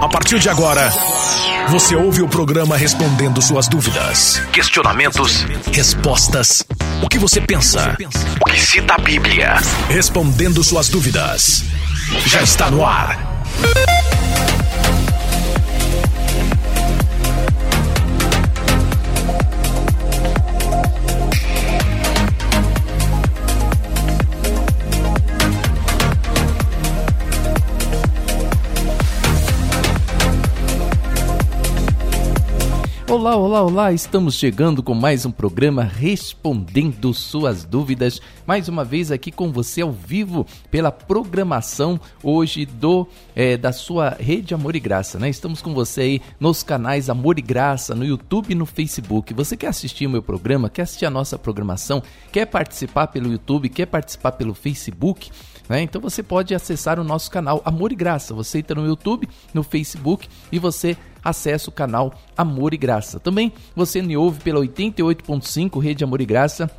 A 0.00 0.08
partir 0.08 0.38
de 0.38 0.48
agora, 0.48 0.90
você 1.68 1.94
ouve 1.94 2.22
o 2.22 2.28
programa 2.28 2.74
respondendo 2.74 3.42
suas 3.42 3.68
dúvidas, 3.68 4.40
questionamentos, 4.50 5.44
respostas. 5.72 6.64
O 7.02 7.08
que 7.08 7.18
você 7.18 7.38
pensa? 7.38 7.98
O 8.40 8.44
que 8.46 8.58
cita 8.58 8.94
a 8.94 8.98
Bíblia? 8.98 9.56
Respondendo 9.90 10.64
suas 10.64 10.88
dúvidas. 10.88 11.64
Já 12.24 12.40
está 12.40 12.70
no 12.70 12.84
ar. 12.84 13.44
Olá, 33.10 33.34
olá, 33.34 33.62
olá! 33.62 33.92
Estamos 33.92 34.36
chegando 34.36 34.84
com 34.84 34.94
mais 34.94 35.26
um 35.26 35.32
programa 35.32 35.82
Respondendo 35.82 37.12
Suas 37.12 37.64
Dúvidas. 37.64 38.22
Mais 38.46 38.68
uma 38.68 38.84
vez 38.84 39.10
aqui 39.10 39.32
com 39.32 39.50
você 39.50 39.80
ao 39.80 39.90
vivo 39.90 40.46
pela 40.70 40.92
programação 40.92 41.98
hoje 42.22 42.64
do 42.64 43.08
é, 43.34 43.56
da 43.56 43.72
sua 43.72 44.10
rede 44.10 44.54
Amor 44.54 44.76
e 44.76 44.80
Graça, 44.80 45.18
né? 45.18 45.28
Estamos 45.28 45.60
com 45.60 45.74
você 45.74 46.02
aí 46.02 46.22
nos 46.38 46.62
canais 46.62 47.10
Amor 47.10 47.36
e 47.36 47.42
Graça, 47.42 47.96
no 47.96 48.04
YouTube 48.04 48.52
e 48.52 48.54
no 48.54 48.64
Facebook. 48.64 49.34
Você 49.34 49.56
quer 49.56 49.66
assistir 49.66 50.06
o 50.06 50.10
meu 50.10 50.22
programa? 50.22 50.70
Quer 50.70 50.82
assistir 50.82 51.06
a 51.06 51.10
nossa 51.10 51.36
programação? 51.36 52.00
Quer 52.30 52.46
participar 52.46 53.08
pelo 53.08 53.32
YouTube? 53.32 53.70
Quer 53.70 53.86
participar 53.86 54.30
pelo 54.32 54.54
Facebook? 54.54 55.32
Né? 55.68 55.82
Então 55.82 56.00
você 56.00 56.22
pode 56.22 56.54
acessar 56.54 56.98
o 57.00 57.04
nosso 57.04 57.30
canal 57.30 57.60
Amor 57.64 57.90
e 57.90 57.96
Graça. 57.96 58.34
Você 58.34 58.58
entra 58.58 58.80
no 58.80 58.86
YouTube, 58.86 59.28
no 59.52 59.64
Facebook 59.64 60.28
e 60.52 60.60
você 60.60 60.96
acessa 61.22 61.70
o 61.70 61.72
canal 61.72 62.12
Amor 62.36 62.74
e 62.74 62.76
Graça. 62.76 63.20
Também 63.20 63.52
você 63.74 64.02
me 64.02 64.16
ouve 64.16 64.40
pela 64.40 64.60
88.5 64.60 65.80
Rede 65.80 66.04
Amor 66.04 66.20
e 66.20 66.26
Graça 66.26 66.70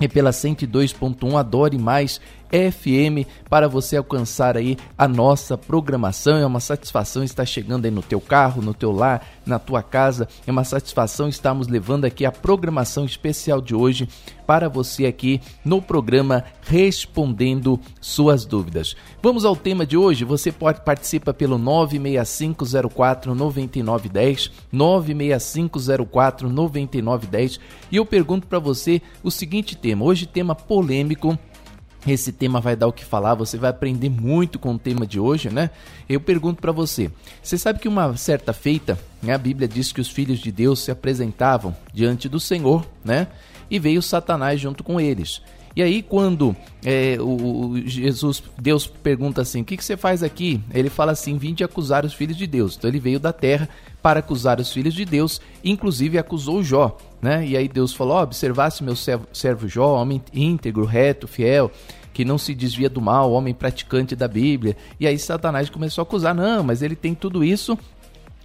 e 0.00 0.08
pela 0.08 0.30
102.1 0.30 1.36
Adore 1.36 1.78
Mais 1.78 2.20
FM 2.50 3.26
para 3.48 3.68
você 3.68 3.96
alcançar 3.96 4.56
aí 4.56 4.76
a 4.96 5.08
nossa 5.08 5.56
programação. 5.56 6.36
É 6.36 6.46
uma 6.46 6.60
satisfação 6.60 7.22
estar 7.22 7.46
chegando 7.46 7.84
aí 7.84 7.90
no 7.90 8.02
teu 8.02 8.20
carro, 8.20 8.60
no 8.62 8.74
teu 8.74 8.92
lar, 8.92 9.26
na 9.46 9.58
tua 9.58 9.82
casa. 9.82 10.28
É 10.46 10.50
uma 10.50 10.64
satisfação 10.64 11.28
estarmos 11.28 11.68
levando 11.68 12.04
aqui 12.04 12.24
a 12.24 12.32
programação 12.32 13.04
especial 13.04 13.60
de 13.60 13.74
hoje 13.74 14.08
para 14.46 14.68
você 14.68 15.06
aqui 15.06 15.40
no 15.64 15.80
programa 15.80 16.42
Respondendo 16.62 17.78
Suas 18.00 18.44
Dúvidas. 18.44 18.96
Vamos 19.22 19.44
ao 19.44 19.54
tema 19.54 19.86
de 19.86 19.96
hoje. 19.96 20.24
Você 20.24 20.50
pode 20.50 20.80
participar 20.80 21.34
pelo 21.34 21.56
96504 21.56 23.32
9910, 23.32 24.50
96504 24.72 26.48
9910 26.48 27.60
e 27.92 27.96
eu 27.96 28.04
pergunto 28.04 28.48
para 28.48 28.58
você 28.58 29.00
o 29.22 29.30
seguinte 29.30 29.76
tema. 29.76 30.04
Hoje 30.04 30.26
tema 30.26 30.54
polêmico 30.54 31.38
esse 32.06 32.32
tema 32.32 32.60
vai 32.60 32.74
dar 32.74 32.86
o 32.86 32.92
que 32.92 33.04
falar, 33.04 33.34
você 33.34 33.58
vai 33.58 33.70
aprender 33.70 34.08
muito 34.08 34.58
com 34.58 34.74
o 34.74 34.78
tema 34.78 35.06
de 35.06 35.20
hoje, 35.20 35.50
né? 35.50 35.70
Eu 36.08 36.20
pergunto 36.20 36.60
para 36.60 36.72
você: 36.72 37.10
você 37.42 37.58
sabe 37.58 37.78
que 37.78 37.88
uma 37.88 38.16
certa 38.16 38.52
feita, 38.52 38.98
né, 39.22 39.34
a 39.34 39.38
Bíblia 39.38 39.68
diz 39.68 39.92
que 39.92 40.00
os 40.00 40.08
filhos 40.08 40.38
de 40.38 40.50
Deus 40.50 40.80
se 40.80 40.90
apresentavam 40.90 41.76
diante 41.92 42.28
do 42.28 42.40
Senhor, 42.40 42.86
né? 43.04 43.26
E 43.70 43.78
veio 43.78 44.02
Satanás 44.02 44.60
junto 44.60 44.82
com 44.82 45.00
eles. 45.00 45.42
E 45.74 45.82
aí, 45.82 46.02
quando 46.02 46.54
é, 46.84 47.16
o, 47.20 47.80
Jesus, 47.84 48.42
Deus 48.58 48.86
pergunta 48.86 49.42
assim: 49.42 49.62
O 49.62 49.64
que, 49.64 49.76
que 49.76 49.84
você 49.84 49.96
faz 49.96 50.22
aqui? 50.22 50.60
Ele 50.74 50.90
fala 50.90 51.12
assim: 51.12 51.36
Vim 51.36 51.54
de 51.54 51.62
acusar 51.62 52.04
os 52.04 52.12
filhos 52.12 52.36
de 52.36 52.46
Deus. 52.46 52.76
Então 52.76 52.90
ele 52.90 52.98
veio 52.98 53.20
da 53.20 53.32
terra 53.32 53.68
para 54.02 54.20
acusar 54.20 54.60
os 54.60 54.72
filhos 54.72 54.94
de 54.94 55.04
Deus, 55.04 55.40
inclusive 55.62 56.18
acusou 56.18 56.62
Jó 56.62 56.96
né? 57.20 57.46
E 57.46 57.56
aí 57.56 57.68
Deus 57.68 57.92
falou: 57.92 58.16
oh, 58.16 58.22
observasse 58.22 58.82
meu 58.82 58.96
servo, 58.96 59.26
servo 59.32 59.68
Jó, 59.68 60.00
homem 60.00 60.22
íntegro, 60.32 60.84
reto, 60.84 61.28
fiel, 61.28 61.70
que 62.12 62.24
não 62.24 62.38
se 62.38 62.54
desvia 62.54 62.88
do 62.88 63.00
mal, 63.00 63.32
homem 63.32 63.52
praticante 63.52 64.16
da 64.16 64.26
Bíblia. 64.26 64.76
E 64.98 65.06
aí 65.06 65.18
Satanás 65.18 65.68
começou 65.68 66.02
a 66.02 66.04
acusar: 66.04 66.34
não, 66.34 66.62
mas 66.62 66.82
ele 66.82 66.96
tem 66.96 67.14
tudo 67.14 67.44
isso 67.44 67.78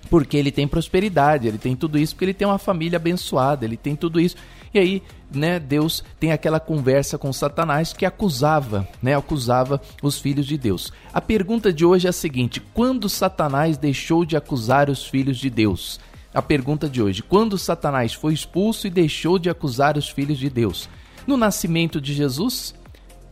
porque 0.10 0.38
ele 0.38 0.52
tem 0.52 0.68
prosperidade, 0.68 1.48
ele 1.48 1.58
tem 1.58 1.76
tudo 1.76 1.98
isso 1.98 2.14
porque 2.14 2.26
ele 2.26 2.34
tem 2.34 2.48
uma 2.48 2.60
família 2.60 2.98
abençoada, 2.98 3.66
ele 3.66 3.78
tem 3.78 3.96
tudo 3.96 4.20
isso. 4.20 4.36
E 4.76 4.80
aí, 4.80 5.04
né, 5.34 5.58
Deus 5.58 6.04
tem 6.20 6.34
aquela 6.34 6.60
conversa 6.60 7.18
com 7.18 7.32
Satanás 7.32 7.94
que 7.94 8.06
acusava, 8.06 8.86
né, 9.02 9.16
acusava 9.16 9.82
os 10.04 10.20
filhos 10.20 10.46
de 10.46 10.58
Deus. 10.58 10.92
A 11.14 11.22
pergunta 11.22 11.72
de 11.72 11.86
hoje 11.86 12.08
é 12.08 12.10
a 12.10 12.14
seguinte: 12.14 12.62
quando 12.74 13.08
Satanás 13.08 13.78
deixou 13.78 14.26
de 14.26 14.36
acusar 14.36 14.90
os 14.90 15.06
filhos 15.06 15.38
de 15.38 15.50
Deus? 15.50 16.00
a 16.34 16.42
pergunta 16.42 16.90
de 16.90 17.02
hoje: 17.02 17.24
quando 17.24 17.58
Satanás 17.58 18.14
foi 18.14 18.34
expulso 18.34 18.86
e 18.86 18.90
deixou 18.90 19.40
de 19.40 19.50
acusar 19.50 19.98
os 19.98 20.10
filhos 20.10 20.38
de 20.38 20.50
Deus? 20.50 20.90
No 21.26 21.38
nascimento 21.38 22.02
de 22.02 22.14
Jesus? 22.14 22.76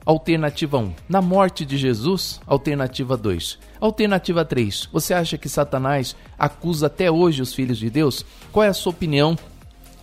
Alternativa 0.05 0.77
1. 0.77 0.93
Na 1.07 1.21
morte 1.21 1.65
de 1.65 1.77
Jesus? 1.77 2.39
Alternativa 2.47 3.15
2. 3.15 3.59
Alternativa 3.79 4.43
3. 4.43 4.89
Você 4.91 5.13
acha 5.13 5.37
que 5.37 5.47
Satanás 5.47 6.15
acusa 6.37 6.87
até 6.87 7.09
hoje 7.09 7.41
os 7.41 7.53
filhos 7.53 7.77
de 7.77 7.89
Deus? 7.89 8.25
Qual 8.51 8.63
é 8.63 8.67
a 8.67 8.73
sua 8.73 8.91
opinião 8.91 9.37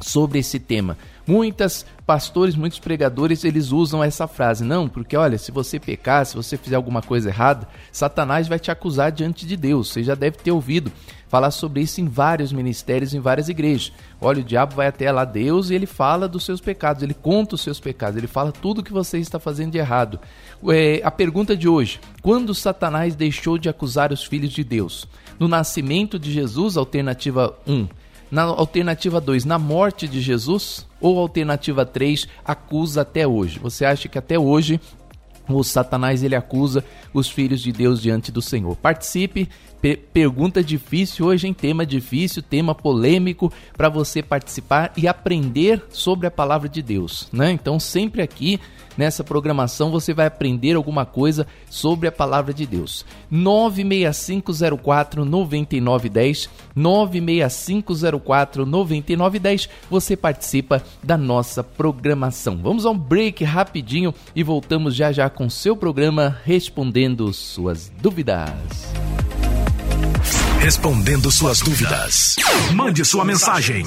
sobre 0.01 0.39
esse 0.39 0.59
tema? 0.59 0.97
Muitas 1.27 1.87
pastores, 2.07 2.57
muitos 2.57 2.81
pregadores, 2.81 3.45
eles 3.45 3.71
usam 3.71 4.03
essa 4.03 4.27
frase, 4.27 4.65
não, 4.65 4.89
porque 4.89 5.17
olha, 5.17 5.39
se 5.39 5.53
você 5.53 5.79
pecar, 5.79 6.27
se 6.27 6.35
você 6.35 6.57
fizer 6.57 6.75
alguma 6.75 7.01
coisa 7.01 7.29
errada, 7.29 7.69
Satanás 7.93 8.49
vai 8.49 8.59
te 8.59 8.71
acusar 8.71 9.13
diante 9.13 9.47
de 9.47 9.57
Deus. 9.57 9.91
Você 9.91 10.03
já 10.03 10.17
deve 10.17 10.39
ter 10.39 10.51
ouvido 10.51 10.91
falar 11.29 11.53
sobre 11.53 11.81
isso 11.83 12.01
em 12.01 12.09
vários 12.09 12.53
ministérios, 12.53 13.15
em 13.15 13.21
várias 13.21 13.49
igrejas. 13.49 13.93
Olha, 14.21 14.41
o 14.41 14.45
diabo 14.45 14.75
vai 14.75 14.89
até 14.89 15.13
lá 15.13 15.25
Deus 15.25 15.71
e 15.71 15.75
ele 15.77 15.87
fala 15.87 16.27
dos 16.27 16.45
seus 16.45 16.61
pecados, 16.61 17.05
ele 17.05 17.15
conta 17.15 17.55
os 17.55 17.61
seus 17.61 17.79
pecados, 17.79 18.17
ele 18.17 18.27
fala 18.27 18.51
tudo 18.51 18.83
que 18.83 18.93
você 18.93 19.19
está 19.19 19.39
fazendo 19.39 19.71
de 19.71 19.79
errado. 19.79 20.19
É, 20.69 21.01
a 21.05 21.11
pergunta 21.13 21.57
de 21.57 21.69
hoje: 21.69 22.01
quando 22.21 22.53
Satanás 22.53 23.15
deixou 23.15 23.57
de 23.57 23.69
acusar 23.69 24.13
os 24.13 24.25
filhos 24.25 24.51
de 24.51 24.65
Deus? 24.65 25.07
No 25.39 25.47
nascimento 25.47 26.19
de 26.19 26.33
Jesus, 26.33 26.77
alternativa 26.77 27.57
1. 27.67 27.87
Na 28.31 28.43
alternativa 28.43 29.21
2, 29.21 29.45
na 29.45 29.59
morte 29.59 30.07
de 30.07 30.21
Jesus? 30.21 30.87
Ou 31.01 31.19
alternativa 31.19 31.85
3, 31.85 32.29
acusa 32.45 33.01
até 33.03 33.27
hoje? 33.27 33.59
Você 33.59 33.85
acha 33.85 34.09
que 34.09 34.19
até 34.19 34.39
hoje 34.39 34.81
o 35.49 35.63
Satanás 35.65 36.23
ele 36.23 36.37
acusa 36.37 36.85
os 37.13 37.29
filhos 37.29 37.61
de 37.61 37.73
Deus 37.73 38.01
diante 38.01 38.31
do 38.31 38.41
Senhor. 38.41 38.77
Participe, 38.77 39.49
pergunta 40.13 40.63
difícil 40.63 41.27
hoje 41.27 41.49
em 41.49 41.55
tema 41.55 41.87
difícil, 41.87 42.43
tema 42.43 42.75
polêmico 42.75 43.53
para 43.77 43.89
você 43.89 44.23
participar 44.23 44.93
e 44.97 45.09
aprender 45.09 45.83
sobre 45.91 46.27
a 46.27 46.31
palavra 46.31 46.69
de 46.69 46.83
Deus, 46.83 47.29
né? 47.33 47.51
Então 47.51 47.81
sempre 47.81 48.23
aqui 48.23 48.61
nessa 48.97 49.25
programação 49.25 49.91
você 49.91 50.13
vai 50.13 50.27
aprender 50.27 50.77
alguma 50.77 51.07
coisa 51.07 51.47
sobre 51.71 52.07
a 52.07 52.13
palavra 52.13 52.53
de 52.53 52.67
Deus. 52.67 53.07
96504 53.31 55.25
9910 55.25 56.51
96504 56.75 58.67
9910 58.67 59.69
você 59.89 60.15
participa 60.17 60.83
da 61.03 61.17
nossa 61.17 61.65
programação. 61.65 62.59
Vamos 62.63 62.85
a 62.85 62.91
um 62.91 62.99
break 62.99 63.43
rapidinho 63.45 64.15
e 64.37 64.43
voltamos 64.43 64.95
já 64.95 65.11
já 65.13 65.31
com 65.31 65.40
seu 65.49 65.77
programa 65.77 66.39
respondendo 66.45 67.33
suas 67.33 67.91
dúvidas. 68.01 68.51
Respondendo 70.61 71.31
suas 71.31 71.61
dúvidas. 71.61 72.37
Mande 72.75 73.05
sua 73.05 73.25
mensagem. 73.25 73.87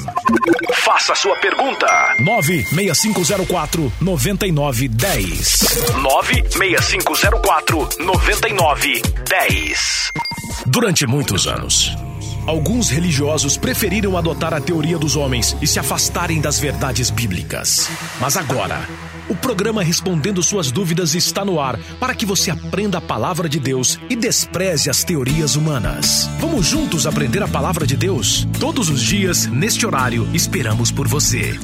Faça 0.84 1.14
sua 1.14 1.36
pergunta. 1.36 1.86
96504 2.20 3.94
9910. 4.02 5.60
96504 6.02 7.90
9910. 8.00 10.12
Durante 10.66 11.06
muitos 11.06 11.46
anos, 11.46 11.96
alguns 12.48 12.90
religiosos 12.90 13.58
preferiram 13.58 14.18
adotar 14.18 14.54
a 14.54 14.62
teoria 14.62 14.98
dos 14.98 15.16
homens 15.16 15.56
e 15.62 15.68
se 15.68 15.78
afastarem 15.78 16.42
das 16.42 16.60
verdades 16.60 17.12
bíblicas. 17.12 17.88
Mas 18.20 18.36
agora, 18.36 18.82
o 19.30 19.36
programa 19.36 19.84
Respondendo 19.84 20.44
Suas 20.44 20.72
Dúvidas 20.72 21.16
está 21.16 21.44
no 21.46 21.60
ar 21.60 21.80
para 22.00 22.16
que 22.16 22.26
você 22.26 22.52
aprenda 22.52 22.98
a 22.98 23.02
palavra 23.02 23.48
de 23.48 23.60
Deus 23.60 24.00
e 24.10 24.16
despreze 24.16 24.90
as 24.90 25.04
teorias 25.04 25.56
humanas. 25.56 26.30
Vamos 26.40 26.66
juntos 26.66 27.06
aprender 27.06 27.42
a 27.44 27.48
palavra 27.48 27.86
de 27.86 27.96
Deus? 27.96 28.48
Todos 28.60 28.90
os 28.90 29.02
dias, 29.02 29.48
neste 29.48 29.86
horário, 29.86 30.28
esperamos 30.34 30.92
por 30.92 31.08
você. 31.08 31.58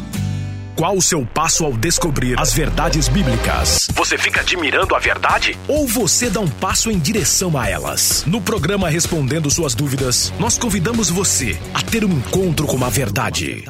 Qual 0.80 0.96
o 0.96 1.02
seu 1.02 1.26
passo 1.26 1.66
ao 1.66 1.74
descobrir 1.74 2.40
as 2.40 2.54
verdades 2.54 3.10
bíblicas? 3.10 3.90
Você 3.94 4.18
fica 4.18 4.40
admirando 4.40 4.96
a 4.96 5.00
verdade? 5.00 5.60
Ou 5.68 5.86
você 5.86 6.30
dá 6.30 6.40
um 6.40 6.48
passo 6.48 6.90
em 6.90 6.98
direção 6.98 7.58
a 7.58 7.68
elas? 7.68 8.24
No 8.26 8.40
programa 8.40 8.90
Respondendo 8.90 9.52
Suas 9.52 9.76
Dúvidas, 9.76 10.32
nós 10.40 10.58
convidamos 10.58 11.10
você 11.10 11.60
a 11.74 11.82
ter 11.82 12.06
um 12.06 12.12
encontro 12.14 12.66
com 12.66 12.82
a 12.82 12.88
verdade. 12.88 13.66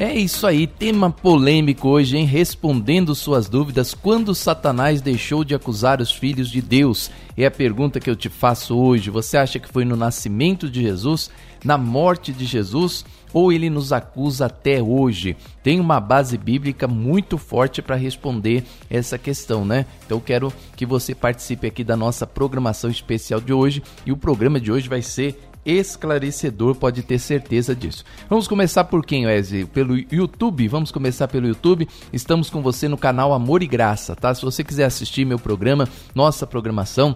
É 0.00 0.14
isso 0.14 0.46
aí, 0.46 0.64
tema 0.64 1.10
polêmico 1.10 1.88
hoje, 1.88 2.16
hein? 2.16 2.24
Respondendo 2.24 3.16
suas 3.16 3.48
dúvidas, 3.48 3.94
quando 3.94 4.32
Satanás 4.32 5.00
deixou 5.00 5.42
de 5.42 5.56
acusar 5.56 6.00
os 6.00 6.12
filhos 6.12 6.48
de 6.48 6.62
Deus? 6.62 7.10
É 7.36 7.44
a 7.46 7.50
pergunta 7.50 7.98
que 7.98 8.08
eu 8.08 8.14
te 8.14 8.28
faço 8.28 8.78
hoje. 8.78 9.10
Você 9.10 9.36
acha 9.36 9.58
que 9.58 9.68
foi 9.68 9.84
no 9.84 9.96
nascimento 9.96 10.70
de 10.70 10.82
Jesus, 10.82 11.32
na 11.64 11.76
morte 11.76 12.32
de 12.32 12.44
Jesus, 12.44 13.04
ou 13.32 13.52
ele 13.52 13.68
nos 13.68 13.92
acusa 13.92 14.46
até 14.46 14.80
hoje? 14.80 15.36
Tem 15.64 15.80
uma 15.80 15.98
base 15.98 16.38
bíblica 16.38 16.86
muito 16.86 17.36
forte 17.36 17.82
para 17.82 17.96
responder 17.96 18.62
essa 18.88 19.18
questão, 19.18 19.64
né? 19.64 19.84
Então 20.06 20.20
quero 20.20 20.52
que 20.76 20.86
você 20.86 21.12
participe 21.12 21.66
aqui 21.66 21.82
da 21.82 21.96
nossa 21.96 22.24
programação 22.24 22.88
especial 22.88 23.40
de 23.40 23.52
hoje 23.52 23.82
e 24.06 24.12
o 24.12 24.16
programa 24.16 24.60
de 24.60 24.70
hoje 24.70 24.88
vai 24.88 25.02
ser 25.02 25.36
esclarecedor, 25.68 26.74
pode 26.74 27.02
ter 27.02 27.18
certeza 27.18 27.76
disso. 27.76 28.02
Vamos 28.28 28.48
começar 28.48 28.84
por 28.84 29.04
quem, 29.04 29.26
Wesley? 29.26 29.66
Pelo 29.66 29.98
YouTube? 30.10 30.66
Vamos 30.66 30.90
começar 30.90 31.28
pelo 31.28 31.46
YouTube. 31.46 31.86
Estamos 32.10 32.48
com 32.48 32.62
você 32.62 32.88
no 32.88 32.96
canal 32.96 33.34
Amor 33.34 33.62
e 33.62 33.66
Graça, 33.66 34.16
tá? 34.16 34.34
Se 34.34 34.42
você 34.42 34.64
quiser 34.64 34.84
assistir 34.84 35.26
meu 35.26 35.38
programa, 35.38 35.86
nossa 36.14 36.46
programação, 36.46 37.14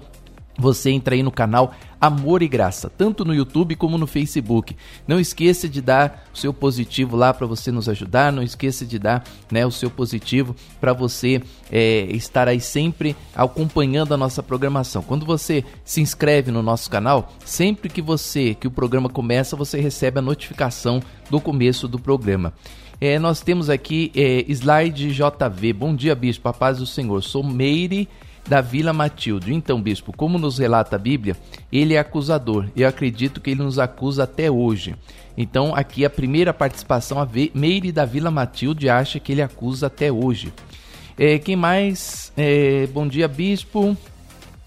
você 0.59 0.91
entra 0.91 1.15
aí 1.15 1.23
no 1.23 1.31
canal 1.31 1.75
Amor 2.01 2.43
e 2.43 2.49
Graça, 2.49 2.91
tanto 2.91 3.25
no 3.25 3.35
YouTube 3.35 3.77
como 3.77 3.97
no 3.97 4.07
Facebook. 4.07 4.77
Não 5.07 5.21
esqueça 5.21 5.69
de 5.69 5.81
dar 5.81 6.29
o 6.35 6.37
seu 6.37 6.53
positivo 6.53 7.17
lá 7.17 7.33
para 7.33 7.47
você 7.47 7.71
nos 7.71 7.89
ajudar. 7.89 8.33
Não 8.33 8.43
esqueça 8.43 8.85
de 8.85 8.99
dar 8.99 9.25
né, 9.51 9.65
o 9.65 9.71
seu 9.71 9.89
positivo 9.89 10.55
para 10.81 10.93
você 10.93 11.41
é, 11.71 12.07
estar 12.11 12.49
aí 12.49 12.61
sempre 12.61 13.17
acompanhando 13.35 14.13
a 14.13 14.17
nossa 14.17 14.43
programação. 14.43 15.03
Quando 15.03 15.25
você 15.25 15.65
se 15.85 16.01
inscreve 16.01 16.51
no 16.51 16.63
nosso 16.63 16.91
canal, 16.91 17.33
sempre 17.45 17.89
que 17.89 18.03
você 18.03 18.55
que 18.55 18.67
o 18.67 18.71
programa 18.71 19.09
começa, 19.09 19.57
você 19.57 19.81
recebe 19.81 20.19
a 20.19 20.23
notificação 20.23 21.01
do 21.31 21.41
começo 21.41 21.87
do 21.87 21.99
programa. 21.99 22.53
É, 23.01 23.19
nós 23.19 23.41
temos 23.41 23.71
aqui 23.71 24.13
é, 24.15 24.45
slide 24.49 25.13
JV. 25.13 25.73
Bom 25.73 25.95
dia, 25.95 26.15
bispo. 26.15 26.49
A 26.49 26.53
paz 26.53 26.79
do 26.79 26.87
Senhor. 26.87 27.23
Sou 27.23 27.43
Meire 27.43 28.09
da 28.49 28.61
Vila 28.61 28.93
Matilde. 28.93 29.55
Então, 29.55 29.81
bispo, 29.81 30.13
como 30.17 30.39
nos 30.39 30.59
relata 30.59 30.97
a 30.97 30.99
Bíblia, 30.99 31.37
ele 31.71 31.95
é 31.95 31.99
acusador. 31.99 32.67
Eu 32.77 32.89
acredito 32.89 33.41
que 33.41 33.51
ele 33.51 33.63
nos 33.63 33.79
acusa 33.79 34.25
até 34.25 34.51
hoje. 34.51 34.95
Então, 35.37 35.75
aqui 35.75 36.05
a 36.05 36.11
primeira 36.11 36.53
participação, 36.53 37.21
a 37.21 37.29
Meire 37.55 37.93
da 37.93 38.05
Vila 38.05 38.31
Matilde 38.31 38.89
acha 38.89 39.19
que 39.19 39.33
ele 39.33 39.43
acusa 39.43 39.87
até 39.87 40.13
hoje. 40.13 40.53
É, 41.17 41.39
quem 41.39 41.57
mais? 41.57 42.33
É, 42.37 42.87
bom 42.89 43.07
dia, 43.07 43.29
bispo. 43.29 43.97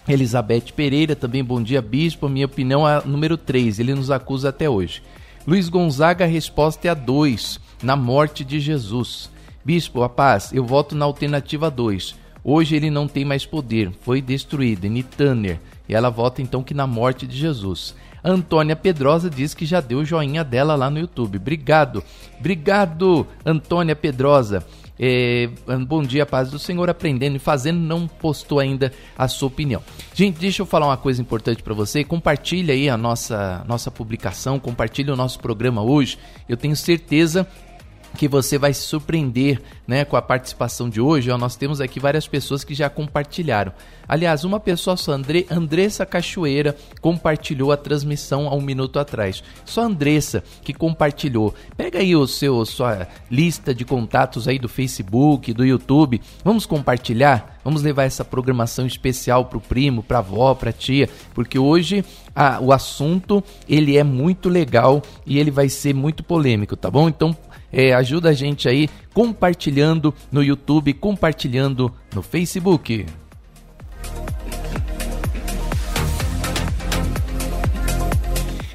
Elizabeth 0.08 0.72
Pereira, 0.74 1.16
também 1.16 1.44
bom 1.44 1.62
dia, 1.62 1.82
bispo. 1.82 2.28
Minha 2.28 2.46
opinião 2.46 2.88
é 2.88 2.96
a 2.96 3.02
número 3.02 3.36
3, 3.36 3.80
ele 3.80 3.94
nos 3.94 4.10
acusa 4.10 4.50
até 4.50 4.70
hoje. 4.70 5.02
Luiz 5.46 5.68
Gonzaga, 5.68 6.24
a 6.24 6.28
resposta 6.28 6.88
é 6.88 6.90
a 6.90 6.94
2, 6.94 7.60
na 7.82 7.96
morte 7.96 8.44
de 8.44 8.58
Jesus. 8.60 9.30
Bispo, 9.64 10.02
a 10.02 10.08
paz, 10.08 10.52
eu 10.52 10.64
voto 10.64 10.94
na 10.94 11.04
alternativa 11.04 11.70
2 11.70 12.25
Hoje 12.48 12.76
ele 12.76 12.92
não 12.92 13.08
tem 13.08 13.24
mais 13.24 13.44
poder, 13.44 13.90
foi 14.02 14.22
destruído. 14.22 14.86
Nitaner. 14.86 15.58
E 15.88 15.94
ela 15.96 16.10
vota 16.10 16.40
então 16.40 16.62
que 16.62 16.72
na 16.72 16.86
morte 16.86 17.26
de 17.26 17.36
Jesus. 17.36 17.92
Antônia 18.22 18.76
Pedrosa 18.76 19.28
diz 19.28 19.52
que 19.52 19.66
já 19.66 19.80
deu 19.80 19.98
o 19.98 20.04
joinha 20.04 20.44
dela 20.44 20.76
lá 20.76 20.88
no 20.88 21.00
YouTube. 21.00 21.38
Obrigado, 21.38 22.04
obrigado, 22.38 23.26
Antônia 23.44 23.96
Pedrosa. 23.96 24.64
É, 24.98 25.48
bom 25.86 26.02
dia, 26.02 26.24
paz 26.24 26.48
do 26.48 26.58
Senhor, 26.58 26.88
aprendendo 26.88 27.34
e 27.34 27.40
fazendo, 27.40 27.78
não 27.78 28.06
postou 28.06 28.60
ainda 28.60 28.92
a 29.18 29.26
sua 29.26 29.48
opinião. 29.48 29.82
Gente, 30.14 30.38
deixa 30.38 30.62
eu 30.62 30.66
falar 30.66 30.86
uma 30.86 30.96
coisa 30.96 31.20
importante 31.20 31.64
para 31.64 31.74
você. 31.74 32.04
Compartilha 32.04 32.72
aí 32.72 32.88
a 32.88 32.96
nossa, 32.96 33.64
nossa 33.66 33.90
publicação, 33.90 34.60
compartilha 34.60 35.12
o 35.12 35.16
nosso 35.16 35.40
programa 35.40 35.82
hoje. 35.82 36.16
Eu 36.48 36.56
tenho 36.56 36.76
certeza 36.76 37.46
que 38.16 38.26
você 38.26 38.58
vai 38.58 38.72
se 38.72 38.82
surpreender 38.82 39.60
né, 39.86 40.04
com 40.04 40.16
a 40.16 40.22
participação 40.22 40.88
de 40.88 41.00
hoje. 41.00 41.30
Ó, 41.30 41.38
nós 41.38 41.56
temos 41.56 41.80
aqui 41.80 42.00
várias 42.00 42.26
pessoas 42.26 42.64
que 42.64 42.74
já 42.74 42.90
compartilharam. 42.90 43.72
Aliás, 44.08 44.44
uma 44.44 44.60
pessoa 44.60 44.96
só, 44.96 45.12
André, 45.12 45.44
Andressa 45.50 46.06
Cachoeira, 46.06 46.76
compartilhou 47.00 47.72
a 47.72 47.76
transmissão 47.76 48.48
há 48.48 48.54
um 48.54 48.60
minuto 48.60 48.98
atrás. 48.98 49.42
Só 49.64 49.82
Andressa 49.82 50.42
que 50.62 50.72
compartilhou. 50.72 51.54
Pega 51.76 51.98
aí 51.98 52.14
o 52.14 52.26
seu 52.26 52.64
sua 52.64 53.06
lista 53.30 53.74
de 53.74 53.84
contatos 53.84 54.48
aí 54.48 54.58
do 54.58 54.68
Facebook, 54.68 55.52
do 55.52 55.64
YouTube. 55.64 56.20
Vamos 56.44 56.66
compartilhar? 56.66 57.60
Vamos 57.64 57.82
levar 57.82 58.04
essa 58.04 58.24
programação 58.24 58.86
especial 58.86 59.46
para 59.46 59.58
o 59.58 59.60
primo, 59.60 60.02
para 60.02 60.18
a 60.18 60.20
avó, 60.20 60.54
para 60.54 60.70
a 60.70 60.72
tia, 60.72 61.10
porque 61.34 61.58
hoje 61.58 62.04
a, 62.32 62.60
o 62.60 62.72
assunto 62.72 63.42
ele 63.68 63.96
é 63.96 64.04
muito 64.04 64.48
legal 64.48 65.02
e 65.26 65.36
ele 65.36 65.50
vai 65.50 65.68
ser 65.68 65.92
muito 65.92 66.22
polêmico, 66.22 66.76
tá 66.76 66.88
bom? 66.88 67.08
Então 67.08 67.36
é, 67.72 67.92
ajuda 67.94 68.30
a 68.30 68.32
gente 68.32 68.68
aí 68.68 68.88
compartilhando 69.12 70.14
no 70.30 70.42
YouTube, 70.42 70.92
compartilhando 70.94 71.92
no 72.14 72.22
Facebook. 72.22 73.06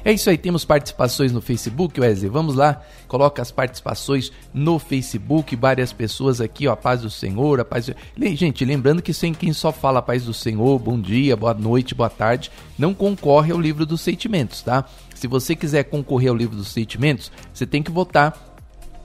É 0.04 0.12
isso 0.12 0.28
aí, 0.28 0.36
temos 0.36 0.64
participações 0.64 1.30
no 1.30 1.40
Facebook, 1.40 2.00
Wesley. 2.00 2.28
Vamos 2.28 2.56
lá, 2.56 2.82
coloca 3.06 3.40
as 3.40 3.52
participações 3.52 4.32
no 4.52 4.80
Facebook, 4.80 5.54
várias 5.54 5.92
pessoas 5.92 6.40
aqui, 6.40 6.66
ó, 6.66 6.72
a 6.72 6.76
paz 6.76 7.02
do 7.02 7.10
Senhor, 7.10 7.60
a 7.60 7.64
paz 7.64 7.86
do... 7.86 7.94
Gente, 8.34 8.64
lembrando 8.64 9.00
que 9.00 9.14
sem 9.14 9.32
quem 9.32 9.52
só 9.52 9.70
fala 9.70 10.00
a 10.00 10.02
paz 10.02 10.24
do 10.24 10.34
Senhor, 10.34 10.76
bom 10.80 11.00
dia, 11.00 11.36
boa 11.36 11.54
noite, 11.54 11.94
boa 11.94 12.10
tarde, 12.10 12.50
não 12.76 12.92
concorre 12.92 13.52
ao 13.52 13.60
livro 13.60 13.86
dos 13.86 14.00
sentimentos, 14.00 14.60
tá? 14.60 14.84
Se 15.14 15.28
você 15.28 15.54
quiser 15.54 15.84
concorrer 15.84 16.30
ao 16.30 16.36
livro 16.36 16.56
dos 16.56 16.68
sentimentos, 16.68 17.30
você 17.54 17.64
tem 17.64 17.80
que 17.80 17.92
votar 17.92 18.51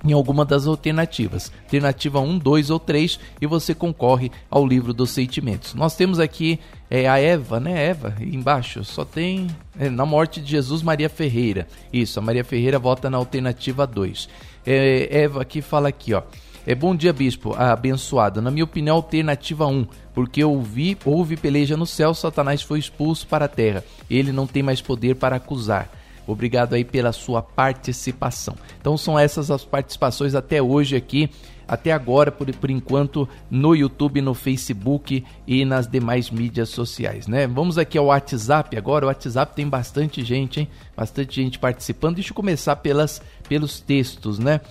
em 0.04 0.14
alguma 0.14 0.46
das 0.46 0.68
alternativas, 0.68 1.52
alternativa 1.64 2.20
1, 2.20 2.38
2 2.38 2.70
ou 2.70 2.80
3, 2.80 3.20
e 3.42 3.48
você 3.48 3.74
concorre 3.74 4.32
ao 4.50 4.66
livro 4.66 4.94
dos 4.94 5.10
sentimentos. 5.12 5.74
Nós 5.74 5.96
temos 5.96 6.20
aqui 6.20 6.60
é, 6.90 7.08
a 7.08 7.18
Eva, 7.18 7.60
né? 7.60 7.88
Eva, 7.88 8.16
embaixo, 8.22 8.84
só 8.84 9.04
tem 9.04 9.48
é, 9.78 9.90
na 9.90 10.06
morte 10.06 10.40
de 10.40 10.52
Jesus 10.52 10.82
Maria 10.82 11.10
Ferreira. 11.10 11.68
Isso, 11.92 12.20
a 12.20 12.22
Maria 12.22 12.44
Ferreira 12.44 12.80
vota 12.80 13.10
na 13.10 13.18
alternativa 13.18 13.86
2. 13.86 14.30
É, 14.66 15.24
Eva 15.24 15.42
aqui 15.42 15.62
fala 15.62 15.90
aqui, 15.90 16.14
ó. 16.14 16.22
É 16.66 16.76
bom 16.76 16.94
dia, 16.94 17.14
bispo, 17.14 17.56
abençoado. 17.56 18.42
Na 18.42 18.52
minha 18.52 18.66
opinião, 18.66 18.98
alternativa 18.98 19.66
1, 19.66 19.88
porque 20.14 20.44
ouvi, 20.44 20.98
houve 21.06 21.38
peleja 21.38 21.78
no 21.78 21.86
céu, 21.86 22.14
Satanás 22.14 22.62
foi 22.62 22.78
expulso 22.78 23.26
para 23.26 23.46
a 23.46 23.48
terra. 23.48 23.86
Ele 24.10 24.34
não 24.34 24.46
tem 24.46 24.62
mais 24.62 24.82
poder 24.82 25.16
para 25.16 25.38
acusar. 25.38 25.90
Obrigado 26.28 26.74
aí 26.74 26.84
pela 26.84 27.12
sua 27.14 27.42
participação. 27.42 28.56
Então 28.80 28.98
são 28.98 29.18
essas 29.18 29.50
as 29.50 29.64
participações 29.64 30.36
até 30.36 30.62
hoje 30.62 30.96
aqui, 30.96 31.30
até 31.68 31.92
agora, 31.92 32.32
por, 32.32 32.54
por 32.56 32.70
enquanto, 32.70 33.28
no 33.50 33.76
YouTube, 33.76 34.22
no 34.22 34.34
Facebook 34.34 35.24
e 35.46 35.66
nas 35.66 35.88
demais 35.88 36.30
mídias 36.30 36.70
sociais, 36.70 37.28
né? 37.28 37.46
Vamos 37.46 37.78
aqui 37.78 37.98
ao 37.98 38.06
WhatsApp 38.06 38.78
agora. 38.78 39.06
O 39.06 39.08
WhatsApp 39.08 39.56
tem 39.56 39.68
bastante 39.68 40.24
gente, 40.24 40.62
hein? 40.62 40.68
Bastante 40.96 41.36
gente 41.36 41.60
participando. 41.60 42.16
Deixa 42.16 42.32
eu 42.32 42.36
começar 42.36 42.78
pelas, 42.78 43.22
pelos 43.50 43.80
textos, 43.80 44.40
né? 44.40 44.62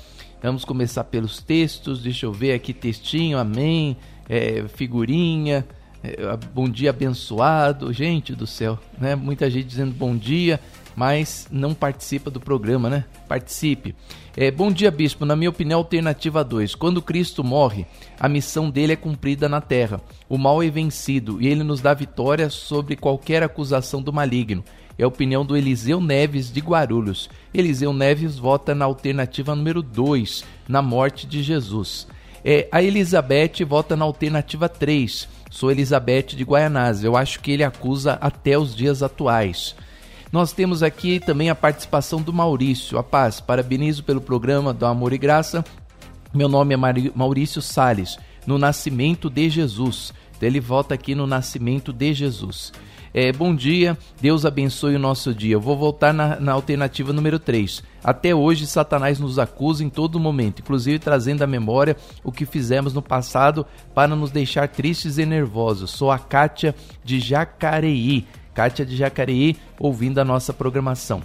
Vamos 0.43 0.65
começar 0.65 1.05
pelos 1.05 1.43
textos. 1.43 2.03
Deixa 2.03 2.25
eu 2.25 2.33
ver 2.33 2.53
aqui 2.53 2.73
textinho, 2.73 3.39
amém, 3.39 3.97
é, 4.29 4.65
figurinha. 4.69 5.67
É, 6.03 6.37
bom 6.55 6.69
dia 6.69 6.91
abençoado, 6.91 7.93
gente 7.93 8.35
do 8.35 8.47
céu, 8.47 8.79
né? 8.99 9.15
Muita 9.15 9.51
gente 9.51 9.67
dizendo 9.67 9.93
bom 9.93 10.17
dia, 10.17 10.61
mas 10.97 11.47
não 11.51 11.75
participa 11.75 12.31
do 12.31 12.41
programa, 12.41 12.89
né? 12.89 13.05
Participe. 13.29 13.95
É, 14.35 14.51
bom 14.51 14.73
dia, 14.73 14.91
bispo. 14.91 15.27
Na 15.27 15.37
minha 15.37 15.51
opinião, 15.51 15.79
alternativa 15.79 16.43
2. 16.43 16.75
Quando 16.75 17.03
Cristo 17.03 17.45
morre, 17.45 17.87
a 18.19 18.29
missão 18.29 18.71
dele 18.71 18.95
é 18.95 18.97
cumprida 18.97 19.49
na 19.49 19.61
terra. 19.61 20.01
O 20.29 20.39
mal 20.39 20.63
é 20.63 20.71
vencido 20.71 21.41
e 21.41 21.47
ele 21.47 21.63
nos 21.63 21.83
dá 21.83 21.93
vitória 21.93 22.49
sobre 22.49 22.97
qualquer 22.97 23.43
acusação 23.43 24.01
do 24.01 24.13
maligno. 24.13 24.65
É 24.99 25.05
a 25.05 25.09
opinião 25.09 25.45
do 25.45 25.57
Eliseu 25.57 26.01
Neves 26.01 26.51
de 26.51 26.61
Guarulhos. 26.61 27.29
Eliseu 27.53 27.93
Neves 27.93 28.39
vota 28.39 28.75
na 28.75 28.87
alternativa 28.87 29.55
número 29.55 29.83
2, 29.83 30.45
na 30.67 30.81
morte 30.81 31.27
de 31.27 31.43
Jesus. 31.43 32.07
É, 32.43 32.69
a 32.73 32.83
Elizabeth 32.83 33.65
vota 33.67 33.95
na 33.95 34.05
alternativa 34.05 34.69
3. 34.69 35.29
Sou 35.51 35.71
Elizabeth 35.71 36.29
de 36.29 36.45
Guaianás. 36.45 37.05
Eu 37.05 37.17
acho 37.17 37.41
que 37.41 37.51
ele 37.51 37.65
acusa 37.65 38.15
até 38.21 38.57
os 38.57 38.75
dias 38.75 39.03
atuais. 39.03 39.75
Nós 40.33 40.53
temos 40.53 40.83
aqui 40.83 41.21
também 41.21 41.51
a 41.51 41.55
participação 41.55 42.21
do 42.21 42.33
Maurício. 42.33 42.99
A 42.99 43.03
paz, 43.03 43.41
parabenizo 43.41 44.03
pelo 44.03 44.21
programa 44.21 44.73
do 44.73 44.85
Amor 44.85 45.13
e 45.13 45.19
Graça. 45.19 45.65
Meu 46.35 46.49
nome 46.49 46.75
é 46.75 46.77
Maurício 47.15 47.63
Sales, 47.63 48.19
no 48.47 48.59
Nascimento 48.59 49.31
de 49.31 49.49
Jesus. 49.49 50.13
Então, 50.37 50.49
ele 50.49 50.61
volta 50.61 50.95
aqui 50.95 51.15
no 51.15 51.27
Nascimento 51.27 51.93
de 51.93 52.13
Jesus. 52.13 52.73
É, 53.15 53.33
bom 53.33 53.55
dia, 53.55 53.97
Deus 54.21 54.45
abençoe 54.45 54.95
o 54.95 54.99
nosso 54.99 55.35
dia. 55.35 55.55
Eu 55.55 55.61
vou 55.61 55.75
voltar 55.75 56.13
na, 56.13 56.39
na, 56.39 56.53
alternativa 56.53 57.15
número 57.15 57.39
3. 57.39 57.83
Até 58.05 58.35
hoje, 58.35 58.67
Satanás 58.67 59.19
nos 59.19 59.39
acusa 59.39 59.83
em 59.83 59.89
todo 59.89 60.21
momento, 60.21 60.61
inclusive 60.61 60.99
trazendo 60.99 61.43
à 61.43 61.47
memória 61.47 61.97
o 62.23 62.31
que 62.31 62.45
fizemos 62.45 62.93
no 62.93 63.01
passado 63.01 63.65
para 63.95 64.15
nos 64.15 64.31
deixar 64.31 64.69
tristes 64.69 65.17
e 65.17 65.25
nervosos. 65.25 65.93
Sou 65.93 66.11
a 66.11 66.19
Kátia 66.19 66.75
de 67.03 67.19
Jacareí. 67.19 68.27
Kátia 68.57 68.87
de 68.87 68.97
Jacareí, 68.97 69.55
ouvindo 69.79 70.19
a 70.19 70.25
nossa 70.25 70.51
programação. 70.51 71.23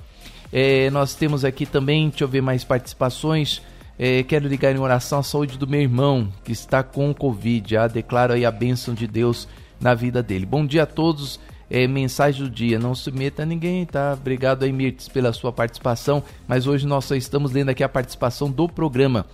É, 0.51 0.89
nós 0.89 1.15
temos 1.15 1.45
aqui 1.45 1.65
também, 1.65 2.09
deixa 2.09 2.25
eu 2.25 2.27
ver 2.27 2.41
mais 2.41 2.65
participações. 2.65 3.61
É, 3.97 4.21
quero 4.23 4.49
ligar 4.49 4.75
em 4.75 4.79
oração 4.79 5.19
à 5.19 5.23
saúde 5.23 5.57
do 5.57 5.65
meu 5.65 5.79
irmão, 5.79 6.27
que 6.43 6.51
está 6.51 6.83
com 6.83 7.13
Covid. 7.13 7.77
Ah, 7.77 7.87
declaro 7.87 8.33
aí 8.33 8.45
a 8.45 8.51
bênção 8.51 8.93
de 8.93 9.07
Deus 9.07 9.47
na 9.79 9.93
vida 9.93 10.21
dele. 10.21 10.45
Bom 10.45 10.65
dia 10.65 10.83
a 10.83 10.85
todos. 10.85 11.39
É, 11.69 11.87
mensagem 11.87 12.43
do 12.43 12.49
dia, 12.49 12.77
não 12.77 12.93
se 12.93 13.09
meta 13.09 13.45
ninguém, 13.45 13.85
tá? 13.85 14.11
Obrigado 14.11 14.63
aí, 14.63 14.73
Mirtes, 14.73 15.07
pela 15.07 15.31
sua 15.31 15.53
participação. 15.53 16.21
Mas 16.45 16.67
hoje 16.67 16.85
nós 16.85 17.05
só 17.05 17.15
estamos 17.15 17.53
lendo 17.53 17.69
aqui 17.69 17.81
a 17.81 17.87
participação 17.87 18.51
do 18.51 18.67
programa. 18.67 19.25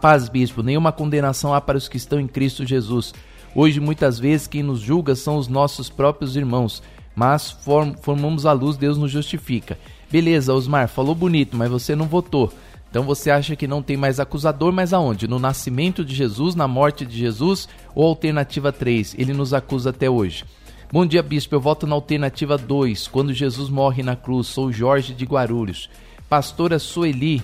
Paz, 0.00 0.30
Bispo, 0.30 0.62
nenhuma 0.62 0.92
condenação 0.92 1.52
há 1.52 1.60
para 1.60 1.76
os 1.76 1.88
que 1.88 1.98
estão 1.98 2.18
em 2.18 2.26
Cristo 2.26 2.64
Jesus 2.64 3.12
Hoje, 3.58 3.80
muitas 3.80 4.18
vezes, 4.18 4.46
quem 4.46 4.62
nos 4.62 4.80
julga 4.80 5.14
são 5.14 5.38
os 5.38 5.48
nossos 5.48 5.88
próprios 5.88 6.36
irmãos, 6.36 6.82
mas 7.14 7.50
form 7.50 7.94
formamos 8.02 8.44
a 8.44 8.52
luz, 8.52 8.76
Deus 8.76 8.98
nos 8.98 9.10
justifica. 9.10 9.78
Beleza, 10.12 10.52
Osmar, 10.52 10.88
falou 10.88 11.14
bonito, 11.14 11.56
mas 11.56 11.70
você 11.70 11.96
não 11.96 12.04
votou. 12.04 12.52
Então 12.90 13.04
você 13.04 13.30
acha 13.30 13.56
que 13.56 13.66
não 13.66 13.82
tem 13.82 13.96
mais 13.96 14.20
acusador, 14.20 14.74
mas 14.74 14.92
aonde? 14.92 15.26
No 15.26 15.38
nascimento 15.38 16.04
de 16.04 16.14
Jesus, 16.14 16.54
na 16.54 16.68
morte 16.68 17.06
de 17.06 17.16
Jesus 17.16 17.66
ou 17.94 18.04
alternativa 18.04 18.70
3? 18.70 19.14
Ele 19.16 19.32
nos 19.32 19.54
acusa 19.54 19.88
até 19.88 20.10
hoje. 20.10 20.44
Bom 20.92 21.06
dia, 21.06 21.22
bispo. 21.22 21.54
Eu 21.54 21.60
voto 21.60 21.86
na 21.86 21.94
alternativa 21.94 22.58
2, 22.58 23.08
quando 23.08 23.32
Jesus 23.32 23.70
morre 23.70 24.02
na 24.02 24.14
cruz. 24.14 24.48
Sou 24.48 24.70
Jorge 24.70 25.14
de 25.14 25.24
Guarulhos. 25.24 25.88
Pastora 26.28 26.78
Sueli, 26.78 27.42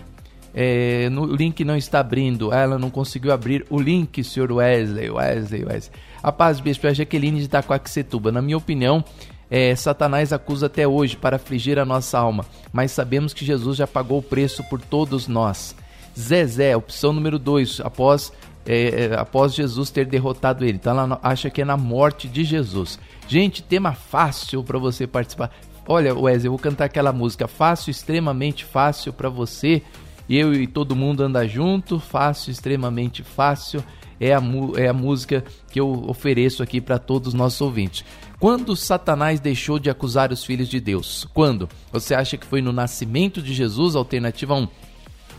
é, 0.55 1.09
no, 1.09 1.25
link 1.27 1.65
não 1.65 1.77
está 1.77 2.01
abrindo. 2.01 2.53
Ela 2.53 2.79
não 2.79 2.91
conseguiu 2.91 3.33
abrir 3.33 3.65
o 3.71 3.81
link, 3.81 4.23
senhor 4.23 4.53
Wesley. 4.53 5.11
Wesley, 5.11 5.65
Wesley. 5.65 5.93
A 6.23 6.31
paz, 6.31 6.61
bispo, 6.61 6.87
é 6.87 6.95
Jaqueline 6.95 7.39
de 7.39 7.45
Itacoaxetuba. 7.45 8.31
Na 8.31 8.43
minha 8.43 8.57
opinião, 8.57 9.05
é, 9.51 9.75
Satanás 9.75 10.33
acusa 10.33 10.67
até 10.67 10.87
hoje 10.87 11.17
para 11.17 11.37
afligir 11.37 11.79
a 11.79 11.85
nossa 11.85 12.19
alma, 12.19 12.47
mas 12.73 12.91
sabemos 12.91 13.35
que 13.35 13.45
Jesus 13.45 13.77
já 13.77 13.87
pagou 13.87 14.19
o 14.19 14.23
preço 14.23 14.65
por 14.65 14.81
todos 14.81 15.29
nós. 15.29 15.77
Zezé, 16.19 16.75
opção 16.75 17.13
número 17.13 17.39
2, 17.39 17.81
após, 17.81 18.33
é, 18.65 19.11
é, 19.13 19.15
após 19.15 19.55
Jesus 19.55 19.91
ter 19.91 20.07
derrotado 20.07 20.65
ele. 20.65 20.77
Então 20.77 20.99
ela 20.99 21.21
acha 21.23 21.51
que 21.51 21.61
é 21.61 21.65
na 21.65 21.77
morte 21.77 22.29
de 22.29 22.45
Jesus. 22.45 22.99
Gente, 23.29 23.63
tema 23.63 23.93
fácil 23.93 24.63
para 24.63 24.79
você 24.79 25.07
participar. 25.07 25.51
Olha, 25.87 26.15
Wesley, 26.15 26.47
eu 26.47 26.53
vou 26.53 26.59
cantar 26.59 26.85
aquela 26.85 27.13
música 27.13 27.49
fácil, 27.49 27.91
extremamente 27.91 28.65
fácil 28.65 29.13
para 29.13 29.29
você 29.29 29.83
eu 30.29 30.55
e 30.55 30.67
todo 30.67 30.97
mundo 30.97 31.23
anda 31.23 31.47
junto, 31.47 31.99
fácil, 31.99 32.51
extremamente 32.51 33.23
fácil. 33.23 33.85
É 34.21 34.33
a, 34.33 34.43
é 34.77 34.89
a 34.89 34.93
música 34.93 35.45
que 35.71 35.81
eu 35.81 36.05
ofereço 36.09 36.63
aqui 36.63 36.81
para 36.81 36.99
todos 36.99 37.29
os 37.29 37.35
nossos 37.35 37.61
ouvintes. 37.61 38.05
Quando 38.39 38.77
Satanás 38.77 39.41
deixou 39.41 39.79
de 39.79 39.91
acusar 39.91 40.33
os 40.33 40.45
filhos 40.45 40.69
de 40.69 40.81
Deus? 40.81 41.27
Quando? 41.33 41.69
Você 41.93 42.15
acha 42.15 42.37
que 42.37 42.47
foi 42.47 42.61
no 42.61 42.73
nascimento 42.73 43.43
de 43.43 43.53
Jesus, 43.53 43.97
alternativa 43.97 44.55
1? 44.55 44.69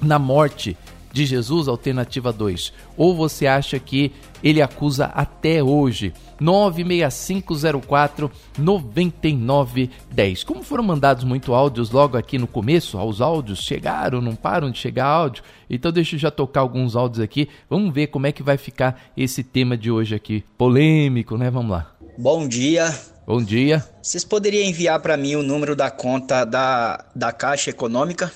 Na 0.02 0.20
morte 0.20 0.78
de 1.14 1.26
Jesus, 1.26 1.68
alternativa 1.68 2.34
2. 2.34 2.74
Ou 2.98 3.16
você 3.16 3.46
acha 3.46 3.78
que 3.78 4.12
ele 4.44 4.62
acusa 4.62 5.06
até 5.06 5.64
hoje? 5.64 6.12
96504 6.42 8.32
9910. 8.58 10.44
Como 10.44 10.64
foram 10.64 10.84
mandados 10.84 11.24
muito 11.24 11.54
áudios 11.54 11.92
logo 11.92 12.18
aqui 12.18 12.40
no 12.40 12.48
começo, 12.48 13.00
os 13.00 13.22
áudios 13.22 13.60
chegaram, 13.60 14.20
não 14.20 14.36
param 14.36 14.72
de 14.72 14.80
chegar 14.80 15.06
áudio. 15.06 15.44
Então 15.70 15.92
deixa 15.92 16.16
eu 16.16 16.20
já 16.20 16.32
tocar 16.32 16.62
alguns 16.62 16.96
áudios 16.96 17.24
aqui. 17.24 17.48
Vamos 17.70 17.94
ver 17.94 18.08
como 18.08 18.26
é 18.26 18.32
que 18.32 18.42
vai 18.42 18.58
ficar 18.58 19.00
esse 19.16 19.44
tema 19.44 19.78
de 19.78 19.92
hoje 19.92 20.16
aqui. 20.16 20.44
Polêmico, 20.58 21.38
né? 21.38 21.52
Vamos 21.52 21.72
lá. 21.72 21.92
Bom 22.18 22.48
dia. 22.48 22.94
Bom 23.26 23.42
dia. 23.42 23.86
Vocês 24.02 24.26
poderiam 24.26 24.68
enviar 24.68 25.00
para 25.00 25.16
mim 25.16 25.36
o 25.36 25.44
número 25.44 25.76
da 25.76 25.90
conta 25.90 26.44
da, 26.44 27.06
da 27.16 27.32
Caixa 27.32 27.70
Econômica? 27.70 28.32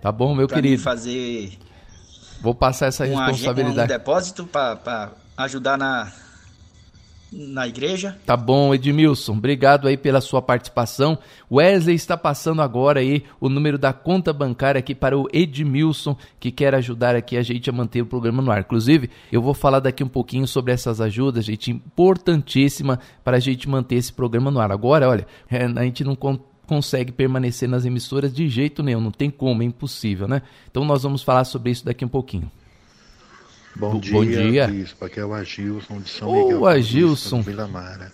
Tá 0.00 0.10
bom, 0.10 0.34
meu 0.34 0.48
pra 0.48 0.56
querido. 0.56 0.82
fazer 0.82 1.52
Vou 2.42 2.54
passar 2.54 2.86
essa 2.86 3.04
um 3.04 3.14
responsabilidade. 3.14 3.92
Um 3.92 3.96
depósito 3.96 4.44
para 4.44 5.12
ajudar 5.36 5.78
na, 5.78 6.12
na 7.32 7.66
igreja. 7.66 8.18
Tá 8.26 8.36
bom, 8.36 8.74
Edmilson. 8.74 9.32
Obrigado 9.32 9.88
aí 9.88 9.96
pela 9.96 10.20
sua 10.20 10.42
participação. 10.42 11.16
Wesley 11.50 11.94
está 11.94 12.16
passando 12.16 12.60
agora 12.60 13.00
aí 13.00 13.24
o 13.40 13.48
número 13.48 13.78
da 13.78 13.92
conta 13.92 14.32
bancária 14.32 14.78
aqui 14.78 14.94
para 14.94 15.16
o 15.16 15.28
Edmilson, 15.32 16.16
que 16.38 16.50
quer 16.50 16.74
ajudar 16.74 17.14
aqui 17.14 17.36
a 17.36 17.42
gente 17.42 17.70
a 17.70 17.72
manter 17.72 18.02
o 18.02 18.06
programa 18.06 18.42
no 18.42 18.50
ar. 18.50 18.60
Inclusive, 18.60 19.08
eu 19.30 19.40
vou 19.40 19.54
falar 19.54 19.80
daqui 19.80 20.02
um 20.02 20.08
pouquinho 20.08 20.46
sobre 20.46 20.72
essas 20.72 21.00
ajudas, 21.00 21.44
gente, 21.44 21.70
importantíssima 21.70 22.98
para 23.24 23.36
a 23.36 23.40
gente 23.40 23.68
manter 23.68 23.96
esse 23.96 24.12
programa 24.12 24.50
no 24.50 24.60
ar. 24.60 24.72
Agora, 24.72 25.08
olha, 25.08 25.26
é, 25.48 25.64
a 25.64 25.82
gente 25.84 26.04
não 26.04 26.16
consegue 26.72 27.12
permanecer 27.12 27.68
nas 27.68 27.84
emissoras 27.84 28.32
de 28.32 28.48
jeito 28.48 28.82
nenhum, 28.82 28.98
não 28.98 29.10
tem 29.10 29.30
como, 29.30 29.62
é 29.62 29.66
impossível, 29.66 30.26
né? 30.26 30.40
Então 30.70 30.86
nós 30.86 31.02
vamos 31.02 31.22
falar 31.22 31.44
sobre 31.44 31.70
isso 31.70 31.84
daqui 31.84 32.02
um 32.02 32.08
pouquinho. 32.08 32.50
Bom, 33.76 34.00
dia, 34.00 34.12
Bom 34.14 34.24
dia. 34.24 34.68
Bispo. 34.68 35.04
Aqui 35.04 35.20
é 35.20 35.24
o 35.24 35.34
Agilson 35.34 36.00
de 36.00 36.08
São 36.08 36.28
Ô, 36.28 36.46
Miguel. 36.46 36.66
Agilson. 36.66 37.44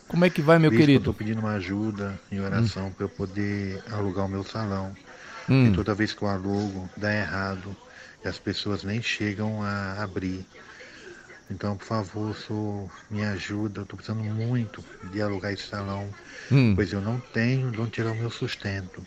Como 0.09 0.25
é 0.25 0.31
que 0.31 0.43
vai, 0.43 0.59
meu 0.59 0.71
bispo, 0.71 0.85
querido? 0.85 1.03
Eu 1.03 1.13
tô 1.13 1.15
pedindo 1.15 1.39
uma 1.39 1.53
ajuda 1.53 2.19
em 2.33 2.41
oração 2.41 2.89
hum. 2.89 2.91
para 2.91 3.05
eu 3.05 3.09
poder 3.09 3.81
alugar 3.93 4.27
o 4.27 4.29
meu 4.29 4.43
salão. 4.43 4.91
Hum. 5.49 5.67
E 5.67 5.73
toda 5.73 5.95
vez 5.95 6.13
que 6.13 6.23
eu 6.23 6.29
alugo, 6.29 6.91
dá 6.97 7.15
errado. 7.15 7.77
E 8.25 8.29
as 8.29 8.41
pessoas 8.41 8.83
nem 8.83 9.01
chegam 9.01 9.63
a 9.63 10.03
abrir. 10.03 10.45
Então, 11.51 11.77
por 11.77 11.85
favor, 11.85 12.35
sou, 12.35 12.91
me 13.11 13.25
ajuda. 13.25 13.81
Eu 13.81 13.87
tô 13.87 13.97
precisando 13.97 14.23
muito 14.23 14.85
de 15.11 15.23
alugar 15.23 15.53
esse 15.53 15.67
salão 15.67 16.09
hum. 16.51 16.75
pois 16.75 16.93
eu 16.93 17.01
não 17.01 17.21
tenho 17.33 17.71
de 17.71 17.81
onde 17.81 17.91
tirar 17.91 18.13
o 18.13 18.15
meu 18.15 18.31
sustento. 18.31 19.03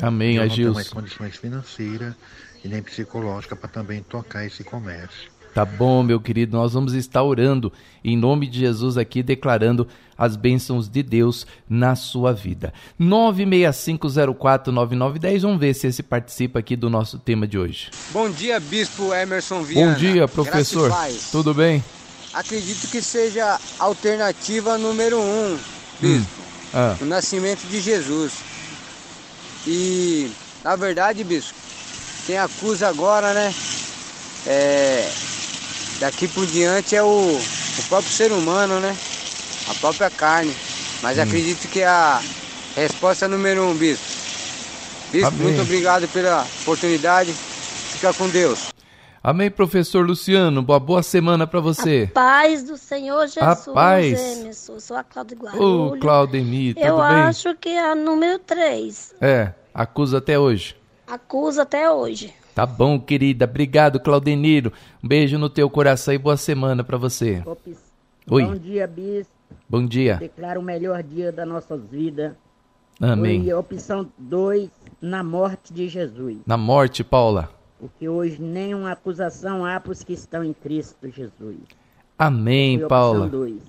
Amém, 0.00 0.36
eu 0.36 0.46
não 0.46 0.54
tenho 0.54 0.74
mais 0.74 0.88
condições 0.88 1.36
financeiras 1.36 2.14
e 2.64 2.68
nem 2.68 2.82
psicológicas 2.82 3.58
para 3.58 3.68
também 3.68 4.02
tocar 4.02 4.44
esse 4.44 4.64
comércio. 4.64 5.30
Tá 5.54 5.64
bom, 5.64 6.02
meu 6.02 6.20
querido, 6.20 6.56
nós 6.56 6.74
vamos 6.74 6.94
estar 6.94 7.22
orando 7.24 7.72
em 8.04 8.16
nome 8.16 8.46
de 8.46 8.60
Jesus 8.60 8.96
aqui, 8.96 9.20
declarando 9.20 9.88
as 10.20 10.36
bênçãos 10.36 10.88
de 10.88 11.02
Deus 11.02 11.44
na 11.68 11.96
sua 11.96 12.32
vida. 12.32 12.72
965049910, 13.00 15.40
vamos 15.40 15.58
ver 15.58 15.74
se 15.74 15.88
esse 15.88 16.04
participa 16.04 16.60
aqui 16.60 16.76
do 16.76 16.88
nosso 16.88 17.18
tema 17.18 17.48
de 17.48 17.58
hoje. 17.58 17.90
Bom 18.12 18.30
dia, 18.30 18.60
Bispo 18.60 19.12
Emerson 19.12 19.62
Viana. 19.62 19.94
Bom 19.94 19.98
dia, 19.98 20.28
professor. 20.28 20.92
Tudo 21.32 21.52
bem? 21.52 21.82
Acredito 22.32 22.88
que 22.88 23.02
seja 23.02 23.44
a 23.44 23.58
alternativa 23.84 24.78
número 24.78 25.18
um, 25.18 25.58
Bispo. 26.00 26.06
Hum 26.06 26.24
ah. 26.72 26.96
o 27.00 27.04
nascimento 27.04 27.66
de 27.68 27.80
Jesus. 27.80 28.32
E 29.66 30.30
na 30.64 30.76
verdade, 30.76 31.24
bispo, 31.24 31.54
quem 32.26 32.38
acusa 32.38 32.88
agora, 32.88 33.32
né? 33.32 33.54
É, 34.46 35.10
daqui 35.98 36.26
por 36.28 36.46
diante 36.46 36.96
é 36.96 37.02
o, 37.02 37.06
o 37.06 37.82
próprio 37.88 38.12
ser 38.12 38.32
humano, 38.32 38.80
né? 38.80 38.96
A 39.68 39.74
própria 39.74 40.10
carne. 40.10 40.54
Mas 41.02 41.18
hum. 41.18 41.22
acredito 41.22 41.68
que 41.68 41.82
a 41.82 42.20
resposta 42.76 43.28
número 43.28 43.64
um, 43.64 43.74
bispo. 43.74 44.04
Bispo, 45.12 45.28
Amém. 45.28 45.42
muito 45.42 45.62
obrigado 45.62 46.06
pela 46.08 46.46
oportunidade. 46.62 47.32
Fica 47.32 48.12
com 48.14 48.28
Deus. 48.28 48.70
Amém, 49.22 49.50
professor 49.50 50.06
Luciano. 50.06 50.62
Boa, 50.62 50.80
boa 50.80 51.02
semana 51.02 51.46
para 51.46 51.60
você. 51.60 52.08
A 52.10 52.14
paz 52.14 52.62
do 52.62 52.78
Senhor 52.78 53.26
Jesus. 53.26 53.68
A 53.68 53.72
paz. 53.72 54.38
Emerson. 54.38 54.80
Sou 54.80 54.96
a 54.96 55.04
Cláudia 55.04 55.36
Guarulhos. 55.36 55.92
Ô, 55.92 56.00
Claudemir, 56.00 56.74
tudo 56.74 56.86
Eu 56.86 56.96
bem? 56.96 57.04
acho 57.04 57.54
que 57.56 57.68
é 57.68 57.90
a 57.90 57.94
número 57.94 58.38
3. 58.38 59.16
É, 59.20 59.52
acusa 59.74 60.18
até 60.18 60.38
hoje. 60.38 60.74
Acusa 61.06 61.62
até 61.62 61.90
hoje. 61.90 62.32
Tá 62.54 62.64
bom, 62.64 62.98
querida. 62.98 63.44
Obrigado, 63.44 64.00
Claudeniro. 64.00 64.72
Um 65.02 65.08
beijo 65.08 65.38
no 65.38 65.50
teu 65.50 65.68
coração 65.68 66.14
e 66.14 66.18
boa 66.18 66.36
semana 66.36 66.82
para 66.82 66.96
você. 66.96 67.42
Ops. 67.44 67.78
Oi. 68.30 68.44
Bom 68.44 68.54
dia, 68.54 68.86
bispo. 68.86 69.39
Bom 69.68 69.86
dia. 69.86 70.16
Declaro 70.16 70.60
o 70.60 70.62
melhor 70.62 71.02
dia 71.02 71.30
das 71.30 71.46
nossas 71.46 71.80
vidas. 71.90 72.32
Amém. 73.00 73.42
Foi 73.44 73.54
opção 73.54 74.06
2, 74.18 74.68
na 75.00 75.22
morte 75.22 75.72
de 75.72 75.88
Jesus. 75.88 76.38
Na 76.46 76.56
morte, 76.56 77.02
Paula. 77.02 77.50
Porque 77.78 78.08
hoje 78.08 78.40
nenhuma 78.40 78.92
acusação 78.92 79.64
há 79.64 79.80
para 79.80 79.92
os 79.92 80.02
que 80.02 80.12
estão 80.12 80.44
em 80.44 80.52
Cristo 80.52 81.08
Jesus. 81.08 81.56
Amém, 82.18 82.78
Foi 82.78 82.88
Paula. 82.88 83.24
opção 83.26 83.40
2. 83.40 83.62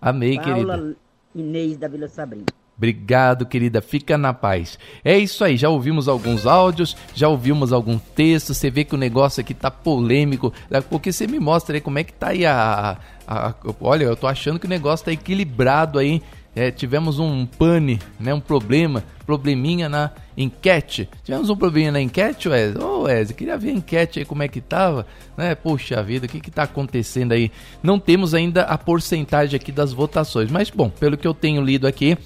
Amém, 0.00 0.40
Paula 0.40 0.54
querida. 0.54 0.96
Inês 1.34 1.76
da 1.76 1.86
Vila 1.88 2.08
Sabrina. 2.08 2.46
Obrigado, 2.80 3.44
querida. 3.44 3.82
Fica 3.82 4.16
na 4.16 4.32
paz. 4.32 4.78
É 5.04 5.18
isso 5.18 5.44
aí. 5.44 5.58
Já 5.58 5.68
ouvimos 5.68 6.08
alguns 6.08 6.46
áudios, 6.46 6.96
já 7.14 7.28
ouvimos 7.28 7.74
algum 7.74 7.98
texto. 7.98 8.54
Você 8.54 8.70
vê 8.70 8.84
que 8.84 8.94
o 8.94 8.98
negócio 8.98 9.42
aqui 9.42 9.52
tá 9.52 9.70
polêmico. 9.70 10.50
Porque 10.88 11.12
você 11.12 11.26
me 11.26 11.38
mostra 11.38 11.76
aí 11.76 11.80
como 11.82 11.98
é 11.98 12.04
que 12.04 12.14
tá 12.14 12.28
aí 12.28 12.46
a. 12.46 12.96
a- 13.30 13.48
a- 13.50 13.54
olha, 13.80 14.04
eu 14.04 14.16
tô 14.16 14.26
achando 14.26 14.58
que 14.58 14.66
o 14.66 14.68
negócio 14.68 15.04
tá 15.06 15.12
equilibrado 15.12 15.98
aí. 15.98 16.20
É, 16.54 16.68
tivemos 16.72 17.20
um 17.20 17.46
pane, 17.46 18.00
né? 18.18 18.34
Um 18.34 18.40
problema, 18.40 19.04
probleminha 19.24 19.88
na 19.88 20.10
enquete. 20.36 21.08
Tivemos 21.22 21.48
um 21.48 21.54
probleminha 21.54 21.92
na 21.92 22.00
enquete, 22.00 22.48
Wesley? 22.48 22.82
Ô, 22.84 23.02
Wesley, 23.02 23.36
queria 23.36 23.56
ver 23.56 23.68
a 23.70 23.74
enquete 23.74 24.18
aí 24.18 24.24
como 24.24 24.42
é 24.42 24.48
que 24.48 24.60
tava, 24.60 25.06
né? 25.36 25.54
Poxa 25.54 26.02
vida, 26.02 26.26
o 26.26 26.28
que 26.28 26.40
que 26.40 26.50
tá 26.50 26.64
acontecendo 26.64 27.30
aí? 27.32 27.52
Não 27.80 28.00
temos 28.00 28.34
ainda 28.34 28.62
a 28.62 28.76
porcentagem 28.76 29.54
aqui 29.54 29.70
das 29.70 29.92
votações, 29.92 30.50
mas 30.50 30.70
bom, 30.70 30.90
pelo 30.90 31.16
que 31.16 31.26
eu 31.26 31.32
tenho 31.32 31.62
lido 31.62 31.86
aqui, 31.86 32.18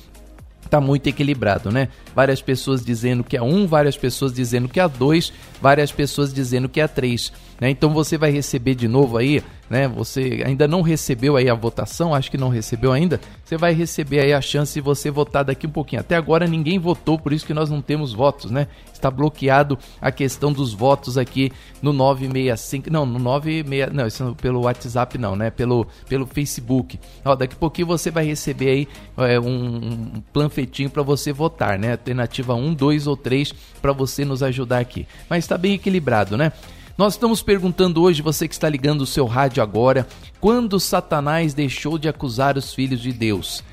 tá 0.71 0.81
muito 0.81 1.07
equilibrado, 1.07 1.71
né? 1.71 1.89
Várias 2.17 2.41
pessoas 2.41 2.83
dizendo 2.83 3.23
que 3.23 3.37
é 3.37 3.43
um, 3.43 3.67
várias 3.67 3.97
pessoas 3.99 4.33
dizendo 4.33 4.71
que 4.71 4.81
é 4.81 4.89
dois, 4.89 5.35
várias 5.61 5.93
pessoas 5.93 6.33
dizendo 6.33 6.67
que 6.67 6.81
é 6.81 6.89
três. 6.89 7.31
Né? 7.61 7.69
Então 7.69 7.91
você 7.93 8.17
vai 8.17 8.31
receber 8.31 8.75
de 8.75 8.89
novo 8.89 9.19
aí, 9.19 9.43
né? 9.69 9.89
Você 9.89 10.43
ainda 10.45 10.69
não 10.69 10.83
recebeu 10.83 11.37
aí 11.37 11.49
a 11.49 11.55
votação, 11.55 12.15
acho 12.15 12.31
que 12.31 12.39
não 12.39 12.49
recebeu 12.49 12.93
ainda. 12.93 13.21
Você 13.45 13.57
vai 13.57 13.73
receber 13.73 14.21
aí 14.21 14.33
a 14.33 14.41
chance 14.41 14.75
de 14.75 14.81
você 14.81 15.11
votar 15.11 15.45
daqui 15.45 15.67
um 15.67 15.71
pouquinho. 15.71 16.01
Até 16.01 16.17
agora 16.17 16.47
ninguém 16.47 16.79
votou, 16.79 17.19
por 17.19 17.33
isso 17.33 17.47
que 17.47 17.55
nós 17.55 17.71
não 17.71 17.81
temos 17.81 18.13
votos, 18.13 18.51
né? 18.51 18.67
Está 18.93 19.11
bloqueado 19.11 19.79
a 20.01 20.11
questão 20.11 20.53
dos 20.53 20.73
votos 20.73 21.19
aqui 21.19 21.53
no 21.83 21.93
965, 21.93 22.91
não, 22.91 23.05
no 23.05 23.19
96, 23.19 23.93
não, 23.93 24.07
isso 24.07 24.37
pelo 24.41 24.63
WhatsApp 24.63 25.19
não, 25.19 25.37
né? 25.37 25.51
Pelo 25.51 25.87
pelo 26.09 26.27
Facebook. 26.27 26.99
Ó, 27.25 27.35
daqui 27.35 27.55
a 27.55 27.59
pouquinho 27.59 27.87
você 27.87 28.11
vai 28.11 28.25
receber 28.25 28.69
aí 28.71 28.89
é, 29.19 29.39
um, 29.39 29.77
um 30.17 30.23
planfetinho 30.33 30.91
para 30.91 31.03
você 31.03 31.33
votar, 31.33 31.79
né? 31.79 31.93
Alternativa 31.93 32.55
1, 32.55 32.75
2 32.75 33.07
ou 33.07 33.17
3 33.17 33.53
para 33.81 33.93
você 33.93 34.25
nos 34.25 34.43
ajudar 34.43 34.79
aqui. 34.79 35.07
Mas 35.29 35.45
está 35.45 35.59
bem 35.59 35.75
equilibrado, 35.75 36.37
né? 36.37 36.53
Nós 36.97 37.15
estamos 37.15 37.43
perguntando 37.43 38.01
hoje, 38.01 38.23
você 38.23 38.47
que 38.47 38.55
está 38.55 38.69
ligando 38.69 39.01
o 39.01 39.07
seu 39.07 39.27
rádio 39.27 39.61
agora, 39.61 40.07
quando 40.41 40.79
Satanás 40.79 41.53
deixou 41.53 41.99
de 41.99 42.09
acusar 42.09 42.57
os 42.57 42.73
filhos 42.73 43.01
de 43.01 43.13
Deus? 43.13 43.65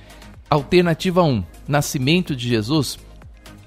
Alternativa 0.50 1.22
1, 1.22 1.44
nascimento 1.68 2.36
de 2.36 2.50
Jesus. 2.50 2.98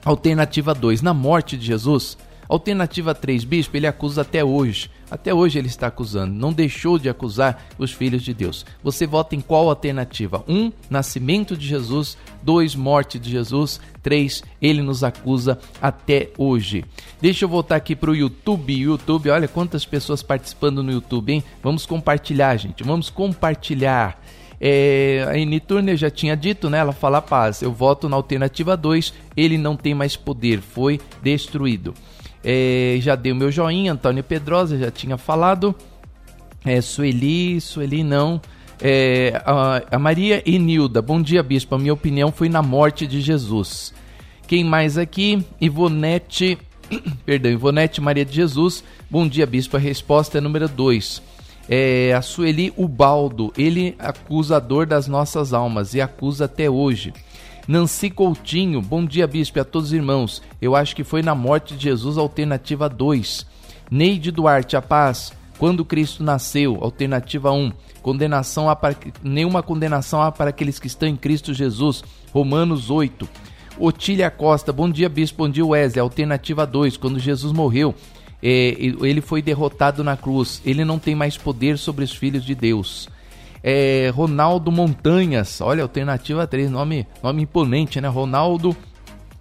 Alternativa 0.04 0.74
2, 0.74 1.02
na 1.02 1.14
morte 1.14 1.56
de 1.56 1.66
Jesus. 1.66 2.18
Alternativa 2.48 3.14
3, 3.14 3.44
bispo, 3.44 3.76
ele 3.76 3.86
acusa 3.86 4.22
até 4.22 4.44
hoje. 4.44 4.90
Até 5.14 5.32
hoje 5.32 5.60
ele 5.60 5.68
está 5.68 5.86
acusando, 5.86 6.34
não 6.34 6.52
deixou 6.52 6.98
de 6.98 7.08
acusar 7.08 7.68
os 7.78 7.92
filhos 7.92 8.20
de 8.20 8.34
Deus. 8.34 8.66
Você 8.82 9.06
vota 9.06 9.36
em 9.36 9.40
qual 9.40 9.68
alternativa? 9.68 10.42
1, 10.48 10.52
um, 10.52 10.72
nascimento 10.90 11.56
de 11.56 11.68
Jesus. 11.68 12.18
2, 12.42 12.74
morte 12.74 13.16
de 13.16 13.30
Jesus. 13.30 13.80
3, 14.02 14.42
ele 14.60 14.82
nos 14.82 15.04
acusa 15.04 15.56
até 15.80 16.30
hoje. 16.36 16.84
Deixa 17.22 17.44
eu 17.44 17.48
voltar 17.48 17.76
aqui 17.76 17.94
para 17.94 18.10
o 18.10 18.16
YouTube. 18.16 18.76
YouTube, 18.76 19.30
olha 19.30 19.46
quantas 19.46 19.86
pessoas 19.86 20.20
participando 20.20 20.82
no 20.82 20.90
YouTube, 20.90 21.32
hein? 21.32 21.44
Vamos 21.62 21.86
compartilhar, 21.86 22.56
gente. 22.56 22.82
Vamos 22.82 23.08
compartilhar. 23.08 24.20
É, 24.60 25.24
a 25.28 25.38
Eni 25.38 25.60
Turner 25.60 25.96
já 25.96 26.10
tinha 26.10 26.36
dito, 26.36 26.68
né? 26.68 26.78
Ela 26.78 26.92
fala 26.92 27.22
paz. 27.22 27.62
Eu 27.62 27.70
voto 27.70 28.08
na 28.08 28.16
alternativa 28.16 28.76
2. 28.76 29.14
Ele 29.36 29.58
não 29.58 29.76
tem 29.76 29.94
mais 29.94 30.16
poder, 30.16 30.60
foi 30.60 31.00
destruído. 31.22 31.94
É, 32.44 32.98
já 33.00 33.16
dei 33.16 33.32
o 33.32 33.36
meu 33.36 33.50
joinha, 33.50 33.92
Antônio 33.92 34.22
Pedrosa 34.22 34.76
já 34.76 34.90
tinha 34.90 35.16
falado. 35.16 35.74
É, 36.64 36.80
Sueli, 36.80 37.60
Sueli 37.60 38.04
não. 38.04 38.40
É, 38.80 39.40
a, 39.46 39.82
a 39.92 39.98
Maria 39.98 40.42
e 40.44 40.58
Nilda, 40.58 41.00
bom 41.00 41.22
dia, 41.22 41.42
bispo. 41.42 41.74
A 41.74 41.78
minha 41.78 41.94
opinião 41.94 42.30
foi 42.30 42.48
na 42.48 42.62
morte 42.62 43.06
de 43.06 43.20
Jesus. 43.20 43.94
Quem 44.46 44.62
mais 44.62 44.98
aqui? 44.98 45.44
Ivonete, 45.60 46.58
perdão, 47.24 47.50
Ivonete 47.50 48.00
Maria 48.00 48.24
de 48.24 48.34
Jesus. 48.34 48.84
Bom 49.10 49.26
dia, 49.26 49.46
bispo. 49.46 49.76
A 49.76 49.80
resposta 49.80 50.38
é 50.38 50.40
número 50.40 50.68
2. 50.68 51.22
É, 51.68 52.12
a 52.12 52.20
Sueli 52.20 52.74
Ubaldo, 52.76 53.52
ele 53.56 53.94
acusador 53.98 54.86
das 54.86 55.08
nossas 55.08 55.54
almas 55.54 55.94
e 55.94 56.00
acusa 56.00 56.44
até 56.44 56.68
hoje. 56.68 57.14
Nancy 57.66 58.10
Coutinho, 58.10 58.82
bom 58.82 59.06
dia, 59.06 59.26
bispo, 59.26 59.58
a 59.58 59.64
todos 59.64 59.88
os 59.88 59.94
irmãos. 59.94 60.42
Eu 60.60 60.76
acho 60.76 60.94
que 60.94 61.02
foi 61.02 61.22
na 61.22 61.34
morte 61.34 61.74
de 61.74 61.84
Jesus, 61.84 62.18
alternativa 62.18 62.90
2. 62.90 63.46
Neide 63.90 64.30
Duarte, 64.30 64.76
a 64.76 64.82
paz. 64.82 65.32
Quando 65.58 65.84
Cristo 65.84 66.22
nasceu, 66.22 66.76
alternativa 66.82 67.50
1. 67.50 67.72
Condenação 68.02 68.68
há 68.68 68.76
para, 68.76 68.94
nenhuma 69.22 69.62
condenação 69.62 70.20
há 70.20 70.30
para 70.30 70.50
aqueles 70.50 70.78
que 70.78 70.88
estão 70.88 71.08
em 71.08 71.16
Cristo 71.16 71.54
Jesus, 71.54 72.04
Romanos 72.34 72.90
8. 72.90 73.26
Otília 73.78 74.30
Costa, 74.30 74.70
bom 74.70 74.90
dia, 74.90 75.08
bispo, 75.08 75.38
bom 75.38 75.48
dia, 75.48 75.64
Wesley, 75.64 76.00
alternativa 76.00 76.66
2. 76.66 76.98
Quando 76.98 77.18
Jesus 77.18 77.50
morreu, 77.50 77.94
é, 78.42 78.76
ele 78.78 79.22
foi 79.22 79.40
derrotado 79.40 80.04
na 80.04 80.18
cruz, 80.18 80.60
ele 80.66 80.84
não 80.84 80.98
tem 80.98 81.14
mais 81.14 81.38
poder 81.38 81.78
sobre 81.78 82.04
os 82.04 82.14
filhos 82.14 82.44
de 82.44 82.54
Deus 82.54 83.08
é, 83.66 84.12
Ronaldo 84.14 84.70
Montanhas. 84.70 85.62
Olha, 85.62 85.82
alternativa 85.82 86.46
3, 86.46 86.70
nome, 86.70 87.06
nome 87.22 87.44
imponente, 87.44 87.98
né? 87.98 88.08
Ronaldo 88.08 88.76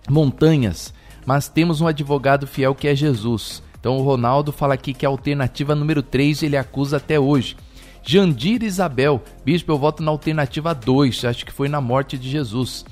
Montanhas. 0.10 0.94
Mas 1.26 1.50
temos 1.50 1.82
um 1.82 1.88
advogado 1.88 2.48
fiel 2.48 2.74
que 2.74 2.88
é 2.88 2.96
Jesus. 2.96 3.62
Então 3.78 3.98
o 3.98 4.02
Ronaldo 4.02 4.54
fala 4.54 4.76
aqui 4.76 4.94
que 4.94 5.06
a 5.06 5.10
alternativa 5.10 5.76
número 5.76 6.02
3 6.02 6.44
ele 6.44 6.56
acusa 6.56 6.98
até 6.98 7.20
hoje. 7.20 7.58
Jandir 8.02 8.64
Isabel, 8.64 9.22
bispo, 9.44 9.74
eu 9.74 9.78
voto 9.78 10.02
na 10.02 10.12
alternativa 10.12 10.74
2, 10.74 11.26
acho 11.26 11.46
que 11.46 11.52
foi 11.52 11.68
na 11.68 11.82
morte 11.82 12.18
de 12.18 12.30
Jesus. 12.30 12.86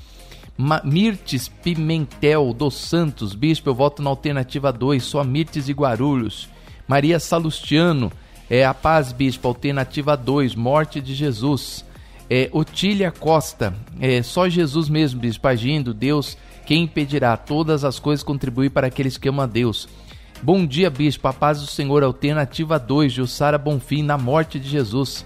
Mirtes 0.84 1.48
Pimentel 1.48 2.52
dos 2.52 2.74
Santos, 2.74 3.34
bispo, 3.34 3.70
eu 3.70 3.74
voto 3.74 4.02
na 4.02 4.10
alternativa 4.10 4.70
2, 4.70 5.02
só 5.02 5.24
Mirtes 5.24 5.68
e 5.68 5.72
Guarulhos. 5.72 6.48
Maria 6.86 7.18
Salustiano, 7.18 8.12
é 8.52 8.66
a 8.66 8.74
paz, 8.74 9.12
bispo, 9.12 9.48
alternativa 9.48 10.14
2, 10.14 10.54
morte 10.54 11.00
de 11.00 11.14
Jesus. 11.14 11.86
É, 12.28 12.50
Otília 12.52 13.10
Costa, 13.10 13.72
é 13.98 14.22
só 14.22 14.46
Jesus 14.46 14.90
mesmo, 14.90 15.18
bispo, 15.18 15.48
agindo, 15.48 15.94
Deus, 15.94 16.36
quem 16.66 16.82
impedirá? 16.82 17.34
Todas 17.34 17.82
as 17.82 17.98
coisas 17.98 18.22
contribuem 18.22 18.68
para 18.68 18.88
aqueles 18.88 19.16
que 19.16 19.26
amam 19.26 19.44
a 19.44 19.46
Deus. 19.46 19.88
Bom 20.42 20.66
dia, 20.66 20.90
bispo, 20.90 21.26
a 21.28 21.32
paz 21.32 21.62
do 21.62 21.66
Senhor, 21.66 22.04
alternativa 22.04 22.78
2, 22.78 23.10
Jussara 23.10 23.56
Bonfim, 23.56 24.02
na 24.02 24.18
morte 24.18 24.60
de 24.60 24.68
Jesus. 24.68 25.24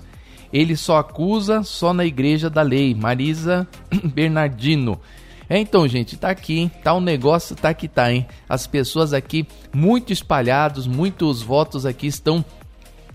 Ele 0.52 0.76
só 0.76 0.98
acusa 0.98 1.64
só 1.64 1.92
na 1.92 2.04
igreja 2.04 2.48
da 2.48 2.62
lei, 2.62 2.94
Marisa 2.94 3.66
Bernardino. 4.14 5.00
É, 5.48 5.58
então, 5.58 5.88
gente, 5.88 6.16
tá 6.16 6.30
aqui, 6.30 6.60
hein? 6.60 6.70
Tá 6.84 6.92
o 6.92 6.98
um 6.98 7.00
negócio, 7.00 7.56
tá 7.56 7.74
que 7.74 7.88
tá, 7.88 8.12
hein? 8.12 8.24
As 8.48 8.68
pessoas 8.68 9.12
aqui 9.12 9.48
muito 9.74 10.12
espalhados, 10.12 10.86
muitos 10.86 11.42
votos 11.42 11.84
aqui 11.84 12.06
estão 12.06 12.44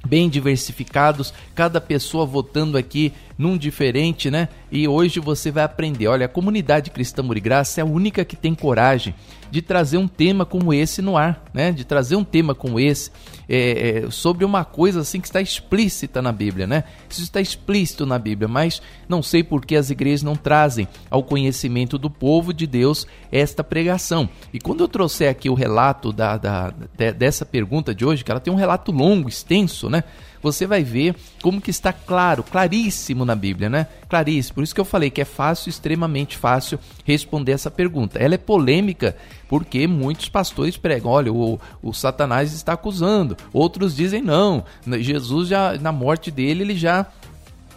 bem 0.05 0.29
diversificados, 0.29 1.33
cada 1.55 1.79
pessoa 1.79 2.25
votando 2.25 2.77
aqui 2.77 3.13
num 3.41 3.57
diferente, 3.57 4.29
né? 4.29 4.47
E 4.71 4.87
hoje 4.87 5.19
você 5.19 5.49
vai 5.49 5.63
aprender. 5.63 6.07
Olha, 6.07 6.27
a 6.27 6.29
comunidade 6.29 6.91
cristã 6.91 7.23
Murigraça 7.23 7.81
é 7.81 7.83
a 7.83 7.85
única 7.85 8.23
que 8.23 8.35
tem 8.35 8.53
coragem 8.53 9.15
de 9.49 9.63
trazer 9.63 9.97
um 9.97 10.07
tema 10.07 10.45
como 10.45 10.71
esse 10.71 11.01
no 11.01 11.17
ar, 11.17 11.43
né? 11.51 11.71
De 11.71 11.83
trazer 11.83 12.15
um 12.15 12.23
tema 12.23 12.53
como 12.53 12.79
esse 12.79 13.09
é, 13.49 14.03
é, 14.05 14.11
sobre 14.11 14.45
uma 14.45 14.63
coisa 14.63 15.01
assim 15.01 15.19
que 15.19 15.27
está 15.27 15.41
explícita 15.41 16.21
na 16.21 16.31
Bíblia, 16.31 16.67
né? 16.67 16.83
Isso 17.09 17.23
está 17.23 17.41
explícito 17.41 18.05
na 18.05 18.19
Bíblia, 18.19 18.47
mas 18.47 18.79
não 19.09 19.23
sei 19.23 19.43
por 19.43 19.65
que 19.65 19.75
as 19.75 19.89
igrejas 19.89 20.21
não 20.21 20.35
trazem 20.35 20.87
ao 21.09 21.23
conhecimento 21.23 21.97
do 21.97 22.11
povo 22.11 22.53
de 22.53 22.67
Deus 22.67 23.07
esta 23.31 23.63
pregação. 23.63 24.29
E 24.53 24.59
quando 24.59 24.81
eu 24.81 24.87
trouxer 24.87 25.31
aqui 25.31 25.49
o 25.49 25.55
relato 25.55 26.13
da, 26.13 26.37
da, 26.37 26.69
dessa 27.17 27.43
pergunta 27.43 27.93
de 27.95 28.05
hoje, 28.05 28.23
que 28.23 28.29
ela 28.29 28.39
tem 28.39 28.53
um 28.53 28.57
relato 28.57 28.91
longo, 28.91 29.27
extenso, 29.27 29.89
né? 29.89 30.03
Você 30.41 30.65
vai 30.65 30.83
ver 30.83 31.15
como 31.41 31.61
que 31.61 31.69
está 31.69 31.93
claro, 31.93 32.43
claríssimo 32.43 33.25
na 33.25 33.35
Bíblia, 33.35 33.69
né? 33.69 33.87
Claríssimo. 34.09 34.55
Por 34.55 34.63
isso 34.63 34.75
que 34.75 34.81
eu 34.81 34.85
falei 34.85 35.09
que 35.09 35.21
é 35.21 35.25
fácil, 35.25 35.69
extremamente 35.69 36.37
fácil 36.37 36.79
responder 37.05 37.53
essa 37.53 37.71
pergunta. 37.71 38.19
Ela 38.19 38.35
é 38.35 38.37
polêmica 38.37 39.15
porque 39.47 39.85
muitos 39.87 40.29
pastores 40.29 40.77
pregam, 40.77 41.11
olha, 41.11 41.31
o, 41.31 41.59
o 41.83 41.93
Satanás 41.93 42.53
está 42.53 42.73
acusando. 42.73 43.35
Outros 43.51 43.95
dizem 43.95 44.21
não, 44.21 44.63
Jesus 44.99 45.49
já 45.49 45.77
na 45.77 45.91
morte 45.91 46.31
dele 46.31 46.63
ele 46.63 46.75
já 46.75 47.05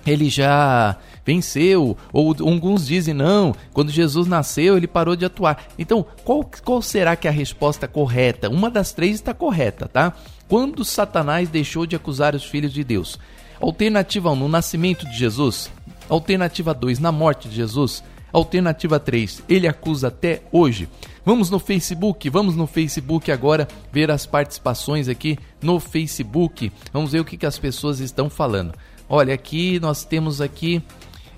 ele 0.07 0.29
já 0.29 0.97
venceu, 1.25 1.97
ou 2.13 2.37
alguns 2.41 2.87
dizem 2.87 3.15
não, 3.15 3.55
quando 3.73 3.91
Jesus 3.91 4.27
nasceu 4.27 4.77
ele 4.77 4.87
parou 4.87 5.17
de 5.17 5.25
atuar. 5.25 5.65
Então, 5.79 6.05
qual, 6.23 6.49
qual 6.63 6.83
será 6.83 7.17
que 7.17 7.27
é 7.27 7.31
a 7.31 7.33
resposta 7.33 7.89
correta? 7.89 8.51
Uma 8.51 8.71
das 8.71 8.93
três 8.93 9.15
está 9.15 9.33
correta, 9.33 9.89
tá? 9.89 10.13
Quando 10.49 10.85
Satanás 10.85 11.49
deixou 11.49 11.87
de 11.87 11.97
acusar 11.97 12.35
os 12.35 12.45
filhos 12.45 12.73
de 12.73 12.85
Deus? 12.85 13.19
Alternativa 13.61 14.31
1, 14.31 14.37
no 14.37 14.49
nascimento 14.49 15.07
de 15.07 15.17
Jesus. 15.17 15.71
Alternativa 16.09 16.75
2, 16.75 16.99
na 16.99 17.11
morte 17.11 17.49
de 17.49 17.57
Jesus. 17.57 18.03
Alternativa 18.33 18.99
3, 18.99 19.45
ele 19.49 19.69
acusa 19.69 20.09
até 20.09 20.43
hoje. 20.51 20.89
Vamos 21.25 21.51
no 21.51 21.59
Facebook, 21.59 22.29
vamos 22.29 22.57
no 22.57 22.67
Facebook 22.67 23.31
agora 23.31 23.69
ver 23.93 24.11
as 24.11 24.27
participações 24.27 25.09
aqui 25.09 25.39
no 25.63 25.79
Facebook. 25.79 26.71
Vamos 26.93 27.13
ver 27.13 27.21
o 27.21 27.25
que, 27.25 27.37
que 27.37 27.47
as 27.47 27.59
pessoas 27.59 28.01
estão 28.01 28.29
falando. 28.29 28.75
Olha, 29.09 29.33
aqui 29.33 29.79
nós 29.79 30.05
temos 30.05 30.41
aqui 30.41 30.83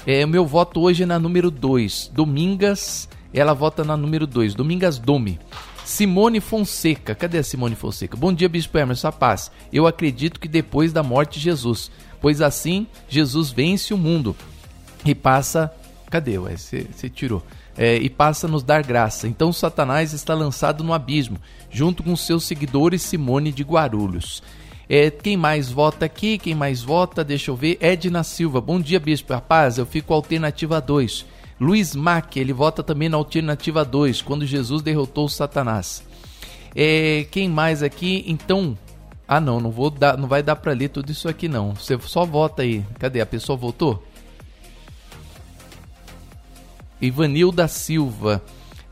é, 0.07 0.25
o 0.25 0.29
meu 0.29 0.47
voto 0.47 0.81
hoje 0.81 1.03
é 1.03 1.07
na 1.07 1.19
número 1.19 1.51
2. 1.51 2.13
Domingas, 2.15 3.09
ela 3.35 3.53
vota 3.53 3.85
na 3.85 3.97
número 3.97 4.27
2. 4.27 4.55
Domingas 4.55 4.99
Dome. 4.99 5.39
Simone 5.87 6.41
Fonseca. 6.41 7.15
Cadê 7.15 7.39
a 7.39 7.45
Simone 7.45 7.77
Fonseca? 7.77 8.17
Bom 8.17 8.33
dia, 8.33 8.49
Bispo 8.49 8.77
Emerson. 8.77 9.07
A 9.07 9.13
paz. 9.13 9.53
Eu 9.73 9.87
acredito 9.87 10.41
que 10.41 10.49
depois 10.49 10.93
da 10.93 11.01
morte 11.01 11.39
de 11.39 11.45
Jesus, 11.45 11.93
pois 12.21 12.43
assim 12.43 12.89
Jesus 13.09 13.53
vence 13.53 13.95
o 13.95 13.97
mundo 13.97 14.35
e 15.05 15.15
passa. 15.15 15.73
Cadê? 16.11 16.39
Você 16.39 17.09
tirou. 17.09 17.41
É, 17.79 17.95
e 17.99 18.11
passa 18.11 18.49
a 18.49 18.51
nos 18.51 18.65
dar 18.65 18.83
graça. 18.83 19.29
Então 19.29 19.53
Satanás 19.53 20.13
está 20.13 20.35
lançado 20.35 20.83
no 20.83 20.93
abismo, 20.93 21.39
junto 21.71 22.03
com 22.03 22.17
seus 22.17 22.43
seguidores 22.43 23.03
Simone 23.03 23.53
de 23.53 23.63
Guarulhos. 23.63 24.43
É, 24.89 25.09
quem 25.09 25.37
mais 25.37 25.71
vota 25.71 26.05
aqui? 26.05 26.37
Quem 26.37 26.55
mais 26.55 26.83
vota? 26.83 27.23
Deixa 27.23 27.53
eu 27.53 27.57
ver. 27.57 27.79
Edna 27.81 28.25
Silva. 28.25 28.61
Bom 28.61 28.81
dia, 28.81 28.99
Bispo. 28.99 29.33
Rapaz, 29.33 29.79
eu 29.79 29.87
fico 29.87 30.13
alternativa 30.13 30.81
2. 30.81 31.36
Luiz 31.59 31.95
Mack, 31.95 32.37
ele 32.37 32.53
vota 32.53 32.83
também 32.83 33.09
na 33.09 33.17
alternativa 33.17 33.85
2, 33.85 34.21
quando 34.23 34.45
Jesus 34.45 34.83
derrotou 34.83 35.29
Satanás. 35.29 36.03
É, 36.75 37.27
quem 37.31 37.49
mais 37.49 37.83
aqui? 37.83 38.25
Então. 38.27 38.77
Ah, 39.27 39.41
não, 39.41 39.59
não 39.61 39.71
vou 39.71 39.91
dar, 39.91 40.17
não 40.17 40.29
vai 40.29 40.43
dar 40.43 40.57
para 40.57 40.73
ler 40.73 40.89
tudo 40.89 41.11
isso 41.11 41.29
aqui 41.29 41.49
não. 41.49 41.75
Você 41.75 41.99
só 42.01 42.25
vota 42.25 42.63
aí. 42.63 42.85
Cadê? 42.99 43.21
A 43.21 43.27
pessoa 43.27 43.57
votou? 43.57 44.07
Ivanilda 47.01 47.67
Silva. 47.67 48.43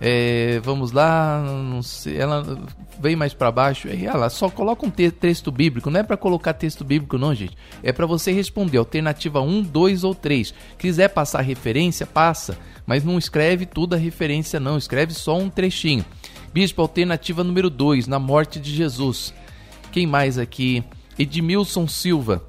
É, 0.00 0.60
vamos 0.62 0.92
lá, 0.92 1.42
não 1.42 1.80
sei, 1.80 2.16
ela 2.16 2.58
vem 3.00 3.14
mais 3.14 3.32
para 3.32 3.50
baixo, 3.50 3.88
ela 3.88 4.28
só 4.28 4.50
coloca 4.50 4.84
um 4.84 4.90
te 4.90 5.10
texto 5.10 5.52
bíblico, 5.52 5.88
não 5.88 6.00
é 6.00 6.02
para 6.02 6.16
colocar 6.16 6.52
texto 6.52 6.84
bíblico 6.84 7.16
não, 7.16 7.34
gente. 7.34 7.56
É 7.82 7.92
para 7.92 8.04
você 8.04 8.32
responder 8.32 8.78
alternativa 8.78 9.40
1, 9.40 9.62
2 9.62 10.04
ou 10.04 10.14
3. 10.14 10.52
Quiser 10.78 11.08
passar 11.08 11.40
referência, 11.42 12.06
passa, 12.06 12.58
mas 12.86 13.04
não 13.04 13.18
escreve 13.18 13.66
tudo 13.66 13.94
a 13.94 13.98
referência 13.98 14.58
não, 14.58 14.76
escreve 14.76 15.14
só 15.14 15.38
um 15.38 15.48
trechinho. 15.48 16.04
Bispo, 16.52 16.82
alternativa 16.82 17.42
número 17.42 17.70
2, 17.70 18.06
na 18.06 18.18
morte 18.18 18.60
de 18.60 18.74
Jesus. 18.74 19.32
Quem 19.90 20.06
mais 20.06 20.38
aqui? 20.38 20.84
Edmilson 21.18 21.86
Silva, 21.86 22.42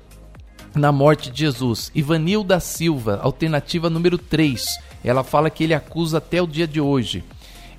na 0.75 0.91
morte 0.91 1.31
de 1.31 1.39
Jesus. 1.39 1.91
Ivanilda 1.95 2.59
Silva, 2.59 3.19
alternativa 3.21 3.89
número 3.89 4.17
3. 4.17 4.65
Ela 5.03 5.23
fala 5.23 5.49
que 5.49 5.63
ele 5.63 5.73
acusa 5.73 6.17
até 6.17 6.41
o 6.41 6.47
dia 6.47 6.67
de 6.67 6.81
hoje. 6.81 7.23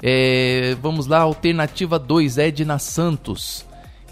É, 0.02 0.76
vamos 0.80 1.06
lá, 1.06 1.20
alternativa 1.20 1.98
2, 1.98 2.38
Edna 2.38 2.78
Santos. 2.78 3.64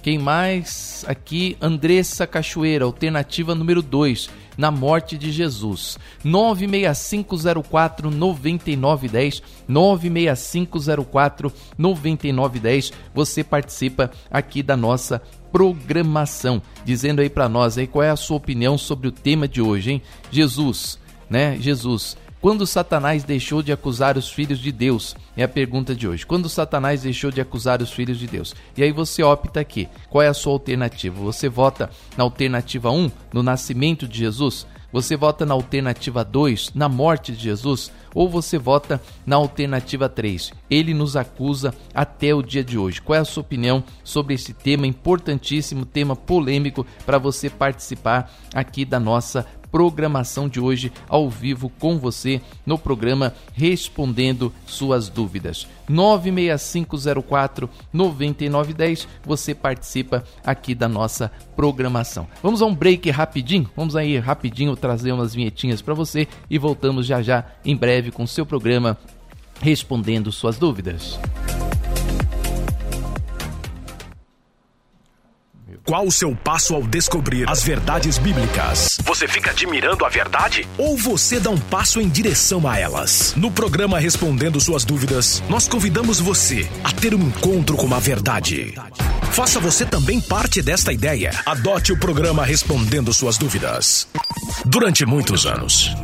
Quem 0.04 0.18
mais? 0.18 1.02
Aqui, 1.08 1.56
Andressa 1.62 2.26
Cachoeira, 2.26 2.84
alternativa 2.84 3.54
número 3.54 3.80
2, 3.80 4.28
na 4.54 4.70
morte 4.70 5.16
de 5.16 5.32
Jesus. 5.32 5.98
96504 6.22 8.10
9910, 8.10 9.42
96504 9.66 11.50
9910. 11.78 12.92
Você 13.14 13.42
participa 13.42 14.10
aqui 14.30 14.62
da 14.62 14.76
nossa 14.76 15.22
programação, 15.50 16.60
dizendo 16.84 17.20
aí 17.22 17.30
para 17.30 17.48
nós 17.48 17.78
aí 17.78 17.86
qual 17.86 18.02
é 18.02 18.10
a 18.10 18.16
sua 18.16 18.36
opinião 18.36 18.76
sobre 18.76 19.08
o 19.08 19.12
tema 19.12 19.48
de 19.48 19.62
hoje, 19.62 19.92
hein? 19.92 20.02
Jesus, 20.30 20.98
né? 21.30 21.56
Jesus 21.58 22.14
quando 22.44 22.66
Satanás 22.66 23.24
deixou 23.24 23.62
de 23.62 23.72
acusar 23.72 24.18
os 24.18 24.30
filhos 24.30 24.58
de 24.58 24.70
Deus? 24.70 25.16
É 25.34 25.44
a 25.44 25.48
pergunta 25.48 25.94
de 25.94 26.06
hoje. 26.06 26.26
Quando 26.26 26.46
Satanás 26.46 27.00
deixou 27.00 27.30
de 27.30 27.40
acusar 27.40 27.80
os 27.80 27.90
filhos 27.90 28.18
de 28.18 28.26
Deus? 28.26 28.54
E 28.76 28.82
aí 28.82 28.92
você 28.92 29.22
opta 29.22 29.60
aqui. 29.60 29.88
Qual 30.10 30.20
é 30.20 30.28
a 30.28 30.34
sua 30.34 30.52
alternativa? 30.52 31.18
Você 31.22 31.48
vota 31.48 31.88
na 32.18 32.22
alternativa 32.22 32.90
1, 32.90 33.10
no 33.32 33.42
nascimento 33.42 34.06
de 34.06 34.18
Jesus? 34.18 34.66
Você 34.92 35.16
vota 35.16 35.46
na 35.46 35.54
alternativa 35.54 36.22
2, 36.22 36.72
na 36.74 36.86
morte 36.86 37.32
de 37.32 37.42
Jesus? 37.44 37.90
Ou 38.14 38.28
você 38.28 38.58
vota 38.58 39.00
na 39.24 39.36
alternativa 39.36 40.06
3? 40.06 40.52
Ele 40.68 40.92
nos 40.92 41.16
acusa 41.16 41.74
até 41.94 42.34
o 42.34 42.42
dia 42.42 42.62
de 42.62 42.76
hoje. 42.76 43.00
Qual 43.00 43.16
é 43.16 43.20
a 43.20 43.24
sua 43.24 43.40
opinião 43.40 43.82
sobre 44.04 44.34
esse 44.34 44.52
tema 44.52 44.86
importantíssimo, 44.86 45.86
tema 45.86 46.14
polêmico, 46.14 46.86
para 47.06 47.16
você 47.16 47.48
participar 47.48 48.30
aqui 48.54 48.84
da 48.84 49.00
nossa 49.00 49.46
programação 49.74 50.48
de 50.48 50.60
hoje 50.60 50.92
ao 51.08 51.28
vivo 51.28 51.68
com 51.80 51.98
você 51.98 52.40
no 52.64 52.78
programa 52.78 53.34
Respondendo 53.54 54.52
Suas 54.68 55.08
Dúvidas. 55.08 55.66
96504 55.88 57.68
9910, 57.92 59.08
você 59.24 59.52
participa 59.52 60.22
aqui 60.46 60.76
da 60.76 60.88
nossa 60.88 61.28
programação. 61.56 62.28
Vamos 62.40 62.62
a 62.62 62.66
um 62.66 62.74
break 62.74 63.10
rapidinho? 63.10 63.68
Vamos 63.74 63.96
aí 63.96 64.16
rapidinho 64.16 64.76
trazer 64.76 65.10
umas 65.10 65.34
vinhetinhas 65.34 65.82
para 65.82 65.92
você 65.92 66.28
e 66.48 66.56
voltamos 66.56 67.04
já 67.04 67.20
já 67.20 67.44
em 67.64 67.76
breve 67.76 68.12
com 68.12 68.22
o 68.22 68.28
seu 68.28 68.46
programa 68.46 68.96
Respondendo 69.60 70.30
Suas 70.30 70.56
Dúvidas. 70.56 71.18
Qual 75.86 76.06
o 76.06 76.10
seu 76.10 76.34
passo 76.34 76.74
ao 76.74 76.82
descobrir 76.82 77.46
as 77.46 77.62
verdades 77.62 78.16
bíblicas? 78.16 78.98
Você 79.04 79.28
fica 79.28 79.50
admirando 79.50 80.02
a 80.06 80.08
verdade? 80.08 80.66
Ou 80.78 80.96
você 80.96 81.38
dá 81.38 81.50
um 81.50 81.58
passo 81.58 82.00
em 82.00 82.08
direção 82.08 82.66
a 82.66 82.78
elas? 82.78 83.34
No 83.36 83.50
programa 83.50 83.98
Respondendo 83.98 84.58
Suas 84.58 84.82
Dúvidas, 84.82 85.42
nós 85.46 85.68
convidamos 85.68 86.18
você 86.18 86.66
a 86.82 86.90
ter 86.90 87.14
um 87.14 87.20
encontro 87.20 87.76
com 87.76 87.94
a 87.94 87.98
verdade. 87.98 88.74
Faça 89.32 89.60
você 89.60 89.84
também 89.84 90.22
parte 90.22 90.62
desta 90.62 90.90
ideia. 90.90 91.32
Adote 91.44 91.92
o 91.92 91.98
programa 91.98 92.46
Respondendo 92.46 93.12
Suas 93.12 93.36
Dúvidas. 93.36 94.08
Durante 94.64 95.04
muitos 95.04 95.44
anos, 95.44 95.94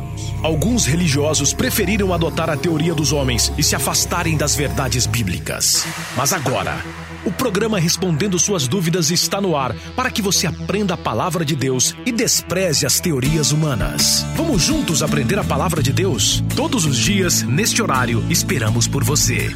alguns 0.43 0.85
religiosos 0.85 1.53
preferiram 1.53 2.13
adotar 2.13 2.51
a 2.51 2.55
teoria 2.55 2.93
dos 2.93 3.11
homens 3.11 3.51
e 3.57 3.63
se 3.63 3.75
afastarem 3.75 4.37
das 4.37 4.55
verdades 4.55 5.07
bíblicas. 5.07 5.87
Mas 6.15 6.33
agora, 6.33 6.77
o 7.25 7.31
programa 7.31 7.79
Respondendo 7.79 8.39
Suas 8.39 8.67
Dúvidas 8.67 9.11
está 9.11 9.39
no 9.39 9.55
ar 9.55 9.75
para 9.95 10.09
que 10.09 10.21
você 10.21 10.47
aprenda 10.47 10.95
a 10.95 10.97
palavra 10.97 11.45
de 11.45 11.55
Deus 11.55 11.95
e 12.05 12.11
despreze 12.11 12.85
as 12.85 12.99
teorias 12.99 13.51
humanas. 13.51 14.25
Vamos 14.35 14.63
juntos 14.63 15.03
aprender 15.03 15.37
a 15.39 15.43
palavra 15.43 15.83
de 15.83 15.93
Deus? 15.93 16.43
Todos 16.55 16.85
os 16.85 16.97
dias, 16.97 17.43
neste 17.43 17.81
horário, 17.81 18.23
esperamos 18.29 18.87
por 18.87 19.03
você. 19.03 19.53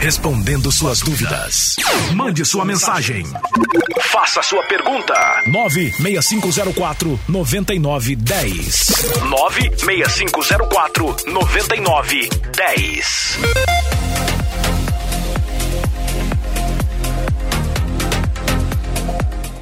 Respondendo 0.00 0.70
suas 0.70 1.00
dúvidas. 1.00 1.76
Mande 2.14 2.44
sua 2.44 2.64
mensagem. 2.64 3.24
Faça 4.10 4.42
sua 4.42 4.62
pergunta. 4.64 5.14
96504 5.46 7.18
9910. 7.28 8.86
96504 9.28 11.16
9910. 11.26 13.38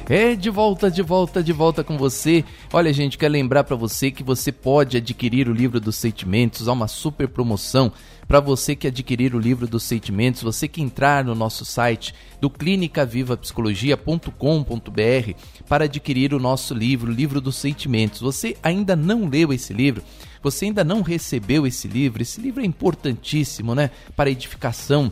É 0.09 0.35
de 0.35 0.49
volta, 0.49 0.89
de 0.89 1.01
volta, 1.01 1.43
de 1.43 1.51
volta 1.51 1.83
com 1.83 1.97
você. 1.97 2.45
Olha, 2.71 2.93
gente, 2.93 3.17
quero 3.17 3.33
lembrar 3.33 3.65
para 3.65 3.75
você 3.75 4.09
que 4.09 4.23
você 4.23 4.53
pode 4.53 4.95
adquirir 4.95 5.49
o 5.49 5.53
livro 5.53 5.81
dos 5.81 5.97
sentimentos, 5.97 6.69
há 6.69 6.71
uma 6.71 6.87
super 6.87 7.27
promoção 7.27 7.91
para 8.25 8.39
você 8.39 8.73
que 8.73 8.87
adquirir 8.87 9.35
o 9.35 9.39
livro 9.39 9.67
dos 9.67 9.83
sentimentos, 9.83 10.41
você 10.41 10.65
que 10.65 10.81
entrar 10.81 11.25
no 11.25 11.35
nosso 11.35 11.65
site 11.65 12.15
do 12.39 12.49
clinicavivapsicologia.com.br 12.49 15.33
para 15.67 15.83
adquirir 15.85 16.33
o 16.33 16.39
nosso 16.39 16.73
livro, 16.73 17.11
o 17.11 17.15
livro 17.15 17.41
dos 17.41 17.57
sentimentos. 17.57 18.21
Você 18.21 18.55
ainda 18.63 18.95
não 18.95 19.27
leu 19.27 19.51
esse 19.51 19.73
livro? 19.73 20.01
Você 20.41 20.63
ainda 20.65 20.85
não 20.85 21.01
recebeu 21.01 21.67
esse 21.67 21.87
livro? 21.87 22.21
Esse 22.21 22.39
livro 22.39 22.61
é 22.61 22.65
importantíssimo, 22.65 23.75
né? 23.75 23.91
Para 24.15 24.29
edificação 24.29 25.11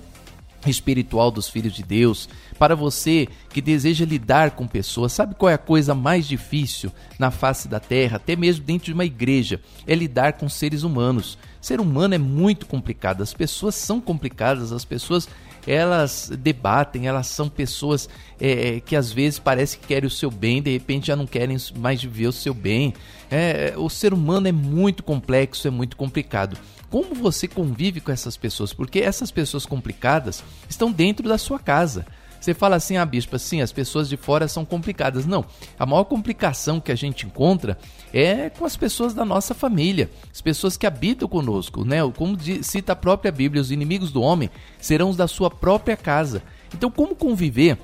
espiritual 0.69 1.31
dos 1.31 1.49
filhos 1.49 1.73
de 1.73 1.83
Deus, 1.83 2.29
para 2.57 2.75
você 2.75 3.27
que 3.49 3.61
deseja 3.61 4.05
lidar 4.05 4.51
com 4.51 4.67
pessoas. 4.67 5.13
Sabe 5.13 5.35
qual 5.35 5.49
é 5.49 5.53
a 5.53 5.59
coisa 5.59 5.93
mais 5.93 6.27
difícil 6.27 6.91
na 7.19 7.31
face 7.31 7.67
da 7.67 7.79
terra, 7.79 8.17
até 8.17 8.35
mesmo 8.35 8.65
dentro 8.65 8.85
de 8.85 8.93
uma 8.93 9.05
igreja? 9.05 9.59
É 9.85 9.95
lidar 9.95 10.33
com 10.33 10.49
seres 10.49 10.83
humanos. 10.83 11.37
Ser 11.61 11.81
humano 11.81 12.13
é 12.13 12.19
muito 12.19 12.65
complicado, 12.65 13.21
as 13.21 13.33
pessoas 13.33 13.75
são 13.75 13.99
complicadas, 13.99 14.71
as 14.71 14.85
pessoas 14.85 15.27
elas 15.67 16.31
debatem, 16.39 17.07
elas 17.07 17.27
são 17.27 17.49
pessoas 17.49 18.07
é, 18.39 18.75
é 18.75 18.79
que 18.79 18.95
às 18.95 19.11
vezes 19.11 19.39
parece 19.39 19.77
que 19.77 19.87
querem 19.87 20.07
o 20.07 20.11
seu 20.11 20.29
bem, 20.29 20.61
de 20.61 20.71
repente 20.71 21.07
já 21.07 21.15
não 21.15 21.25
querem 21.25 21.57
mais 21.77 22.01
viver 22.01 22.27
o 22.27 22.31
seu 22.31 22.53
bem. 22.53 22.93
É, 23.31 23.73
o 23.75 23.89
ser 23.89 24.13
humano 24.13 24.47
é 24.47 24.51
muito 24.51 25.01
complexo, 25.01 25.67
é 25.67 25.71
muito 25.71 25.97
complicado 25.97 26.57
como 26.95 27.13
você 27.13 27.45
convive 27.45 27.99
com 27.99 28.09
essas 28.09 28.37
pessoas, 28.37 28.71
porque 28.71 28.99
essas 28.99 29.29
pessoas 29.29 29.65
complicadas 29.65 30.41
estão 30.69 30.89
dentro 30.89 31.27
da 31.27 31.37
sua 31.37 31.59
casa. 31.59 32.05
Você 32.39 32.53
fala 32.53 32.77
assim, 32.77 32.95
ah, 32.95 33.05
bispo, 33.05 33.35
assim, 33.35 33.61
as 33.61 33.73
pessoas 33.73 34.07
de 34.07 34.15
fora 34.15 34.47
são 34.47 34.63
complicadas. 34.63 35.25
Não, 35.25 35.43
a 35.77 35.85
maior 35.85 36.05
complicação 36.05 36.79
que 36.79 36.93
a 36.93 36.95
gente 36.95 37.25
encontra 37.25 37.77
é 38.13 38.49
com 38.49 38.63
as 38.63 38.77
pessoas 38.77 39.13
da 39.13 39.25
nossa 39.25 39.53
família, 39.53 40.09
as 40.31 40.39
pessoas 40.39 40.77
que 40.77 40.87
habitam 40.87 41.27
conosco, 41.27 41.83
né? 41.83 41.97
Como 42.15 42.37
cita 42.63 42.93
a 42.93 42.95
própria 42.95 43.29
Bíblia, 43.29 43.61
os 43.61 43.71
inimigos 43.71 44.09
do 44.09 44.21
homem 44.21 44.49
serão 44.79 45.09
os 45.09 45.17
da 45.17 45.27
sua 45.27 45.51
própria 45.51 45.97
casa. 45.97 46.41
Então, 46.73 46.89
como 46.89 47.13
conviver 47.13 47.77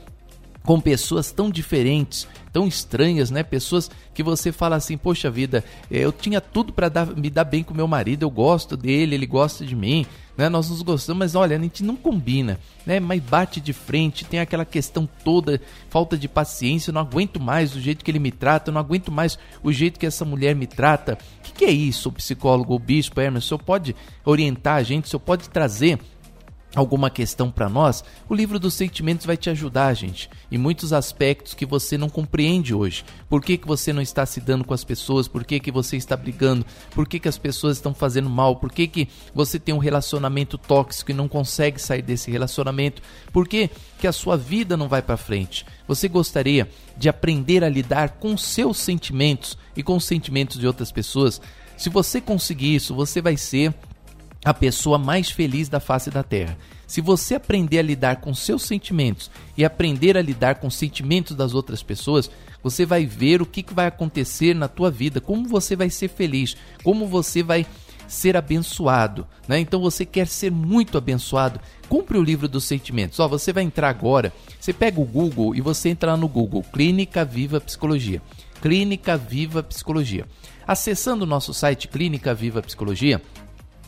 com 0.63 0.79
pessoas 0.79 1.33
tão 1.33 1.49
diferentes, 1.49 2.29
tão 2.51 2.67
estranhas, 2.67 3.31
né? 3.31 3.43
Pessoas 3.43 3.89
que 4.13 4.23
você 4.23 4.51
fala 4.51 4.75
assim, 4.75 4.97
poxa 4.97 5.29
vida, 5.29 5.63
eu 5.89 6.11
tinha 6.11 6.41
tudo 6.41 6.73
para 6.73 6.89
me 7.15 7.29
dar 7.29 7.43
bem 7.43 7.63
com 7.63 7.73
meu 7.73 7.87
marido, 7.87 8.23
eu 8.23 8.29
gosto 8.29 8.75
dele, 8.75 9.15
ele 9.15 9.25
gosta 9.25 9.65
de 9.65 9.75
mim, 9.75 10.05
né? 10.37 10.49
Nós 10.49 10.69
nos 10.69 10.81
gostamos, 10.81 11.19
mas 11.19 11.35
olha, 11.35 11.55
a 11.55 11.59
gente 11.59 11.83
não 11.83 11.95
combina, 11.95 12.59
né? 12.85 12.99
Mas 12.99 13.21
bate 13.21 13.61
de 13.61 13.73
frente, 13.73 14.25
tem 14.25 14.39
aquela 14.39 14.65
questão 14.65 15.07
toda, 15.23 15.61
falta 15.89 16.17
de 16.17 16.27
paciência, 16.27 16.89
eu 16.89 16.93
não 16.93 17.01
aguento 17.01 17.39
mais 17.39 17.75
o 17.75 17.79
jeito 17.79 18.03
que 18.03 18.11
ele 18.11 18.19
me 18.19 18.31
trata, 18.31 18.69
eu 18.69 18.73
não 18.73 18.81
aguento 18.81 19.11
mais 19.11 19.37
o 19.63 19.71
jeito 19.71 19.99
que 19.99 20.05
essa 20.05 20.25
mulher 20.25 20.55
me 20.55 20.67
trata. 20.67 21.17
O 21.39 21.43
que, 21.43 21.53
que 21.53 21.65
é 21.65 21.71
isso, 21.71 22.11
psicólogo, 22.11 22.75
o 22.75 22.79
bispo, 22.79 23.19
Hermes? 23.19 23.45
O 23.45 23.47
senhor 23.47 23.59
pode 23.59 23.95
orientar 24.25 24.77
a 24.77 24.83
gente, 24.83 25.05
o 25.05 25.07
senhor 25.07 25.21
pode 25.21 25.49
trazer 25.49 25.99
alguma 26.75 27.09
questão 27.09 27.51
para 27.51 27.67
nós, 27.67 28.03
o 28.29 28.35
livro 28.35 28.59
dos 28.59 28.73
sentimentos 28.73 29.25
vai 29.25 29.35
te 29.35 29.49
ajudar, 29.49 29.93
gente, 29.93 30.29
em 30.51 30.57
muitos 30.57 30.93
aspectos 30.93 31.53
que 31.53 31.65
você 31.65 31.97
não 31.97 32.09
compreende 32.09 32.73
hoje. 32.73 33.03
Por 33.29 33.43
que, 33.43 33.57
que 33.57 33.67
você 33.67 33.91
não 33.91 34.01
está 34.01 34.25
se 34.25 34.39
dando 34.39 34.63
com 34.63 34.73
as 34.73 34.83
pessoas? 34.83 35.27
Por 35.27 35.43
que, 35.43 35.59
que 35.59 35.71
você 35.71 35.97
está 35.97 36.15
brigando? 36.15 36.65
Por 36.91 37.07
que, 37.07 37.19
que 37.19 37.27
as 37.27 37.37
pessoas 37.37 37.77
estão 37.77 37.93
fazendo 37.93 38.29
mal? 38.29 38.55
Por 38.55 38.71
que, 38.71 38.87
que 38.87 39.07
você 39.33 39.59
tem 39.59 39.75
um 39.75 39.79
relacionamento 39.79 40.57
tóxico 40.57 41.11
e 41.11 41.13
não 41.13 41.27
consegue 41.27 41.81
sair 41.81 42.01
desse 42.01 42.31
relacionamento? 42.31 43.01
Por 43.33 43.47
que, 43.47 43.69
que 43.99 44.07
a 44.07 44.13
sua 44.13 44.37
vida 44.37 44.77
não 44.77 44.87
vai 44.87 45.01
para 45.01 45.17
frente? 45.17 45.65
Você 45.87 46.07
gostaria 46.07 46.69
de 46.97 47.09
aprender 47.09 47.63
a 47.63 47.69
lidar 47.69 48.11
com 48.11 48.37
seus 48.37 48.77
sentimentos 48.77 49.57
e 49.75 49.83
com 49.83 49.95
os 49.97 50.05
sentimentos 50.05 50.57
de 50.57 50.67
outras 50.67 50.91
pessoas? 50.91 51.41
Se 51.77 51.89
você 51.89 52.21
conseguir 52.21 52.75
isso, 52.75 52.93
você 52.93 53.21
vai 53.21 53.35
ser 53.35 53.73
a 54.43 54.53
pessoa 54.53 54.97
mais 54.97 55.29
feliz 55.29 55.69
da 55.69 55.79
face 55.79 56.09
da 56.09 56.23
terra. 56.23 56.57
Se 56.87 56.99
você 56.99 57.35
aprender 57.35 57.79
a 57.79 57.83
lidar 57.83 58.17
com 58.17 58.33
seus 58.33 58.63
sentimentos 58.63 59.31
e 59.57 59.63
aprender 59.63 60.17
a 60.17 60.21
lidar 60.21 60.55
com 60.55 60.67
os 60.67 60.75
sentimentos 60.75 61.35
das 61.35 61.53
outras 61.53 61.81
pessoas, 61.81 62.29
você 62.61 62.85
vai 62.85 63.05
ver 63.05 63.41
o 63.41 63.45
que, 63.45 63.65
vai 63.73 63.87
acontecer 63.87 64.53
na 64.53 64.67
tua 64.67 64.91
vida, 64.91 65.21
como 65.21 65.47
você 65.47 65.75
vai 65.75 65.89
ser 65.89 66.09
feliz, 66.09 66.57
como 66.83 67.07
você 67.07 67.41
vai 67.41 67.65
ser 68.07 68.35
abençoado. 68.35 69.25
Né? 69.47 69.59
Então 69.59 69.79
você 69.79 70.05
quer 70.05 70.27
ser 70.27 70.51
muito 70.51 70.97
abençoado, 70.97 71.61
cumpre 71.87 72.17
o 72.17 72.23
livro 72.23 72.47
dos 72.47 72.65
sentimentos. 72.65 73.19
Ó, 73.19 73.27
você 73.27 73.53
vai 73.53 73.63
entrar 73.63 73.89
agora, 73.89 74.33
você 74.59 74.73
pega 74.73 74.99
o 74.99 75.05
Google 75.05 75.55
e 75.55 75.61
você 75.61 75.89
entra 75.89 76.11
lá 76.11 76.17
no 76.17 76.27
Google, 76.27 76.63
Clínica 76.73 77.23
Viva 77.23 77.61
Psicologia. 77.61 78.21
Clínica 78.61 79.17
Viva 79.17 79.63
Psicologia. 79.63 80.27
Acessando 80.67 81.23
o 81.23 81.27
nosso 81.27 81.53
site 81.53 81.87
Clínica 81.87 82.33
Viva 82.33 82.61
Psicologia, 82.61 83.21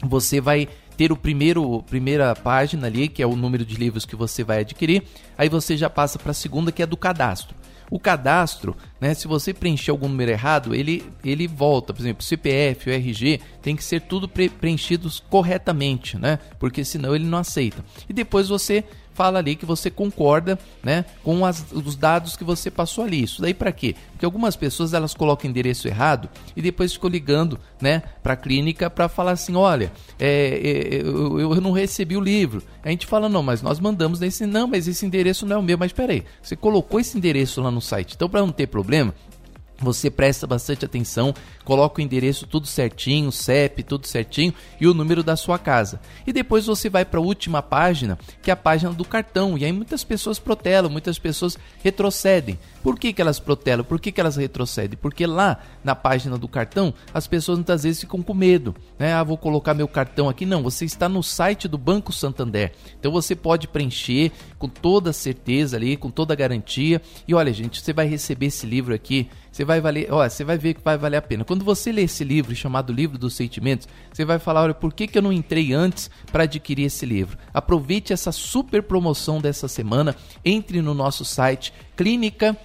você 0.03 0.39
vai 0.41 0.67
ter 0.97 1.11
o 1.11 1.17
primeiro 1.17 1.83
primeira 1.83 2.35
página 2.35 2.87
ali, 2.87 3.07
que 3.07 3.21
é 3.21 3.27
o 3.27 3.35
número 3.35 3.65
de 3.65 3.75
livros 3.75 4.05
que 4.05 4.15
você 4.15 4.43
vai 4.43 4.59
adquirir. 4.59 5.03
Aí 5.37 5.49
você 5.49 5.75
já 5.75 5.89
passa 5.89 6.19
para 6.19 6.31
a 6.31 6.35
segunda, 6.35 6.71
que 6.71 6.83
é 6.83 6.85
do 6.85 6.97
cadastro. 6.97 7.55
O 7.89 7.99
cadastro, 7.99 8.75
né, 8.99 9.13
se 9.13 9.27
você 9.27 9.53
preencher 9.53 9.91
algum 9.91 10.07
número 10.07 10.31
errado, 10.31 10.73
ele, 10.73 11.05
ele 11.23 11.47
volta. 11.47 11.93
Por 11.93 12.01
exemplo, 12.01 12.23
CPF, 12.23 12.89
RG, 12.89 13.39
tem 13.61 13.75
que 13.75 13.83
ser 13.83 14.01
tudo 14.01 14.27
pre 14.27 14.49
preenchidos 14.49 15.19
corretamente, 15.29 16.17
né? 16.17 16.39
Porque 16.57 16.83
senão 16.83 17.15
ele 17.15 17.25
não 17.25 17.37
aceita. 17.37 17.85
E 18.09 18.13
depois 18.13 18.49
você 18.49 18.83
fala 19.13 19.39
ali 19.39 19.56
que 19.56 19.65
você 19.65 19.89
concorda, 19.89 20.58
né, 20.84 21.06
com 21.23 21.45
as, 21.45 21.65
os 21.71 21.95
dados 21.95 22.36
que 22.36 22.43
você 22.43 22.69
passou 22.69 23.04
ali. 23.04 23.23
Isso 23.23 23.41
daí 23.41 23.54
para 23.54 23.71
quê? 23.71 23.95
Porque 24.12 24.26
algumas 24.26 24.56
pessoas 24.56 24.93
elas 24.93 25.13
colocam 25.13 25.49
endereço 25.49 25.88
errado 25.88 26.30
e 26.56 26.62
depois 26.62 26.93
ficam 26.93 27.10
ligando, 27.10 27.60
né, 27.82 28.04
para 28.21 28.34
a 28.34 28.38
clínica 28.38 28.89
para 28.89 29.08
falar 29.08 29.32
assim, 29.32 29.56
olha, 29.56 29.91
é, 30.19 30.28
é, 30.28 31.02
eu, 31.02 31.39
eu, 31.39 31.62
não 31.62 31.71
recebi 31.71 32.17
o 32.17 32.21
livro. 32.21 32.63
A 32.84 32.89
gente 32.89 33.06
fala 33.06 33.30
não, 33.30 33.43
mas 33.43 33.62
nós 33.62 33.80
mandamos 33.80 34.19
nesse 34.19 34.45
não, 34.45 34.67
mas 34.67 34.88
esse 34.88 35.06
endereço 35.06 35.45
não 35.45 35.56
é 35.56 35.60
o 35.60 35.63
meu. 35.63 35.78
Mas 35.78 35.89
espera 35.89 36.13
aí, 36.13 36.23
você 36.41 36.56
colocou 36.56 36.99
esse 36.99 37.17
endereço 37.17 37.62
lá 37.62 37.71
no 37.71 37.82
site. 37.82 38.15
Então 38.15 38.30
para 38.30 38.41
não 38.41 38.52
ter 38.52 38.67
problema, 38.67 39.13
você 39.83 40.09
presta 40.09 40.47
bastante 40.47 40.85
atenção, 40.85 41.33
coloca 41.63 42.01
o 42.01 42.03
endereço 42.03 42.47
tudo 42.47 42.67
certinho, 42.67 43.31
CEP, 43.31 43.83
tudo 43.83 44.07
certinho 44.07 44.53
e 44.79 44.87
o 44.87 44.93
número 44.93 45.23
da 45.23 45.35
sua 45.35 45.59
casa. 45.59 45.99
E 46.25 46.33
depois 46.33 46.65
você 46.65 46.89
vai 46.89 47.05
para 47.05 47.19
a 47.19 47.23
última 47.23 47.61
página, 47.61 48.17
que 48.41 48.49
é 48.49 48.53
a 48.53 48.57
página 48.57 48.91
do 48.93 49.05
cartão. 49.05 49.57
E 49.57 49.65
aí 49.65 49.71
muitas 49.71 50.03
pessoas 50.03 50.39
protelam, 50.39 50.89
muitas 50.89 51.19
pessoas 51.19 51.57
retrocedem. 51.83 52.57
Por 52.81 52.99
que, 52.99 53.13
que 53.13 53.21
elas 53.21 53.39
protelam? 53.39 53.85
Por 53.85 53.99
que, 53.99 54.11
que 54.11 54.19
elas 54.19 54.35
retrocedem? 54.35 54.97
Porque 55.01 55.25
lá 55.25 55.59
na 55.83 55.95
página 55.95 56.37
do 56.37 56.47
cartão, 56.47 56.93
as 57.13 57.27
pessoas 57.27 57.57
muitas 57.57 57.83
vezes 57.83 58.01
ficam 58.01 58.21
com 58.21 58.33
medo. 58.33 58.75
Né? 58.99 59.13
Ah, 59.13 59.23
vou 59.23 59.37
colocar 59.37 59.73
meu 59.73 59.87
cartão 59.87 60.27
aqui. 60.29 60.45
Não, 60.45 60.61
você 60.61 60.85
está 60.85 61.07
no 61.07 61.23
site 61.23 61.67
do 61.67 61.77
Banco 61.77 62.11
Santander. 62.11 62.73
Então 62.99 63.11
você 63.11 63.35
pode 63.35 63.67
preencher 63.67 64.31
com 64.57 64.67
toda 64.67 65.13
certeza 65.13 65.77
ali, 65.77 65.95
com 65.95 66.09
toda 66.09 66.35
garantia. 66.35 67.01
E 67.27 67.33
olha, 67.33 67.53
gente, 67.53 67.81
você 67.81 67.93
vai 67.93 68.07
receber 68.07 68.47
esse 68.47 68.65
livro 68.65 68.93
aqui. 68.93 69.29
Você 69.53 69.63
vai 69.63 69.79
valer, 69.79 70.11
olha, 70.11 70.31
você 70.31 70.43
vai 70.43 70.57
ver 70.57 70.73
que 70.73 70.81
vai 70.83 70.97
valer 70.97 71.17
a 71.17 71.21
pena. 71.21 71.45
Quando 71.45 71.63
você 71.63 71.91
lê 71.91 72.01
esse 72.01 72.23
livro 72.23 72.55
chamado 72.55 72.91
Livro 72.91 73.19
dos 73.19 73.35
Sentimentos, 73.35 73.87
você 74.11 74.25
vai 74.25 74.39
falar, 74.39 74.63
olha, 74.63 74.73
por 74.73 74.91
que, 74.91 75.05
que 75.05 75.15
eu 75.15 75.21
não 75.21 75.31
entrei 75.31 75.73
antes 75.73 76.09
para 76.31 76.45
adquirir 76.45 76.85
esse 76.85 77.05
livro? 77.05 77.37
Aproveite 77.53 78.11
essa 78.11 78.31
super 78.31 78.81
promoção 78.81 79.39
dessa 79.39 79.67
semana. 79.67 80.15
Entre 80.43 80.81
no 80.81 80.95
nosso 80.95 81.23
site 81.23 81.71
Clínica 81.95 82.57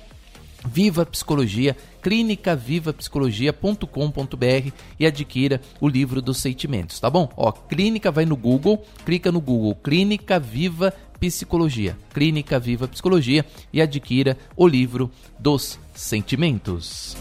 Viva 0.66 1.04
Psicologia, 1.04 1.76
clinicavivapsicologia.com.br 2.02 4.72
e 4.98 5.06
adquira 5.06 5.60
o 5.80 5.86
livro 5.86 6.22
dos 6.22 6.38
sentimentos, 6.38 6.98
tá 6.98 7.08
bom? 7.08 7.30
Ó, 7.36 7.52
clínica 7.52 8.10
vai 8.10 8.24
no 8.24 8.36
Google, 8.36 8.84
clica 9.04 9.30
no 9.30 9.40
Google 9.40 9.76
Clínica 9.76 10.40
Viva 10.40 10.92
Psicologia, 11.20 11.96
Clínica 12.12 12.58
Viva 12.58 12.88
Psicologia 12.88 13.44
e 13.72 13.82
adquira 13.82 14.36
o 14.56 14.66
livro 14.66 15.10
dos 15.38 15.78
sentimentos. 15.94 17.16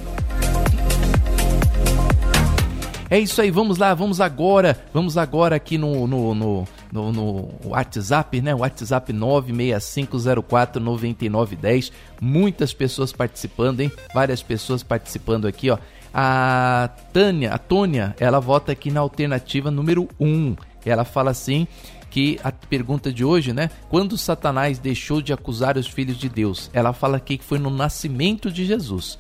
É 3.10 3.17
isso 3.17 3.41
aí, 3.41 3.49
vamos 3.49 3.77
lá, 3.77 3.93
vamos 3.93 4.19
agora, 4.19 4.77
vamos 4.93 5.17
agora 5.17 5.55
aqui 5.55 5.77
no, 5.77 6.05
no, 6.05 6.36
no, 6.36 6.67
no, 6.91 7.13
no 7.13 7.49
WhatsApp, 7.63 8.41
né? 8.41 8.53
WhatsApp 8.53 9.13
965049910. 9.13 11.93
Muitas 12.19 12.73
pessoas 12.73 13.13
participando, 13.13 13.79
hein? 13.79 13.89
Várias 14.13 14.43
pessoas 14.43 14.83
participando 14.83 15.47
aqui, 15.47 15.69
ó. 15.69 15.77
A 16.13 16.89
Tânia, 17.13 17.53
a 17.53 17.57
Tônia, 17.57 18.13
ela 18.19 18.41
vota 18.41 18.73
aqui 18.73 18.91
na 18.91 18.99
alternativa 18.99 19.71
número 19.71 20.10
1. 20.19 20.57
Ela 20.86 21.05
fala 21.05 21.31
assim 21.31 21.65
que 22.10 22.39
a 22.43 22.52
pergunta 22.52 23.12
de 23.12 23.24
hoje, 23.24 23.54
né? 23.54 23.70
Quando 23.89 24.17
Satanás 24.17 24.80
deixou 24.80 25.22
de 25.22 25.34
acusar 25.34 25.78
os 25.78 25.88
filhos 25.88 26.17
de 26.17 26.30
Deus? 26.30 26.70
Ela 26.74 26.93
fala 26.93 27.17
aqui 27.17 27.38
que 27.38 27.43
foi 27.43 27.60
no 27.60 27.70
nascimento 27.70 28.52
de 28.52 28.65
Jesus. 28.65 29.17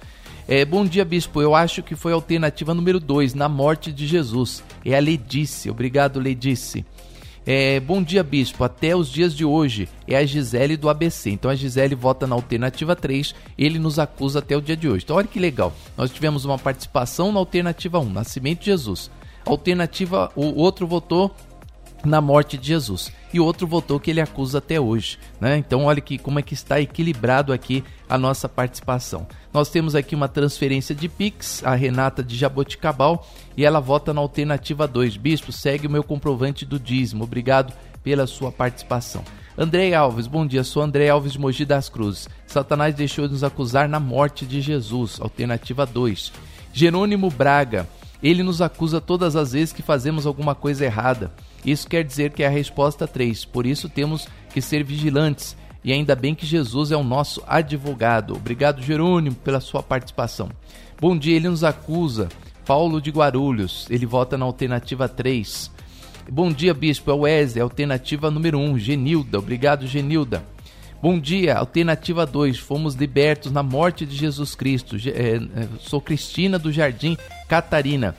É, 0.47 0.63
bom 0.63 0.85
dia, 0.85 1.03
bispo. 1.03 1.41
Eu 1.41 1.53
acho 1.53 1.83
que 1.83 1.95
foi 1.95 2.13
a 2.13 2.15
alternativa 2.15 2.73
número 2.73 2.99
2, 2.99 3.33
na 3.33 3.49
morte 3.49 3.91
de 3.91 4.07
Jesus. 4.07 4.63
É 4.85 4.95
a 4.95 4.99
Ledice. 4.99 5.69
Obrigado, 5.69 6.19
Ledice. 6.19 6.85
É, 7.49 7.79
bom 7.79 8.03
dia, 8.03 8.23
bispo. 8.23 8.65
Até 8.65 8.93
os 8.93 9.09
dias 9.09 9.33
de 9.33 9.45
hoje 9.45 9.87
é 10.05 10.17
a 10.17 10.25
Gisele 10.25 10.75
do 10.75 10.89
ABC. 10.89 11.29
Então 11.29 11.49
a 11.49 11.55
Gisele 11.55 11.95
vota 11.95 12.27
na 12.27 12.35
alternativa 12.35 12.93
3, 12.93 13.33
ele 13.57 13.79
nos 13.79 13.97
acusa 13.99 14.39
até 14.39 14.55
o 14.57 14.61
dia 14.61 14.75
de 14.75 14.89
hoje. 14.89 15.05
Então 15.05 15.15
olha 15.15 15.27
que 15.27 15.39
legal. 15.39 15.73
Nós 15.97 16.11
tivemos 16.11 16.43
uma 16.43 16.57
participação 16.57 17.31
na 17.31 17.39
alternativa 17.39 17.99
1, 17.99 18.09
Nascimento 18.09 18.59
de 18.59 18.65
Jesus. 18.65 19.09
Alternativa, 19.45 20.29
o 20.35 20.59
outro 20.59 20.85
votou 20.85 21.33
na 22.05 22.21
morte 22.21 22.57
de 22.57 22.67
Jesus. 22.67 23.11
E 23.33 23.39
outro 23.39 23.67
votou 23.67 23.99
que 23.99 24.11
ele 24.11 24.21
acusa 24.21 24.59
até 24.59 24.79
hoje. 24.79 25.19
Né? 25.39 25.57
Então, 25.57 25.85
olha 25.85 26.01
que 26.01 26.17
como 26.17 26.39
é 26.39 26.41
que 26.41 26.53
está 26.53 26.79
equilibrado 26.79 27.51
aqui 27.51 27.83
a 28.07 28.17
nossa 28.17 28.47
participação. 28.47 29.27
Nós 29.53 29.69
temos 29.69 29.95
aqui 29.95 30.15
uma 30.15 30.27
transferência 30.27 30.95
de 30.95 31.09
Pix, 31.09 31.61
a 31.65 31.75
Renata 31.75 32.23
de 32.23 32.37
Jaboticabal, 32.37 33.27
e 33.55 33.65
ela 33.65 33.79
vota 33.79 34.13
na 34.13 34.21
alternativa 34.21 34.87
2. 34.87 35.17
Bispo, 35.17 35.51
segue 35.51 35.87
o 35.87 35.89
meu 35.89 36.03
comprovante 36.03 36.65
do 36.65 36.79
dízimo. 36.79 37.23
Obrigado 37.23 37.73
pela 38.03 38.25
sua 38.25 38.51
participação. 38.51 39.23
André 39.57 39.93
Alves, 39.93 40.27
bom 40.27 40.45
dia. 40.45 40.63
Sou 40.63 40.83
André 40.83 41.09
Alves 41.09 41.33
de 41.33 41.39
Mogi 41.39 41.65
das 41.65 41.89
Cruzes. 41.89 42.29
Satanás 42.45 42.93
deixou 42.93 43.25
de 43.27 43.33
nos 43.33 43.43
acusar 43.43 43.89
na 43.89 43.99
morte 43.99 44.45
de 44.45 44.61
Jesus. 44.61 45.19
Alternativa 45.19 45.85
2. 45.85 46.31
Jerônimo 46.71 47.29
Braga. 47.29 47.87
Ele 48.21 48.43
nos 48.43 48.61
acusa 48.61 49.01
todas 49.01 49.35
as 49.35 49.53
vezes 49.53 49.73
que 49.73 49.81
fazemos 49.81 50.25
alguma 50.25 50.55
coisa 50.55 50.85
errada. 50.85 51.31
Isso 51.65 51.87
quer 51.87 52.03
dizer 52.03 52.31
que 52.31 52.43
é 52.43 52.47
a 52.47 52.51
resposta 52.51 53.07
3. 53.07 53.45
Por 53.45 53.65
isso 53.65 53.89
temos 53.89 54.27
que 54.53 54.61
ser 54.61 54.83
vigilantes. 54.83 55.55
E 55.83 55.91
ainda 55.91 56.15
bem 56.15 56.35
que 56.35 56.45
Jesus 56.45 56.91
é 56.91 56.97
o 56.97 57.03
nosso 57.03 57.41
advogado. 57.47 58.35
Obrigado, 58.35 58.81
Jerônimo, 58.81 59.35
pela 59.35 59.59
sua 59.59 59.81
participação. 59.81 60.49
Bom 60.99 61.17
dia, 61.17 61.35
ele 61.35 61.49
nos 61.49 61.63
acusa. 61.63 62.27
Paulo 62.65 62.99
de 62.99 63.11
Guarulhos, 63.11 63.87
ele 63.89 64.05
vota 64.05 64.37
na 64.37 64.43
alternativa 64.43 65.07
3. 65.07 65.71
Bom 66.29 66.51
dia, 66.51 66.73
bispo. 66.73 67.09
É 67.09 67.13
o 67.13 67.19
Wesley, 67.19 67.61
alternativa 67.61 68.29
número 68.29 68.59
1. 68.59 68.79
Genilda, 68.79 69.39
obrigado, 69.39 69.87
Genilda. 69.87 70.43
Bom 71.01 71.17
dia, 71.17 71.55
alternativa 71.55 72.25
2. 72.25 72.57
Fomos 72.57 72.95
libertos 72.95 73.51
na 73.51 73.63
morte 73.63 74.05
de 74.05 74.15
Jesus 74.15 74.55
Cristo. 74.55 74.97
É, 75.05 75.35
é, 75.35 75.67
sou 75.79 76.01
Cristina 76.01 76.59
do 76.59 76.71
Jardim 76.71 77.15
Catarina. 77.47 78.13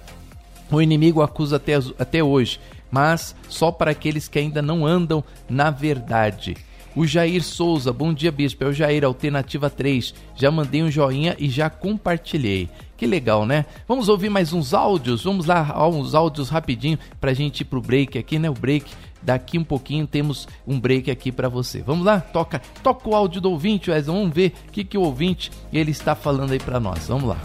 O 0.70 0.80
inimigo 0.80 1.20
acusa 1.20 1.56
até, 1.56 1.74
até 1.98 2.22
hoje, 2.22 2.60
mas 2.90 3.34
só 3.48 3.70
para 3.70 3.90
aqueles 3.90 4.28
que 4.28 4.38
ainda 4.38 4.62
não 4.62 4.86
andam 4.86 5.22
na 5.48 5.70
verdade. 5.70 6.56
O 6.98 7.06
Jair 7.06 7.44
Souza, 7.44 7.92
bom 7.92 8.12
dia, 8.12 8.32
bispo. 8.32 8.64
É 8.64 8.66
o 8.66 8.72
Jair, 8.72 9.04
alternativa 9.04 9.70
3. 9.70 10.12
Já 10.34 10.50
mandei 10.50 10.82
um 10.82 10.90
joinha 10.90 11.36
e 11.38 11.48
já 11.48 11.70
compartilhei. 11.70 12.68
Que 12.96 13.06
legal, 13.06 13.46
né? 13.46 13.66
Vamos 13.86 14.08
ouvir 14.08 14.28
mais 14.28 14.52
uns 14.52 14.74
áudios? 14.74 15.22
Vamos 15.22 15.46
lá, 15.46 15.88
uns 15.88 16.12
áudios 16.12 16.48
rapidinho 16.48 16.98
pra 17.20 17.32
gente 17.32 17.60
ir 17.60 17.66
pro 17.66 17.80
break 17.80 18.18
aqui, 18.18 18.36
né? 18.38 18.50
O 18.50 18.54
break. 18.54 18.90
Daqui 19.22 19.58
um 19.58 19.64
pouquinho 19.64 20.06
temos 20.06 20.48
um 20.66 20.80
break 20.80 21.08
aqui 21.10 21.30
para 21.30 21.48
você. 21.48 21.82
Vamos 21.82 22.04
lá? 22.04 22.20
Toca, 22.20 22.60
toca 22.82 23.08
o 23.08 23.14
áudio 23.14 23.40
do 23.40 23.50
ouvinte, 23.50 23.90
Wesley. 23.90 24.16
Vamos 24.16 24.34
ver 24.34 24.54
o 24.68 24.72
que, 24.72 24.82
que 24.82 24.98
o 24.98 25.02
ouvinte 25.02 25.52
ele 25.72 25.92
está 25.92 26.16
falando 26.16 26.50
aí 26.50 26.58
para 26.58 26.80
nós. 26.80 27.06
Vamos 27.06 27.28
lá. 27.28 27.38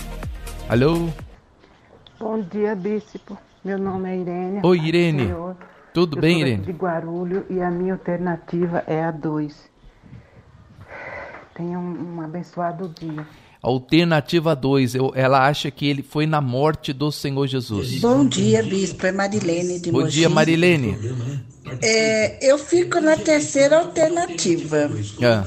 Alô? 0.67 1.09
Bom 2.19 2.41
dia, 2.41 2.75
bispo. 2.75 3.37
Meu 3.63 3.77
nome 3.77 4.09
é 4.09 4.17
Irene. 4.19 4.59
Oi, 4.61 4.77
Irene. 4.79 5.29
Tudo 5.93 6.17
Eu 6.17 6.21
bem, 6.21 6.41
Irene? 6.41 6.65
de 6.65 6.71
Guarulho 6.71 7.45
e 7.49 7.61
a 7.61 7.71
minha 7.71 7.93
alternativa 7.93 8.83
é 8.87 9.03
a 9.03 9.11
2. 9.11 9.55
Tenha 11.55 11.79
um, 11.79 12.15
um 12.15 12.21
abençoado 12.21 12.89
dia. 12.99 13.25
Alternativa 13.61 14.53
2, 14.53 14.95
ela 15.15 15.47
acha 15.47 15.71
que 15.71 15.87
ele 15.87 16.03
foi 16.03 16.25
na 16.25 16.41
morte 16.41 16.91
do 16.91 17.09
Senhor 17.09 17.47
Jesus. 17.47 18.01
Bom 18.01 18.25
dia, 18.25 18.61
bispo. 18.61 19.05
É 19.05 19.11
Marilene 19.13 19.79
de 19.79 19.89
Bom 19.91 20.01
Mogi. 20.01 20.11
dia, 20.19 20.27
Marilene. 20.29 20.97
É, 21.81 22.45
eu 22.45 22.57
fico 22.57 22.99
na 22.99 23.15
terceira 23.15 23.79
alternativa. 23.79 24.89
Ah. 25.21 25.45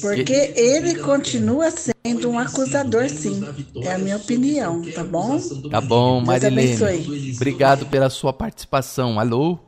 Porque 0.00 0.52
ele 0.54 0.96
continua 0.96 1.70
sendo 1.70 2.28
um 2.28 2.38
acusador, 2.38 3.08
sim. 3.08 3.42
É 3.82 3.92
a 3.94 3.98
minha 3.98 4.16
opinião, 4.18 4.82
tá 4.92 5.02
bom? 5.02 5.38
Tá 5.70 5.80
bom, 5.80 6.16
Deus 6.22 6.26
Marilene. 6.26 6.84
abençoe. 6.84 7.32
Obrigado 7.36 7.86
pela 7.86 8.10
sua 8.10 8.32
participação. 8.34 9.18
Alô? 9.18 9.58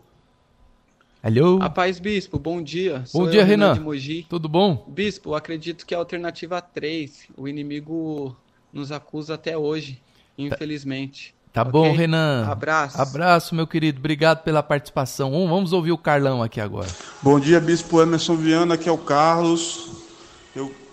Alô? 1.23 1.59
A 1.63 1.71
paz, 1.71 1.99
Bispo, 1.99 2.39
bom 2.39 2.61
dia. 2.63 2.99
Bom 2.99 3.07
Sou 3.07 3.31
dia, 3.31 3.41
eu, 3.41 3.47
Renan. 3.47 3.73
de 3.73 3.81
Mogi. 3.81 4.27
Tudo 4.29 4.47
bom? 4.47 4.85
Bispo, 4.89 5.35
acredito 5.35 5.87
que 5.87 5.95
é 5.95 5.97
a 5.97 6.01
alternativa 6.01 6.61
3. 6.61 7.29
O 7.35 7.49
inimigo 7.49 8.37
nos 8.71 8.93
acusa 8.93 9.35
até 9.35 9.57
hoje, 9.57 10.03
infelizmente. 10.37 11.35
Tá 11.51 11.63
Ok? 11.63 11.73
bom, 11.73 11.93
Renan. 11.93 12.45
Abraço. 12.47 13.01
Abraço, 13.01 13.55
meu 13.55 13.67
querido. 13.67 14.01
Obrigado 14.01 14.43
pela 14.43 14.63
participação. 14.63 15.31
Vamos- 15.31 15.49
Vamos 15.49 15.73
ouvir 15.73 15.93
o 15.93 15.99
Carlão 15.99 16.43
aqui 16.43 16.61
agora. 16.61 16.89
Bom 17.23 17.41
dia, 17.41 17.59
Bispo 17.59 18.03
Emerson 18.03 18.37
Viana, 18.37 18.75
aqui 18.75 18.89
é 18.89 18.93
o 18.93 18.99
Carlos. 18.99 19.94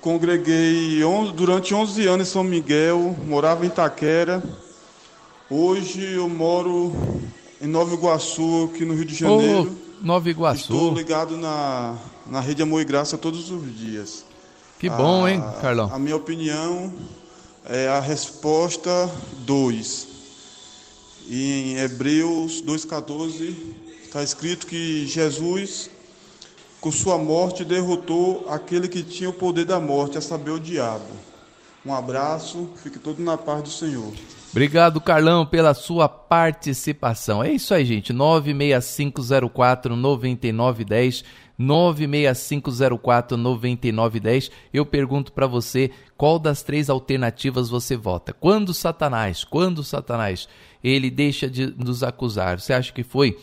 Congreguei 0.01 1.03
on- 1.03 1.31
durante 1.31 1.73
11 1.75 2.07
anos 2.07 2.27
em 2.27 2.31
São 2.31 2.43
Miguel, 2.43 3.15
morava 3.27 3.63
em 3.63 3.67
Itaquera. 3.67 4.43
Hoje 5.49 6.01
eu 6.15 6.27
moro 6.27 6.91
em 7.61 7.67
Nova 7.67 7.93
Iguaçu, 7.93 8.69
aqui 8.73 8.83
no 8.83 8.95
Rio 8.95 9.05
de 9.05 9.13
Janeiro. 9.13 9.71
Ô, 10.01 10.03
Nova 10.05 10.27
Estou 10.27 10.31
Iguaçu. 10.31 10.93
ligado 10.95 11.37
na, 11.37 11.95
na 12.25 12.39
Rede 12.39 12.63
Amor 12.63 12.81
e 12.81 12.85
Graça 12.85 13.15
todos 13.15 13.51
os 13.51 13.77
dias. 13.77 14.25
Que 14.79 14.89
bom, 14.89 15.27
hein, 15.27 15.39
A- 15.39 15.61
Carlão? 15.61 15.91
A 15.93 15.99
minha 15.99 16.15
opinião 16.15 16.91
é 17.65 17.87
a 17.87 17.99
resposta 17.99 19.07
2. 19.45 20.07
Em 21.29 21.77
Hebreus 21.77 22.59
2,14 22.63 23.55
está 24.03 24.23
escrito 24.23 24.65
que 24.65 25.05
Jesus, 25.05 25.91
com 26.81 26.91
sua 26.91 27.17
morte, 27.17 27.63
derrotou 27.63 28.45
aquele 28.49 28.87
que 28.87 29.03
tinha 29.03 29.29
o 29.29 29.33
poder 29.33 29.65
da 29.65 29.79
morte, 29.79 30.17
a 30.17 30.21
saber, 30.21 30.49
o 30.49 30.59
diabo. 30.59 31.05
Um 31.85 31.93
abraço, 31.93 32.69
fique 32.83 32.97
todo 32.97 33.21
na 33.21 33.37
paz 33.37 33.61
do 33.63 33.69
Senhor. 33.69 34.11
Obrigado, 34.49 34.99
Carlão, 34.99 35.45
pela 35.45 35.73
sua 35.73 36.09
participação. 36.09 37.43
É 37.43 37.51
isso 37.51 37.73
aí, 37.73 37.85
gente. 37.85 38.11
96504 38.11 39.95
9910. 39.95 41.23
96504 41.57 43.37
9910. 43.37 44.51
Eu 44.73 44.85
pergunto 44.85 45.31
para 45.31 45.47
você 45.47 45.91
qual 46.17 46.39
das 46.39 46.63
três 46.63 46.89
alternativas 46.89 47.69
você 47.69 47.95
vota. 47.95 48.33
Quando 48.33 48.73
Satanás, 48.73 49.43
quando 49.43 49.83
Satanás, 49.83 50.49
ele 50.83 51.09
deixa 51.09 51.47
de 51.47 51.67
nos 51.67 52.03
acusar? 52.03 52.59
Você 52.59 52.73
acha 52.73 52.91
que 52.91 53.03
foi 53.03 53.37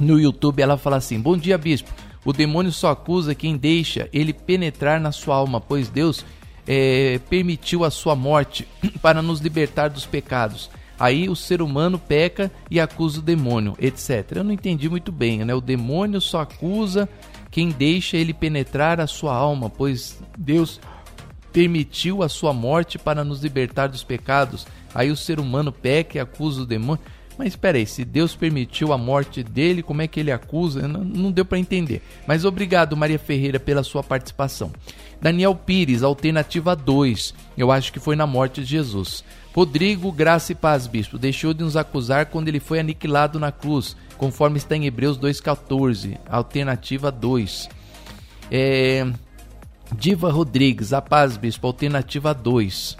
no 0.00 0.18
YouTube, 0.18 0.60
ela 0.60 0.76
fala 0.76 0.96
assim: 0.96 1.20
Bom 1.20 1.36
dia, 1.36 1.56
bispo. 1.56 1.88
O 2.24 2.32
demônio 2.32 2.72
só 2.72 2.90
acusa 2.90 3.36
quem 3.36 3.56
deixa 3.56 4.08
ele 4.12 4.32
penetrar 4.32 5.00
na 5.00 5.12
sua 5.12 5.36
alma, 5.36 5.60
pois 5.60 5.88
Deus 5.88 6.26
é, 6.66 7.20
permitiu 7.30 7.84
a 7.84 7.90
sua 7.90 8.16
morte 8.16 8.66
para 9.00 9.22
nos 9.22 9.38
libertar 9.38 9.90
dos 9.90 10.04
pecados. 10.04 10.68
Aí 10.98 11.28
o 11.28 11.36
ser 11.36 11.62
humano 11.62 12.00
peca 12.00 12.50
e 12.68 12.80
acusa 12.80 13.20
o 13.20 13.22
demônio, 13.22 13.76
etc. 13.78 14.32
Eu 14.34 14.44
não 14.44 14.52
entendi 14.52 14.88
muito 14.88 15.12
bem, 15.12 15.44
né? 15.44 15.54
O 15.54 15.60
demônio 15.60 16.20
só 16.20 16.40
acusa 16.40 17.08
quem 17.48 17.70
deixa 17.70 18.16
ele 18.16 18.34
penetrar 18.34 19.00
a 19.00 19.06
sua 19.06 19.34
alma, 19.34 19.70
pois 19.70 20.20
Deus 20.36 20.80
permitiu 21.52 22.22
a 22.22 22.28
sua 22.28 22.52
morte 22.52 22.98
para 22.98 23.24
nos 23.24 23.42
libertar 23.42 23.88
dos 23.88 24.02
pecados. 24.02 24.66
Aí 24.94 25.10
o 25.10 25.16
ser 25.16 25.38
humano 25.40 25.72
peca 25.72 26.18
e 26.18 26.20
acusa 26.20 26.62
o 26.62 26.66
demônio. 26.66 27.02
Mas 27.38 27.48
espera 27.48 27.78
aí, 27.78 27.86
se 27.86 28.04
Deus 28.04 28.36
permitiu 28.36 28.92
a 28.92 28.98
morte 28.98 29.42
dele, 29.42 29.82
como 29.82 30.02
é 30.02 30.06
que 30.06 30.20
ele 30.20 30.30
acusa? 30.30 30.86
Não, 30.86 31.02
não 31.02 31.32
deu 31.32 31.44
para 31.44 31.58
entender. 31.58 32.02
Mas 32.26 32.44
obrigado, 32.44 32.96
Maria 32.96 33.18
Ferreira, 33.18 33.58
pela 33.58 33.82
sua 33.82 34.02
participação. 34.02 34.70
Daniel 35.22 35.54
Pires, 35.54 36.02
alternativa 36.02 36.76
2. 36.76 37.34
Eu 37.56 37.72
acho 37.72 37.92
que 37.92 37.98
foi 37.98 38.14
na 38.14 38.26
morte 38.26 38.60
de 38.60 38.66
Jesus. 38.66 39.24
Rodrigo, 39.54 40.12
graça 40.12 40.52
e 40.52 40.54
paz, 40.54 40.86
bispo, 40.86 41.18
deixou 41.18 41.52
de 41.52 41.64
nos 41.64 41.76
acusar 41.76 42.26
quando 42.26 42.48
ele 42.48 42.60
foi 42.60 42.78
aniquilado 42.78 43.40
na 43.40 43.50
cruz, 43.50 43.96
conforme 44.16 44.58
está 44.58 44.76
em 44.76 44.86
Hebreus 44.86 45.18
2,14. 45.18 46.18
Alternativa 46.28 47.10
2. 47.10 47.68
É, 48.50 49.06
Diva 49.96 50.30
Rodrigues, 50.30 50.92
a 50.92 51.02
paz, 51.02 51.36
bispo, 51.36 51.66
alternativa 51.66 52.32
2. 52.32 52.96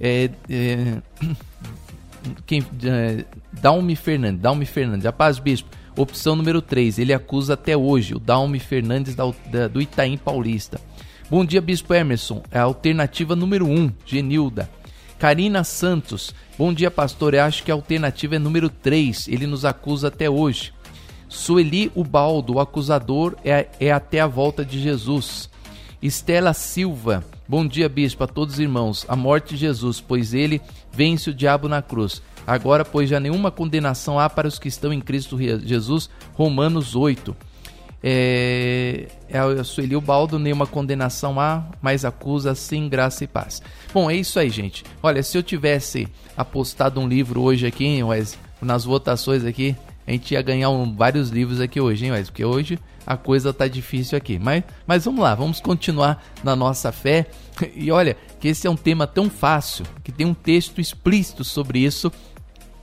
É, 0.00 0.30
é, 0.48 0.98
quem, 2.46 2.64
é, 2.84 3.24
Dalme 3.52 3.94
Fernandes, 3.94 4.40
Dalme 4.40 4.66
Fernandes, 4.66 5.06
a 5.06 5.12
paz, 5.12 5.38
bispo, 5.38 5.68
opção 5.96 6.34
número 6.34 6.62
3. 6.62 6.98
Ele 6.98 7.12
acusa 7.12 7.54
até 7.54 7.76
hoje 7.76 8.14
o 8.14 8.18
Dalme 8.18 8.58
Fernandes 8.58 9.14
da, 9.14 9.24
da, 9.50 9.68
do 9.68 9.80
Itaim 9.80 10.16
Paulista. 10.16 10.80
Bom 11.30 11.44
dia, 11.44 11.60
bispo 11.60 11.94
Emerson, 11.94 12.42
é 12.50 12.58
a 12.58 12.62
alternativa 12.62 13.36
número 13.36 13.66
1, 13.66 13.72
um, 13.72 13.92
Genilda. 14.04 14.68
Karina 15.18 15.62
Santos, 15.62 16.34
bom 16.56 16.72
dia, 16.72 16.90
pastor. 16.90 17.34
Eu 17.34 17.42
acho 17.42 17.62
que 17.62 17.70
a 17.70 17.74
alternativa 17.74 18.36
é 18.36 18.38
número 18.38 18.70
3. 18.70 19.28
Ele 19.28 19.46
nos 19.46 19.66
acusa 19.66 20.08
até 20.08 20.30
hoje. 20.30 20.72
Sueli 21.28 21.92
Ubaldo, 21.94 22.54
o 22.54 22.60
acusador 22.60 23.36
é, 23.44 23.68
é 23.78 23.92
até 23.92 24.18
a 24.18 24.26
volta 24.26 24.64
de 24.64 24.80
Jesus. 24.80 25.49
Estela 26.02 26.54
Silva, 26.54 27.22
bom 27.46 27.66
dia, 27.66 27.86
bispo, 27.86 28.24
a 28.24 28.26
todos 28.26 28.54
os 28.54 28.60
irmãos. 28.60 29.04
A 29.06 29.14
morte 29.14 29.50
de 29.50 29.60
Jesus, 29.60 30.00
pois 30.00 30.32
ele 30.32 30.58
vence 30.90 31.28
o 31.28 31.34
diabo 31.34 31.68
na 31.68 31.82
cruz. 31.82 32.22
Agora, 32.46 32.86
pois 32.86 33.10
já 33.10 33.20
nenhuma 33.20 33.50
condenação 33.50 34.18
há 34.18 34.30
para 34.30 34.48
os 34.48 34.58
que 34.58 34.66
estão 34.66 34.94
em 34.94 35.00
Cristo 35.00 35.38
Jesus. 35.38 36.08
Romanos 36.32 36.96
8. 36.96 37.36
É, 38.02 39.08
é 39.28 39.62
Sueli 39.62 39.94
Ubaldo, 39.94 40.38
nenhuma 40.38 40.66
condenação 40.66 41.38
há, 41.38 41.66
mas 41.82 42.02
acusa 42.02 42.54
sem 42.54 42.88
graça 42.88 43.24
e 43.24 43.26
paz. 43.26 43.60
Bom, 43.92 44.10
é 44.10 44.16
isso 44.16 44.38
aí, 44.38 44.48
gente. 44.48 44.84
Olha, 45.02 45.22
se 45.22 45.36
eu 45.36 45.42
tivesse 45.42 46.08
apostado 46.34 46.98
um 46.98 47.06
livro 47.06 47.42
hoje 47.42 47.66
aqui, 47.66 48.00
nas 48.62 48.86
votações 48.86 49.44
aqui, 49.44 49.76
a 50.10 50.12
gente 50.12 50.34
ia 50.34 50.42
ganhar 50.42 50.70
um, 50.70 50.92
vários 50.92 51.30
livros 51.30 51.60
aqui 51.60 51.80
hoje, 51.80 52.04
hein, 52.04 52.10
Wes? 52.10 52.28
Porque 52.28 52.44
hoje 52.44 52.80
a 53.06 53.16
coisa 53.16 53.52
tá 53.52 53.68
difícil 53.68 54.18
aqui. 54.18 54.40
Mas, 54.40 54.64
mas 54.84 55.04
vamos 55.04 55.20
lá, 55.20 55.36
vamos 55.36 55.60
continuar 55.60 56.20
na 56.42 56.56
nossa 56.56 56.90
fé. 56.90 57.26
E 57.76 57.92
olha, 57.92 58.16
que 58.40 58.48
esse 58.48 58.66
é 58.66 58.70
um 58.70 58.76
tema 58.76 59.06
tão 59.06 59.28
fácil, 59.28 59.84
que 60.02 60.10
tem 60.10 60.26
um 60.26 60.32
texto 60.32 60.80
explícito 60.80 61.44
sobre 61.44 61.80
isso 61.80 62.10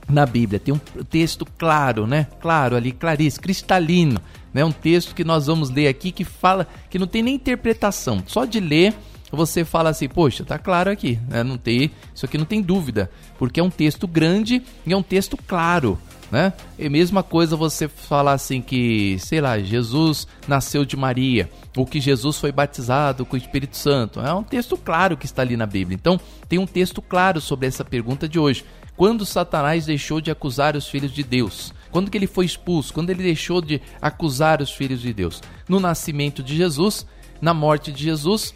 na 0.08 0.24
Bíblia. 0.24 0.60
Tem 0.60 0.72
um 0.72 0.78
texto 0.78 1.44
claro, 1.58 2.06
né? 2.06 2.28
Claro 2.40 2.76
ali, 2.76 2.92
claríssimo, 2.92 3.42
cristalino, 3.42 4.20
né? 4.54 4.64
Um 4.64 4.70
texto 4.70 5.16
que 5.16 5.24
nós 5.24 5.48
vamos 5.48 5.68
ler 5.68 5.88
aqui 5.88 6.12
que 6.12 6.24
fala 6.24 6.66
que 6.88 6.98
não 6.98 7.08
tem 7.08 7.24
nem 7.24 7.34
interpretação. 7.34 8.22
Só 8.26 8.44
de 8.44 8.60
ler 8.60 8.94
você 9.30 9.64
fala 9.64 9.90
assim, 9.90 10.08
poxa, 10.08 10.44
tá 10.44 10.58
claro 10.58 10.90
aqui, 10.90 11.18
né? 11.28 11.42
Não 11.42 11.58
tem, 11.58 11.90
isso 12.14 12.24
aqui 12.24 12.38
não 12.38 12.46
tem 12.46 12.62
dúvida, 12.62 13.10
porque 13.38 13.60
é 13.60 13.62
um 13.62 13.68
texto 13.68 14.06
grande 14.06 14.62
e 14.86 14.92
é 14.92 14.96
um 14.96 15.02
texto 15.02 15.36
claro 15.36 15.98
né? 16.30 16.52
E 16.78 16.88
mesma 16.88 17.22
coisa 17.22 17.56
você 17.56 17.88
falar 17.88 18.32
assim 18.32 18.60
que, 18.60 19.18
sei 19.18 19.40
lá, 19.40 19.58
Jesus 19.58 20.26
nasceu 20.46 20.84
de 20.84 20.96
Maria, 20.96 21.50
ou 21.76 21.86
que 21.86 22.00
Jesus 22.00 22.38
foi 22.38 22.52
batizado 22.52 23.24
com 23.24 23.34
o 23.34 23.38
Espírito 23.38 23.76
Santo. 23.76 24.20
É 24.20 24.32
um 24.32 24.42
texto 24.42 24.76
claro 24.76 25.16
que 25.16 25.26
está 25.26 25.42
ali 25.42 25.56
na 25.56 25.66
Bíblia. 25.66 25.94
Então, 25.94 26.20
tem 26.48 26.58
um 26.58 26.66
texto 26.66 27.00
claro 27.00 27.40
sobre 27.40 27.66
essa 27.66 27.84
pergunta 27.84 28.28
de 28.28 28.38
hoje. 28.38 28.64
Quando 28.96 29.24
Satanás 29.24 29.86
deixou 29.86 30.20
de 30.20 30.30
acusar 30.30 30.74
os 30.74 30.88
filhos 30.88 31.12
de 31.12 31.22
Deus? 31.22 31.72
Quando 31.90 32.10
que 32.10 32.18
ele 32.18 32.26
foi 32.26 32.44
expulso? 32.44 32.92
Quando 32.92 33.10
ele 33.10 33.22
deixou 33.22 33.60
de 33.60 33.80
acusar 34.02 34.60
os 34.60 34.72
filhos 34.72 35.00
de 35.00 35.12
Deus? 35.12 35.40
No 35.68 35.78
nascimento 35.78 36.42
de 36.42 36.56
Jesus, 36.56 37.06
na 37.40 37.54
morte 37.54 37.92
de 37.92 38.02
Jesus 38.02 38.52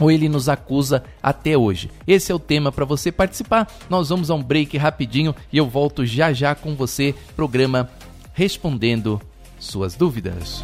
ou 0.00 0.10
ele 0.10 0.28
nos 0.28 0.48
acusa 0.48 1.04
até 1.22 1.56
hoje. 1.56 1.90
Esse 2.06 2.32
é 2.32 2.34
o 2.34 2.38
tema 2.38 2.72
para 2.72 2.84
você 2.84 3.12
participar. 3.12 3.70
Nós 3.88 4.08
vamos 4.08 4.30
a 4.30 4.34
um 4.34 4.42
break 4.42 4.76
rapidinho 4.76 5.34
e 5.52 5.58
eu 5.58 5.68
volto 5.68 6.06
já 6.06 6.32
já 6.32 6.54
com 6.54 6.74
você, 6.74 7.14
programa 7.36 7.88
Respondendo 8.38 9.20
suas 9.58 9.96
dúvidas. 9.96 10.62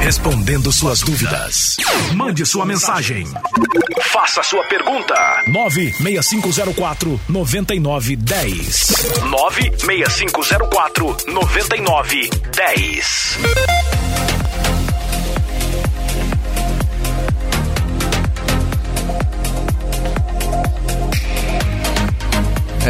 Respondendo 0.00 0.70
suas 0.70 1.00
dúvidas. 1.00 1.78
Mande 2.14 2.44
sua 2.44 2.66
mensagem. 2.66 3.26
Faça 4.12 4.42
sua 4.42 4.62
pergunta. 4.64 5.14
96504 5.46 7.18
9910. 7.28 9.22
96504 9.30 11.16
9910. 11.26 13.38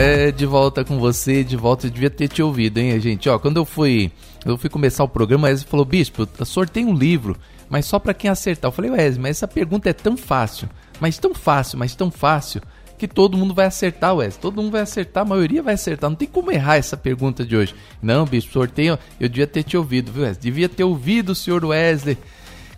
É, 0.01 0.31
de 0.31 0.47
volta 0.47 0.85
com 0.85 0.97
você, 0.97 1.43
de 1.43 1.57
volta, 1.57 1.89
eu 1.89 1.91
devia 1.91 2.09
ter 2.09 2.29
te 2.29 2.41
ouvido, 2.41 2.79
hein, 2.79 3.01
gente? 3.01 3.29
Ó, 3.29 3.37
quando 3.37 3.57
eu 3.57 3.65
fui, 3.65 4.13
eu 4.47 4.57
fui 4.57 4.71
começar 4.71 5.03
o 5.03 5.09
programa, 5.09 5.49
Wesley 5.49 5.69
falou, 5.69 5.85
Bispo, 5.85 6.29
sorteio 6.45 6.87
um 6.87 6.95
livro, 6.95 7.37
mas 7.69 7.85
só 7.85 7.99
para 7.99 8.15
quem 8.15 8.31
acertar. 8.31 8.69
Eu 8.69 8.73
falei, 8.73 8.93
Wesley, 8.93 9.21
mas 9.21 9.31
essa 9.39 9.49
pergunta 9.49 9.91
é 9.91 9.93
tão 9.93 10.17
fácil, 10.17 10.71
mas 11.01 11.19
tão 11.19 11.35
fácil, 11.35 11.81
mas 11.81 11.97
tão 11.97 12.13
fácil, 12.13 12.63
que 12.97 13.09
todo 13.09 13.37
mundo 13.37 13.53
vai 13.53 13.67
acertar, 13.67 14.15
Wesley. 14.15 14.41
Todo 14.41 14.63
mundo 14.63 14.71
vai 14.71 14.83
acertar, 14.83 15.25
a 15.25 15.29
maioria 15.29 15.65
vai 15.65 15.75
acertar. 15.75 16.09
Não 16.09 16.17
tem 16.17 16.29
como 16.29 16.53
errar 16.53 16.77
essa 16.77 16.97
pergunta 16.97 17.45
de 17.45 17.57
hoje. 17.57 17.75
Não, 18.01 18.25
Bispo, 18.25 18.53
sorteio, 18.53 18.97
eu 19.19 19.29
devia 19.29 19.49
ter 19.49 19.65
te 19.65 19.77
ouvido, 19.77 20.13
viu, 20.13 20.23
Wesley? 20.23 20.41
Devia 20.41 20.69
ter 20.69 20.85
ouvido 20.85 21.31
o 21.31 21.35
senhor 21.35 21.65
Wesley. 21.65 22.17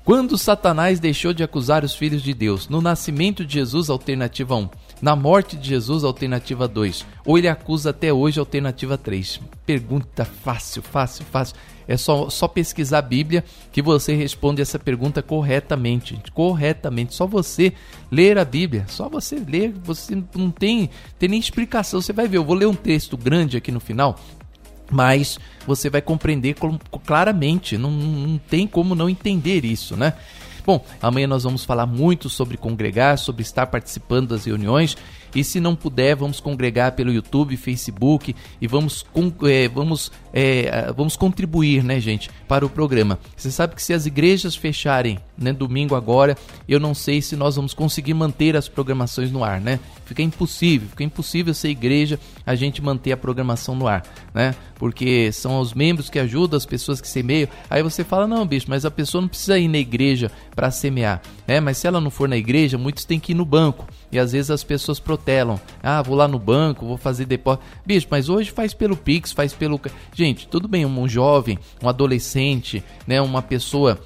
Quando 0.04 0.38
Satanás 0.38 0.98
deixou 0.98 1.34
de 1.34 1.42
acusar 1.42 1.84
os 1.84 1.94
filhos 1.94 2.22
de 2.22 2.32
Deus? 2.32 2.66
No 2.66 2.80
nascimento 2.80 3.44
de 3.44 3.52
Jesus, 3.52 3.90
alternativa 3.90 4.56
1. 4.56 4.70
Na 5.00 5.16
morte 5.16 5.56
de 5.56 5.68
Jesus, 5.68 6.04
alternativa 6.04 6.68
2. 6.68 7.06
Ou 7.24 7.38
ele 7.38 7.48
acusa 7.48 7.90
até 7.90 8.12
hoje, 8.12 8.38
alternativa 8.38 8.98
3. 8.98 9.40
Pergunta 9.64 10.24
fácil, 10.24 10.82
fácil, 10.82 11.24
fácil. 11.24 11.56
É 11.88 11.96
só, 11.96 12.28
só 12.28 12.46
pesquisar 12.46 12.98
a 12.98 13.02
Bíblia 13.02 13.42
que 13.72 13.82
você 13.82 14.14
responde 14.14 14.60
essa 14.60 14.78
pergunta 14.78 15.22
corretamente. 15.22 16.20
Corretamente. 16.34 17.14
Só 17.14 17.26
você 17.26 17.72
ler 18.10 18.38
a 18.38 18.44
Bíblia. 18.44 18.84
Só 18.88 19.08
você 19.08 19.36
ler. 19.36 19.72
Você 19.82 20.22
não 20.34 20.50
tem, 20.50 20.90
tem 21.18 21.28
nem 21.28 21.40
explicação. 21.40 22.00
Você 22.00 22.12
vai 22.12 22.28
ver. 22.28 22.36
Eu 22.36 22.44
vou 22.44 22.54
ler 22.54 22.66
um 22.66 22.74
texto 22.74 23.16
grande 23.16 23.56
aqui 23.56 23.72
no 23.72 23.80
final. 23.80 24.20
Mas 24.90 25.38
você 25.66 25.88
vai 25.88 26.02
compreender 26.02 26.54
claramente. 27.04 27.78
Não, 27.78 27.90
não 27.90 28.38
tem 28.38 28.66
como 28.66 28.94
não 28.94 29.08
entender 29.08 29.64
isso, 29.64 29.96
né? 29.96 30.12
Bom, 30.70 30.84
amanhã 31.02 31.26
nós 31.26 31.42
vamos 31.42 31.64
falar 31.64 31.84
muito 31.84 32.28
sobre 32.28 32.56
congregar, 32.56 33.18
sobre 33.18 33.42
estar 33.42 33.66
participando 33.66 34.28
das 34.28 34.44
reuniões 34.44 34.96
e 35.34 35.44
se 35.44 35.60
não 35.60 35.76
puder, 35.76 36.16
vamos 36.16 36.40
congregar 36.40 36.92
pelo 36.92 37.12
YouTube, 37.12 37.56
Facebook 37.56 38.34
e 38.60 38.66
vamos, 38.66 39.04
é, 39.44 39.68
vamos, 39.68 40.10
é, 40.32 40.92
vamos 40.92 41.16
contribuir, 41.16 41.84
né, 41.84 42.00
gente, 42.00 42.30
para 42.48 42.64
o 42.64 42.70
programa. 42.70 43.18
Você 43.36 43.50
sabe 43.50 43.74
que 43.74 43.82
se 43.82 43.92
as 43.92 44.06
igrejas 44.06 44.56
fecharem, 44.56 45.18
né, 45.36 45.52
domingo 45.52 45.94
agora, 45.94 46.36
eu 46.68 46.80
não 46.80 46.94
sei 46.94 47.22
se 47.22 47.36
nós 47.36 47.56
vamos 47.56 47.74
conseguir 47.74 48.14
manter 48.14 48.56
as 48.56 48.68
programações 48.68 49.30
no 49.30 49.42
ar, 49.44 49.60
né? 49.60 49.78
Fica 50.04 50.22
impossível, 50.22 50.88
fica 50.88 51.04
impossível 51.04 51.54
ser 51.54 51.68
igreja 51.68 52.18
a 52.44 52.54
gente 52.54 52.82
manter 52.82 53.12
a 53.12 53.16
programação 53.16 53.74
no 53.74 53.86
ar, 53.86 54.02
né? 54.34 54.54
Porque 54.74 55.30
são 55.32 55.60
os 55.60 55.72
membros 55.72 56.10
que 56.10 56.18
ajudam, 56.18 56.56
as 56.56 56.66
pessoas 56.66 57.00
que 57.00 57.08
semeiam. 57.08 57.48
Aí 57.68 57.82
você 57.82 58.02
fala, 58.02 58.26
não, 58.26 58.46
bicho, 58.46 58.66
mas 58.68 58.84
a 58.84 58.90
pessoa 58.90 59.20
não 59.20 59.28
precisa 59.28 59.58
ir 59.58 59.68
na 59.68 59.78
igreja 59.78 60.30
para 60.54 60.70
semear, 60.70 61.22
né? 61.50 61.58
Mas 61.58 61.78
se 61.78 61.86
ela 61.88 62.00
não 62.00 62.12
for 62.12 62.28
na 62.28 62.36
igreja, 62.36 62.78
muitos 62.78 63.04
têm 63.04 63.18
que 63.18 63.32
ir 63.32 63.34
no 63.34 63.44
banco. 63.44 63.84
E 64.12 64.20
às 64.20 64.30
vezes 64.30 64.52
as 64.52 64.62
pessoas 64.62 65.00
protelam. 65.00 65.60
Ah, 65.82 66.00
vou 66.00 66.14
lá 66.14 66.28
no 66.28 66.38
banco, 66.38 66.86
vou 66.86 66.96
fazer 66.96 67.24
depósito. 67.24 67.64
Bicho, 67.84 68.06
mas 68.08 68.28
hoje 68.28 68.52
faz 68.52 68.72
pelo 68.72 68.96
Pix, 68.96 69.32
faz 69.32 69.52
pelo. 69.52 69.80
Gente, 70.14 70.46
tudo 70.46 70.68
bem, 70.68 70.86
um 70.86 71.08
jovem, 71.08 71.58
um 71.82 71.88
adolescente, 71.88 72.84
né, 73.04 73.20
uma 73.20 73.42
pessoa 73.42 73.98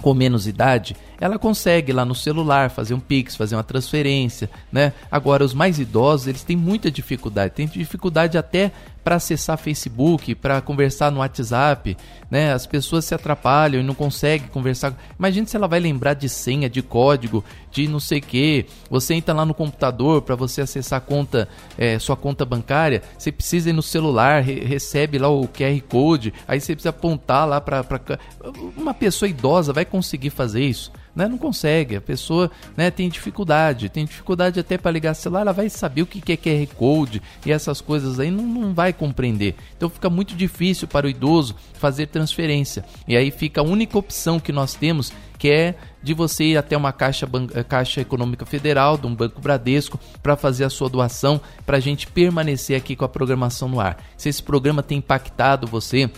com 0.00 0.14
menos 0.14 0.46
idade, 0.46 0.96
ela 1.20 1.38
consegue 1.38 1.92
lá 1.92 2.06
no 2.06 2.14
celular 2.14 2.70
fazer 2.70 2.94
um 2.94 3.00
Pix, 3.00 3.36
fazer 3.36 3.56
uma 3.56 3.62
transferência, 3.62 4.48
né? 4.72 4.94
Agora, 5.10 5.44
os 5.44 5.52
mais 5.52 5.78
idosos, 5.78 6.26
eles 6.26 6.42
têm 6.42 6.56
muita 6.56 6.90
dificuldade, 6.90 7.52
têm 7.52 7.66
dificuldade 7.66 8.38
até 8.38 8.72
para 9.02 9.16
acessar 9.16 9.56
Facebook, 9.58 10.34
para 10.34 10.60
conversar 10.60 11.10
no 11.10 11.20
WhatsApp, 11.20 11.96
né? 12.30 12.52
As 12.52 12.66
pessoas 12.66 13.04
se 13.04 13.14
atrapalham 13.14 13.80
e 13.80 13.84
não 13.84 13.94
conseguem 13.94 14.48
conversar. 14.48 14.94
Imagina 15.18 15.46
se 15.46 15.56
ela 15.56 15.66
vai 15.66 15.80
lembrar 15.80 16.14
de 16.14 16.28
senha, 16.28 16.68
de 16.68 16.82
código, 16.82 17.44
de 17.70 17.88
não 17.88 18.00
sei 18.00 18.20
que. 18.20 18.66
Você 18.90 19.14
entra 19.14 19.34
lá 19.34 19.44
no 19.44 19.54
computador 19.54 20.22
para 20.22 20.34
você 20.34 20.60
acessar 20.60 20.98
a 20.98 21.00
conta, 21.00 21.48
é, 21.78 21.98
sua 21.98 22.16
conta 22.16 22.44
bancária. 22.44 23.02
Você 23.18 23.32
precisa 23.32 23.70
ir 23.70 23.72
no 23.72 23.82
celular, 23.82 24.42
re 24.42 24.60
recebe 24.60 25.18
lá 25.18 25.28
o 25.28 25.48
QR 25.48 25.80
code. 25.88 26.32
Aí 26.46 26.60
você 26.60 26.74
precisa 26.74 26.90
apontar 26.90 27.48
lá 27.48 27.60
para 27.60 27.84
uma 28.76 28.94
pessoa 28.94 29.28
idosa 29.28 29.72
vai 29.72 29.84
conseguir 29.84 30.30
fazer 30.30 30.62
isso 30.62 30.92
né? 31.14 31.28
Não 31.28 31.38
consegue. 31.38 31.96
A 31.96 32.00
pessoa 32.00 32.50
né, 32.76 32.90
tem 32.90 33.08
dificuldade, 33.08 33.88
tem 33.88 34.04
dificuldade 34.04 34.60
até 34.60 34.78
para 34.78 34.90
ligar 34.90 35.14
celular, 35.14 35.42
ela 35.42 35.52
vai 35.52 35.68
saber 35.68 36.02
o 36.02 36.06
que 36.06 36.32
é 36.32 36.36
QR 36.36 36.74
Code 36.74 37.22
e 37.44 37.52
essas 37.52 37.80
coisas 37.80 38.20
aí 38.20 38.30
não, 38.30 38.44
não 38.44 38.74
vai 38.74 38.92
compreender. 38.92 39.54
Então 39.76 39.88
fica 39.88 40.10
muito 40.10 40.34
difícil 40.34 40.86
para 40.88 41.06
o 41.06 41.10
idoso 41.10 41.54
fazer 41.74 42.06
transferência. 42.06 42.84
E 43.06 43.16
aí 43.16 43.30
fica 43.30 43.60
a 43.60 43.64
única 43.64 43.98
opção 43.98 44.38
que 44.38 44.52
nós 44.52 44.74
temos 44.74 45.12
que 45.40 45.48
é 45.50 45.74
de 46.02 46.12
você 46.12 46.44
ir 46.44 46.56
até 46.58 46.76
uma 46.76 46.92
caixa, 46.92 47.26
eh, 47.54 47.62
caixa 47.62 48.02
econômica 48.02 48.44
federal, 48.44 48.98
de 48.98 49.06
um 49.06 49.14
banco 49.14 49.40
Bradesco, 49.40 49.98
para 50.22 50.36
fazer 50.36 50.64
a 50.64 50.70
sua 50.70 50.90
doação, 50.90 51.40
para 51.64 51.78
a 51.78 51.80
gente 51.80 52.06
permanecer 52.06 52.76
aqui 52.76 52.94
com 52.94 53.06
a 53.06 53.08
programação 53.08 53.66
no 53.66 53.80
ar. 53.80 53.96
Se 54.18 54.28
esse 54.28 54.42
programa 54.42 54.82
tem 54.82 54.98
impactado 54.98 55.66
você, 55.66 56.10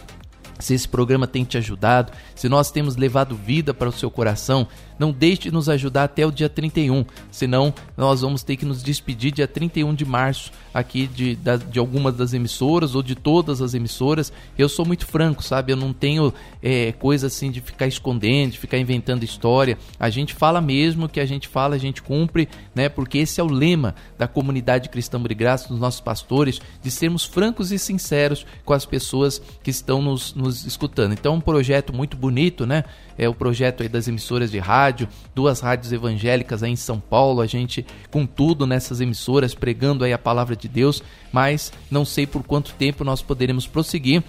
se 0.63 0.75
esse 0.75 0.89
programa 0.89 1.27
tem 1.27 1.45
te 1.45 1.59
ajudado, 1.59 2.13
se 2.35 2.49
nós 2.49 2.71
temos 2.71 2.97
levado 2.97 3.35
vida 3.35 3.75
para 3.75 3.89
o 3.89 3.93
seu 3.93 4.11
coração, 4.11 4.67
não 4.99 5.13
deixe 5.13 5.43
de 5.43 5.51
nos 5.51 5.69
ajudar 5.69 6.05
até 6.05 6.27
o 6.27 6.31
dia 6.31 6.49
31, 6.49 7.05
senão 7.31 7.73
nós 7.97 8.21
vamos 8.21 8.43
ter 8.43 8.57
que 8.57 8.65
nos 8.65 8.83
despedir 8.83 9.33
dia 9.33 9.49
31 9.49 9.95
de 9.95 10.05
março 10.05 10.53
aqui 10.73 11.07
de, 11.07 11.37
de, 11.71 11.79
algumas 11.79 12.17
das 12.17 12.33
emissoras 12.33 12.95
ou 12.95 13.03
de 13.03 13.15
todas 13.15 13.61
as 13.61 13.75
emissoras. 13.75 14.33
Eu 14.57 14.69
sou 14.69 14.87
muito 14.87 15.07
franco, 15.07 15.43
sabe? 15.43 15.73
Eu 15.73 15.77
não 15.77 15.93
tenho 15.93 16.33
é, 16.63 16.93
coisa 16.93 17.27
assim 17.27 17.51
de 17.51 17.61
ficar 17.61 17.87
escondendo, 17.87 18.53
de 18.53 18.59
ficar 18.59 18.79
inventando 18.79 19.23
história. 19.23 19.79
A 19.99 20.09
gente 20.09 20.35
fala 20.35 20.61
mesmo 20.61 21.09
que 21.09 21.21
a 21.21 21.27
gente 21.27 21.49
fala, 21.49 21.75
a 21.75 21.79
gente 21.79 22.03
cumpre, 22.03 22.49
né? 22.75 22.89
Porque 22.89 23.19
esse 23.19 23.41
é 23.41 23.45
o 23.45 23.49
lema 23.49 23.95
da 24.19 24.27
comunidade 24.27 24.89
cristã 24.89 25.13
de 25.23 25.35
graça, 25.35 25.69
dos 25.69 25.79
nossos 25.79 26.01
pastores, 26.01 26.61
de 26.83 26.91
sermos 26.91 27.25
francos 27.25 27.71
e 27.71 27.79
sinceros 27.79 28.47
com 28.65 28.73
as 28.73 28.87
pessoas 28.87 29.43
que 29.63 29.71
estão 29.71 30.01
nos, 30.01 30.35
nos 30.35 30.65
escutando. 30.65 31.13
Então, 31.13 31.35
é 31.35 31.37
um 31.37 31.41
projeto 31.41 31.93
muito 31.93 32.17
bonito, 32.17 32.67
né? 32.67 32.85
É 33.17 33.29
o 33.29 33.35
projeto 33.35 33.83
aí 33.83 33.89
das 33.89 34.09
emissoras 34.09 34.51
de 34.51 34.59
rádio, 34.59 35.09
duas 35.35 35.61
rádios 35.61 35.93
evangélicas 35.93 36.63
aí 36.63 36.73
em 36.73 36.77
São 36.77 36.99
Paulo, 37.01 37.41
a 37.41 37.47
gente 37.47 37.85
com 38.11 38.27
tudo 38.27 38.67
nessas 38.67 39.01
emissoras 39.01 39.55
pregando 39.55 40.05
aí 40.05 40.13
a 40.13 40.19
palavra 40.19 40.57
de 40.57 40.69
Deus, 40.69 41.03
mas 41.33 41.73
não 41.91 42.05
sei 42.05 42.27
por 42.27 42.43
quanto 42.43 42.75
tempo 42.75 43.05
nós 43.05 43.23
poderemos 43.23 43.67
prosseguir 43.67 44.23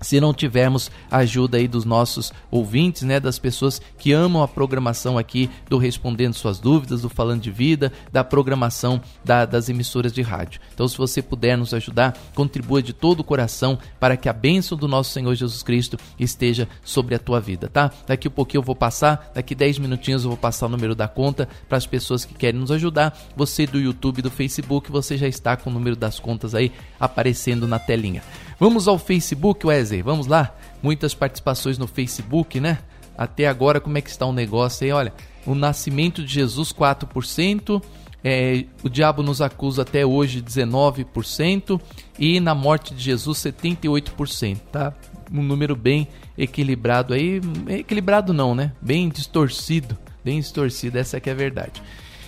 se 0.00 0.20
não 0.20 0.32
tivermos 0.32 0.90
a 1.10 1.18
ajuda 1.18 1.58
aí 1.58 1.66
dos 1.66 1.84
nossos 1.84 2.32
ouvintes, 2.50 3.02
né, 3.02 3.18
das 3.18 3.38
pessoas 3.38 3.80
que 3.98 4.12
amam 4.12 4.42
a 4.42 4.48
programação 4.48 5.18
aqui 5.18 5.50
do 5.68 5.78
Respondendo 5.78 6.34
Suas 6.34 6.58
Dúvidas, 6.58 7.02
do 7.02 7.08
Falando 7.08 7.42
de 7.42 7.50
Vida, 7.50 7.92
da 8.12 8.22
programação 8.22 9.00
da, 9.24 9.44
das 9.44 9.68
emissoras 9.68 10.12
de 10.12 10.22
rádio. 10.22 10.60
Então, 10.72 10.86
se 10.86 10.96
você 10.96 11.20
puder 11.20 11.56
nos 11.56 11.74
ajudar, 11.74 12.16
contribua 12.34 12.82
de 12.82 12.92
todo 12.92 13.20
o 13.20 13.24
coração 13.24 13.78
para 13.98 14.16
que 14.16 14.28
a 14.28 14.32
bênção 14.32 14.76
do 14.78 14.88
nosso 14.88 15.10
Senhor 15.10 15.34
Jesus 15.34 15.62
Cristo 15.62 15.98
esteja 16.18 16.68
sobre 16.84 17.14
a 17.14 17.18
tua 17.18 17.40
vida, 17.40 17.68
tá? 17.68 17.90
Daqui 18.06 18.28
a 18.28 18.30
pouquinho 18.30 18.60
eu 18.60 18.64
vou 18.64 18.76
passar, 18.76 19.30
daqui 19.34 19.54
10 19.54 19.78
minutinhos 19.78 20.24
eu 20.24 20.30
vou 20.30 20.38
passar 20.38 20.66
o 20.66 20.70
número 20.70 20.94
da 20.94 21.08
conta 21.08 21.48
para 21.68 21.78
as 21.78 21.86
pessoas 21.86 22.24
que 22.24 22.34
querem 22.34 22.60
nos 22.60 22.70
ajudar. 22.70 23.16
Você 23.36 23.66
do 23.66 23.78
YouTube, 23.78 24.22
do 24.22 24.30
Facebook, 24.30 24.90
você 24.90 25.16
já 25.16 25.26
está 25.26 25.56
com 25.56 25.70
o 25.70 25.72
número 25.72 25.96
das 25.96 26.18
contas 26.18 26.54
aí 26.54 26.72
aparecendo 26.98 27.66
na 27.66 27.78
telinha. 27.78 28.22
Vamos 28.60 28.88
ao 28.88 28.98
Facebook, 28.98 29.64
Wesley, 29.64 30.02
vamos 30.02 30.26
lá? 30.26 30.52
Muitas 30.82 31.14
participações 31.14 31.78
no 31.78 31.86
Facebook, 31.86 32.58
né? 32.58 32.78
Até 33.16 33.46
agora, 33.46 33.80
como 33.80 33.96
é 33.96 34.00
que 34.00 34.10
está 34.10 34.26
o 34.26 34.32
negócio 34.32 34.84
aí? 34.84 34.90
Olha, 34.90 35.12
o 35.46 35.54
nascimento 35.54 36.24
de 36.24 36.32
Jesus, 36.32 36.72
4%. 36.72 37.80
É, 38.24 38.64
o 38.82 38.88
diabo 38.88 39.22
nos 39.22 39.40
acusa 39.40 39.82
até 39.82 40.04
hoje 40.04 40.42
19% 40.42 41.80
e 42.18 42.40
na 42.40 42.52
morte 42.52 42.92
de 42.92 43.00
Jesus 43.00 43.38
78%, 43.38 44.58
tá? 44.72 44.92
Um 45.32 45.40
número 45.40 45.76
bem 45.76 46.08
equilibrado 46.36 47.14
aí, 47.14 47.40
equilibrado 47.68 48.32
não, 48.32 48.56
né? 48.56 48.72
Bem 48.82 49.08
distorcido, 49.08 49.96
bem 50.24 50.40
distorcido, 50.40 50.98
essa 50.98 51.20
que 51.20 51.30
é 51.30 51.32
a 51.32 51.36
verdade. 51.36 51.80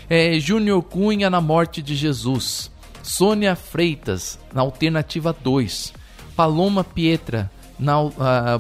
É, 0.08 0.38
Júnior 0.38 0.80
Cunha 0.84 1.28
na 1.28 1.40
morte 1.40 1.82
de 1.82 1.96
Jesus, 1.96 2.70
Sônia 3.02 3.56
Freitas 3.56 4.38
na 4.54 4.60
alternativa 4.60 5.32
2, 5.32 5.92
Paloma 6.40 6.82
Pietra, 6.82 7.50
na, 7.78 8.00
uh, 8.00 8.10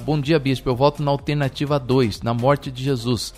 bom 0.04 0.20
dia, 0.20 0.38
bispo. 0.38 0.68
Eu 0.68 0.76
volto 0.76 1.02
na 1.02 1.10
alternativa 1.10 1.78
2, 1.78 2.20
na 2.20 2.34
morte 2.34 2.70
de 2.70 2.84
Jesus. 2.84 3.32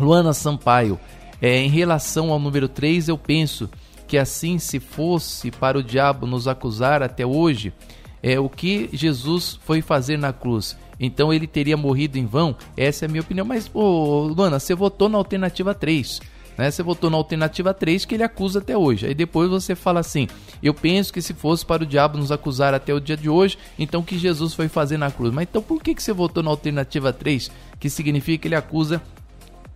Luana 0.00 0.32
Sampaio, 0.32 0.98
é, 1.40 1.58
em 1.58 1.68
relação 1.68 2.32
ao 2.32 2.40
número 2.40 2.68
3, 2.68 3.06
eu 3.06 3.16
penso 3.16 3.70
que 4.08 4.18
assim 4.18 4.58
se 4.58 4.80
fosse 4.80 5.52
para 5.52 5.78
o 5.78 5.82
diabo 5.82 6.26
nos 6.26 6.48
acusar 6.48 7.04
até 7.04 7.24
hoje, 7.24 7.72
é 8.20 8.40
o 8.40 8.48
que 8.48 8.90
Jesus 8.92 9.60
foi 9.62 9.80
fazer 9.80 10.18
na 10.18 10.32
cruz. 10.32 10.76
Então 10.98 11.32
ele 11.32 11.46
teria 11.46 11.76
morrido 11.76 12.18
em 12.18 12.26
vão? 12.26 12.56
Essa 12.76 13.04
é 13.04 13.06
a 13.06 13.08
minha 13.08 13.22
opinião. 13.22 13.46
Mas, 13.46 13.70
ô, 13.72 14.22
Luana, 14.26 14.58
você 14.58 14.74
votou 14.74 15.08
na 15.08 15.18
alternativa 15.18 15.72
3. 15.72 16.20
Né? 16.56 16.70
Você 16.70 16.82
votou 16.82 17.10
na 17.10 17.16
alternativa 17.16 17.72
3 17.72 18.04
que 18.04 18.14
ele 18.14 18.22
acusa 18.22 18.58
até 18.58 18.76
hoje. 18.76 19.06
Aí 19.06 19.14
depois 19.14 19.48
você 19.48 19.74
fala 19.74 20.00
assim: 20.00 20.28
Eu 20.62 20.74
penso 20.74 21.12
que 21.12 21.22
se 21.22 21.32
fosse 21.32 21.64
para 21.64 21.82
o 21.82 21.86
diabo 21.86 22.18
nos 22.18 22.30
acusar 22.30 22.74
até 22.74 22.92
o 22.92 23.00
dia 23.00 23.16
de 23.16 23.28
hoje, 23.28 23.58
então 23.78 24.00
o 24.00 24.04
que 24.04 24.18
Jesus 24.18 24.54
foi 24.54 24.68
fazer 24.68 24.96
na 24.96 25.10
cruz? 25.10 25.32
Mas 25.32 25.48
então 25.48 25.62
por 25.62 25.82
que, 25.82 25.94
que 25.94 26.02
você 26.02 26.12
votou 26.12 26.42
na 26.42 26.50
alternativa 26.50 27.12
3, 27.12 27.50
que 27.80 27.88
significa 27.88 28.42
que 28.42 28.48
ele 28.48 28.54
acusa 28.54 29.02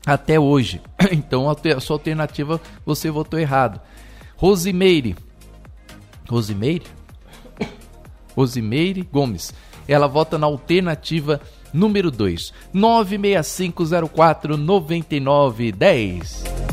até 0.04 0.38
hoje? 0.38 0.80
Então 1.12 1.48
a 1.48 1.80
sua 1.80 1.96
alternativa 1.96 2.60
você 2.84 3.10
votou 3.10 3.38
errado. 3.38 3.80
Rosimeire. 4.36 5.14
Rosimeire? 6.28 6.84
Rosimeire 8.34 9.02
Gomes. 9.02 9.54
Ela 9.88 10.08
vota 10.08 10.36
na 10.36 10.46
alternativa 10.46 11.40
número 11.72 12.10
2. 12.10 12.52
96504 12.72 14.56
9910. 14.56 16.66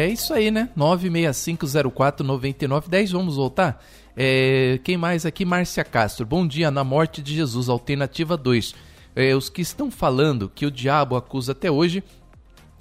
É 0.00 0.08
isso 0.08 0.32
aí, 0.32 0.50
né? 0.50 0.70
965049910. 0.78 3.12
Vamos 3.12 3.36
voltar? 3.36 3.84
É, 4.16 4.80
quem 4.82 4.96
mais 4.96 5.26
aqui? 5.26 5.44
Márcia 5.44 5.84
Castro. 5.84 6.24
Bom 6.24 6.46
dia. 6.46 6.70
Na 6.70 6.82
morte 6.82 7.20
de 7.20 7.34
Jesus, 7.34 7.68
alternativa 7.68 8.34
2. 8.34 8.74
É, 9.14 9.34
os 9.34 9.48
que 9.48 9.62
estão 9.62 9.90
falando 9.90 10.50
que 10.54 10.66
o 10.66 10.70
diabo 10.70 11.16
acusa 11.16 11.52
até 11.52 11.70
hoje 11.70 12.02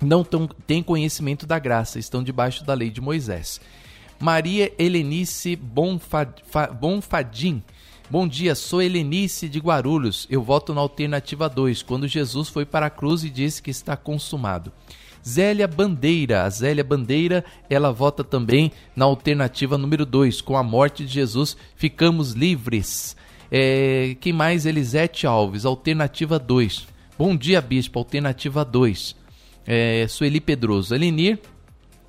não 0.02 0.24
tão, 0.24 0.48
têm 0.48 0.82
conhecimento 0.82 1.46
da 1.46 1.60
graça, 1.60 2.00
estão 2.00 2.24
debaixo 2.24 2.64
da 2.64 2.74
lei 2.74 2.90
de 2.90 3.02
Moisés. 3.02 3.60
Maria 4.20 4.72
Helenice 4.78 5.56
Bonfadim. 6.80 7.64
Bom 8.10 8.28
dia, 8.28 8.56
sou 8.56 8.82
Helenice 8.82 9.48
de 9.48 9.60
Guarulhos. 9.60 10.28
Eu 10.30 10.42
voto 10.42 10.74
na 10.74 10.82
alternativa 10.82 11.48
2, 11.48 11.84
quando 11.84 12.08
Jesus 12.08 12.50
foi 12.50 12.66
para 12.66 12.88
a 12.88 12.90
cruz 12.90 13.24
e 13.24 13.30
disse 13.30 13.62
que 13.62 13.72
está 13.72 13.96
consumado. 13.96 14.72
Zélia 15.26 15.68
Bandeira. 15.68 16.44
A 16.44 16.50
Zélia 16.50 16.84
Bandeira, 16.84 17.46
ela 17.70 17.92
vota 17.92 18.24
também 18.24 18.72
na 18.96 19.06
alternativa 19.06 19.78
número 19.78 20.06
2. 20.06 20.42
Com 20.42 20.58
a 20.58 20.64
morte 20.64 21.06
de 21.06 21.14
Jesus, 21.14 21.56
ficamos 21.76 22.32
livres. 22.32 23.16
É, 23.52 24.16
quem 24.20 24.32
mais? 24.32 24.66
Elisete 24.66 25.26
Alves, 25.26 25.66
alternativa 25.66 26.38
2. 26.38 26.88
Bom 27.18 27.36
dia, 27.36 27.62
bispo, 27.62 28.00
alternativa 28.00 28.64
2. 28.64 29.16
É, 29.66 30.06
Sueli 30.08 30.40
Pedroso. 30.40 30.94
Elenir, 30.94 31.40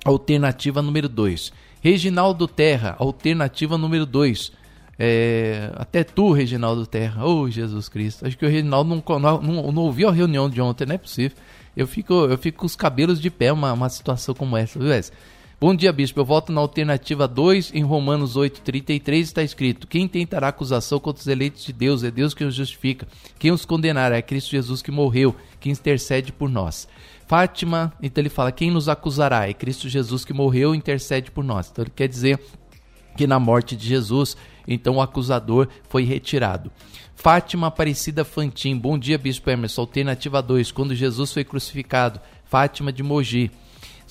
alternativa 0.05 0.81
número 0.81 1.09
2. 1.09 1.51
Reginaldo 1.81 2.47
Terra, 2.47 2.95
alternativa 2.99 3.77
número 3.77 4.05
2. 4.05 4.51
É, 4.99 5.71
até 5.75 6.03
tu, 6.03 6.31
Reginaldo 6.31 6.85
Terra. 6.85 7.25
Oh, 7.25 7.49
Jesus 7.49 7.89
Cristo. 7.89 8.25
Acho 8.25 8.37
que 8.37 8.45
o 8.45 8.49
Reginaldo 8.49 8.89
não, 8.89 9.19
não, 9.19 9.71
não, 9.71 9.81
ouviu 9.81 10.07
a 10.07 10.11
reunião 10.11 10.47
de 10.47 10.61
ontem, 10.61 10.85
não 10.85 10.93
é 10.93 10.97
possível. 10.97 11.35
Eu 11.75 11.87
fico, 11.87 12.13
eu 12.13 12.37
fico 12.37 12.59
com 12.59 12.65
os 12.65 12.75
cabelos 12.75 13.19
de 13.19 13.31
pé 13.31 13.51
uma, 13.51 13.73
uma 13.73 13.89
situação 13.89 14.35
como 14.35 14.55
essa, 14.55 14.77
viu, 14.77 14.89
Wes? 14.89 15.11
Bom 15.63 15.75
dia, 15.75 15.93
bispo. 15.93 16.19
Eu 16.19 16.25
voto 16.25 16.51
na 16.51 16.59
alternativa 16.59 17.27
2, 17.27 17.75
em 17.75 17.83
Romanos 17.83 18.35
8,33 18.35 19.19
está 19.19 19.43
escrito: 19.43 19.85
Quem 19.85 20.07
tentará 20.07 20.47
acusação 20.47 20.99
contra 20.99 21.21
os 21.21 21.27
eleitos 21.27 21.63
de 21.63 21.71
Deus? 21.71 22.03
É 22.03 22.09
Deus 22.09 22.33
que 22.33 22.43
os 22.43 22.55
justifica. 22.55 23.07
Quem 23.37 23.51
os 23.51 23.63
condenará? 23.63 24.17
É 24.17 24.23
Cristo 24.23 24.49
Jesus 24.49 24.81
que 24.81 24.89
morreu, 24.89 25.35
que 25.59 25.69
intercede 25.69 26.31
por 26.31 26.49
nós. 26.49 26.87
Fátima, 27.27 27.93
então 28.01 28.23
ele 28.23 28.29
fala: 28.29 28.51
Quem 28.51 28.71
nos 28.71 28.89
acusará? 28.89 29.47
É 29.47 29.53
Cristo 29.53 29.87
Jesus 29.87 30.25
que 30.25 30.33
morreu 30.33 30.73
intercede 30.73 31.29
por 31.29 31.43
nós. 31.43 31.69
Então 31.69 31.83
ele 31.83 31.93
quer 31.95 32.07
dizer 32.07 32.39
que 33.15 33.27
na 33.27 33.39
morte 33.39 33.75
de 33.75 33.87
Jesus, 33.87 34.35
então 34.67 34.95
o 34.95 35.01
acusador 35.01 35.67
foi 35.87 36.03
retirado. 36.03 36.71
Fátima 37.13 37.67
Aparecida 37.67 38.25
Fantim, 38.25 38.75
bom 38.75 38.97
dia, 38.97 39.15
Bispo 39.15 39.47
Emerson, 39.47 39.81
alternativa 39.81 40.41
2, 40.41 40.71
quando 40.71 40.95
Jesus 40.95 41.31
foi 41.31 41.43
crucificado. 41.43 42.19
Fátima 42.45 42.91
de 42.91 43.03
Mogi. 43.03 43.51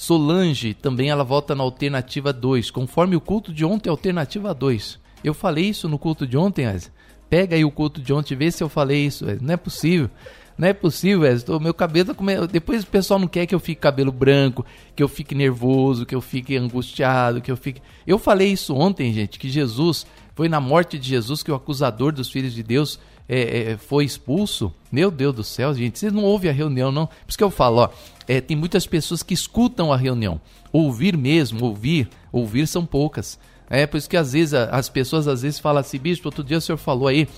Solange, 0.00 0.72
também 0.72 1.10
ela 1.10 1.22
volta 1.22 1.54
na 1.54 1.62
alternativa 1.62 2.32
2, 2.32 2.70
conforme 2.70 3.16
o 3.16 3.20
culto 3.20 3.52
de 3.52 3.66
ontem, 3.66 3.90
alternativa 3.90 4.54
2. 4.54 4.98
Eu 5.22 5.34
falei 5.34 5.66
isso 5.66 5.90
no 5.90 5.98
culto 5.98 6.26
de 6.26 6.38
ontem, 6.38 6.64
Asa? 6.64 6.88
Pega 7.28 7.54
aí 7.54 7.66
o 7.66 7.70
culto 7.70 8.00
de 8.00 8.10
ontem 8.10 8.32
e 8.32 8.36
vê 8.38 8.50
se 8.50 8.64
eu 8.64 8.68
falei 8.70 9.04
isso, 9.04 9.26
não 9.42 9.52
é 9.52 9.58
possível. 9.58 10.08
Não 10.56 10.66
é 10.66 10.72
possível, 10.72 11.30
Asa. 11.30 11.44
meu 11.58 11.74
cabelo 11.74 12.14
come... 12.14 12.46
depois 12.46 12.82
o 12.82 12.86
pessoal 12.86 13.20
não 13.20 13.28
quer 13.28 13.44
que 13.44 13.54
eu 13.54 13.60
fique 13.60 13.78
cabelo 13.78 14.10
branco, 14.10 14.64
que 14.96 15.02
eu 15.02 15.08
fique 15.08 15.34
nervoso, 15.34 16.06
que 16.06 16.14
eu 16.14 16.22
fique 16.22 16.56
angustiado, 16.56 17.42
que 17.42 17.52
eu 17.52 17.56
fique 17.56 17.82
Eu 18.06 18.18
falei 18.18 18.50
isso 18.50 18.74
ontem, 18.74 19.12
gente, 19.12 19.38
que 19.38 19.50
Jesus 19.50 20.06
foi 20.34 20.48
na 20.48 20.62
morte 20.62 20.98
de 20.98 21.06
Jesus 21.06 21.42
que 21.42 21.52
o 21.52 21.54
acusador 21.54 22.10
dos 22.10 22.30
filhos 22.30 22.54
de 22.54 22.62
Deus 22.62 22.98
é, 23.32 23.70
é, 23.70 23.76
foi 23.76 24.04
expulso. 24.04 24.74
Meu 24.90 25.08
Deus 25.08 25.32
do 25.36 25.44
céu, 25.44 25.72
gente, 25.72 26.00
vocês 26.00 26.12
não 26.12 26.24
ouvem 26.24 26.50
a 26.50 26.52
reunião, 26.52 26.90
não? 26.90 27.06
Por 27.06 27.28
isso 27.28 27.38
que 27.38 27.44
eu 27.44 27.50
falo, 27.50 27.82
ó, 27.82 27.88
é, 28.26 28.40
tem 28.40 28.56
muitas 28.56 28.88
pessoas 28.88 29.22
que 29.22 29.32
escutam 29.32 29.92
a 29.92 29.96
reunião. 29.96 30.40
Ouvir 30.72 31.16
mesmo, 31.16 31.64
ouvir, 31.64 32.08
ouvir 32.32 32.66
são 32.66 32.84
poucas. 32.84 33.38
É 33.68 33.86
por 33.86 33.98
isso 33.98 34.10
que 34.10 34.16
às 34.16 34.32
vezes 34.32 34.52
as 34.52 34.88
pessoas 34.88 35.28
às 35.28 35.42
vezes 35.42 35.60
falam 35.60 35.80
assim, 35.80 35.96
bispo, 35.96 36.26
outro 36.26 36.42
dia 36.42 36.58
o 36.58 36.60
senhor 36.60 36.76
falou 36.76 37.06
aí 37.06 37.28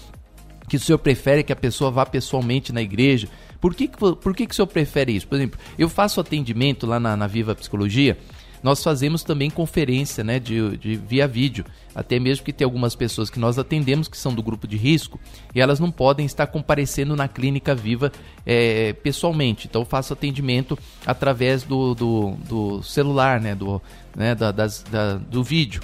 que 0.67 0.77
o 0.77 0.81
senhor 0.81 0.97
prefere 0.97 1.43
que 1.43 1.53
a 1.53 1.57
pessoa 1.57 1.91
vá 1.91 2.07
pessoalmente 2.07 2.73
na 2.73 2.81
igreja. 2.81 3.29
Por 3.61 3.75
que, 3.75 3.87
por 3.89 4.35
que, 4.35 4.47
que 4.47 4.53
o 4.53 4.55
senhor 4.55 4.67
prefere 4.67 5.13
isso? 5.13 5.29
Por 5.29 5.35
exemplo, 5.35 5.61
eu 5.79 5.91
faço 5.91 6.21
atendimento 6.21 6.87
lá 6.87 6.99
na, 6.99 7.15
na 7.15 7.27
Viva 7.27 7.55
Psicologia, 7.55 8.17
nós 8.63 8.83
fazemos 8.83 9.25
também 9.25 9.51
conferência 9.51 10.23
né, 10.23 10.39
de, 10.39 10.77
de 10.77 10.97
via 10.97 11.27
vídeo. 11.27 11.65
Até 11.95 12.19
mesmo 12.19 12.45
que 12.45 12.53
tem 12.53 12.65
algumas 12.65 12.95
pessoas 12.95 13.29
que 13.29 13.39
nós 13.39 13.59
atendemos 13.59 14.09
que 14.09 14.17
são 14.17 14.33
do 14.33 14.43
grupo 14.43 14.67
de 14.67 14.77
risco 14.77 15.19
e 15.55 15.61
elas 15.61 15.81
não 15.81 15.91
podem 15.91 16.25
estar 16.25 16.47
comparecendo 16.47 17.17
na 17.17 17.27
clínica 17.27 17.75
viva 17.75 18.13
é, 18.47 18.93
pessoalmente. 18.93 19.67
Então 19.67 19.83
eu 19.83 19.87
faço 19.87 20.13
atendimento 20.13 20.79
através 21.05 21.65
do, 21.65 21.95
do, 21.95 22.31
do 22.49 22.83
celular, 22.83 23.41
né, 23.41 23.55
do, 23.55 23.83
né, 24.17 24.35
da, 24.35 24.53
das, 24.53 24.83
da, 24.85 25.17
do 25.17 25.43
vídeo. 25.43 25.83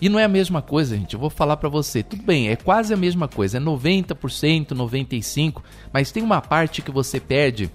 E 0.00 0.08
não 0.08 0.18
é 0.18 0.24
a 0.24 0.28
mesma 0.28 0.62
coisa, 0.62 0.96
gente. 0.96 1.14
Eu 1.14 1.20
vou 1.20 1.30
falar 1.30 1.56
para 1.56 1.68
você. 1.68 2.02
Tudo 2.02 2.22
bem, 2.22 2.48
é 2.48 2.56
quase 2.56 2.94
a 2.94 2.96
mesma 2.96 3.26
coisa. 3.26 3.58
É 3.58 3.60
90%, 3.60 4.68
95%, 4.68 5.62
mas 5.92 6.12
tem 6.12 6.22
uma 6.22 6.40
parte 6.40 6.82
que 6.82 6.90
você 6.90 7.18
perde 7.18 7.70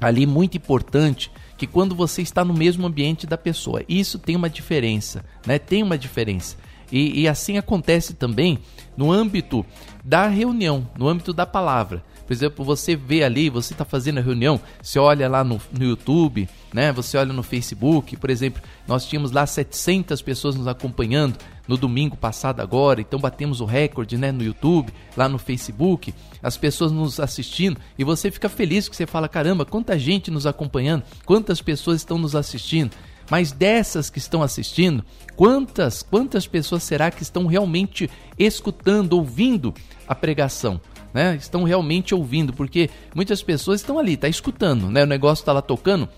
ali 0.00 0.26
muito 0.26 0.56
importante 0.56 1.30
que 1.56 1.66
quando 1.66 1.94
você 1.94 2.22
está 2.22 2.44
no 2.44 2.54
mesmo 2.54 2.86
ambiente 2.86 3.26
da 3.26 3.38
pessoa. 3.38 3.82
Isso 3.88 4.18
tem 4.18 4.36
uma 4.36 4.50
diferença, 4.50 5.24
né? 5.46 5.58
Tem 5.58 5.82
uma 5.82 5.96
diferença. 5.96 6.56
E, 6.90 7.22
e 7.22 7.28
assim 7.28 7.56
acontece 7.58 8.14
também 8.14 8.58
no 8.96 9.10
âmbito 9.10 9.64
da 10.04 10.26
reunião, 10.26 10.88
no 10.96 11.08
âmbito 11.08 11.32
da 11.32 11.46
palavra. 11.46 12.04
Por 12.26 12.32
exemplo, 12.32 12.64
você 12.64 12.96
vê 12.96 13.22
ali, 13.22 13.50
você 13.50 13.74
está 13.74 13.84
fazendo 13.84 14.18
a 14.18 14.22
reunião, 14.22 14.58
você 14.80 14.98
olha 14.98 15.28
lá 15.28 15.44
no, 15.44 15.60
no 15.76 15.84
YouTube, 15.84 16.48
né? 16.72 16.90
Você 16.92 17.18
olha 17.18 17.32
no 17.32 17.42
Facebook, 17.42 18.16
por 18.16 18.30
exemplo, 18.30 18.62
nós 18.88 19.06
tínhamos 19.06 19.30
lá 19.30 19.46
700 19.46 20.22
pessoas 20.22 20.54
nos 20.56 20.66
acompanhando 20.66 21.36
no 21.66 21.76
domingo 21.76 22.16
passado 22.16 22.60
agora, 22.60 23.00
então 23.00 23.18
batemos 23.18 23.60
o 23.60 23.64
recorde, 23.64 24.18
né, 24.18 24.30
no 24.30 24.42
YouTube, 24.42 24.92
lá 25.16 25.28
no 25.28 25.38
Facebook, 25.38 26.14
as 26.42 26.56
pessoas 26.56 26.92
nos 26.92 27.18
assistindo 27.18 27.78
e 27.98 28.04
você 28.04 28.30
fica 28.30 28.48
feliz 28.48 28.88
que 28.88 28.96
você 28.96 29.06
fala, 29.06 29.28
caramba, 29.28 29.64
quanta 29.64 29.98
gente 29.98 30.30
nos 30.30 30.46
acompanhando, 30.46 31.04
quantas 31.24 31.60
pessoas 31.60 31.98
estão 31.98 32.18
nos 32.18 32.36
assistindo. 32.36 32.92
Mas 33.30 33.52
dessas 33.52 34.10
que 34.10 34.18
estão 34.18 34.42
assistindo, 34.42 35.02
quantas, 35.34 36.02
quantas 36.02 36.46
pessoas 36.46 36.82
será 36.82 37.10
que 37.10 37.22
estão 37.22 37.46
realmente 37.46 38.10
escutando, 38.38 39.14
ouvindo 39.14 39.72
a 40.06 40.14
pregação? 40.14 40.78
né? 41.14 41.36
Estão 41.36 41.62
realmente 41.62 42.12
ouvindo, 42.12 42.52
porque 42.52 42.90
muitas 43.14 43.40
pessoas 43.40 43.80
estão 43.80 44.00
ali, 44.00 44.16
tá 44.16 44.28
escutando, 44.28 44.90
né? 44.90 45.04
O 45.04 45.06
negócio 45.06 45.42
está 45.42 45.52
lá 45.52 45.62
tocando, 45.62 46.08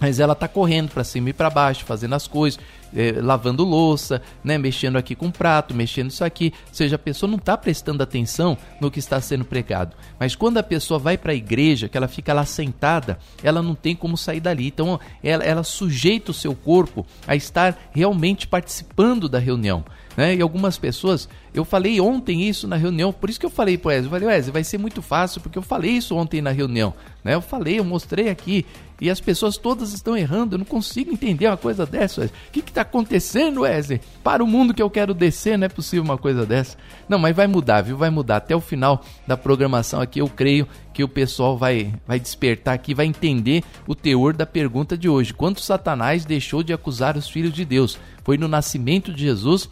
mas 0.00 0.20
ela 0.20 0.34
tá 0.34 0.46
correndo 0.48 0.90
para 0.90 1.04
cima 1.04 1.30
e 1.30 1.32
para 1.32 1.50
baixo, 1.50 1.84
fazendo 1.84 2.14
as 2.14 2.26
coisas, 2.26 2.60
eh, 2.94 3.14
lavando 3.20 3.64
louça, 3.64 4.22
né, 4.44 4.58
mexendo 4.58 4.96
aqui 4.96 5.14
com 5.14 5.30
prato, 5.30 5.74
mexendo 5.74 6.10
isso 6.10 6.24
aqui. 6.24 6.52
Ou 6.68 6.74
seja, 6.74 6.96
a 6.96 6.98
pessoa 6.98 7.28
não 7.28 7.38
está 7.38 7.56
prestando 7.56 8.02
atenção 8.02 8.56
no 8.80 8.90
que 8.90 8.98
está 8.98 9.20
sendo 9.20 9.44
pregado. 9.44 9.96
Mas 10.18 10.34
quando 10.34 10.58
a 10.58 10.62
pessoa 10.62 10.98
vai 10.98 11.16
para 11.16 11.32
a 11.32 11.34
igreja, 11.36 11.88
que 11.88 11.96
ela 11.96 12.08
fica 12.08 12.32
lá 12.32 12.44
sentada, 12.44 13.18
ela 13.42 13.62
não 13.62 13.74
tem 13.74 13.96
como 13.96 14.16
sair 14.16 14.40
dali. 14.40 14.66
Então, 14.66 15.00
ela, 15.22 15.44
ela 15.44 15.62
sujeita 15.62 16.30
o 16.30 16.34
seu 16.34 16.54
corpo 16.54 17.06
a 17.26 17.34
estar 17.34 17.76
realmente 17.92 18.46
participando 18.46 19.28
da 19.28 19.38
reunião. 19.38 19.84
Né? 20.16 20.34
E 20.36 20.40
algumas 20.40 20.78
pessoas, 20.78 21.28
eu 21.52 21.64
falei 21.64 22.00
ontem 22.00 22.42
isso 22.42 22.66
na 22.66 22.76
reunião, 22.76 23.12
por 23.12 23.28
isso 23.28 23.38
que 23.38 23.44
eu 23.44 23.50
falei 23.50 23.76
pro 23.76 23.90
Wesley, 23.90 24.06
eu 24.06 24.10
falei, 24.10 24.28
Wesley, 24.28 24.52
vai 24.52 24.64
ser 24.64 24.78
muito 24.78 25.02
fácil, 25.02 25.42
porque 25.42 25.58
eu 25.58 25.62
falei 25.62 25.90
isso 25.92 26.16
ontem 26.16 26.40
na 26.40 26.50
reunião, 26.50 26.94
né? 27.22 27.34
Eu 27.34 27.42
falei, 27.42 27.78
eu 27.78 27.84
mostrei 27.84 28.30
aqui, 28.30 28.64
e 29.00 29.10
as 29.10 29.20
pessoas 29.20 29.56
todas 29.56 29.92
estão 29.92 30.16
errando, 30.16 30.54
eu 30.54 30.58
não 30.58 30.64
consigo 30.64 31.12
entender 31.12 31.46
uma 31.46 31.56
coisa 31.56 31.84
dessa. 31.84 32.24
O 32.24 32.30
que 32.50 32.60
está 32.60 32.80
acontecendo, 32.80 33.60
Wesley? 33.60 34.00
Para 34.24 34.42
o 34.42 34.46
mundo 34.46 34.72
que 34.72 34.82
eu 34.82 34.90
quero 34.90 35.12
descer, 35.12 35.58
não 35.58 35.66
é 35.66 35.68
possível 35.68 36.04
uma 36.04 36.16
coisa 36.16 36.46
dessa. 36.46 36.76
Não, 37.08 37.18
mas 37.18 37.36
vai 37.36 37.46
mudar, 37.46 37.82
viu? 37.82 37.96
Vai 37.96 38.10
mudar. 38.10 38.36
Até 38.36 38.56
o 38.56 38.60
final 38.60 39.04
da 39.26 39.36
programação 39.36 40.00
aqui, 40.00 40.20
eu 40.20 40.28
creio 40.28 40.66
que 40.94 41.04
o 41.04 41.08
pessoal 41.08 41.58
vai, 41.58 41.94
vai 42.06 42.18
despertar 42.18 42.74
aqui, 42.74 42.94
vai 42.94 43.04
entender 43.04 43.62
o 43.86 43.94
teor 43.94 44.34
da 44.34 44.46
pergunta 44.46 44.96
de 44.96 45.08
hoje. 45.08 45.34
Quanto 45.34 45.60
Satanás 45.60 46.24
deixou 46.24 46.62
de 46.62 46.72
acusar 46.72 47.16
os 47.18 47.28
filhos 47.28 47.52
de 47.52 47.64
Deus? 47.66 47.98
Foi 48.24 48.38
no 48.38 48.48
nascimento 48.48 49.12
de 49.12 49.22
Jesus 49.22 49.68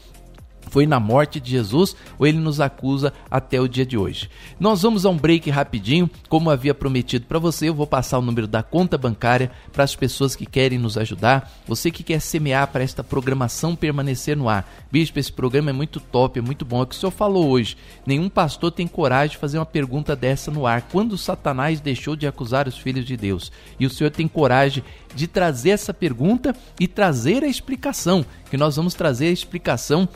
foi 0.68 0.86
na 0.86 0.98
morte 0.98 1.40
de 1.40 1.50
Jesus 1.50 1.96
ou 2.18 2.26
ele 2.26 2.38
nos 2.38 2.60
acusa 2.60 3.12
até 3.30 3.60
o 3.60 3.68
dia 3.68 3.86
de 3.86 3.96
hoje. 3.96 4.30
Nós 4.58 4.82
vamos 4.82 5.06
a 5.06 5.10
um 5.10 5.16
break 5.16 5.50
rapidinho, 5.50 6.10
como 6.28 6.50
havia 6.50 6.74
prometido 6.74 7.26
para 7.26 7.38
você, 7.38 7.68
eu 7.68 7.74
vou 7.74 7.86
passar 7.86 8.18
o 8.18 8.22
número 8.22 8.46
da 8.46 8.62
conta 8.62 8.98
bancária 8.98 9.50
para 9.72 9.84
as 9.84 9.94
pessoas 9.94 10.34
que 10.36 10.46
querem 10.46 10.78
nos 10.78 10.96
ajudar, 10.96 11.52
você 11.66 11.90
que 11.90 12.02
quer 12.02 12.20
semear 12.20 12.68
para 12.68 12.84
esta 12.84 13.02
programação 13.02 13.76
permanecer 13.76 14.36
no 14.36 14.48
ar. 14.48 14.68
Bispo, 14.90 15.18
esse 15.18 15.32
programa 15.32 15.70
é 15.70 15.72
muito 15.72 16.00
top, 16.00 16.38
é 16.38 16.42
muito 16.42 16.64
bom, 16.64 16.80
é 16.80 16.82
o 16.82 16.86
que 16.86 16.94
o 16.94 16.98
senhor 16.98 17.10
falou 17.10 17.48
hoje. 17.48 17.76
Nenhum 18.06 18.28
pastor 18.28 18.70
tem 18.70 18.86
coragem 18.86 19.30
de 19.30 19.38
fazer 19.38 19.58
uma 19.58 19.66
pergunta 19.66 20.14
dessa 20.16 20.50
no 20.50 20.66
ar. 20.66 20.82
Quando 20.90 21.18
Satanás 21.18 21.80
deixou 21.80 22.16
de 22.16 22.26
acusar 22.26 22.68
os 22.68 22.78
filhos 22.78 23.04
de 23.04 23.16
Deus? 23.16 23.50
E 23.78 23.86
o 23.86 23.90
senhor 23.90 24.10
tem 24.10 24.28
coragem 24.28 24.84
de 25.14 25.26
trazer 25.26 25.70
essa 25.70 25.94
pergunta 25.94 26.54
e 26.78 26.86
trazer 26.86 27.42
a 27.44 27.48
explicação, 27.48 28.24
que 28.50 28.56
nós 28.56 28.76
vamos 28.76 28.94
trazer 28.94 29.26
a 29.26 29.32
explicação 29.32 30.08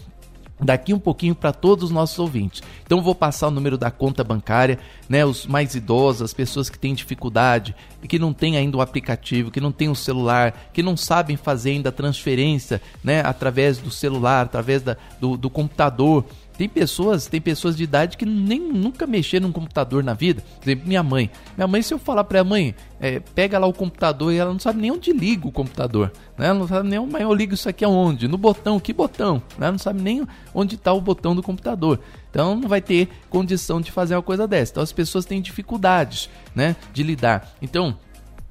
daqui 0.60 0.92
um 0.92 0.98
pouquinho 0.98 1.34
para 1.34 1.52
todos 1.52 1.84
os 1.84 1.90
nossos 1.90 2.18
ouvintes. 2.18 2.62
Então 2.84 3.02
vou 3.02 3.14
passar 3.14 3.48
o 3.48 3.50
número 3.50 3.78
da 3.78 3.90
conta 3.90 4.24
bancária, 4.24 4.78
né, 5.08 5.24
os 5.24 5.46
mais 5.46 5.74
idosos, 5.74 6.22
as 6.22 6.34
pessoas 6.34 6.68
que 6.68 6.78
têm 6.78 6.94
dificuldade 6.94 7.74
que 8.06 8.18
não 8.18 8.32
têm 8.32 8.56
ainda 8.56 8.76
o 8.76 8.80
aplicativo, 8.80 9.50
que 9.50 9.60
não 9.60 9.72
têm 9.72 9.88
o 9.88 9.94
celular, 9.94 10.70
que 10.72 10.82
não 10.82 10.96
sabem 10.96 11.36
fazer 11.36 11.70
ainda 11.70 11.88
a 11.88 11.92
transferência, 11.92 12.80
né, 13.02 13.20
através 13.24 13.78
do 13.78 13.90
celular, 13.90 14.42
através 14.42 14.82
da, 14.82 14.96
do, 15.20 15.36
do 15.36 15.50
computador. 15.50 16.24
Tem 16.58 16.68
pessoas, 16.68 17.28
tem 17.28 17.40
pessoas 17.40 17.76
de 17.76 17.84
idade 17.84 18.16
que 18.16 18.26
nem 18.26 18.58
nunca 18.58 19.06
mexeram 19.06 19.46
num 19.46 19.52
computador 19.52 20.02
na 20.02 20.12
vida. 20.12 20.42
Por 20.58 20.68
exemplo, 20.68 20.88
minha 20.88 21.04
mãe. 21.04 21.30
Minha 21.56 21.68
mãe, 21.68 21.80
se 21.82 21.94
eu 21.94 22.00
falar 22.00 22.24
pra 22.24 22.42
mãe, 22.42 22.74
é, 23.00 23.20
pega 23.20 23.60
lá 23.60 23.68
o 23.68 23.72
computador 23.72 24.32
e 24.32 24.38
ela 24.38 24.50
não 24.50 24.58
sabe 24.58 24.80
nem 24.80 24.90
onde 24.90 25.12
liga 25.12 25.46
o 25.46 25.52
computador. 25.52 26.12
Né? 26.36 26.48
Ela 26.48 26.58
não 26.58 26.66
sabe 26.66 26.88
nem, 26.88 27.06
mas 27.06 27.22
eu 27.22 27.32
ligo 27.32 27.54
isso 27.54 27.68
aqui 27.68 27.84
aonde? 27.84 28.26
No 28.26 28.36
botão, 28.36 28.80
que 28.80 28.92
botão? 28.92 29.36
Né? 29.56 29.66
Ela 29.66 29.70
não 29.70 29.78
sabe 29.78 30.02
nem 30.02 30.26
onde 30.52 30.74
está 30.74 30.92
o 30.92 31.00
botão 31.00 31.32
do 31.32 31.44
computador. 31.44 32.00
Então 32.28 32.56
não 32.56 32.68
vai 32.68 32.80
ter 32.80 33.08
condição 33.30 33.80
de 33.80 33.92
fazer 33.92 34.16
uma 34.16 34.22
coisa 34.22 34.48
dessa. 34.48 34.72
Então 34.72 34.82
as 34.82 34.92
pessoas 34.92 35.24
têm 35.24 35.40
dificuldades 35.40 36.28
né, 36.56 36.74
de 36.92 37.04
lidar. 37.04 37.52
Então, 37.62 37.96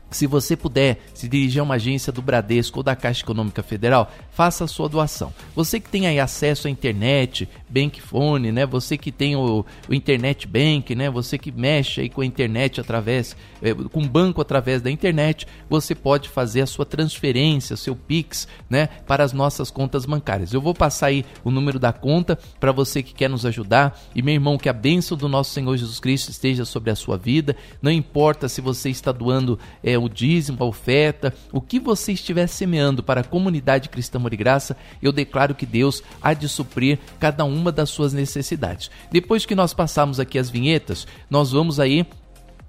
se 0.10 0.26
você 0.26 0.56
puder 0.56 1.00
se 1.14 1.28
dirigir 1.28 1.60
a 1.60 1.64
uma 1.64 1.76
agência 1.76 2.12
do 2.12 2.22
Bradesco 2.22 2.80
ou 2.80 2.84
da 2.84 2.96
Caixa 2.96 3.24
Econômica 3.24 3.62
Federal, 3.62 4.12
faça 4.32 4.64
a 4.64 4.68
sua 4.68 4.88
doação. 4.88 5.34
Você 5.56 5.80
que 5.80 5.90
tem 5.90 6.08
aí 6.08 6.20
acesso 6.20 6.68
à 6.68 6.70
internet, 6.70 7.48
Bankfone, 7.70 8.52
né? 8.52 8.66
Você 8.66 8.98
que 8.98 9.12
tem 9.12 9.36
o, 9.36 9.66
o 9.90 9.94
Internet 9.94 10.48
Bank, 10.48 10.96
né? 10.96 11.10
Você 11.10 11.38
que 11.38 11.52
mexe 11.52 12.02
aí 12.02 12.10
com 12.10 12.22
a 12.22 12.26
internet 12.26 12.80
através, 12.80 13.36
é, 13.62 13.74
com 13.74 14.08
banco 14.08 14.42
através 14.42 14.82
da 14.82 14.90
internet, 14.90 15.46
você 15.70 15.94
pode 15.94 16.30
fazer 16.30 16.62
a 16.62 16.68
sua 16.68 16.86
transferência, 16.86 17.76
seu 17.76 17.96
Pix, 17.96 18.48
né? 18.70 18.88
Para 19.06 19.24
as 19.24 19.34
nossas 19.34 19.70
contas 19.70 20.06
bancárias. 20.06 20.54
Eu 20.54 20.62
vou 20.62 20.74
passar 20.74 21.08
aí 21.08 21.26
o 21.44 21.52
número 21.52 21.80
da 21.80 21.92
conta 21.92 22.38
para 22.60 22.72
você 22.72 23.04
que 23.04 23.14
quer 23.14 23.30
nos 23.30 23.46
ajudar. 23.46 24.00
E 24.16 24.22
meu 24.22 24.34
irmão, 24.34 24.58
que 24.58 24.70
a 24.70 24.74
bênção 24.74 25.18
do 25.18 25.28
nosso 25.28 25.52
Senhor 25.52 25.76
Jesus 25.76 26.00
Cristo 26.00 26.30
esteja 26.32 26.64
sobre 26.64 26.92
a 26.92 26.96
sua 26.96 27.18
vida. 27.18 27.56
Não 27.82 27.92
importa 27.92 28.48
se 28.48 28.62
você 28.62 28.90
está 28.90 29.12
doando 29.12 29.60
é, 29.84 29.97
o 29.98 30.10
dízimo, 30.10 30.58
a 30.62 30.66
oferta, 30.66 31.34
o 31.52 31.60
que 31.60 31.80
você 31.80 32.14
estiver 32.14 32.48
semeando 32.48 33.04
para 33.04 33.22
a 33.22 33.24
comunidade 33.24 33.90
cristã 33.90 34.18
de 34.18 34.38
graça, 34.38 34.76
eu 35.02 35.12
declaro 35.12 35.54
que 35.54 35.66
Deus 35.66 36.02
há 36.22 36.34
de 36.34 36.50
suprir 36.50 36.98
cada 37.20 37.46
um 37.46 37.58
uma 37.58 37.72
das 37.72 37.90
suas 37.90 38.14
necessidades. 38.14 38.90
Depois 39.12 39.46
que 39.46 39.56
nós 39.56 39.74
passarmos 39.74 40.20
aqui 40.20 40.40
as 40.40 40.50
vinhetas, 40.50 41.08
nós 41.30 41.52
vamos 41.52 41.80
aí 41.80 42.06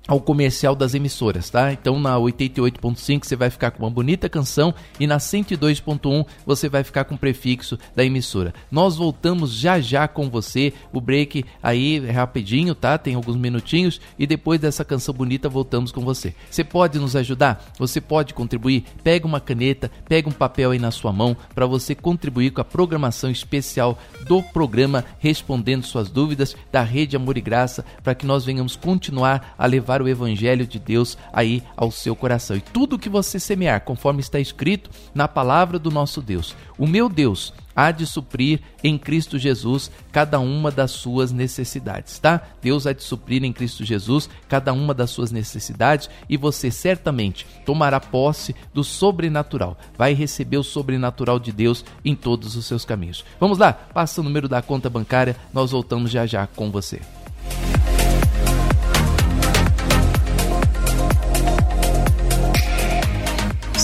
ao 0.08 0.18
comercial 0.18 0.74
das 0.74 0.94
emissoras, 0.94 1.50
tá? 1.50 1.70
Então 1.70 2.00
na 2.00 2.16
88.5 2.16 3.26
você 3.26 3.36
vai 3.36 3.50
ficar 3.50 3.70
com 3.70 3.84
uma 3.84 3.90
bonita 3.90 4.26
canção 4.26 4.74
e 4.98 5.06
na 5.06 5.18
102.1 5.18 6.24
você 6.46 6.66
vai 6.66 6.82
ficar 6.82 7.04
com 7.04 7.14
o 7.14 7.18
prefixo 7.18 7.78
da 7.94 8.02
emissora. 8.02 8.54
Nós 8.70 8.96
voltamos 8.96 9.52
já 9.52 9.78
já 9.78 10.08
com 10.08 10.30
você. 10.30 10.72
O 10.94 11.00
break 11.00 11.44
aí 11.62 12.02
é 12.06 12.10
rapidinho, 12.10 12.74
tá? 12.74 12.96
Tem 12.96 13.14
alguns 13.14 13.36
minutinhos 13.36 14.00
e 14.18 14.26
depois 14.26 14.58
dessa 14.58 14.82
canção 14.82 15.14
bonita 15.14 15.46
voltamos 15.46 15.92
com 15.92 16.00
você. 16.00 16.34
Você 16.50 16.64
pode 16.64 16.98
nos 16.98 17.14
ajudar? 17.14 17.72
Você 17.78 18.00
pode 18.00 18.32
contribuir? 18.32 18.84
Pega 19.04 19.26
uma 19.26 19.40
caneta, 19.40 19.90
pega 20.08 20.28
um 20.28 20.32
papel 20.32 20.70
aí 20.70 20.78
na 20.78 20.90
sua 20.90 21.12
mão 21.12 21.36
para 21.54 21.66
você 21.66 21.94
contribuir 21.94 22.50
com 22.52 22.62
a 22.62 22.64
programação 22.64 23.30
especial 23.30 23.98
do 24.26 24.42
programa 24.42 25.04
Respondendo 25.18 25.84
suas 25.84 26.08
dúvidas 26.08 26.56
da 26.72 26.82
Rede 26.82 27.16
Amor 27.16 27.36
e 27.36 27.42
Graça 27.42 27.84
para 28.02 28.14
que 28.14 28.24
nós 28.24 28.44
venhamos 28.44 28.74
continuar 28.74 29.54
a 29.58 29.66
levar 29.66 29.97
levar 29.98 30.02
o 30.02 30.08
evangelho 30.08 30.66
de 30.66 30.78
Deus 30.78 31.16
aí 31.32 31.62
ao 31.76 31.90
seu 31.90 32.14
coração. 32.14 32.56
E 32.56 32.60
tudo 32.60 32.98
que 32.98 33.08
você 33.08 33.38
semear, 33.38 33.80
conforme 33.82 34.20
está 34.20 34.38
escrito 34.38 34.90
na 35.14 35.26
palavra 35.26 35.78
do 35.78 35.90
nosso 35.90 36.22
Deus. 36.22 36.54
O 36.78 36.86
meu 36.86 37.08
Deus 37.08 37.52
há 37.74 37.90
de 37.90 38.06
suprir 38.06 38.60
em 38.82 38.98
Cristo 38.98 39.38
Jesus 39.38 39.90
cada 40.10 40.40
uma 40.40 40.70
das 40.70 40.90
suas 40.90 41.30
necessidades, 41.32 42.18
tá? 42.18 42.42
Deus 42.60 42.86
há 42.86 42.92
de 42.92 43.02
suprir 43.02 43.44
em 43.44 43.52
Cristo 43.52 43.84
Jesus 43.84 44.28
cada 44.48 44.72
uma 44.72 44.92
das 44.92 45.10
suas 45.10 45.30
necessidades 45.30 46.10
e 46.28 46.36
você 46.36 46.70
certamente 46.70 47.46
tomará 47.64 48.00
posse 48.00 48.54
do 48.74 48.82
sobrenatural. 48.82 49.76
Vai 49.96 50.12
receber 50.12 50.56
o 50.56 50.64
sobrenatural 50.64 51.38
de 51.38 51.52
Deus 51.52 51.84
em 52.04 52.14
todos 52.14 52.56
os 52.56 52.66
seus 52.66 52.84
caminhos. 52.84 53.24
Vamos 53.38 53.58
lá, 53.58 53.72
passa 53.72 54.20
o 54.20 54.24
número 54.24 54.48
da 54.48 54.62
conta 54.62 54.90
bancária, 54.90 55.36
nós 55.52 55.70
voltamos 55.70 56.10
já 56.10 56.26
já 56.26 56.46
com 56.46 56.70
você. 56.70 57.00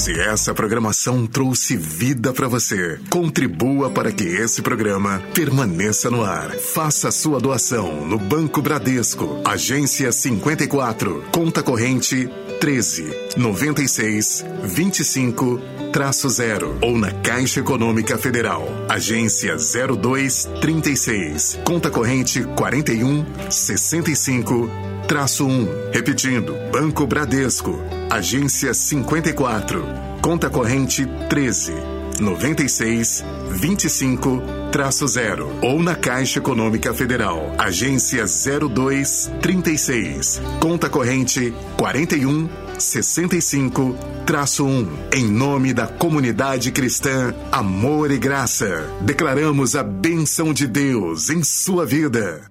Se 0.05 0.21
essa 0.21 0.53
programação 0.53 1.27
trouxe 1.27 1.79
vida 1.79 2.31
para 2.31 2.47
você, 2.47 3.01
contribua 3.09 3.89
para 3.89 4.13
que 4.13 4.23
esse 4.23 4.61
programa 4.61 5.23
permaneça 5.33 6.11
no 6.11 6.23
ar. 6.23 6.51
Faça 6.51 7.11
sua 7.11 7.41
doação 7.41 8.07
no 8.07 8.19
Banco 8.19 8.61
Bradesco, 8.61 9.41
agência 9.47 10.13
54, 10.13 11.25
conta 11.33 11.63
corrente 11.63 12.29
13 12.61 13.15
96 13.39 14.45
25 14.65 15.59
traço 15.91 16.29
0 16.29 16.81
ou 16.83 16.99
na 16.99 17.11
Caixa 17.11 17.61
Econômica 17.61 18.19
Federal, 18.19 18.69
agência 18.91 19.57
02 19.57 20.47
36, 20.61 21.61
conta 21.65 21.89
corrente 21.89 22.43
41 22.55 23.25
65 23.49 24.69
traço 25.07 25.47
1. 25.47 25.91
Repetindo, 25.93 26.55
Banco 26.73 27.07
Bradesco, 27.07 27.79
agência 28.11 28.73
54, 28.75 29.85
conta 30.21 30.49
corrente 30.51 31.07
13 31.29 31.73
96 32.21 33.25
25 33.51 34.43
traço 34.71 35.07
0 35.07 35.49
ou 35.63 35.83
na 35.83 35.95
Caixa 35.95 36.39
Econômica 36.39 36.93
Federal, 36.93 37.53
agência 37.59 38.25
02 38.25 39.31
36, 39.41 40.41
conta 40.61 40.89
corrente 40.89 41.55
41 41.77 42.64
65 42.79 43.97
traço 44.27 44.65
1. 44.65 44.89
Em 45.15 45.25
nome 45.25 45.73
da 45.73 45.87
comunidade 45.87 46.71
cristã 46.73 47.35
Amor 47.53 48.11
e 48.11 48.19
Graça, 48.19 48.91
declaramos 49.01 49.77
a 49.77 49.83
bênção 49.83 50.53
de 50.53 50.67
Deus 50.67 51.31
em 51.31 51.43
sua 51.43 51.87
vida. 51.87 52.43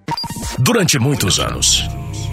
Durante 0.58 0.98
muitos 0.98 1.38
anos, 1.38 1.88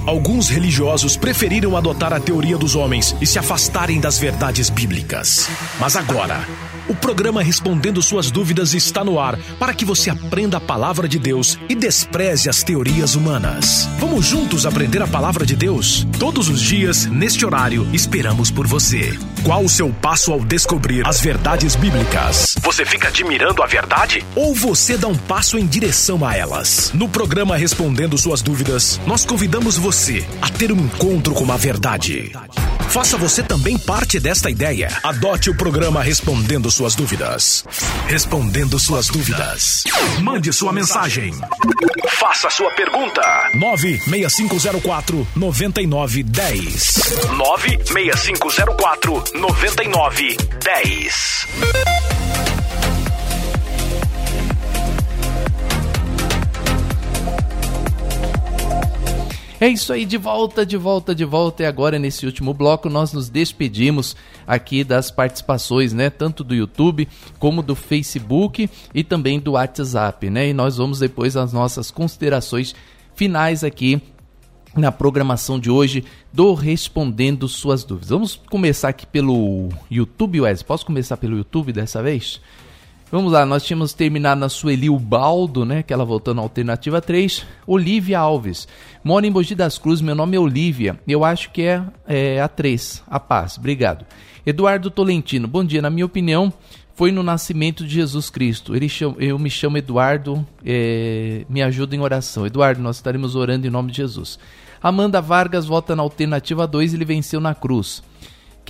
alguns 0.06 0.50
religiosos 0.50 1.18
preferiram 1.18 1.76
adotar 1.76 2.14
a 2.14 2.20
teoria 2.20 2.58
dos 2.58 2.76
homens 2.76 3.16
e 3.20 3.26
se 3.26 3.40
afastarem 3.40 4.00
das 4.00 4.18
verdades 4.18 4.70
bíblicas. 4.70 5.50
Mas 5.80 5.96
agora, 5.96 6.46
o 6.92 6.96
programa 6.96 7.42
Respondendo 7.42 8.02
Suas 8.02 8.30
Dúvidas 8.30 8.74
está 8.74 9.02
no 9.02 9.18
ar 9.18 9.38
para 9.58 9.74
que 9.74 9.86
você 9.86 10.10
aprenda 10.10 10.58
a 10.58 10.60
palavra 10.60 11.08
de 11.08 11.18
Deus 11.18 11.58
e 11.70 11.74
despreze 11.74 12.50
as 12.50 12.64
teorias 12.64 13.16
humanas. 13.16 13.88
Vamos 13.98 14.26
juntos 14.26 14.66
aprender 14.66 15.02
a 15.02 15.08
palavra 15.08 15.46
de 15.46 15.56
Deus? 15.56 16.06
Todos 16.20 16.50
os 16.50 16.60
dias, 16.60 17.06
neste 17.06 17.46
horário, 17.46 17.88
esperamos 17.94 18.52
por 18.52 18.68
você. 18.68 19.18
Qual 19.42 19.64
o 19.64 19.70
seu 19.70 19.90
passo 19.90 20.34
ao 20.34 20.42
descobrir 20.42 21.08
as 21.08 21.22
verdades 21.22 21.78
bíblicas? 21.78 22.58
Você 22.62 22.86
fica 22.86 23.08
admirando 23.08 23.64
a 23.64 23.68
verdade? 23.68 24.26
Ou 24.36 24.54
você 24.54 24.98
dá 24.98 25.08
um 25.08 25.18
passo 25.18 25.58
em 25.58 25.66
direção 25.66 26.26
a 26.26 26.36
elas? 26.36 26.92
No 26.94 27.08
programa 27.08 27.56
Respondendo 27.56 28.18
Suas 28.18 28.42
Dúvidas, 28.42 29.00
nós 29.08 29.24
convidamos 29.24 29.78
você 29.78 30.26
a 30.42 30.50
ter 30.50 30.74
um 30.74 30.78
encontro 30.82 31.34
com 31.34 31.50
a 31.50 31.56
verdade. 31.56 32.34
Faça 32.92 33.16
você 33.16 33.42
também 33.42 33.78
parte 33.78 34.20
desta 34.20 34.50
ideia. 34.50 34.90
Adote 35.02 35.50
o 35.50 35.56
programa 35.56 36.04
Respondendo 36.04 36.70
Suas 36.70 36.81
Dúvidas. 36.96 37.64
Respondendo 38.08 38.80
Suas 38.80 39.06
Dúvidas. 39.08 39.84
Mande 40.22 40.52
sua 40.52 40.74
mensagem. 40.74 41.32
Faça 42.10 42.50
sua 42.50 42.72
pergunta. 42.72 43.22
96504 43.54 45.28
9910. 45.36 47.14
96504 47.38 49.24
9910. 49.36 52.31
É 59.62 59.68
isso 59.68 59.94
aí, 59.94 60.06
de 60.06 60.18
volta, 60.18 60.66
de 60.66 60.76
volta, 60.76 61.14
de 61.14 61.24
volta. 61.24 61.62
E 61.62 61.68
agora, 61.68 62.00
nesse 62.00 62.26
último 62.26 62.52
bloco, 62.52 62.90
nós 62.90 63.14
nos 63.14 63.30
despedimos 63.30 64.16
aqui 64.48 64.84
das 64.84 65.12
participações, 65.12 65.94
né? 65.94 66.10
Tanto 66.10 66.44
do 66.44 66.56
YouTube 66.56 67.08
como 67.38 67.62
do 67.62 67.76
Facebook 67.76 68.68
e 68.92 69.04
também 69.04 69.40
do 69.40 69.52
WhatsApp, 69.52 70.32
né? 70.32 70.50
E 70.50 70.54
nós 70.54 70.78
vamos 70.78 70.98
depois 70.98 71.38
às 71.38 71.54
nossas 71.54 71.92
considerações 71.92 72.74
finais 73.14 73.64
aqui 73.64 74.02
na 74.76 74.92
programação 74.92 75.60
de 75.60 75.70
hoje 75.70 76.04
do 76.34 76.56
Respondendo 76.56 77.48
Suas 77.48 77.84
Dúvidas. 77.84 78.10
Vamos 78.10 78.42
começar 78.50 78.90
aqui 78.90 79.06
pelo 79.06 79.70
YouTube, 79.92 80.42
Wes. 80.42 80.64
Posso 80.64 80.88
começar 80.88 81.18
pelo 81.18 81.38
YouTube 81.38 81.72
dessa 81.72 82.02
vez? 82.02 82.42
Vamos 83.12 83.34
lá, 83.34 83.46
nós 83.46 83.66
tínhamos 83.66 83.92
terminado 83.92 84.40
na 84.40 84.48
Sueli 84.48 84.90
Baldo, 84.90 85.66
né? 85.66 85.84
Que 85.84 85.92
ela 85.92 86.06
voltou 86.06 86.34
na 86.34 86.42
alternativa 86.42 87.02
3. 87.02 87.46
Olivia 87.68 88.18
Alves. 88.18 88.70
Moro 89.04 89.26
em 89.26 89.30
Mogi 89.30 89.54
das 89.54 89.78
Cruzes, 89.78 90.02
meu 90.02 90.16
nome 90.16 90.38
é 90.38 90.40
Olivia. 90.40 90.98
Eu 91.06 91.26
acho 91.26 91.52
que 91.52 91.64
é, 91.64 91.84
é 92.08 92.40
a 92.40 92.48
3. 92.48 93.04
A 93.10 93.20
paz. 93.20 93.58
Obrigado. 93.58 94.06
Eduardo 94.46 94.90
Tolentino. 94.90 95.46
Bom 95.46 95.62
dia. 95.62 95.82
Na 95.82 95.90
minha 95.90 96.06
opinião, 96.06 96.54
foi 96.96 97.12
no 97.12 97.22
nascimento 97.22 97.84
de 97.86 97.96
Jesus 97.96 98.30
Cristo. 98.30 98.74
Ele 98.74 98.88
chama, 98.88 99.18
eu 99.20 99.38
me 99.38 99.50
chamo 99.50 99.78
Eduardo. 99.78 100.48
É, 100.66 101.46
me 101.50 101.62
ajuda 101.62 101.94
em 101.94 102.00
oração. 102.00 102.46
Eduardo, 102.46 102.82
nós 102.82 102.96
estaremos 102.96 103.36
orando 103.36 103.68
em 103.68 103.70
nome 103.70 103.92
de 103.92 103.98
Jesus. 103.98 104.40
Amanda 104.82 105.20
Vargas 105.20 105.66
vota 105.66 105.98
na 105.98 106.02
alternativa 106.02 106.66
2. 106.66 106.94
Ele 106.94 107.04
venceu 107.04 107.42
na 107.42 107.54
cruz. 107.54 108.02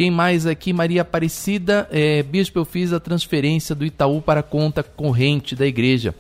Quem 0.02 0.10
mais 0.10 0.48
aqui? 0.48 0.74
Maria 0.74 1.04
Aparecida. 1.04 1.88
É, 1.92 2.24
Bispo, 2.24 2.58
eu 2.58 2.66
fiz 2.66 2.92
a 2.92 3.00
transferência 3.00 3.76
do 3.76 3.86
Itaú 3.86 4.20
para 4.20 4.40
a 4.40 4.44
conta 4.44 4.82
corrente 4.82 5.56
da 5.56 5.68
igreja 5.68 6.16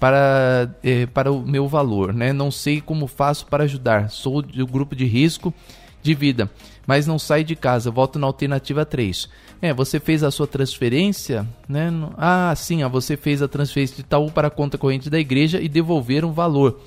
para, 0.00 0.74
é, 0.82 1.04
para 1.04 1.30
o 1.30 1.46
meu 1.46 1.68
valor. 1.68 2.14
Né? 2.14 2.32
Não 2.32 2.50
sei 2.50 2.80
como 2.80 3.06
faço 3.06 3.44
para 3.44 3.64
ajudar. 3.64 4.08
Sou 4.08 4.40
do 4.40 4.66
grupo 4.66 4.96
de 4.96 5.04
risco 5.04 5.52
de 6.02 6.14
vida, 6.14 6.50
mas 6.86 7.06
não 7.06 7.18
saio 7.18 7.44
de 7.44 7.54
casa. 7.54 7.90
Volto 7.90 8.18
na 8.18 8.26
alternativa 8.26 8.86
3. 8.86 9.28
É, 9.60 9.74
você 9.74 10.00
fez 10.00 10.22
a 10.22 10.30
sua 10.30 10.46
transferência, 10.46 11.46
né? 11.68 11.90
Ah, 12.16 12.54
sim, 12.56 12.82
você 12.88 13.18
fez 13.18 13.42
a 13.42 13.48
transferência 13.48 13.96
de 13.96 14.00
Itaú 14.00 14.30
para 14.30 14.48
a 14.48 14.50
conta 14.50 14.78
corrente 14.78 15.10
da 15.10 15.20
igreja 15.20 15.60
e 15.60 15.68
devolveram 15.68 16.30
o 16.30 16.32
valor. 16.32 16.80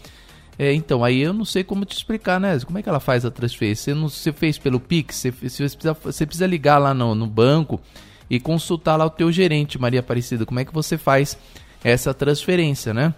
É, 0.62 0.74
então, 0.74 1.06
aí 1.06 1.22
eu 1.22 1.32
não 1.32 1.46
sei 1.46 1.64
como 1.64 1.86
te 1.86 1.96
explicar, 1.96 2.38
né? 2.38 2.60
Como 2.60 2.78
é 2.78 2.84
que 2.84 2.90
ela 2.90 3.00
faz 3.00 3.24
a 3.24 3.32
transferência? 3.32 3.94
Você, 3.94 3.98
não, 3.98 4.10
você 4.10 4.34
fez 4.34 4.58
pelo 4.58 4.78
Pix? 4.78 5.16
Você, 5.16 5.32
você, 5.32 5.64
precisa, 5.70 5.94
você 5.94 6.26
precisa 6.26 6.46
ligar 6.46 6.78
lá 6.78 6.94
no, 6.94 7.16
no 7.16 7.26
banco 7.26 7.80
e 8.30 8.42
consultar 8.42 8.98
lá 8.98 9.06
o 9.06 9.10
teu 9.10 9.32
gerente, 9.32 9.80
Maria 9.80 10.02
Aparecida. 10.02 10.46
Como 10.46 10.60
é 10.60 10.66
que 10.66 10.74
você 10.74 10.98
faz 10.98 11.38
essa 11.82 12.14
transferência, 12.14 12.94
né? 12.94 13.14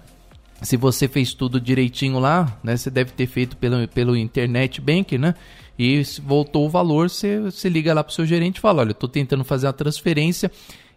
Se 0.61 0.77
você 0.77 1.07
fez 1.07 1.33
tudo 1.33 1.59
direitinho 1.59 2.19
lá, 2.19 2.59
né? 2.63 2.77
Você 2.77 2.91
deve 2.91 3.11
ter 3.11 3.25
feito 3.25 3.57
pelo, 3.57 3.87
pelo 3.87 4.15
internet 4.15 4.79
bank, 4.79 5.17
né? 5.17 5.33
E 5.79 6.03
voltou 6.23 6.67
o 6.67 6.69
valor, 6.69 7.09
você, 7.09 7.39
você 7.39 7.67
liga 7.69 7.91
lá 7.91 8.03
para 8.03 8.11
o 8.11 8.13
seu 8.13 8.23
gerente 8.23 8.57
e 8.57 8.61
fala, 8.61 8.81
olha, 8.81 8.89
eu 8.89 8.91
estou 8.91 9.09
tentando 9.09 9.43
fazer 9.43 9.65
a 9.65 9.73
transferência 9.73 10.51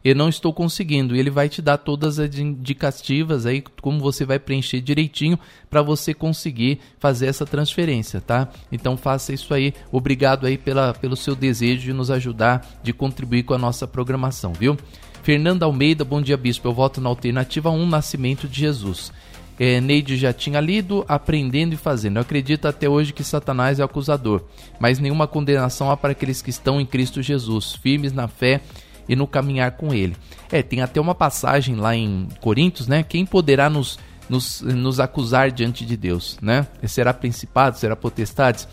eu 0.04 0.14
não 0.14 0.28
estou 0.28 0.52
conseguindo. 0.52 1.16
E 1.16 1.18
ele 1.18 1.30
vai 1.30 1.48
te 1.48 1.62
dar 1.62 1.78
todas 1.78 2.18
as 2.18 2.36
indicativas 2.36 3.46
aí, 3.46 3.64
como 3.80 3.98
você 3.98 4.24
vai 4.26 4.38
preencher 4.38 4.80
direitinho 4.80 5.38
para 5.70 5.80
você 5.80 6.12
conseguir 6.12 6.78
fazer 6.98 7.26
essa 7.26 7.46
transferência, 7.46 8.20
tá? 8.20 8.50
Então 8.70 8.96
faça 8.96 9.32
isso 9.32 9.54
aí. 9.54 9.72
Obrigado 9.90 10.46
aí 10.46 10.58
pela, 10.58 10.92
pelo 10.92 11.16
seu 11.16 11.34
desejo 11.34 11.82
de 11.82 11.92
nos 11.94 12.10
ajudar, 12.10 12.80
de 12.82 12.92
contribuir 12.92 13.44
com 13.44 13.54
a 13.54 13.58
nossa 13.58 13.86
programação, 13.86 14.52
viu? 14.52 14.76
Fernanda 15.22 15.64
Almeida, 15.64 16.04
bom 16.04 16.20
dia, 16.20 16.36
bispo. 16.36 16.68
Eu 16.68 16.74
voto 16.74 17.00
na 17.00 17.08
alternativa 17.08 17.70
1, 17.70 17.86
Nascimento 17.86 18.46
de 18.46 18.60
Jesus. 18.60 19.10
É, 19.58 19.80
Neide 19.80 20.16
já 20.18 20.32
tinha 20.32 20.60
lido, 20.60 21.04
aprendendo 21.08 21.72
e 21.72 21.78
fazendo. 21.78 22.16
Eu 22.16 22.22
acredito 22.22 22.66
até 22.66 22.88
hoje 22.88 23.12
que 23.12 23.22
Satanás 23.22 23.78
é 23.78 23.82
o 23.82 23.86
acusador, 23.86 24.42
mas 24.78 24.98
nenhuma 24.98 25.28
condenação 25.28 25.90
há 25.90 25.96
para 25.96 26.10
aqueles 26.10 26.42
que 26.42 26.50
estão 26.50 26.80
em 26.80 26.84
Cristo 26.84 27.22
Jesus, 27.22 27.72
firmes 27.72 28.12
na 28.12 28.26
fé 28.26 28.60
e 29.08 29.16
no 29.16 29.26
caminhar 29.26 29.72
com 29.72 29.92
ele. 29.92 30.16
É, 30.50 30.62
tem 30.62 30.80
até 30.80 31.00
uma 31.00 31.14
passagem 31.14 31.76
lá 31.76 31.94
em 31.94 32.28
Coríntios, 32.40 32.86
né? 32.86 33.02
Quem 33.02 33.26
poderá 33.26 33.68
nos, 33.68 33.98
nos, 34.28 34.60
nos 34.60 35.00
acusar 35.00 35.50
diante 35.50 35.84
de 35.84 35.96
Deus, 35.96 36.38
né? 36.40 36.66
Será 36.86 37.12
principado, 37.12 37.78
será 37.78 37.96
potestades, 37.96 38.68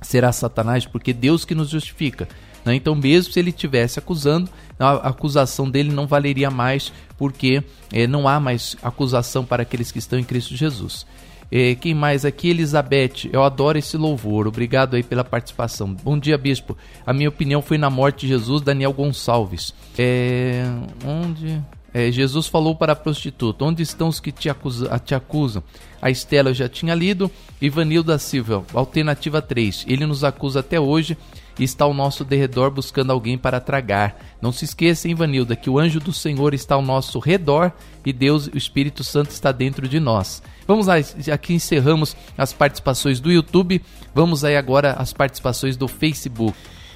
será 0.00 0.32
Satanás, 0.32 0.86
porque 0.86 1.12
Deus 1.12 1.44
que 1.44 1.54
nos 1.54 1.68
justifica. 1.68 2.28
Né? 2.64 2.74
Então, 2.74 2.94
mesmo 2.94 3.32
se 3.32 3.38
ele 3.38 3.50
estivesse 3.50 3.98
acusando, 3.98 4.50
a 4.78 5.08
acusação 5.08 5.68
dele 5.68 5.92
não 5.92 6.06
valeria 6.06 6.50
mais, 6.50 6.92
porque 7.16 7.62
é, 7.92 8.06
não 8.06 8.28
há 8.28 8.38
mais 8.38 8.76
acusação 8.82 9.44
para 9.44 9.62
aqueles 9.62 9.90
que 9.90 9.98
estão 9.98 10.18
em 10.18 10.24
Cristo 10.24 10.54
Jesus. 10.56 11.06
É, 11.50 11.74
quem 11.74 11.94
mais 11.94 12.24
aqui? 12.24 12.50
Elizabeth, 12.50 13.30
eu 13.32 13.42
adoro 13.42 13.78
esse 13.78 13.96
louvor. 13.96 14.46
Obrigado 14.46 14.96
aí 14.96 15.02
pela 15.02 15.24
participação. 15.24 15.94
Bom 15.94 16.18
dia, 16.18 16.36
bispo. 16.36 16.76
A 17.06 17.12
minha 17.12 17.28
opinião 17.28 17.62
foi 17.62 17.78
na 17.78 17.88
morte 17.88 18.20
de 18.20 18.28
Jesus, 18.28 18.60
Daniel 18.60 18.92
Gonçalves. 18.92 19.74
É, 19.98 20.64
onde? 21.04 21.62
É, 21.92 22.12
Jesus 22.12 22.46
falou 22.46 22.74
para 22.74 22.92
a 22.92 22.96
prostituta: 22.96 23.64
Onde 23.64 23.82
estão 23.82 24.08
os 24.08 24.20
que 24.20 24.30
te, 24.30 24.50
acusa, 24.50 24.98
te 24.98 25.14
acusam? 25.14 25.62
A 26.02 26.10
Estela 26.10 26.50
eu 26.50 26.54
já 26.54 26.68
tinha 26.68 26.94
lido. 26.94 27.30
Ivanilda 27.60 28.18
Silva, 28.18 28.62
alternativa 28.74 29.40
3. 29.40 29.86
Ele 29.88 30.06
nos 30.06 30.22
acusa 30.22 30.60
até 30.60 30.78
hoje 30.78 31.16
e 31.58 31.64
está 31.64 31.84
ao 31.84 31.92
nosso 31.92 32.24
derredor 32.24 32.70
buscando 32.70 33.10
alguém 33.10 33.36
para 33.36 33.60
tragar. 33.60 34.16
Não 34.40 34.52
se 34.52 34.64
esqueça, 34.64 35.08
Ivanilda, 35.08 35.56
que 35.56 35.68
o 35.68 35.78
anjo 35.78 36.00
do 36.00 36.12
Senhor 36.12 36.54
está 36.54 36.74
ao 36.74 36.82
nosso 36.82 37.18
redor 37.18 37.72
e 38.04 38.12
Deus, 38.12 38.46
o 38.46 38.56
Espírito 38.56 39.02
Santo, 39.02 39.30
está 39.30 39.50
dentro 39.50 39.88
de 39.88 39.98
nós. 39.98 40.42
Vamos 40.66 40.86
lá, 40.86 40.94
aqui 41.32 41.54
encerramos 41.54 42.16
as 42.36 42.52
participações 42.52 43.20
do 43.20 43.32
YouTube. 43.32 43.82
Vamos 44.14 44.44
aí 44.44 44.56
agora 44.56 44.92
as 44.92 45.12
participações 45.12 45.76
do 45.76 45.88
Facebook. 45.88 46.54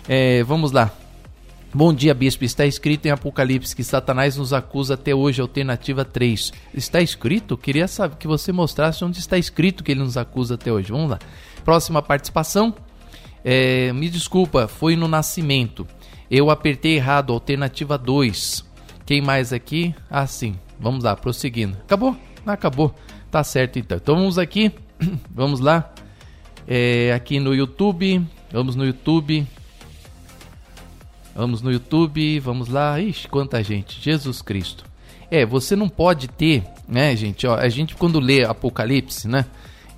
É, 0.09 0.43
vamos 0.45 0.73
lá. 0.73 0.91
Bom 1.75 1.91
dia, 1.95 2.13
bispo. 2.13 2.45
Está 2.45 2.67
escrito 2.67 3.07
em 3.07 3.11
Apocalipse 3.11 3.75
que 3.75 3.83
Satanás 3.83 4.37
nos 4.37 4.53
acusa 4.53 4.93
até 4.93 5.15
hoje, 5.15 5.41
alternativa 5.41 6.05
3. 6.05 6.53
Está 6.75 7.01
escrito? 7.01 7.57
Queria 7.57 7.89
saber 7.89 8.17
que 8.17 8.27
você 8.27 8.53
mostrasse 8.53 9.03
onde 9.03 9.19
está 9.19 9.39
escrito 9.39 9.83
que 9.83 9.93
ele 9.93 10.01
nos 10.01 10.19
acusa 10.19 10.57
até 10.57 10.71
hoje. 10.71 10.93
Vamos 10.93 11.13
lá. 11.13 11.19
Próxima 11.65 12.03
participação. 12.03 12.75
É, 13.45 13.93
me 13.93 14.09
desculpa, 14.09 14.69
foi 14.69 14.97
no 14.97 15.09
nascimento. 15.09 15.87
Eu 16.31 16.51
apertei 16.51 16.97
errado, 16.97 17.33
alternativa 17.33 17.99
2. 17.99 18.65
Quem 19.05 19.21
mais 19.21 19.53
aqui? 19.53 19.95
Ah, 20.09 20.27
sim. 20.27 20.57
Vamos 20.79 21.05
lá, 21.05 21.15
prosseguindo. 21.17 21.77
Acabou? 21.79 22.17
Não 22.45 22.55
acabou. 22.55 22.95
Tá 23.31 23.43
certo 23.45 23.79
então. 23.79 23.99
Então 23.99 24.17
vamos 24.17 24.39
aqui. 24.39 24.73
vamos 25.31 25.61
lá. 25.61 25.93
É, 26.67 27.13
aqui 27.13 27.39
no 27.41 27.55
YouTube. 27.55 28.25
Vamos 28.51 28.77
no 28.77 28.85
YouTube. 28.85 29.47
Vamos 31.35 31.63
no 31.63 31.73
YouTube, 31.73 32.39
vamos 32.41 32.69
lá. 32.69 33.01
Ixi, 33.01 33.27
quanta 33.29 33.63
gente. 33.63 34.01
Jesus 34.01 34.43
Cristo. 34.43 34.85
É, 35.31 35.47
você 35.47 35.75
não 35.75 35.89
pode 35.89 36.29
ter, 36.29 36.63
né, 36.87 37.17
gente? 37.17 37.47
Ó, 37.47 37.55
a 37.55 37.69
gente 37.71 37.97
quando 37.97 38.21
lê 38.21 38.45
Apocalipse, 38.45 39.27
né? 39.27 39.47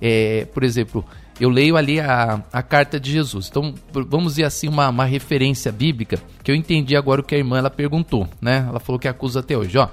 É, 0.01 0.45
por 0.45 0.63
exemplo, 0.63 1.05
eu 1.39 1.49
leio 1.49 1.75
ali 1.75 1.99
a, 1.99 2.41
a 2.51 2.63
carta 2.63 2.99
de 2.99 3.11
Jesus. 3.11 3.47
Então, 3.49 3.73
vamos 3.91 4.33
dizer 4.33 4.45
assim, 4.45 4.67
uma, 4.67 4.89
uma 4.89 5.05
referência 5.05 5.71
bíblica 5.71 6.17
que 6.43 6.51
eu 6.51 6.55
entendi 6.55 6.95
agora 6.95 7.21
o 7.21 7.23
que 7.23 7.35
a 7.35 7.37
irmã 7.37 7.57
ela 7.57 7.69
perguntou, 7.69 8.27
né? 8.39 8.65
Ela 8.67 8.79
falou 8.79 8.99
que 8.99 9.07
acusa 9.07 9.41
até 9.41 9.57
hoje, 9.57 9.77
ó. 9.77 9.89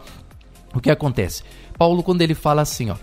O 0.74 0.80
que 0.80 0.90
acontece? 0.90 1.43
Paulo, 1.76 2.03
quando 2.03 2.22
ele 2.22 2.34
fala 2.34 2.62
assim, 2.62 2.90
ó, 2.90 2.97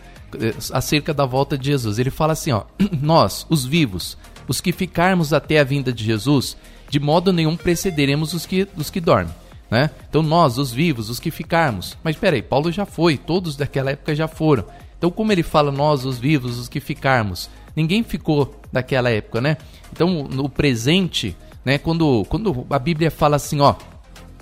acerca 0.73 1.13
da 1.13 1.25
volta 1.25 1.57
de 1.57 1.67
Jesus, 1.67 1.99
ele 1.99 2.09
fala 2.09 2.33
assim, 2.33 2.51
ó, 2.51 2.63
nós, 3.01 3.45
os 3.49 3.65
vivos, 3.65 4.17
os 4.47 4.61
que 4.61 4.71
ficarmos 4.71 5.33
até 5.33 5.59
a 5.59 5.63
vinda 5.63 5.91
de 5.91 6.03
Jesus, 6.03 6.55
de 6.89 6.99
modo 6.99 7.31
nenhum 7.31 7.55
precederemos 7.55 8.33
os 8.33 8.45
que, 8.45 8.67
os 8.75 8.89
que 8.89 8.99
dormem. 8.99 9.33
Né? 9.69 9.91
Então 10.09 10.23
nós, 10.23 10.57
os 10.57 10.71
vivos, 10.71 11.09
os 11.09 11.19
que 11.19 11.29
ficarmos. 11.29 11.95
Mas 12.03 12.15
peraí, 12.15 12.41
Paulo 12.41 12.71
já 12.71 12.85
foi, 12.85 13.17
todos 13.17 13.55
daquela 13.55 13.91
época 13.91 14.15
já 14.15 14.27
foram. 14.27 14.65
Então 14.97 15.11
como 15.11 15.31
ele 15.31 15.43
fala 15.43 15.71
nós, 15.71 16.05
os 16.05 16.17
vivos, 16.17 16.57
os 16.57 16.67
que 16.67 16.79
ficarmos? 16.79 17.49
Ninguém 17.79 18.03
ficou 18.03 18.59
daquela 18.73 19.09
época, 19.09 19.39
né? 19.39 19.55
Então 19.89 20.23
no 20.23 20.49
presente, 20.49 21.33
né? 21.63 21.77
Quando, 21.77 22.25
quando 22.27 22.67
a 22.69 22.77
Bíblia 22.77 23.09
fala 23.09 23.37
assim, 23.37 23.61
ó, 23.61 23.73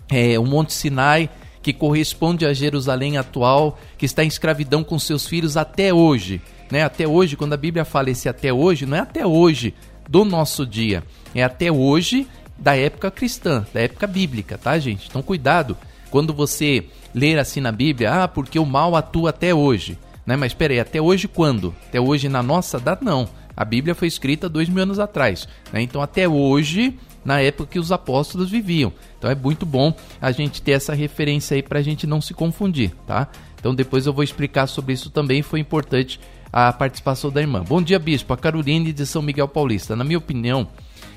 é, 0.09 0.39
o 0.39 0.43
Monte 0.43 0.73
Sinai 0.73 1.29
que 1.61 1.71
corresponde 1.71 2.47
a 2.47 2.53
Jerusalém 2.53 3.15
atual, 3.15 3.77
que 3.95 4.07
está 4.07 4.23
em 4.23 4.27
escravidão 4.27 4.83
com 4.83 4.97
seus 4.97 5.27
filhos 5.27 5.55
até 5.55 5.93
hoje, 5.93 6.41
né? 6.71 6.81
Até 6.81 7.07
hoje, 7.07 7.35
quando 7.35 7.53
a 7.53 7.57
Bíblia 7.57 7.85
fala 7.85 8.09
esse 8.09 8.27
até 8.27 8.51
hoje, 8.51 8.87
não 8.87 8.97
é 8.97 9.01
até 9.01 9.23
hoje 9.23 9.75
do 10.09 10.25
nosso 10.25 10.65
dia, 10.65 11.03
é 11.35 11.43
até 11.43 11.71
hoje 11.71 12.27
da 12.57 12.75
época 12.75 13.11
cristã, 13.11 13.67
da 13.71 13.81
época 13.81 14.07
bíblica, 14.07 14.57
tá, 14.57 14.79
gente? 14.79 15.09
Então, 15.09 15.21
cuidado 15.21 15.77
quando 16.09 16.33
você 16.33 16.85
ler 17.13 17.37
assim 17.37 17.61
na 17.61 17.71
Bíblia, 17.71 18.23
ah, 18.23 18.27
porque 18.27 18.57
o 18.57 18.65
mal 18.65 18.95
atua 18.95 19.29
até 19.29 19.53
hoje, 19.53 19.95
né? 20.27 20.35
Mas 20.35 20.53
peraí, 20.53 20.79
até 20.79 21.01
hoje 21.01 21.27
quando? 21.27 21.73
Até 21.87 21.99
hoje 21.99 22.27
na 22.27 22.43
nossa 22.43 22.77
data? 22.77 23.03
Não. 23.03 23.29
A 23.55 23.65
Bíblia 23.65 23.95
foi 23.95 24.07
escrita 24.07 24.47
dois 24.47 24.69
mil 24.69 24.83
anos 24.83 24.99
atrás, 24.99 25.47
né? 25.73 25.81
Então, 25.81 25.99
até 25.99 26.27
hoje, 26.27 26.99
na 27.25 27.41
época 27.41 27.71
que 27.71 27.79
os 27.79 27.91
apóstolos 27.91 28.51
viviam. 28.51 28.93
Então, 29.17 29.31
é 29.31 29.33
muito 29.33 29.65
bom 29.65 29.95
a 30.21 30.31
gente 30.31 30.61
ter 30.61 30.73
essa 30.73 30.93
referência 30.93 31.55
aí 31.55 31.63
para 31.63 31.79
a 31.79 31.81
gente 31.81 32.05
não 32.05 32.21
se 32.21 32.35
confundir, 32.35 32.93
tá? 33.07 33.27
Então, 33.59 33.73
depois 33.73 34.05
eu 34.05 34.13
vou 34.13 34.23
explicar 34.23 34.67
sobre 34.67 34.93
isso 34.93 35.09
também. 35.09 35.41
Foi 35.41 35.59
importante 35.59 36.19
a 36.53 36.71
participação 36.71 37.31
da 37.31 37.41
irmã. 37.41 37.63
Bom 37.63 37.81
dia, 37.81 37.97
bispo. 37.97 38.31
A 38.31 38.37
Caroline 38.37 38.93
de 38.93 39.05
São 39.07 39.23
Miguel 39.23 39.47
Paulista. 39.47 39.95
Na 39.95 40.03
minha 40.03 40.19
opinião, 40.19 40.67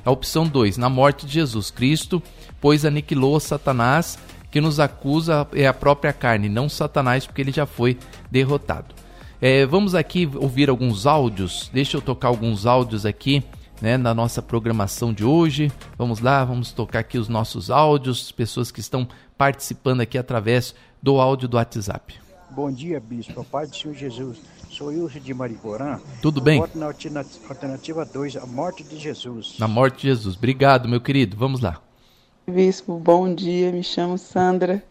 a 0.03 0.11
opção 0.11 0.47
2, 0.47 0.79
na 0.79 0.89
morte 0.89 1.27
de 1.27 1.35
Jesus 1.35 1.71
Cristo, 1.71 2.23
pois 2.59 2.87
aniquilou 2.87 3.39
Satanás, 3.39 4.19
que 4.51 4.63
nos 4.63 4.81
acusa 4.81 5.47
é 5.53 5.67
a 5.67 5.75
própria 5.75 6.13
carne, 6.13 6.49
não 6.49 6.71
Satanás, 6.71 7.27
porque 7.27 7.43
ele 7.43 7.53
já 7.53 7.67
foi 7.67 7.99
derrotado. 8.31 9.00
É, 9.43 9.65
vamos 9.65 9.95
aqui 9.95 10.29
ouvir 10.35 10.69
alguns 10.69 11.07
áudios. 11.07 11.71
Deixa 11.73 11.97
eu 11.97 12.03
tocar 12.03 12.29
alguns 12.29 12.67
áudios 12.67 13.07
aqui. 13.07 13.43
Né, 13.81 13.97
na 13.97 14.13
nossa 14.13 14.43
programação 14.43 15.11
de 15.11 15.25
hoje. 15.25 15.73
Vamos 15.97 16.21
lá, 16.21 16.45
vamos 16.45 16.71
tocar 16.71 16.99
aqui 16.99 17.17
os 17.17 17.31
nossos 17.31 17.71
áudios, 17.71 18.31
pessoas 18.31 18.71
que 18.71 18.79
estão 18.79 19.09
participando 19.39 20.03
aqui 20.03 20.19
através 20.19 20.75
do 21.03 21.19
áudio 21.19 21.49
do 21.49 21.57
WhatsApp. 21.57 22.21
Bom 22.51 22.71
dia, 22.71 23.01
bispo. 23.01 23.43
Pai 23.43 23.67
do 23.67 23.75
Senhor 23.75 23.95
Jesus. 23.95 24.37
Sou 24.69 24.89
Wilson 24.89 25.21
de 25.21 25.33
Mariporã. 25.33 25.99
Tudo 26.21 26.43
bem? 26.43 26.61
Voto 26.61 26.79
na 26.79 26.89
alternativa 27.49 28.05
2, 28.05 28.37
a 28.37 28.45
morte 28.45 28.85
de 28.85 28.99
Jesus. 28.99 29.57
Na 29.59 29.67
morte 29.67 30.03
de 30.03 30.09
Jesus. 30.09 30.37
Obrigado, 30.37 30.87
meu 30.87 31.01
querido. 31.01 31.35
Vamos 31.39 31.63
lá. 31.63 31.81
Bispo, 32.47 32.99
bom 32.99 33.35
dia. 33.35 33.73
Me 33.73 33.83
chamo 33.83 34.19
Sandra, 34.19 34.85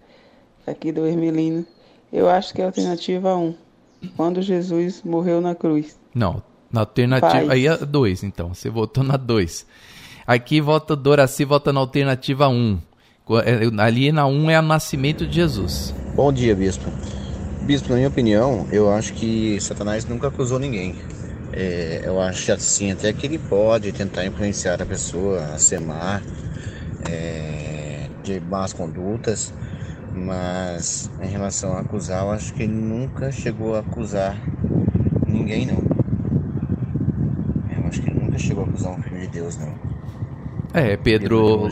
aqui 0.66 0.92
do 0.92 1.06
Hermelino. 1.06 1.64
Eu 2.12 2.28
acho 2.28 2.56
que 2.56 2.62
é 2.62 2.64
a 2.64 2.68
alternativa 2.70 3.36
1. 3.36 3.69
Quando 4.16 4.42
Jesus 4.42 5.02
morreu 5.04 5.42
na 5.42 5.56
cruz. 5.56 6.00
Não, 6.14 6.42
na 6.72 6.82
alternativa. 6.82 7.32
Paz. 7.32 7.50
Aí 7.50 7.68
é 7.68 7.78
2, 7.78 8.24
então. 8.24 8.54
Você 8.54 8.70
votou 8.70 9.04
na 9.04 9.18
2. 9.18 9.66
Aqui 10.26 10.62
vota 10.62 10.96
Doraci, 10.96 11.44
vota 11.44 11.74
na 11.74 11.80
alternativa 11.80 12.48
1. 12.48 12.80
É, 13.44 13.84
ali 13.84 14.12
na 14.12 14.26
1 14.26 14.50
é 14.50 14.60
o 14.60 14.64
nascimento 14.64 15.26
de 15.26 15.36
Jesus. 15.36 15.94
Bom 16.16 16.32
dia, 16.32 16.56
Bispo. 16.56 16.90
Bispo, 17.62 17.90
na 17.90 17.96
minha 17.96 18.08
opinião, 18.08 18.68
eu 18.72 18.92
acho 18.92 19.14
que 19.14 19.60
Satanás 19.60 20.06
nunca 20.06 20.28
acusou 20.28 20.58
ninguém. 20.58 20.96
É, 21.52 22.02
eu 22.06 22.20
acho 22.22 22.52
assim 22.52 22.92
até 22.92 23.12
que 23.12 23.26
ele 23.26 23.38
pode 23.38 23.92
tentar 23.92 24.26
influenciar 24.26 24.82
a 24.82 24.86
pessoa 24.86 25.40
a 25.46 25.58
ser 25.58 25.80
má, 25.80 26.22
é, 27.10 28.08
de 28.24 28.40
más 28.40 28.74
condutas, 28.74 29.54
mas 30.20 31.10
em 31.22 31.28
relação 31.28 31.74
a 31.74 31.80
acusar, 31.80 32.24
eu 32.24 32.32
acho 32.32 32.54
que 32.54 32.64
ele 32.64 32.74
nunca 32.74 33.32
chegou 33.32 33.76
a 33.76 33.80
acusar 33.80 34.38
ninguém, 35.28 35.66
não. 35.66 35.82
Eu 37.76 37.88
acho 37.88 38.02
que 38.02 38.10
ele 38.10 38.20
nunca 38.20 38.38
chegou 38.38 38.64
a 38.64 38.68
acusar 38.68 38.92
um 38.94 39.02
filho 39.02 39.22
de 39.22 39.28
Deus, 39.28 39.58
não. 39.58 39.74
É, 40.74 40.96
Pedro. 40.98 41.70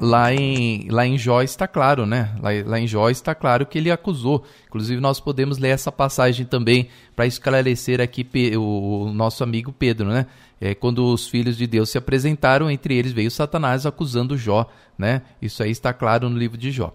Lá 0.00 0.32
em, 0.32 0.88
lá 0.90 1.04
em 1.04 1.18
Jó 1.18 1.42
está 1.42 1.66
claro, 1.66 2.06
né? 2.06 2.32
Lá, 2.40 2.50
lá 2.64 2.78
em 2.78 2.86
Jó 2.86 3.10
está 3.10 3.34
claro 3.34 3.66
que 3.66 3.78
ele 3.78 3.90
acusou. 3.90 4.44
Inclusive, 4.68 5.00
nós 5.00 5.18
podemos 5.18 5.58
ler 5.58 5.70
essa 5.70 5.90
passagem 5.90 6.46
também 6.46 6.88
para 7.16 7.26
esclarecer 7.26 8.00
aqui 8.00 8.24
o, 8.56 9.06
o 9.06 9.12
nosso 9.12 9.42
amigo 9.42 9.72
Pedro, 9.72 10.08
né? 10.08 10.26
É, 10.60 10.74
quando 10.74 11.04
os 11.12 11.28
filhos 11.28 11.56
de 11.56 11.66
Deus 11.66 11.90
se 11.90 11.98
apresentaram, 11.98 12.70
entre 12.70 12.94
eles 12.94 13.12
veio 13.12 13.30
Satanás 13.30 13.86
acusando 13.86 14.36
Jó, 14.36 14.68
né? 14.96 15.22
Isso 15.42 15.62
aí 15.62 15.70
está 15.70 15.92
claro 15.92 16.28
no 16.28 16.38
livro 16.38 16.56
de 16.56 16.70
Jó. 16.70 16.94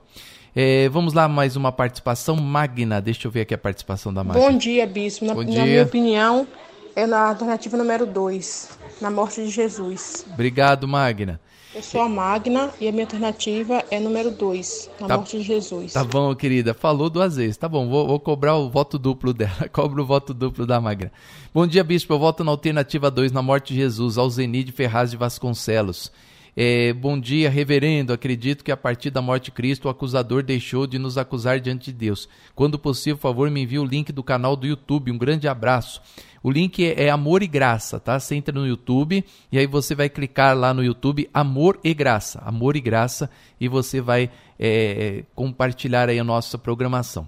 É, 0.56 0.88
vamos 0.89 1.14
lá, 1.14 1.28
mais 1.28 1.56
uma 1.56 1.72
participação. 1.72 2.36
Magna, 2.36 3.01
deixa 3.01 3.28
eu 3.28 3.32
ver 3.32 3.41
aqui 3.41 3.54
a 3.54 3.58
participação 3.58 4.14
da 4.14 4.24
Magna. 4.24 4.43
Bom 4.43 4.56
dia, 4.56 4.86
Bispo. 4.86 5.26
Na, 5.26 5.34
Bom 5.34 5.43
dia. 5.43 5.60
na 5.60 5.66
minha 5.66 5.84
opinião, 5.84 6.47
é 6.95 7.08
na 7.08 7.30
alternativa 7.30 7.76
número 7.76 8.06
2, 8.06 8.78
na 9.01 9.10
morte 9.10 9.43
de 9.43 9.49
Jesus. 9.49 10.24
Obrigado, 10.32 10.88
Magna. 10.88 11.39
Eu 11.74 11.82
sou 11.82 12.01
a 12.01 12.08
Magna 12.08 12.70
e 12.80 12.88
a 12.88 12.91
minha 12.91 13.04
alternativa 13.04 13.84
é 13.89 13.99
número 13.99 14.30
2, 14.30 14.91
na 14.99 15.08
tá, 15.08 15.18
morte 15.18 15.39
de 15.39 15.43
Jesus. 15.43 15.93
Tá 15.93 16.04
bom, 16.04 16.36
querida. 16.36 16.72
Falou 16.76 17.10
duas 17.10 17.36
vezes. 17.36 17.58
Tá 17.58 17.68
bom, 17.68 17.89
vou, 17.89 18.06
vou 18.06 18.20
cobrar 18.20 18.56
o 18.56 18.70
voto 18.70 18.99
duplo 18.99 19.34
dela. 19.34 19.68
Cobro 19.74 20.04
o 20.04 20.06
voto 20.06 20.36
duplo 20.36 20.68
da 20.68 20.80
Magna. 20.80 21.12
Bom 21.51 21.66
dia, 21.66 21.84
bispo. 21.84 22.14
Eu 22.14 22.20
voto 22.20 22.43
na 22.43 22.51
alternativa 22.51 23.10
2, 23.10 23.32
na 23.32 23.41
morte 23.41 23.74
de 23.74 23.80
Jesus, 23.80 24.20
ao 24.20 24.30
Zenide 24.30 24.72
Ferraz 24.72 25.10
de 25.10 25.18
Vasconcelos. 25.18 26.12
É, 26.56 26.93
bom 26.93 27.20
dia, 27.20 27.49
reverendo. 27.49 28.14
Acredito 28.14 28.64
que 28.64 28.72
a 28.72 28.78
partir 28.78 29.10
da 29.10 29.22
morte 29.22 29.45
de 29.45 29.51
Cristo, 29.51 29.86
o 29.86 29.89
acusador 29.89 30.43
deixou 30.43 30.86
de 30.86 30.99
nos 30.99 31.18
acusar 31.18 31.60
diante 31.60 31.91
de 31.91 31.97
Deus. 31.97 32.30
Quando 32.54 32.78
possível, 32.78 33.18
por 33.18 33.24
favor, 33.24 33.49
me 33.49 33.64
envie 33.64 33.80
o 33.80 33.86
link 33.86 34.12
do 34.12 34.24
canal 34.24 34.56
do 34.56 34.68
YouTube. 34.68 35.12
Um 35.12 35.18
grande 35.18 35.47
abraço. 35.47 36.01
O 36.43 36.51
link 36.51 36.86
é, 36.86 37.06
é, 37.06 37.10
Amor 37.10 37.41
e 37.41 37.47
Graça, 37.47 37.99
tá? 37.99 38.20
Você 38.20 38.36
entra 38.36 38.54
no 38.54 38.68
YouTube 38.68 39.24
e 39.51 39.58
aí 39.58 39.66
você 39.66 39.95
vai 39.95 40.10
clicar 40.10 40.56
lá 40.56 40.74
no 40.74 40.84
YouTube 40.84 41.28
Amor 41.34 41.80
e 41.84 41.93
Graça, 41.93 42.39
Amor 42.45 42.76
e 42.76 42.82
Graça, 42.82 43.30
e 43.60 43.68
você 43.68 44.01
vai 44.01 44.30
é, 44.60 45.24
compartilhar 45.34 46.10
aí 46.10 46.20
a 46.20 46.24
nossa 46.24 46.58
programação. 46.58 47.28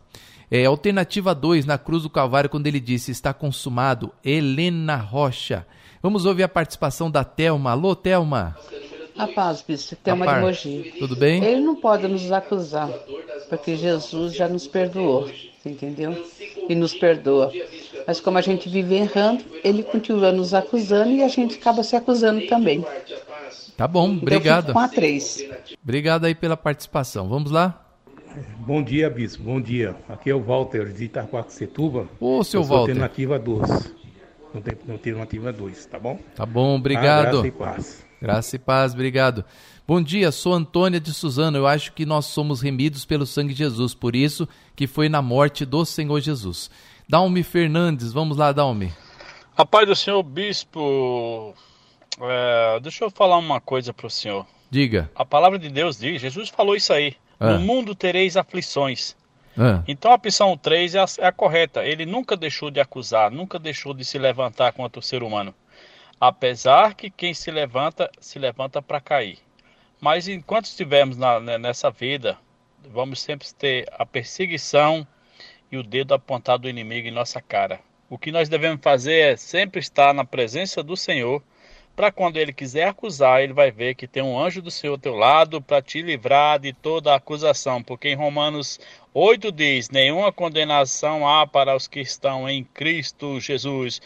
É, 0.51 0.65
alternativa 0.65 1.33
2, 1.33 1.65
na 1.65 1.77
Cruz 1.77 2.03
do 2.03 2.09
Calvário, 2.09 2.49
quando 2.49 2.67
ele 2.67 2.79
disse 2.79 3.09
está 3.09 3.33
consumado, 3.33 4.11
Helena 4.23 4.97
Rocha. 4.97 5.65
Vamos 6.03 6.25
ouvir 6.25 6.43
a 6.43 6.49
participação 6.49 7.09
da 7.09 7.23
Thelma. 7.23 7.71
Alô, 7.71 7.95
Thelma. 7.95 8.55
A 9.17 9.27
paz, 9.27 9.61
bispo. 9.61 9.95
Thelma 9.95 10.27
de 10.27 10.41
Mogi. 10.41 10.93
Tudo 10.99 11.15
bem? 11.15 11.43
Ele 11.43 11.61
não 11.61 11.75
pode 11.75 12.07
nos 12.07 12.31
acusar, 12.31 12.89
porque 13.49 13.75
Jesus 13.75 14.35
já 14.35 14.47
nos 14.47 14.67
perdoou, 14.67 15.29
entendeu? 15.65 16.25
E 16.67 16.75
nos 16.75 16.93
perdoa. 16.93 17.51
Mas 18.05 18.19
como 18.19 18.37
a 18.37 18.41
gente 18.41 18.67
vive 18.67 18.95
errando, 18.95 19.43
ele 19.63 19.83
continua 19.83 20.31
nos 20.31 20.53
acusando 20.53 21.11
e 21.11 21.23
a 21.23 21.27
gente 21.27 21.57
acaba 21.57 21.81
se 21.81 21.95
acusando 21.95 22.45
também. 22.47 22.85
Tá 23.77 23.87
bom, 23.87 24.07
então, 24.07 24.17
obrigado. 24.21 24.73
com 24.73 24.79
a 24.79 24.87
três. 24.87 25.43
Obrigado 25.83 26.25
aí 26.25 26.35
pela 26.35 26.57
participação. 26.57 27.27
Vamos 27.27 27.51
lá? 27.51 27.81
Bom 28.59 28.83
dia, 28.83 29.09
Bispo. 29.09 29.43
Bom 29.43 29.61
dia. 29.61 29.95
Aqui 30.09 30.29
é 30.29 30.35
o 30.35 30.41
Walter 30.41 30.91
de 30.91 31.05
Itaquaquecetuba. 31.05 32.07
Ô, 32.19 32.43
seu 32.43 32.63
Walter. 32.63 32.91
Alternativa 32.91 33.39
2. 33.39 33.95
Alternativa 34.89 35.51
2, 35.53 35.85
tá 35.85 35.99
bom? 35.99 36.19
Tá 36.35 36.45
bom, 36.45 36.75
obrigado. 36.75 37.27
Ah, 37.27 37.31
graça 37.31 37.47
e 37.47 37.51
paz. 37.51 38.04
Graça 38.25 38.55
e 38.55 38.59
paz, 38.59 38.95
obrigado. 38.95 39.45
Bom 39.87 40.01
dia, 40.01 40.31
sou 40.31 40.51
Antônia 40.51 40.99
de 40.99 41.13
Suzano. 41.13 41.59
Eu 41.59 41.67
acho 41.67 41.93
que 41.93 42.07
nós 42.07 42.25
somos 42.25 42.59
remidos 42.59 43.05
pelo 43.05 43.23
sangue 43.23 43.53
de 43.53 43.59
Jesus, 43.59 43.93
por 43.93 44.15
isso 44.15 44.49
que 44.75 44.87
foi 44.87 45.07
na 45.07 45.21
morte 45.21 45.63
do 45.63 45.85
Senhor 45.85 46.19
Jesus. 46.19 46.71
Dalme 47.07 47.43
Fernandes, 47.43 48.11
vamos 48.11 48.35
lá, 48.35 48.51
Dalme. 48.51 48.91
A 49.55 49.63
paz 49.63 49.87
do 49.87 49.95
Senhor 49.95 50.23
Bispo, 50.23 51.53
é, 52.19 52.79
deixa 52.79 53.03
eu 53.03 53.11
falar 53.11 53.37
uma 53.37 53.61
coisa 53.61 53.93
para 53.93 54.07
o 54.07 54.09
senhor. 54.09 54.47
Diga. 54.71 55.07
A 55.13 55.23
palavra 55.23 55.59
de 55.59 55.69
Deus 55.69 55.99
diz, 55.99 56.19
Jesus 56.19 56.49
falou 56.49 56.75
isso 56.75 56.91
aí. 56.93 57.15
Ah. 57.39 57.51
No 57.51 57.59
mundo 57.59 57.93
tereis 57.93 58.35
aflições. 58.35 59.15
Ah. 59.55 59.83
Então 59.87 60.11
a 60.11 60.15
opção 60.15 60.57
3 60.57 60.95
é 60.95 60.99
a, 60.99 61.05
é 61.19 61.27
a 61.27 61.31
correta. 61.31 61.85
Ele 61.85 62.07
nunca 62.07 62.35
deixou 62.35 62.71
de 62.71 62.79
acusar, 62.79 63.29
nunca 63.29 63.59
deixou 63.59 63.93
de 63.93 64.03
se 64.03 64.17
levantar 64.17 64.73
contra 64.73 64.99
o 64.99 65.03
ser 65.03 65.21
humano. 65.21 65.53
Apesar 66.27 66.95
que 66.95 67.11
quem 67.11 67.35
se 67.35 67.51
levanta, 67.51 68.09
se 68.19 68.39
levanta 68.39 68.81
para 68.81 68.99
cair. 68.99 69.37
Mas 70.01 70.27
enquanto 70.27 70.65
estivermos 70.65 71.17
na, 71.17 71.39
né, 71.39 71.59
nessa 71.59 71.91
vida, 71.91 72.35
vamos 72.89 73.21
sempre 73.21 73.47
ter 73.53 73.87
a 73.91 74.07
perseguição 74.07 75.05
e 75.71 75.77
o 75.77 75.83
dedo 75.83 76.15
apontado 76.15 76.63
do 76.63 76.69
inimigo 76.69 77.07
em 77.07 77.11
nossa 77.11 77.39
cara. 77.39 77.79
O 78.09 78.17
que 78.17 78.31
nós 78.31 78.49
devemos 78.49 78.81
fazer 78.81 79.33
é 79.33 79.37
sempre 79.37 79.79
estar 79.79 80.15
na 80.15 80.25
presença 80.25 80.81
do 80.81 80.97
Senhor, 80.97 81.43
para 81.95 82.11
quando 82.11 82.37
ele 82.37 82.51
quiser 82.51 82.87
acusar, 82.87 83.43
ele 83.43 83.53
vai 83.53 83.69
ver 83.69 83.93
que 83.93 84.07
tem 84.07 84.23
um 84.23 84.37
anjo 84.37 84.63
do 84.63 84.71
Senhor 84.71 84.93
ao 84.93 84.99
teu 84.99 85.15
lado 85.15 85.61
para 85.61 85.79
te 85.81 86.01
livrar 86.01 86.59
de 86.59 86.73
toda 86.73 87.13
a 87.13 87.17
acusação, 87.17 87.83
porque 87.83 88.09
em 88.09 88.15
Romanos 88.15 88.79
8 89.13 89.51
diz: 89.51 89.91
nenhuma 89.91 90.31
condenação 90.31 91.25
há 91.27 91.45
para 91.45 91.75
os 91.75 91.87
que 91.87 92.01
estão 92.01 92.49
em 92.49 92.63
Cristo 92.63 93.39
Jesus. 93.39 94.01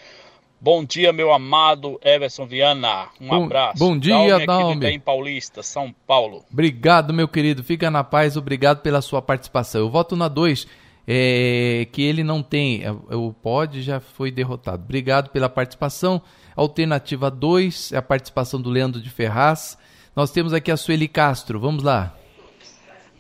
Bom 0.62 0.84
dia, 0.84 1.14
meu 1.14 1.32
amado 1.32 1.98
Everson 2.04 2.46
Viana. 2.46 3.08
Um 3.22 3.30
bom, 3.30 3.46
abraço. 3.46 3.80
Bom 3.80 3.98
dia, 3.98 4.46
Dalme. 4.46 4.86
Aqui 4.86 5.00
Paulista, 5.00 5.64
São 5.64 5.96
Paulo. 6.06 6.44
Obrigado, 6.52 7.14
meu 7.14 7.30
querido. 7.30 7.64
Fica 7.64 7.90
na 7.90 8.04
paz. 8.04 8.36
Obrigado 8.36 8.82
pela 8.82 9.02
sua 9.02 9.22
participação. 9.22 9.80
Eu 9.80 9.90
voto 9.90 10.18
na 10.18 10.28
2, 10.28 10.68
é, 11.08 11.88
que 11.94 12.02
ele 12.02 12.26
não 12.26 12.44
tem. 12.44 12.84
O 13.10 13.32
pode 13.32 13.82
já 13.82 14.02
foi 14.02 14.32
derrotado. 14.32 14.84
Obrigado 14.84 15.30
pela 15.30 15.48
participação. 15.48 16.22
Alternativa 16.58 17.32
2 17.32 17.94
é 17.94 17.98
a 17.98 18.02
participação 18.02 18.62
do 18.62 18.70
Leandro 18.70 19.02
de 19.02 19.10
Ferraz. 19.10 19.78
Nós 20.14 20.30
temos 20.30 20.54
aqui 20.54 20.70
a 20.70 20.76
Sueli 20.76 21.08
Castro. 21.08 21.58
Vamos 21.58 21.84
lá. 21.84 22.14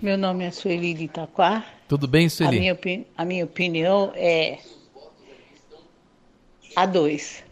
Meu 0.01 0.17
nome 0.17 0.43
é 0.43 0.51
Sueli 0.51 0.93
de 0.93 1.05
Itaquá. 1.05 1.63
Tudo 1.87 2.05
bem, 2.05 2.27
Sueli? 2.27 2.57
A 2.57 2.59
minha, 2.59 3.05
a 3.17 3.23
minha 3.23 3.45
opinião 3.45 4.11
é 4.13 4.59
a 6.75 6.85
2. 6.85 7.43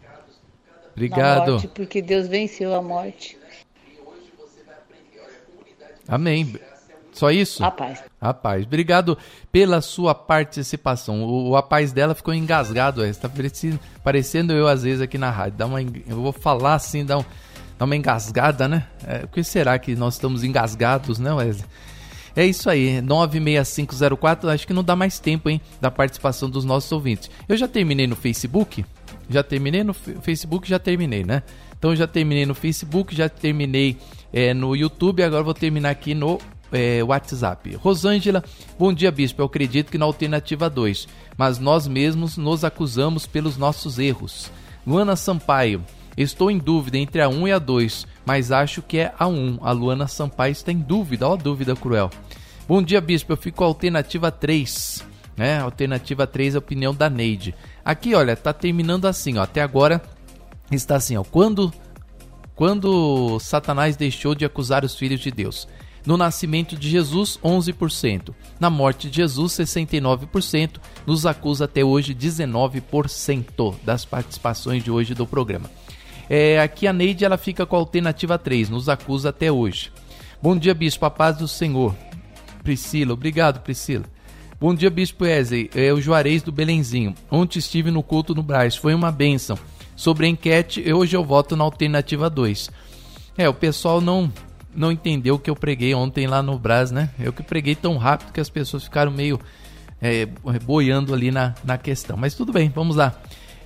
Obrigado. 0.92 1.52
Morte, 1.52 1.68
porque 1.68 2.02
Deus 2.02 2.26
venceu 2.26 2.74
a 2.74 2.82
morte. 2.82 3.38
Amém. 6.08 6.58
Só 7.12 7.30
isso? 7.30 7.64
A 7.64 7.70
paz. 7.70 8.02
A 8.20 8.32
paz. 8.32 8.64
Obrigado 8.64 9.18
pela 9.50 9.80
sua 9.80 10.14
participação. 10.14 11.24
O, 11.24 11.56
a 11.56 11.62
paz 11.62 11.92
dela 11.92 12.14
ficou 12.14 12.32
engasgado. 12.32 13.04
Está 13.04 13.28
parecendo, 13.28 13.80
parecendo 14.02 14.52
eu 14.52 14.66
às 14.66 14.82
vezes 14.82 15.00
aqui 15.00 15.18
na 15.18 15.30
rádio. 15.30 15.58
Dá 15.58 15.66
uma, 15.66 15.82
eu 15.82 16.16
vou 16.16 16.32
falar 16.32 16.74
assim, 16.74 17.04
dá, 17.04 17.18
um, 17.18 17.24
dá 17.76 17.84
uma 17.84 17.96
engasgada, 17.96 18.68
né? 18.68 18.86
É, 19.06 19.24
o 19.24 19.28
que 19.28 19.42
será 19.42 19.78
que 19.78 19.94
nós 19.96 20.14
estamos 20.14 20.44
engasgados, 20.44 21.18
né, 21.18 21.32
Wesley? 21.32 21.66
É 22.36 22.46
isso 22.46 22.70
aí, 22.70 23.00
96504. 23.00 24.48
Acho 24.48 24.66
que 24.66 24.72
não 24.72 24.84
dá 24.84 24.94
mais 24.94 25.18
tempo, 25.18 25.50
hein, 25.50 25.60
da 25.80 25.90
participação 25.90 26.48
dos 26.48 26.64
nossos 26.64 26.90
ouvintes. 26.92 27.28
Eu 27.48 27.56
já 27.56 27.66
terminei 27.66 28.06
no 28.06 28.14
Facebook. 28.14 28.84
Já 29.28 29.42
terminei 29.42 29.84
no 29.84 29.92
Facebook, 29.92 30.68
já 30.68 30.78
terminei, 30.78 31.24
né? 31.24 31.42
Então 31.78 31.94
já 31.94 32.06
terminei 32.06 32.46
no 32.46 32.54
Facebook, 32.54 33.14
já 33.14 33.28
terminei 33.28 33.96
é, 34.32 34.52
no 34.52 34.74
YouTube. 34.74 35.22
Agora 35.22 35.42
vou 35.42 35.54
terminar 35.54 35.90
aqui 35.90 36.14
no 36.14 36.38
é, 36.72 37.02
WhatsApp. 37.02 37.76
Rosângela, 37.76 38.42
bom 38.78 38.92
dia, 38.92 39.10
bispo. 39.10 39.40
Eu 39.40 39.46
acredito 39.46 39.90
que 39.90 39.98
na 39.98 40.04
alternativa 40.04 40.68
2, 40.68 41.08
mas 41.36 41.58
nós 41.58 41.86
mesmos 41.86 42.36
nos 42.36 42.64
acusamos 42.64 43.26
pelos 43.26 43.56
nossos 43.56 43.98
erros. 43.98 44.50
Luana 44.86 45.16
Sampaio, 45.16 45.84
estou 46.16 46.50
em 46.50 46.58
dúvida 46.58 46.98
entre 46.98 47.20
a 47.20 47.28
1 47.28 47.32
um 47.32 47.48
e 47.48 47.52
a 47.52 47.58
2, 47.58 48.06
mas 48.24 48.50
acho 48.50 48.82
que 48.82 48.98
é 48.98 49.12
a 49.18 49.26
1. 49.26 49.32
Um. 49.32 49.58
A 49.62 49.70
Luana 49.72 50.08
Sampaio 50.08 50.52
está 50.52 50.72
em 50.72 50.78
dúvida, 50.78 51.28
ó, 51.28 51.36
dúvida 51.36 51.76
cruel. 51.76 52.10
Bom 52.66 52.82
dia, 52.82 53.00
bispo. 53.00 53.32
Eu 53.32 53.36
fico 53.36 53.58
com 53.58 53.64
a 53.64 53.68
alternativa 53.68 54.30
3. 54.30 55.06
Né? 55.36 55.60
Alternativa 55.60 56.26
3 56.26 56.54
é 56.54 56.56
a 56.56 56.58
opinião 56.58 56.94
da 56.94 57.08
Neide. 57.08 57.54
Aqui, 57.88 58.14
olha, 58.14 58.36
tá 58.36 58.52
terminando 58.52 59.06
assim, 59.06 59.38
ó. 59.38 59.42
Até 59.44 59.62
agora 59.62 60.02
está 60.70 60.96
assim, 60.96 61.16
ó. 61.16 61.24
Quando 61.24 61.72
quando 62.54 63.38
Satanás 63.40 63.96
deixou 63.96 64.34
de 64.34 64.44
acusar 64.44 64.84
os 64.84 64.94
filhos 64.94 65.20
de 65.20 65.30
Deus? 65.30 65.66
No 66.04 66.18
nascimento 66.18 66.76
de 66.76 66.86
Jesus, 66.86 67.40
11%. 67.42 68.34
Na 68.60 68.68
morte 68.68 69.08
de 69.08 69.16
Jesus, 69.16 69.54
69%. 69.54 70.78
Nos 71.06 71.24
acusa 71.24 71.64
até 71.64 71.82
hoje 71.82 72.14
19% 72.14 73.74
das 73.82 74.04
participações 74.04 74.84
de 74.84 74.90
hoje 74.90 75.14
do 75.14 75.26
programa. 75.26 75.70
É, 76.28 76.60
aqui 76.60 76.86
a 76.86 76.92
Neide 76.92 77.24
ela 77.24 77.38
fica 77.38 77.64
com 77.64 77.74
a 77.74 77.78
alternativa 77.78 78.36
3, 78.38 78.68
nos 78.68 78.90
acusa 78.90 79.30
até 79.30 79.50
hoje. 79.50 79.90
Bom 80.42 80.58
dia, 80.58 80.74
bispo, 80.74 81.06
a 81.06 81.10
paz 81.10 81.38
do 81.38 81.48
Senhor. 81.48 81.96
Priscila, 82.62 83.14
obrigado, 83.14 83.62
Priscila. 83.62 84.04
Bom 84.60 84.74
dia, 84.74 84.90
Bispo 84.90 85.22
Wesley. 85.22 85.70
É 85.72 85.92
o 85.92 86.00
Juarez 86.00 86.42
do 86.42 86.50
Belenzinho. 86.50 87.14
Ontem 87.30 87.60
estive 87.60 87.92
no 87.92 88.02
culto 88.02 88.34
no 88.34 88.42
Braz, 88.42 88.74
foi 88.74 88.92
uma 88.92 89.12
benção. 89.12 89.56
Sobre 89.94 90.26
a 90.26 90.28
enquete, 90.28 90.92
hoje 90.92 91.16
eu 91.16 91.24
voto 91.24 91.54
na 91.54 91.62
alternativa 91.62 92.28
2. 92.28 92.68
É, 93.36 93.48
o 93.48 93.54
pessoal 93.54 94.00
não 94.00 94.28
não 94.74 94.90
entendeu 94.90 95.36
o 95.36 95.38
que 95.38 95.48
eu 95.48 95.54
preguei 95.54 95.94
ontem 95.94 96.26
lá 96.26 96.42
no 96.42 96.58
Braz, 96.58 96.90
né? 96.90 97.10
Eu 97.20 97.32
que 97.32 97.40
preguei 97.40 97.76
tão 97.76 97.96
rápido 97.98 98.32
que 98.32 98.40
as 98.40 98.50
pessoas 98.50 98.82
ficaram 98.82 99.12
meio 99.12 99.40
é, 100.02 100.26
boiando 100.64 101.14
ali 101.14 101.30
na, 101.30 101.54
na 101.62 101.78
questão. 101.78 102.16
Mas 102.16 102.34
tudo 102.34 102.52
bem, 102.52 102.68
vamos 102.68 102.96
lá. 102.96 103.14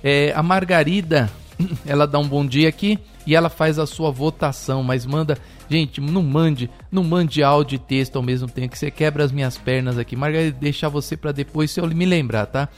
É, 0.03 0.31
a 0.35 0.43
Margarida, 0.43 1.27
ela 1.87 2.05
dá 2.05 2.19
um 2.19 2.27
bom 2.27 2.45
dia 2.45 2.69
aqui 2.69 2.99
e 3.25 3.35
ela 3.35 3.49
faz 3.49 3.79
a 3.79 3.87
sua 3.87 4.11
votação, 4.11 4.83
mas 4.83 5.07
manda 5.07 5.39
Gente, 5.73 5.99
não 5.99 6.21
mande, 6.21 6.69
não 6.91 7.03
mande 7.03 7.41
áudio 7.41 7.77
e 7.77 7.79
texto 7.79 8.15
ao 8.15 8.21
mesmo 8.21 8.47
tempo 8.47 8.73
que 8.73 8.77
você 8.77 8.91
quebra 8.91 9.23
as 9.23 9.31
minhas 9.31 9.57
pernas 9.57 9.97
aqui. 9.97 10.15
Margarida, 10.15 10.55
deixar 10.59 10.87
você 10.87 11.17
para 11.17 11.31
depois 11.31 11.71
se 11.71 11.79
eu 11.79 11.87
me 11.87 12.05
lembrar, 12.05 12.45
tá? 12.45 12.69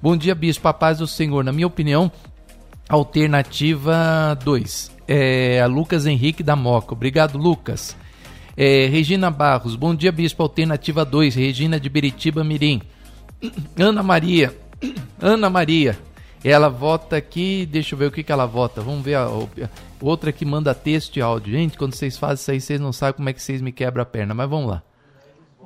Bom 0.00 0.16
dia, 0.16 0.36
bispo, 0.36 0.72
paz 0.72 0.98
do 0.98 1.06
Senhor. 1.08 1.42
Na 1.42 1.50
minha 1.50 1.66
opinião, 1.66 2.12
alternativa 2.88 4.38
2. 4.44 4.92
É 5.08 5.60
a 5.62 5.66
Lucas 5.66 6.06
Henrique 6.06 6.44
da 6.44 6.54
Moca. 6.54 6.94
Obrigado, 6.94 7.36
Lucas. 7.36 7.96
É, 8.56 8.86
Regina 8.86 9.32
Barros, 9.32 9.74
bom 9.74 9.92
dia, 9.92 10.12
bispo, 10.12 10.40
alternativa 10.40 11.04
2. 11.04 11.34
Regina 11.34 11.80
de 11.80 11.88
Beritiba 11.88 12.44
Mirim. 12.44 12.80
Ana 13.76 14.00
Maria, 14.00 14.54
Ana 15.20 15.50
Maria, 15.50 15.98
ela 16.50 16.68
vota 16.68 17.16
aqui, 17.16 17.64
deixa 17.66 17.94
eu 17.94 17.98
ver 17.98 18.06
o 18.06 18.12
que, 18.12 18.22
que 18.22 18.30
ela 18.30 18.46
vota. 18.46 18.82
Vamos 18.82 19.02
ver 19.02 19.14
a, 19.14 19.24
a, 19.24 19.30
outra 20.00 20.30
que 20.32 20.44
manda 20.44 20.74
texto 20.74 21.16
e 21.16 21.22
áudio. 21.22 21.52
Gente, 21.52 21.78
quando 21.78 21.94
vocês 21.94 22.18
fazem 22.18 22.34
isso 22.34 22.50
aí, 22.50 22.60
vocês 22.60 22.80
não 22.80 22.92
sabem 22.92 23.14
como 23.14 23.28
é 23.28 23.32
que 23.32 23.42
vocês 23.42 23.62
me 23.62 23.72
quebram 23.72 24.02
a 24.02 24.06
perna, 24.06 24.34
mas 24.34 24.48
vamos 24.48 24.70
lá. 24.70 24.82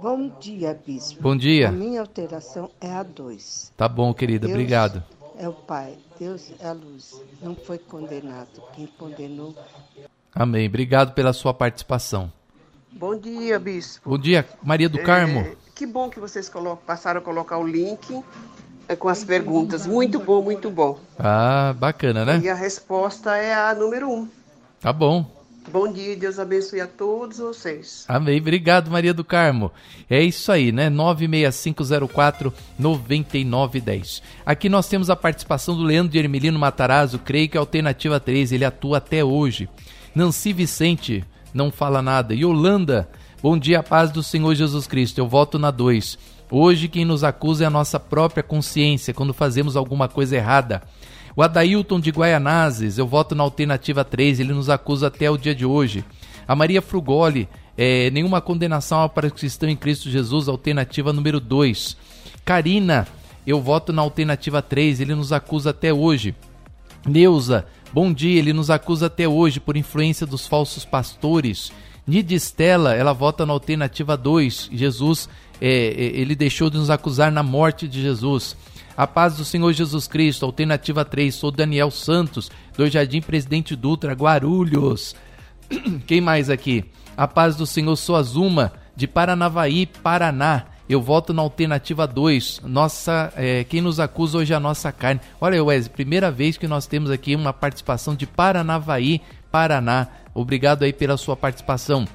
Bom 0.01 0.31
dia, 0.39 0.81
bispo. 0.87 1.21
Bom 1.21 1.37
dia. 1.37 1.71
A 1.71 1.73
minha 1.73 2.01
alteração 2.01 2.71
é 2.81 2.93
a 2.93 3.03
2. 3.03 3.73
Tá 3.77 3.89
bom, 3.89 4.15
querida, 4.15 4.47
Deus 4.47 4.57
obrigado. 4.57 5.03
É 5.37 5.49
o 5.49 5.53
Pai, 5.53 5.95
Deus 6.19 6.53
é 6.61 6.69
a 6.69 6.73
luz. 6.73 7.21
Não 7.43 7.57
foi 7.57 7.79
condenado. 7.79 8.63
Quem 8.75 8.87
condenou. 8.87 9.57
Amém. 10.33 10.69
Obrigado 10.69 11.15
pela 11.15 11.33
sua 11.33 11.53
participação. 11.53 12.33
Bom 12.93 13.17
dia, 13.17 13.59
bispo. 13.59 14.11
Bom 14.11 14.19
dia, 14.19 14.49
Maria 14.63 14.89
do 14.89 15.03
Carmo. 15.03 15.41
É, 15.41 15.57
que 15.75 15.87
bom 15.87 16.09
que 16.09 16.21
vocês 16.21 16.51
passaram 16.87 17.21
a 17.21 17.23
colocar 17.23 17.59
o 17.59 17.67
link 17.67 18.13
é, 18.15 18.23
com 18.97 19.09
as 19.09 19.25
perguntas. 19.25 19.87
Muito 19.87 20.19
bom, 20.19 20.43
muito 20.43 20.71
bom. 20.71 20.99
Ah, 21.19 21.75
bacana, 21.79 22.25
né? 22.25 22.41
E 22.43 22.49
a 22.49 22.55
resposta 22.55 23.37
é 23.37 23.55
a 23.55 23.75
número 23.75 24.11
um. 24.11 24.29
Tá 24.81 24.93
bom. 24.93 25.39
Bom 25.71 25.93
dia, 25.93 26.17
Deus 26.17 26.39
abençoe 26.39 26.81
a 26.81 26.87
todos 26.87 27.39
vocês. 27.39 28.05
Amém. 28.09 28.41
Obrigado, 28.41 28.91
Maria 28.91 29.13
do 29.13 29.23
Carmo. 29.23 29.71
É 30.09 30.23
isso 30.23 30.51
aí, 30.51 30.73
né? 30.73 30.89
96504 30.89 32.53
9910. 32.79 34.23
Aqui 34.47 34.69
nós 34.71 34.89
temos 34.89 35.11
a 35.11 35.17
participação 35.17 35.77
do 35.77 35.83
Leandro 35.83 36.13
de 36.13 36.19
Ermelino 36.19 36.59
Matarazzo, 36.59 37.19
creio 37.19 37.51
que 37.51 37.59
é 37.59 37.61
a 37.61 37.63
alternativa 37.63 38.19
3, 38.19 38.53
ele 38.53 38.65
atua 38.65 38.97
até 38.97 39.23
hoje. 39.23 39.69
Nancy 40.15 40.55
Vicente, 40.55 41.25
não 41.53 41.71
fala 41.71 42.01
nada. 42.01 42.35
Yolanda, 42.35 43.07
bom 43.43 43.59
dia, 43.59 43.83
paz 43.83 44.11
do 44.11 44.23
Senhor 44.23 44.55
Jesus 44.55 44.87
Cristo. 44.87 45.19
Eu 45.19 45.29
voto 45.29 45.59
na 45.59 45.71
2. 45.71 46.19
Hoje 46.51 46.89
quem 46.89 47.05
nos 47.05 47.23
acusa 47.23 47.65
é 47.65 47.67
a 47.67 47.71
nossa 47.71 48.01
própria 48.01 48.43
consciência 48.43 49.13
quando 49.13 49.35
fazemos 49.35 49.77
alguma 49.77 50.09
coisa 50.09 50.37
errada. 50.37 50.83
O 51.37 51.43
Adailton 51.43 52.01
de 52.01 52.11
Guaianazes, 52.11 52.97
eu 52.97 53.07
voto 53.07 53.35
na 53.35 53.43
alternativa 53.43 54.03
3, 54.03 54.41
ele 54.41 54.55
nos 54.55 54.71
acusa 54.71 55.09
até 55.09 55.31
o 55.31 55.37
dia 55.37 55.55
de 55.55 55.67
hoje. 55.67 56.05
A 56.47 56.57
Maria 56.57 56.81
Frugoli, 56.81 57.47
é, 57.77 58.11
nenhuma 58.11 58.41
condenação 58.41 59.07
para 59.11 59.27
os 59.27 59.33
que 59.35 59.47
estão 59.47 59.69
em 59.69 59.77
Cristo 59.77 60.11
Jesus, 60.11 60.49
alternativa 60.49 61.13
número 61.13 61.39
2. 61.39 61.97
Karina, 62.47 63.07
eu 63.47 63.61
voto 63.61 63.93
na 63.93 64.01
alternativa 64.01 64.63
3, 64.63 65.01
ele 65.01 65.15
nos 65.15 65.33
acusa 65.33 65.71
até 65.71 65.93
hoje. 65.93 66.35
Neuza, 67.07 67.67
bom 67.93 68.11
dia, 68.11 68.39
ele 68.39 68.55
nos 68.55 68.71
acusa 68.71 69.07
até 69.07 69.29
hoje 69.29 69.61
por 69.61 69.77
influência 69.77 70.27
dos 70.27 70.47
falsos 70.47 70.85
pastores 70.85 71.71
Nidistela, 72.09 72.95
ela 72.95 73.13
vota 73.13 73.45
na 73.45 73.53
alternativa 73.53 74.17
2. 74.17 74.71
Jesus, 74.73 75.29
ele 75.67 76.35
deixou 76.35 76.71
de 76.71 76.79
nos 76.79 76.91
acusar 76.91 77.33
na 77.33 77.43
morte 77.43 77.89
de 77.89 78.01
Jesus. 78.01 78.57
A 78.97 79.07
paz 79.07 79.37
do 79.37 79.45
Senhor 79.45 79.73
Jesus 79.73 80.09
Cristo, 80.09 80.45
alternativa 80.45 81.05
3. 81.05 81.33
Sou 81.35 81.51
Daniel 81.51 81.91
Santos, 81.91 82.51
do 82.77 82.89
Jardim 82.89 83.21
Presidente 83.21 83.77
Dutra, 83.77 84.13
Guarulhos. 84.13 85.15
Quem 86.07 86.21
mais 86.21 86.51
aqui? 86.51 86.85
A 87.17 87.29
paz 87.29 87.55
do 87.57 87.67
Senhor, 87.67 87.95
sou 87.97 88.17
Azuma, 88.17 88.73
de 88.97 89.07
Paranavaí, 89.07 89.87
Paraná. 89.87 90.65
Eu 90.89 91.03
voto 91.03 91.35
na 91.35 91.43
alternativa 91.43 92.07
2. 92.07 92.63
Nossa, 92.65 93.33
é, 93.37 93.63
quem 93.63 93.83
nos 93.83 94.01
acusa 94.01 94.39
hoje 94.39 94.55
é 94.55 94.57
a 94.57 94.61
nossa 94.61 94.91
carne. 94.91 95.21
Olha, 95.41 95.63
Wesley, 95.63 95.91
primeira 95.91 96.31
vez 96.31 96.57
que 96.57 96.67
nós 96.67 96.87
temos 96.87 97.11
aqui 97.11 97.37
uma 97.37 97.53
participação 97.53 98.17
de 98.17 98.27
Paranavaí, 98.27 99.21
Paraná. 99.53 100.09
Obrigado 100.35 100.85
aí 100.85 100.93
pela 100.93 101.17
sua 101.19 101.37
participação. 101.37 102.07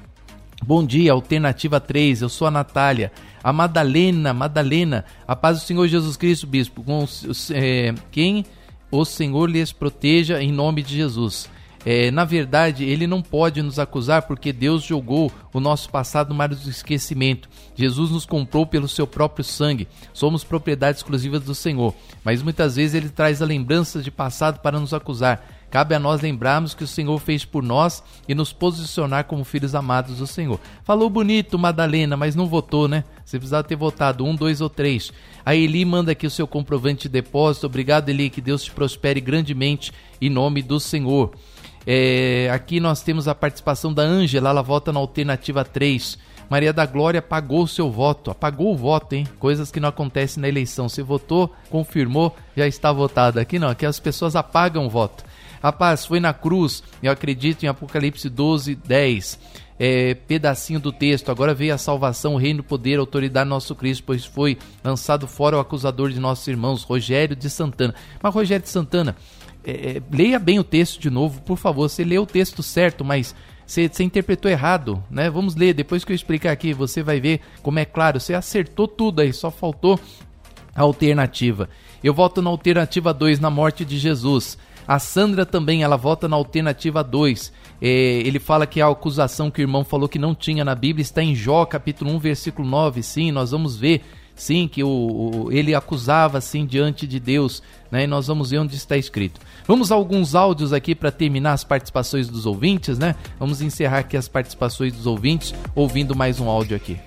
Bom 0.62 0.84
dia, 0.84 1.12
alternativa 1.12 1.78
3. 1.78 2.22
Eu 2.22 2.28
sou 2.28 2.48
a 2.48 2.50
Natália. 2.50 3.12
A 3.44 3.52
Madalena, 3.52 4.32
Madalena, 4.32 5.04
a 5.28 5.36
paz 5.36 5.60
do 5.60 5.66
Senhor 5.66 5.86
Jesus 5.86 6.16
Cristo, 6.16 6.46
bispo. 6.46 6.82
Com, 6.82 7.06
é, 7.52 7.94
quem 8.10 8.46
o 8.90 9.04
Senhor 9.04 9.50
lhes 9.50 9.70
proteja 9.70 10.42
em 10.42 10.50
nome 10.50 10.82
de 10.82 10.96
Jesus. 10.96 11.50
É, 11.86 12.10
na 12.10 12.24
verdade, 12.24 12.84
ele 12.84 13.06
não 13.06 13.20
pode 13.20 13.60
nos 13.60 13.78
acusar 13.78 14.22
porque 14.22 14.52
Deus 14.52 14.82
jogou 14.82 15.30
o 15.52 15.60
nosso 15.60 15.90
passado 15.90 16.30
no 16.30 16.34
mar 16.34 16.48
do 16.48 16.70
esquecimento. 16.70 17.48
Jesus 17.74 18.10
nos 18.10 18.24
comprou 18.24 18.66
pelo 18.66 18.88
seu 18.88 19.06
próprio 19.06 19.44
sangue. 19.44 19.86
Somos 20.14 20.42
propriedade 20.42 20.96
exclusiva 20.96 21.38
do 21.38 21.54
Senhor. 21.54 21.94
Mas 22.24 22.42
muitas 22.42 22.76
vezes 22.76 22.94
ele 22.94 23.10
traz 23.10 23.42
a 23.42 23.44
lembranças 23.44 24.02
de 24.02 24.10
passado 24.10 24.60
para 24.60 24.80
nos 24.80 24.94
acusar. 24.94 25.46
Cabe 25.74 25.92
a 25.92 25.98
nós 25.98 26.20
lembrarmos 26.20 26.72
que 26.72 26.84
o 26.84 26.86
Senhor 26.86 27.18
fez 27.18 27.44
por 27.44 27.60
nós 27.60 28.00
e 28.28 28.34
nos 28.34 28.52
posicionar 28.52 29.24
como 29.24 29.42
filhos 29.42 29.74
amados 29.74 30.18
do 30.18 30.26
Senhor. 30.28 30.60
Falou 30.84 31.10
bonito, 31.10 31.58
Madalena, 31.58 32.16
mas 32.16 32.36
não 32.36 32.46
votou, 32.46 32.86
né? 32.86 33.02
Você 33.24 33.38
precisava 33.38 33.66
ter 33.66 33.74
votado 33.74 34.24
um, 34.24 34.36
dois 34.36 34.60
ou 34.60 34.70
três. 34.70 35.12
A 35.44 35.52
Eli 35.52 35.84
manda 35.84 36.12
aqui 36.12 36.28
o 36.28 36.30
seu 36.30 36.46
comprovante 36.46 37.08
de 37.08 37.14
depósito. 37.14 37.66
Obrigado, 37.66 38.08
Eli, 38.08 38.30
que 38.30 38.40
Deus 38.40 38.62
te 38.62 38.70
prospere 38.70 39.20
grandemente 39.20 39.90
em 40.20 40.30
nome 40.30 40.62
do 40.62 40.78
Senhor. 40.78 41.32
É, 41.84 42.48
aqui 42.52 42.78
nós 42.78 43.02
temos 43.02 43.26
a 43.26 43.34
participação 43.34 43.92
da 43.92 44.04
Ângela, 44.04 44.50
ela 44.50 44.62
vota 44.62 44.92
na 44.92 45.00
alternativa 45.00 45.64
3. 45.64 46.16
Maria 46.48 46.72
da 46.72 46.86
Glória 46.86 47.18
apagou 47.18 47.64
o 47.64 47.68
seu 47.68 47.90
voto, 47.90 48.30
apagou 48.30 48.72
o 48.72 48.76
voto, 48.76 49.14
hein? 49.14 49.26
Coisas 49.40 49.72
que 49.72 49.80
não 49.80 49.88
acontecem 49.88 50.40
na 50.40 50.48
eleição. 50.48 50.88
Você 50.88 51.02
votou, 51.02 51.52
confirmou, 51.68 52.32
já 52.56 52.64
está 52.64 52.92
votado. 52.92 53.40
Aqui 53.40 53.58
não, 53.58 53.70
aqui 53.70 53.84
as 53.84 53.98
pessoas 53.98 54.36
apagam 54.36 54.86
o 54.86 54.88
voto. 54.88 55.24
Rapaz, 55.64 56.04
foi 56.04 56.20
na 56.20 56.34
cruz, 56.34 56.82
eu 57.02 57.10
acredito 57.10 57.62
em 57.62 57.68
Apocalipse 57.68 58.28
12, 58.28 58.74
10. 58.74 59.64
É, 59.78 60.12
pedacinho 60.14 60.78
do 60.78 60.92
texto. 60.92 61.30
Agora 61.30 61.54
veio 61.54 61.74
a 61.74 61.78
salvação, 61.78 62.34
o 62.34 62.36
reino, 62.36 62.60
o 62.60 62.62
poder, 62.62 62.98
a 62.98 63.00
autoridade 63.00 63.48
nosso 63.48 63.74
Cristo, 63.74 64.04
pois 64.04 64.26
foi 64.26 64.58
lançado 64.84 65.26
fora 65.26 65.56
o 65.56 65.60
acusador 65.60 66.10
de 66.10 66.20
nossos 66.20 66.46
irmãos, 66.46 66.82
Rogério 66.82 67.34
de 67.34 67.48
Santana. 67.48 67.94
Mas 68.22 68.34
Rogério 68.34 68.62
de 68.62 68.68
Santana, 68.68 69.16
é, 69.64 69.96
é, 69.96 70.02
leia 70.12 70.38
bem 70.38 70.58
o 70.58 70.64
texto 70.64 71.00
de 71.00 71.08
novo, 71.08 71.40
por 71.40 71.56
favor. 71.56 71.88
Você 71.88 72.04
leu 72.04 72.24
o 72.24 72.26
texto 72.26 72.62
certo, 72.62 73.02
mas 73.02 73.34
você, 73.66 73.88
você, 73.88 74.04
interpretou 74.04 74.50
errado, 74.50 75.02
né? 75.10 75.30
Vamos 75.30 75.56
ler, 75.56 75.72
depois 75.72 76.04
que 76.04 76.12
eu 76.12 76.14
explicar 76.14 76.52
aqui, 76.52 76.74
você 76.74 77.02
vai 77.02 77.20
ver 77.20 77.40
como 77.62 77.78
é 77.78 77.86
claro. 77.86 78.20
Você 78.20 78.34
acertou 78.34 78.86
tudo 78.86 79.22
aí, 79.22 79.32
só 79.32 79.50
faltou 79.50 79.98
a 80.74 80.82
alternativa. 80.82 81.70
Eu 82.02 82.12
volto 82.12 82.42
na 82.42 82.50
alternativa 82.50 83.14
2, 83.14 83.40
na 83.40 83.48
morte 83.48 83.82
de 83.82 83.96
Jesus. 83.98 84.58
A 84.86 84.98
Sandra 84.98 85.46
também, 85.46 85.82
ela 85.82 85.96
vota 85.96 86.28
na 86.28 86.36
alternativa 86.36 87.02
2. 87.02 87.52
É, 87.80 87.88
ele 87.88 88.38
fala 88.38 88.66
que 88.66 88.80
a 88.80 88.88
acusação 88.88 89.50
que 89.50 89.60
o 89.60 89.64
irmão 89.64 89.84
falou 89.84 90.08
que 90.08 90.18
não 90.18 90.34
tinha 90.34 90.64
na 90.64 90.74
Bíblia 90.74 91.02
está 91.02 91.22
em 91.22 91.34
Jó, 91.34 91.64
capítulo 91.64 92.10
1, 92.12 92.18
versículo 92.18 92.68
9. 92.68 93.02
Sim, 93.02 93.32
nós 93.32 93.50
vamos 93.50 93.76
ver, 93.76 94.02
sim, 94.34 94.68
que 94.68 94.84
o, 94.84 94.88
o 94.88 95.52
ele 95.52 95.74
acusava, 95.74 96.38
assim, 96.38 96.66
diante 96.66 97.06
de 97.06 97.18
Deus, 97.18 97.62
né? 97.90 98.04
E 98.04 98.06
nós 98.06 98.26
vamos 98.26 98.50
ver 98.50 98.58
onde 98.58 98.76
está 98.76 98.96
escrito. 98.96 99.40
Vamos 99.66 99.90
a 99.90 99.94
alguns 99.94 100.34
áudios 100.34 100.72
aqui 100.72 100.94
para 100.94 101.10
terminar 101.10 101.52
as 101.52 101.64
participações 101.64 102.28
dos 102.28 102.44
ouvintes, 102.44 102.98
né? 102.98 103.14
Vamos 103.38 103.62
encerrar 103.62 103.98
aqui 104.00 104.16
as 104.16 104.28
participações 104.28 104.92
dos 104.92 105.06
ouvintes, 105.06 105.54
ouvindo 105.74 106.14
mais 106.14 106.40
um 106.40 106.48
áudio 106.48 106.76
aqui. 106.76 106.98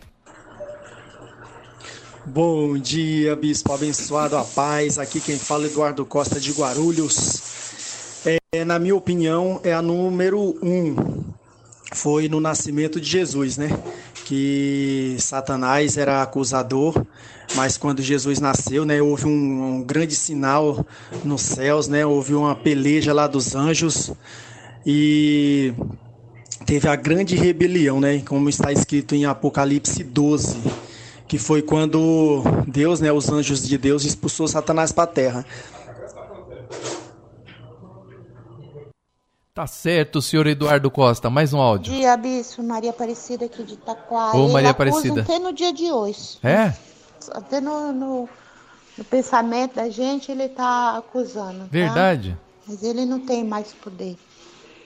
Bom 2.30 2.78
dia, 2.78 3.38
bispo 3.38 3.72
abençoado, 3.72 4.36
a 4.36 4.44
paz. 4.44 5.00
Aqui 5.00 5.22
quem 5.22 5.38
fala 5.38 5.64
é 5.64 5.68
Eduardo 5.68 6.06
Costa 6.06 6.42
de 6.42 6.52
Guarulhos. 6.52 8.22
É, 8.52 8.66
na 8.66 8.78
minha 8.78 8.98
opinião, 8.98 9.62
é 9.64 9.72
a 9.72 9.82
número 9.82 10.58
um. 10.62 11.24
Foi 11.94 12.28
no 12.28 12.42
nascimento 12.42 13.00
de 13.00 13.08
Jesus, 13.08 13.56
né? 13.56 13.70
Que 14.26 15.16
Satanás 15.20 15.96
era 15.96 16.22
acusador, 16.22 17.02
mas 17.56 17.78
quando 17.78 18.02
Jesus 18.02 18.42
nasceu, 18.42 18.84
né, 18.84 19.02
houve 19.02 19.26
um, 19.26 19.76
um 19.76 19.82
grande 19.82 20.14
sinal 20.14 20.86
nos 21.24 21.44
céus, 21.44 21.88
né? 21.88 22.06
Houve 22.06 22.34
uma 22.34 22.54
peleja 22.54 23.14
lá 23.14 23.26
dos 23.26 23.56
anjos 23.56 24.12
e 24.86 25.74
teve 26.66 26.90
a 26.90 26.96
grande 26.98 27.38
rebelião, 27.38 28.02
né? 28.02 28.22
Como 28.28 28.50
está 28.50 28.70
escrito 28.70 29.16
em 29.16 29.24
Apocalipse 29.24 30.04
12, 30.04 30.58
que 31.28 31.38
foi 31.38 31.62
quando 31.62 32.42
Deus, 32.66 33.02
né, 33.02 33.12
os 33.12 33.30
anjos 33.30 33.68
de 33.68 33.78
Deus 33.78 34.06
expulsou 34.06 34.48
Satanás 34.48 34.92
para 34.92 35.04
a 35.04 35.08
terra. 35.08 35.46
Tá 39.54 39.66
certo, 39.66 40.22
senhor 40.22 40.46
Eduardo 40.46 40.90
Costa. 40.92 41.30
Mais 41.30 41.52
um 41.52 41.60
áudio. 41.60 41.92
Dia, 41.92 42.16
Bispo. 42.16 42.62
Maria 42.62 42.92
Aparecida 42.92 43.46
aqui 43.46 43.64
de 43.64 43.74
Itaquá. 43.74 44.32
Ô, 44.36 44.50
Maria 44.50 44.70
Aparecida. 44.70 45.22
até 45.22 45.40
no 45.40 45.52
dia 45.52 45.74
de 45.74 45.92
hoje. 45.92 46.38
É? 46.44 46.74
Até 47.32 47.60
no, 47.60 47.92
no, 47.92 48.30
no 48.96 49.04
pensamento 49.04 49.76
da 49.76 49.90
gente 49.90 50.32
ele 50.32 50.48
tá 50.48 50.98
acusando. 50.98 51.62
Tá? 51.62 51.68
Verdade. 51.72 52.38
Mas 52.68 52.84
ele 52.84 53.04
não 53.04 53.20
tem 53.20 53.44
mais 53.44 53.74
poder. 53.74 54.16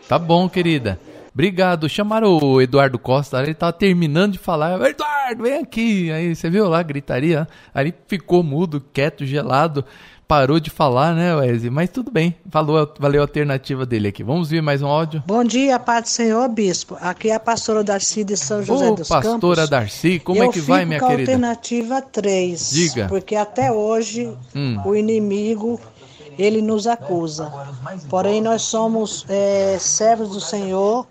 Tá 0.08 0.18
bom, 0.18 0.48
querida. 0.48 0.98
Obrigado. 1.34 1.88
Chamaram 1.88 2.38
o 2.38 2.62
Eduardo 2.62 3.00
Costa, 3.00 3.42
ele 3.42 3.54
tava 3.54 3.74
terminando 3.74 4.34
de 4.34 4.40
falar. 4.40 4.80
Eduardo, 4.82 5.44
vem 5.44 5.60
aqui. 5.60 6.12
Aí 6.12 6.36
você 6.36 6.50
viu 6.50 6.68
lá 6.68 6.84
gritaria? 6.84 7.48
Aí 7.74 7.88
ele 7.88 7.94
ficou 8.08 8.44
mudo, 8.44 8.84
quieto, 8.94 9.26
gelado 9.26 9.86
parou 10.32 10.62
de 10.62 10.70
falar, 10.70 11.14
né, 11.14 11.36
Wesley? 11.36 11.70
Mas 11.70 11.90
tudo 11.90 12.10
bem, 12.10 12.34
falou, 12.50 12.90
valeu 12.98 13.20
a 13.20 13.26
alternativa 13.26 13.86
dele 13.86 14.08
aqui. 14.08 14.24
Vamos 14.24 14.50
ver 14.50 14.62
mais 14.62 14.82
um 14.82 14.88
áudio? 14.88 15.22
Bom 15.28 15.44
dia, 15.44 15.78
Pai 15.78 16.02
do 16.02 16.08
Senhor, 16.08 16.48
Bispo. 16.48 16.98
Aqui 17.02 17.30
é 17.30 17.36
a 17.36 17.40
pastora 17.40 17.84
Darcy 17.84 18.24
de 18.24 18.38
São 18.38 18.64
José 18.64 18.92
Ô, 18.92 18.96
dos 18.96 19.10
pastora 19.10 19.34
Campos. 19.34 19.50
pastora 19.50 19.68
Darcy, 19.68 20.20
como 20.20 20.42
é 20.42 20.48
que 20.48 20.62
vai, 20.62 20.86
minha 20.86 21.02
querida? 21.02 21.34
alternativa 21.34 22.02
3. 22.02 22.72
Diga. 22.72 23.08
Porque 23.10 23.36
até 23.36 23.74
hoje 23.74 24.34
hum. 24.56 24.82
o 24.86 24.96
inimigo 24.96 25.78
ele 26.40 26.62
nos 26.62 26.88
acusa. 26.88 27.52
Porém, 28.10 28.40
nós 28.40 28.62
somos 28.62 29.26
é, 29.28 29.78
servos 29.82 30.30
do 30.30 30.40
Senhor, 30.40 31.06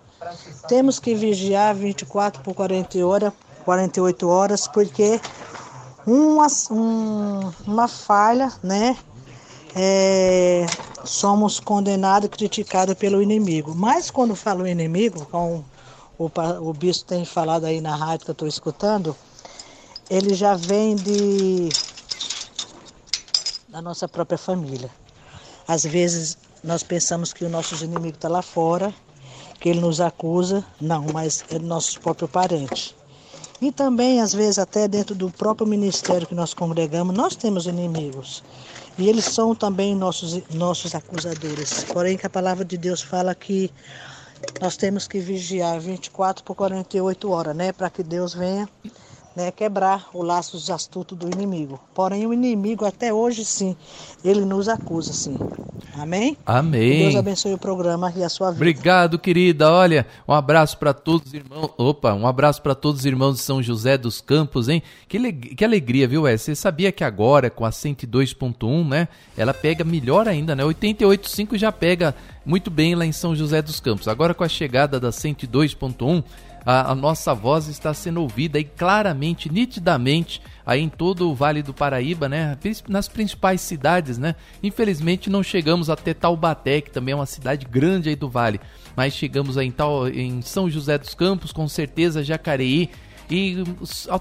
temos 0.68 0.98
que 0.98 1.14
vigiar 1.14 1.74
24 1.74 2.42
por 2.42 2.54
40 2.54 3.06
horas, 3.06 3.32
48 3.64 4.28
horas, 4.28 4.68
porque 4.68 5.20
uma, 6.06 6.46
um, 6.70 7.52
uma 7.66 7.88
falha, 7.88 8.52
né? 8.62 8.96
é, 9.74 10.66
somos 11.04 11.60
condenados 11.60 12.26
e 12.26 12.30
criticados 12.30 12.94
pelo 12.94 13.22
inimigo. 13.22 13.74
Mas 13.74 14.10
quando 14.10 14.34
falo 14.34 14.66
inimigo, 14.66 15.26
como 15.26 15.64
o, 16.18 16.30
o 16.60 16.72
bispo 16.72 17.08
tem 17.08 17.24
falado 17.24 17.64
aí 17.64 17.80
na 17.80 17.94
rádio 17.94 18.24
que 18.24 18.30
eu 18.30 18.32
estou 18.32 18.48
escutando, 18.48 19.16
ele 20.08 20.34
já 20.34 20.54
vem 20.54 20.96
de 20.96 21.68
da 23.68 23.80
nossa 23.80 24.08
própria 24.08 24.38
família. 24.38 24.90
Às 25.66 25.84
vezes 25.84 26.36
nós 26.62 26.82
pensamos 26.82 27.32
que 27.32 27.44
o 27.44 27.48
nosso 27.48 27.82
inimigo 27.84 28.16
está 28.16 28.28
lá 28.28 28.42
fora, 28.42 28.92
que 29.61 29.69
ele 29.69 29.81
nos 29.81 30.01
acusa, 30.01 30.65
não, 30.81 31.07
mas 31.12 31.45
é 31.51 31.59
nossos 31.59 31.99
próprios 31.99 32.31
parentes. 32.31 32.95
E 33.61 33.70
também, 33.70 34.23
às 34.23 34.32
vezes, 34.32 34.59
até 34.59 34.89
dentro 34.89 35.15
do 35.15 35.31
próprio 35.31 35.66
ministério 35.66 36.27
que 36.27 36.35
nós 36.35 36.55
congregamos, 36.55 37.15
nós 37.15 37.37
temos 37.37 37.66
inimigos. 37.66 38.43
E 38.97 39.07
eles 39.07 39.27
são 39.27 39.55
também 39.55 39.95
nossos, 39.95 40.43
nossos 40.55 40.95
acusadores. 40.95 41.85
Porém, 41.85 42.16
que 42.16 42.27
a 42.27 42.31
palavra 42.31 42.65
de 42.65 42.78
Deus 42.78 43.03
fala 43.03 43.35
que 43.35 43.70
nós 44.61 44.78
temos 44.78 45.07
que 45.07 45.19
vigiar 45.19 45.78
24 45.78 46.43
por 46.43 46.55
48 46.55 47.31
horas, 47.31 47.55
né? 47.55 47.70
Para 47.70 47.91
que 47.91 48.03
Deus 48.03 48.32
venha 48.32 48.66
né, 49.40 49.50
quebrar 49.50 50.08
o 50.12 50.22
laço 50.22 50.52
dos 50.52 50.70
astutos 50.70 51.16
do 51.16 51.26
inimigo. 51.26 51.80
Porém, 51.94 52.26
o 52.26 52.32
inimigo, 52.32 52.84
até 52.84 53.12
hoje, 53.12 53.44
sim, 53.44 53.74
ele 54.22 54.44
nos 54.44 54.68
acusa, 54.68 55.12
sim. 55.12 55.36
Amém? 55.94 56.36
Amém. 56.44 56.92
Que 56.92 57.02
Deus 57.04 57.16
abençoe 57.16 57.54
o 57.54 57.58
programa 57.58 58.12
e 58.14 58.22
a 58.22 58.28
sua 58.28 58.50
vida. 58.50 58.58
Obrigado, 58.58 59.18
querida. 59.18 59.70
Olha, 59.70 60.06
um 60.28 60.32
abraço 60.32 60.76
para 60.78 60.92
todos 60.92 61.28
os 61.28 61.34
irmãos. 61.34 61.70
Opa, 61.78 62.12
um 62.12 62.26
abraço 62.26 62.60
para 62.60 62.74
todos 62.74 63.00
os 63.00 63.06
irmãos 63.06 63.36
de 63.36 63.40
São 63.40 63.62
José 63.62 63.96
dos 63.96 64.20
Campos, 64.20 64.68
hein? 64.68 64.82
Que, 65.08 65.32
que 65.32 65.64
alegria, 65.64 66.06
viu, 66.06 66.22
Wes? 66.22 66.42
Você 66.42 66.54
sabia 66.54 66.92
que 66.92 67.02
agora, 67.02 67.50
com 67.50 67.64
a 67.64 67.70
102.1, 67.70 68.88
né? 68.88 69.08
Ela 69.36 69.54
pega 69.54 69.84
melhor 69.84 70.28
ainda, 70.28 70.54
né? 70.54 70.62
88.5 70.62 71.56
já 71.56 71.72
pega 71.72 72.14
muito 72.44 72.70
bem 72.70 72.94
lá 72.94 73.06
em 73.06 73.12
São 73.12 73.34
José 73.34 73.62
dos 73.62 73.80
Campos. 73.80 74.06
Agora, 74.06 74.34
com 74.34 74.44
a 74.44 74.48
chegada 74.48 75.00
da 75.00 75.10
102.1 75.10 76.22
a, 76.65 76.93
a 76.93 76.95
nossa 76.95 77.35
voz 77.35 77.69
está 77.69 77.93
sendo 77.95 78.20
ouvida 78.20 78.59
e 78.59 78.65
claramente, 78.65 79.53
nitidamente, 79.53 80.43
aí 80.65 80.81
em 80.81 80.89
todo 80.89 81.31
o 81.31 81.35
Vale 81.35 81.62
do 81.62 81.74
Paraíba, 81.74 82.28
né? 82.28 82.57
Nas 82.89 83.09
principais 83.09 83.61
cidades, 83.61 84.19
né? 84.19 84.35
Infelizmente 84.62 85.31
não 85.31 85.43
chegamos 85.43 85.91
até 85.91 86.15
Taubaté, 86.15 86.81
que 86.81 86.91
também 86.91 87.12
é 87.12 87.16
uma 87.16 87.27
cidade 87.27 87.66
grande 87.66 88.09
aí 88.09 88.16
do 88.16 88.28
Vale, 88.28 88.61
mas 88.97 89.15
chegamos 89.15 89.57
aí 89.57 89.69
em, 89.69 89.73
Tal, 89.73 90.09
em 90.09 90.43
São 90.43 90.69
José 90.70 90.99
dos 90.99 91.15
Campos, 91.15 91.53
com 91.53 91.66
certeza 91.69 92.23
Jacareí, 92.23 92.91
e 93.31 93.62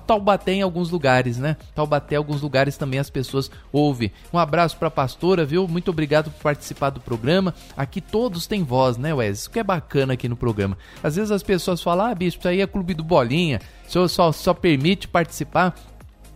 Taubaté 0.05 0.53
em 0.53 0.61
alguns 0.61 0.91
lugares, 0.91 1.37
né? 1.37 1.57
Taubaté, 1.73 2.15
alguns 2.15 2.41
lugares 2.41 2.77
também 2.77 2.99
as 2.99 3.09
pessoas 3.09 3.49
ouvem. 3.71 4.11
Um 4.31 4.37
abraço 4.37 4.77
para 4.77 4.87
a 4.87 4.91
pastora, 4.91 5.45
viu? 5.45 5.67
Muito 5.67 5.89
obrigado 5.89 6.29
por 6.31 6.43
participar 6.43 6.91
do 6.91 6.99
programa. 6.99 7.53
Aqui 7.75 7.99
todos 7.99 8.45
têm 8.45 8.63
voz, 8.63 8.97
né, 8.97 9.13
Wes? 9.13 9.39
Isso 9.39 9.49
que 9.49 9.59
é 9.59 9.63
bacana 9.63 10.13
aqui 10.13 10.29
no 10.29 10.35
programa. 10.35 10.77
Às 11.01 11.15
vezes 11.15 11.31
as 11.31 11.43
pessoas 11.43 11.81
falam, 11.81 12.05
ah, 12.05 12.15
bispo, 12.15 12.41
isso 12.41 12.47
aí 12.47 12.61
é 12.61 12.67
clube 12.67 12.93
do 12.93 13.03
Bolinha, 13.03 13.59
o 13.87 13.91
senhor 13.91 14.07
só, 14.07 14.31
só 14.31 14.53
permite 14.53 15.07
participar 15.07 15.75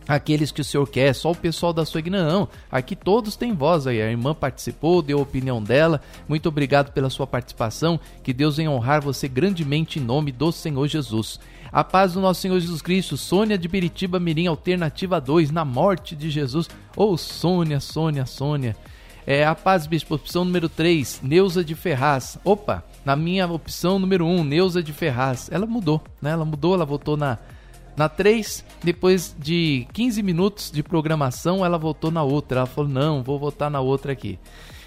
aqueles 0.06 0.52
que 0.52 0.60
o 0.60 0.64
senhor 0.64 0.86
quer, 0.88 1.14
só 1.14 1.30
o 1.30 1.36
pessoal 1.36 1.72
da 1.72 1.84
sua 1.84 2.00
igreja. 2.00 2.24
Não, 2.24 2.48
aqui 2.70 2.94
todos 2.94 3.36
têm 3.36 3.54
voz 3.54 3.86
aí. 3.86 4.00
A 4.00 4.10
irmã 4.10 4.34
participou, 4.34 5.02
deu 5.02 5.18
a 5.18 5.22
opinião 5.22 5.62
dela. 5.62 6.00
Muito 6.28 6.48
obrigado 6.48 6.92
pela 6.92 7.10
sua 7.10 7.26
participação. 7.26 7.98
Que 8.22 8.32
Deus 8.32 8.56
venha 8.56 8.70
honrar 8.70 9.02
você 9.02 9.28
grandemente 9.28 9.98
em 9.98 10.02
nome 10.02 10.30
do 10.30 10.52
Senhor 10.52 10.86
Jesus. 10.86 11.40
A 11.74 11.82
paz 11.82 12.12
do 12.12 12.20
nosso 12.20 12.40
Senhor 12.40 12.60
Jesus 12.60 12.80
Cristo. 12.80 13.16
Sônia 13.16 13.58
de 13.58 13.66
Biritiba 13.66 14.20
Mirim, 14.20 14.46
alternativa 14.46 15.20
2, 15.20 15.50
na 15.50 15.64
morte 15.64 16.14
de 16.14 16.30
Jesus. 16.30 16.68
Ô 16.96 17.10
oh, 17.10 17.16
Sônia, 17.16 17.80
Sônia, 17.80 18.26
Sônia. 18.26 18.76
É, 19.26 19.44
a 19.44 19.56
paz, 19.56 19.84
bispo, 19.84 20.14
opção 20.14 20.44
número 20.44 20.68
3, 20.68 21.18
Neuza 21.20 21.64
de 21.64 21.74
Ferraz. 21.74 22.38
Opa, 22.44 22.84
na 23.04 23.16
minha 23.16 23.44
opção 23.48 23.98
número 23.98 24.24
1, 24.24 24.44
Neuza 24.44 24.84
de 24.84 24.92
Ferraz. 24.92 25.48
Ela 25.50 25.66
mudou, 25.66 26.00
né? 26.22 26.30
Ela 26.30 26.44
mudou, 26.44 26.74
ela 26.74 26.84
votou 26.84 27.16
na, 27.16 27.38
na 27.96 28.08
3. 28.08 28.64
Depois 28.80 29.34
de 29.36 29.84
15 29.92 30.22
minutos 30.22 30.70
de 30.70 30.80
programação, 30.80 31.64
ela 31.64 31.76
votou 31.76 32.12
na 32.12 32.22
outra. 32.22 32.60
Ela 32.60 32.66
falou: 32.66 32.88
não, 32.88 33.20
vou 33.20 33.36
votar 33.36 33.68
na 33.68 33.80
outra 33.80 34.12
aqui. 34.12 34.38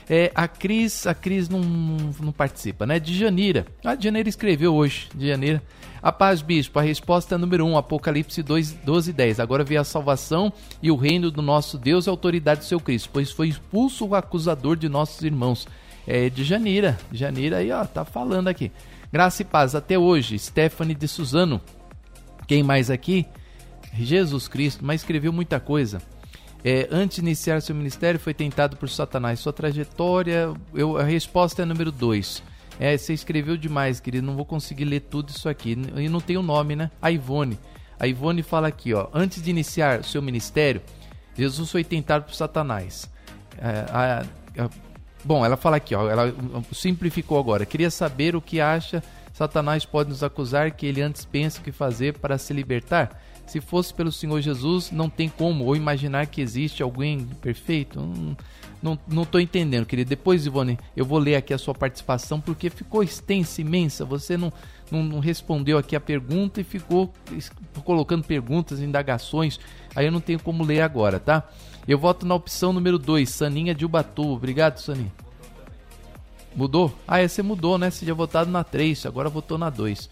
É, 0.10 0.32
a 0.34 0.48
Cris, 0.48 1.06
a 1.06 1.14
Cris 1.14 1.50
não, 1.50 1.60
não 1.60 2.32
participa, 2.32 2.86
né? 2.86 3.00
De 3.00 3.18
Janeira. 3.18 3.66
A 3.84 3.94
de 3.94 4.06
Janeiro 4.06 4.30
escreveu 4.30 4.74
hoje, 4.74 5.10
de 5.14 5.28
Janeiro. 5.28 5.62
A 6.02 6.12
paz, 6.12 6.42
bispo, 6.42 6.80
a 6.80 6.82
resposta 6.82 7.36
é 7.36 7.38
número 7.38 7.66
1, 7.66 7.72
um, 7.72 7.78
Apocalipse 7.78 8.42
2, 8.42 8.72
12 8.86 9.12
10. 9.12 9.40
Agora 9.40 9.64
vê 9.64 9.76
a 9.76 9.84
salvação 9.84 10.54
e 10.82 10.90
o 10.90 10.96
reino 10.96 11.30
do 11.30 11.42
nosso 11.42 11.78
Deus 11.78 12.06
e 12.06 12.10
a 12.10 12.14
autoridade 12.14 12.62
do 12.62 12.66
seu 12.66 12.80
Cristo, 12.80 13.10
pois 13.12 13.32
foi 13.32 13.50
expulso 13.50 14.06
o 14.06 14.16
acusador 14.16 14.78
de 14.78 14.88
nossos 14.88 15.22
irmãos. 15.24 15.68
É 16.06 16.30
de 16.30 16.46
Janeira. 16.46 16.98
Janeira 17.12 17.58
aí, 17.58 17.70
ó, 17.72 17.84
tá 17.84 18.06
falando 18.06 18.48
aqui. 18.48 18.72
Graça 19.12 19.42
e 19.42 19.46
paz 19.46 19.76
até 19.76 20.00
hoje. 20.00 20.40
Stephanie 20.40 20.96
de 20.96 21.08
Suzano. 21.08 21.60
Quem 22.48 22.64
mais 22.64 22.90
aqui? 22.90 23.26
Jesus 23.94 24.48
Cristo, 24.48 24.86
mas 24.86 25.02
escreveu 25.02 25.34
muita 25.34 25.60
coisa. 25.60 26.02
É, 26.64 26.88
antes 26.92 27.18
de 27.18 27.22
iniciar 27.22 27.62
seu 27.62 27.76
ministério, 27.76 28.20
foi 28.20 28.34
tentado 28.34 28.78
por 28.78 28.90
Satanás. 28.90 29.40
Sua 29.40 29.54
trajetória, 29.54 30.54
eu, 30.74 30.98
a 30.98 31.04
resposta 31.04 31.62
é 31.62 31.66
número 31.66 31.92
2. 31.92 32.44
É, 32.80 32.98
você 32.98 33.14
escreveu 33.14 33.58
demais, 33.58 34.00
querido. 34.00 34.26
Não 34.26 34.36
vou 34.36 34.46
conseguir 34.46 34.86
ler 34.86 35.02
tudo 35.02 35.30
isso 35.30 35.50
aqui. 35.50 35.78
E 35.96 36.10
não 36.10 36.20
tem 36.20 36.38
o 36.38 36.44
nome, 36.44 36.76
né? 36.76 36.92
A 37.02 37.12
Ivone. 37.12 37.60
A 38.00 38.08
Ivone 38.08 38.44
fala 38.44 38.68
aqui, 38.68 38.94
ó. 38.94 39.08
Antes 39.14 39.42
de 39.42 39.50
iniciar 39.50 40.04
seu 40.04 40.22
ministério, 40.22 40.82
Jesus 41.36 41.72
foi 41.72 41.84
tentado 41.84 42.26
por 42.26 42.34
Satanás. 42.34 43.10
É, 43.58 43.86
a, 43.90 44.26
a, 44.64 44.70
bom, 45.24 45.46
ela 45.46 45.58
fala 45.58 45.78
aqui, 45.78 45.96
ó. 45.96 46.10
Ela 46.10 46.34
simplificou 46.72 47.40
agora. 47.40 47.66
Queria 47.66 47.90
saber 47.90 48.36
o 48.36 48.42
que 48.42 48.62
acha. 48.62 49.04
Satanás 49.34 49.86
pode 49.86 50.10
nos 50.10 50.24
acusar 50.24 50.72
que 50.72 50.86
ele 50.86 51.02
antes 51.02 51.24
pensa 51.26 51.60
o 51.60 51.64
que 51.64 51.72
fazer 51.72 52.18
para 52.18 52.38
se 52.38 52.54
libertar. 52.54 53.22
Se 53.48 53.62
fosse 53.62 53.94
pelo 53.94 54.12
Senhor 54.12 54.42
Jesus, 54.42 54.92
não 54.92 55.10
tem 55.10 55.30
como 55.30 55.64
ou 55.64 55.76
imaginar 55.76 56.28
que 56.28 56.42
existe 56.42 56.84
alguém 56.84 57.26
perfeito. 57.42 57.98
Não, 58.84 59.00
não 59.08 59.24
tô 59.24 59.40
entendendo, 59.40 59.86
querido. 59.86 60.10
Depois, 60.10 60.46
Ivone, 60.46 60.78
eu 60.98 61.06
vou 61.06 61.18
ler 61.18 61.38
aqui 61.38 61.54
a 61.54 61.58
sua 61.58 61.74
participação, 61.74 62.42
porque 62.42 62.70
ficou 62.70 63.02
extensa, 63.02 63.62
imensa. 63.62 64.04
Você 64.04 64.36
não, 64.36 64.52
não, 64.92 65.02
não 65.02 65.20
respondeu 65.20 65.78
aqui 65.78 65.96
a 65.96 66.00
pergunta 66.00 66.60
e 66.60 66.64
ficou 66.66 67.12
colocando 67.86 68.26
perguntas, 68.26 68.82
indagações. 68.82 69.58
Aí 69.96 70.06
eu 70.06 70.12
não 70.12 70.20
tenho 70.20 70.40
como 70.40 70.66
ler 70.66 70.82
agora, 70.82 71.18
tá? 71.18 71.48
Eu 71.88 71.98
voto 71.98 72.26
na 72.26 72.36
opção 72.36 72.74
número 72.74 73.00
2, 73.00 73.30
Saninha 73.30 73.74
de 73.74 73.86
Ubatu. 73.86 74.28
Obrigado, 74.28 74.78
Saninha. 74.78 75.12
Mudou? 76.54 76.94
Ah, 77.08 77.24
esse 77.24 77.42
mudou, 77.42 77.78
né? 77.78 77.90
Você 77.90 78.04
tinha 78.04 78.14
votado 78.14 78.52
na 78.52 78.66
3, 78.66 79.06
agora 79.06 79.30
votou 79.30 79.58
na 79.58 79.70
2. 79.70 80.10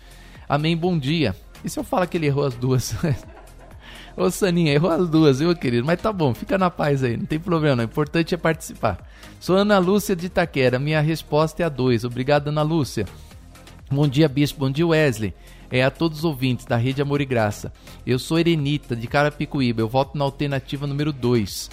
Amém, 0.48 0.78
bom 0.78 0.98
dia. 0.98 1.36
E 1.64 1.70
se 1.70 1.80
eu 1.80 1.84
falar 1.84 2.08
que 2.08 2.18
ele 2.18 2.28
errou 2.28 2.46
as 2.46 2.56
duas? 2.56 2.96
Ô 4.18 4.30
Saninha, 4.32 4.74
errou 4.74 4.92
as 4.92 5.10
duas, 5.10 5.40
viu, 5.40 5.54
querido? 5.56 5.86
Mas 5.86 6.02
tá 6.02 6.12
bom, 6.14 6.34
fica 6.34 6.58
na 6.58 6.70
paz 6.70 7.04
aí, 7.04 7.18
não 7.18 7.26
tem 7.26 7.40
problema, 7.40 7.82
o 7.82 7.86
importante 7.86 8.34
é 8.34 8.38
participar. 8.38 9.06
Sou 9.40 9.58
Ana 9.58 9.78
Lúcia 9.78 10.16
de 10.16 10.28
Itaquera, 10.28 10.80
minha 10.80 11.02
resposta 11.02 11.62
é 11.62 11.66
a 11.66 11.70
2. 11.70 12.06
Obrigado, 12.06 12.48
Ana 12.48 12.62
Lúcia. 12.62 13.06
Bom 13.92 14.08
dia, 14.08 14.30
Bispo, 14.30 14.60
bom 14.60 14.72
dia, 14.72 14.88
Wesley. 14.88 15.34
É 15.70 15.84
a 15.84 15.92
todos 15.92 16.20
os 16.20 16.26
ouvintes 16.26 16.66
da 16.66 16.78
Rede 16.78 17.02
Amor 17.02 17.20
e 17.20 17.26
Graça. 17.26 17.74
Eu 18.06 18.18
sou 18.18 18.40
Erenita, 18.40 18.96
de 18.96 19.08
Carapicuíba, 19.08 19.82
eu 19.82 19.90
voto 19.90 20.18
na 20.18 20.24
alternativa 20.24 20.88
número 20.88 21.12
2. 21.12 21.70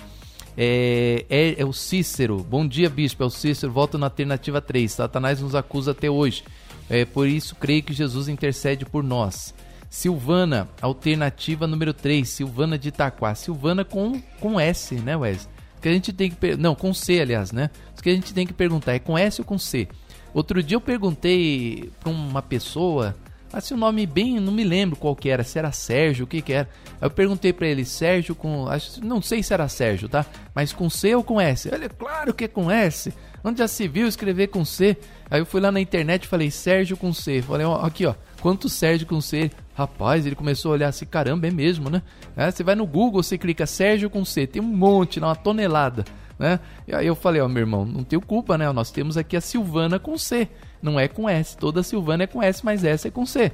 É, 0.56 1.24
é, 1.30 1.60
é, 1.60 1.64
o 1.64 1.72
Cícero. 1.72 2.38
Bom 2.38 2.66
dia, 2.66 2.90
bispo. 2.90 3.22
É 3.22 3.26
o 3.26 3.30
Cícero. 3.30 3.72
Voto 3.72 3.96
na 3.96 4.06
alternativa 4.06 4.60
3. 4.60 4.92
Satanás 4.92 5.40
nos 5.40 5.54
acusa 5.54 5.92
até 5.92 6.10
hoje. 6.10 6.44
É, 6.90 7.04
por 7.04 7.26
isso, 7.26 7.54
creio 7.56 7.82
que 7.82 7.92
Jesus 7.92 8.28
intercede 8.28 8.84
por 8.84 9.02
nós. 9.02 9.54
Silvana, 9.92 10.70
alternativa 10.80 11.66
número 11.66 11.92
3, 11.92 12.26
Silvana 12.26 12.78
de 12.78 12.88
Itaquá. 12.88 13.34
Silvana 13.34 13.84
com, 13.84 14.18
com 14.40 14.58
S, 14.58 14.94
né, 14.94 15.14
Wes? 15.14 15.46
Que 15.82 15.88
a 15.90 15.92
gente 15.92 16.14
tem 16.14 16.30
que 16.30 16.56
não, 16.56 16.74
com 16.74 16.94
C, 16.94 17.20
aliás, 17.20 17.52
né? 17.52 17.68
O 17.98 18.02
que 18.02 18.08
a 18.08 18.14
gente 18.14 18.32
tem 18.32 18.46
que 18.46 18.54
perguntar 18.54 18.94
é 18.94 18.98
com 18.98 19.18
S 19.18 19.42
ou 19.42 19.44
com 19.44 19.58
C. 19.58 19.86
Outro 20.32 20.62
dia 20.62 20.76
eu 20.76 20.80
perguntei 20.80 21.90
para 22.00 22.08
uma 22.08 22.40
pessoa, 22.40 23.14
assim, 23.52 23.74
o 23.74 23.76
um 23.76 23.80
nome 23.80 24.06
bem, 24.06 24.40
não 24.40 24.50
me 24.50 24.64
lembro 24.64 24.96
qual 24.96 25.14
que 25.14 25.28
era, 25.28 25.44
se 25.44 25.58
era 25.58 25.70
Sérgio, 25.72 26.24
o 26.24 26.26
que 26.26 26.40
que 26.40 26.54
era. 26.54 26.70
Eu 26.98 27.10
perguntei 27.10 27.52
para 27.52 27.66
ele, 27.66 27.84
Sérgio 27.84 28.34
com, 28.34 28.66
acho, 28.68 29.04
não 29.04 29.20
sei 29.20 29.42
se 29.42 29.52
era 29.52 29.68
Sérgio, 29.68 30.08
tá? 30.08 30.24
Mas 30.54 30.72
com 30.72 30.88
C 30.88 31.14
ou 31.14 31.22
com 31.22 31.38
S? 31.38 31.68
Ele, 31.68 31.90
claro 31.90 32.32
que 32.32 32.44
é 32.44 32.48
com 32.48 32.70
S. 32.70 33.12
Onde 33.44 33.58
já 33.58 33.68
se 33.68 33.86
viu 33.86 34.08
escrever 34.08 34.46
com 34.46 34.64
C? 34.64 34.96
Aí 35.30 35.40
eu 35.40 35.44
fui 35.44 35.60
lá 35.60 35.70
na 35.70 35.80
internet 35.80 36.24
e 36.24 36.28
falei 36.28 36.50
Sérgio 36.50 36.96
com 36.96 37.12
C. 37.12 37.42
Falei, 37.42 37.66
ó, 37.66 37.84
aqui 37.84 38.06
ó, 38.06 38.14
quanto 38.42 38.68
Sérgio 38.68 39.06
com 39.06 39.20
C? 39.20 39.52
Rapaz, 39.72 40.26
ele 40.26 40.34
começou 40.34 40.72
a 40.72 40.74
olhar 40.74 40.88
assim, 40.88 41.06
caramba, 41.06 41.46
é 41.46 41.50
mesmo, 41.50 41.88
né? 41.88 42.02
É, 42.36 42.50
você 42.50 42.64
vai 42.64 42.74
no 42.74 42.84
Google, 42.84 43.22
você 43.22 43.38
clica 43.38 43.64
Sérgio 43.66 44.10
com 44.10 44.24
C, 44.24 44.48
tem 44.48 44.60
um 44.60 44.66
monte, 44.66 45.20
uma 45.20 45.36
tonelada, 45.36 46.04
né? 46.36 46.58
E 46.86 46.92
aí 46.92 47.06
eu 47.06 47.14
falei, 47.14 47.40
ó, 47.40 47.48
meu 47.48 47.60
irmão, 47.60 47.86
não 47.86 48.02
tenho 48.02 48.20
culpa, 48.20 48.58
né? 48.58 48.70
Nós 48.72 48.90
temos 48.90 49.16
aqui 49.16 49.36
a 49.36 49.40
Silvana 49.40 49.98
com 50.00 50.18
C, 50.18 50.48
não 50.82 50.98
é 50.98 51.06
com 51.06 51.28
S. 51.28 51.56
Toda 51.56 51.84
Silvana 51.84 52.24
é 52.24 52.26
com 52.26 52.42
S, 52.42 52.64
mas 52.64 52.84
essa 52.84 53.06
é 53.06 53.10
com 53.12 53.24
C. 53.24 53.52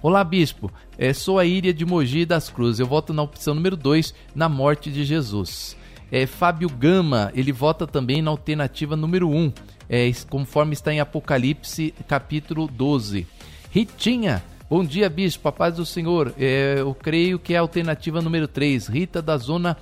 Olá, 0.00 0.24
bispo. 0.24 0.72
É, 0.96 1.12
sou 1.12 1.38
a 1.38 1.44
Íria 1.44 1.74
de 1.74 1.84
Mogi 1.84 2.24
das 2.24 2.48
Cruzes. 2.48 2.80
Eu 2.80 2.86
voto 2.86 3.12
na 3.12 3.22
opção 3.22 3.54
número 3.54 3.76
2, 3.76 4.14
na 4.34 4.48
morte 4.48 4.90
de 4.90 5.04
Jesus. 5.04 5.76
É, 6.10 6.24
Fábio 6.24 6.70
Gama, 6.70 7.30
ele 7.34 7.52
vota 7.52 7.86
também 7.86 8.22
na 8.22 8.30
alternativa 8.30 8.96
número 8.96 9.28
1, 9.28 9.36
um, 9.36 9.52
é, 9.90 10.10
conforme 10.30 10.72
está 10.72 10.92
em 10.92 11.00
Apocalipse, 11.00 11.92
capítulo 12.06 12.66
12. 12.66 13.26
Ritinha, 13.70 14.42
bom 14.68 14.84
dia, 14.84 15.10
bispo, 15.10 15.46
a 15.48 15.52
paz 15.52 15.76
do 15.76 15.84
Senhor. 15.84 16.34
É, 16.38 16.76
eu 16.78 16.94
creio 16.94 17.38
que 17.38 17.54
é 17.54 17.58
a 17.58 17.60
alternativa 17.60 18.22
número 18.22 18.48
3, 18.48 18.88
Rita 18.88 19.20
da 19.20 19.36
Zona 19.36 19.76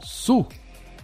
Sul. 0.00 0.46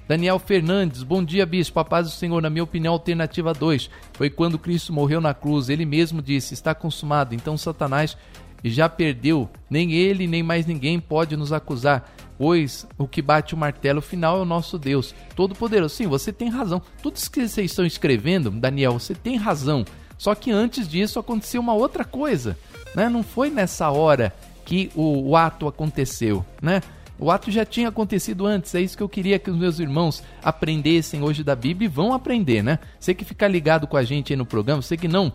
Daniel 0.06 0.38
Fernandes, 0.38 1.02
bom 1.02 1.24
dia, 1.24 1.44
bispo, 1.44 1.78
a 1.80 1.84
paz 1.84 2.06
do 2.06 2.12
Senhor. 2.12 2.40
Na 2.40 2.50
minha 2.50 2.64
opinião, 2.64 2.92
alternativa 2.92 3.52
2 3.52 3.90
foi 4.12 4.30
quando 4.30 4.58
Cristo 4.58 4.92
morreu 4.92 5.20
na 5.20 5.34
cruz. 5.34 5.68
Ele 5.68 5.84
mesmo 5.84 6.22
disse: 6.22 6.54
está 6.54 6.74
consumado. 6.74 7.34
Então 7.34 7.56
Satanás 7.56 8.16
já 8.64 8.88
perdeu. 8.88 9.48
Nem 9.68 9.92
ele, 9.92 10.26
nem 10.26 10.42
mais 10.42 10.66
ninguém 10.66 11.00
pode 11.00 11.36
nos 11.36 11.52
acusar 11.52 12.12
pois 12.40 12.86
o 12.96 13.06
que 13.06 13.20
bate 13.20 13.52
o 13.52 13.58
martelo 13.58 14.00
final 14.00 14.38
é 14.38 14.40
o 14.40 14.46
nosso 14.46 14.78
Deus 14.78 15.14
Todo-Poderoso. 15.36 15.94
Sim, 15.94 16.06
você 16.06 16.32
tem 16.32 16.48
razão. 16.48 16.80
Tudo 17.02 17.16
isso 17.16 17.30
que 17.30 17.46
vocês 17.46 17.70
estão 17.70 17.84
escrevendo, 17.84 18.50
Daniel, 18.50 18.94
você 18.94 19.14
tem 19.14 19.36
razão. 19.36 19.84
Só 20.20 20.34
que 20.34 20.50
antes 20.50 20.86
disso 20.86 21.18
aconteceu 21.18 21.62
uma 21.62 21.72
outra 21.72 22.04
coisa, 22.04 22.54
né? 22.94 23.08
Não 23.08 23.22
foi 23.22 23.48
nessa 23.48 23.88
hora 23.88 24.34
que 24.66 24.90
o, 24.94 25.30
o 25.30 25.34
ato 25.34 25.66
aconteceu, 25.66 26.44
né? 26.60 26.82
O 27.18 27.30
ato 27.30 27.50
já 27.50 27.64
tinha 27.64 27.88
acontecido 27.88 28.44
antes, 28.44 28.74
é 28.74 28.82
isso 28.82 28.98
que 28.98 29.02
eu 29.02 29.08
queria 29.08 29.38
que 29.38 29.50
os 29.50 29.56
meus 29.56 29.78
irmãos 29.78 30.22
aprendessem 30.44 31.22
hoje 31.22 31.42
da 31.42 31.56
Bíblia 31.56 31.86
e 31.86 31.90
vão 31.90 32.12
aprender, 32.12 32.62
né? 32.62 32.78
Você 32.98 33.14
que 33.14 33.24
fica 33.24 33.48
ligado 33.48 33.86
com 33.86 33.96
a 33.96 34.02
gente 34.02 34.30
aí 34.30 34.36
no 34.36 34.44
programa, 34.44 34.82
você 34.82 34.94
que 34.94 35.08
não 35.08 35.32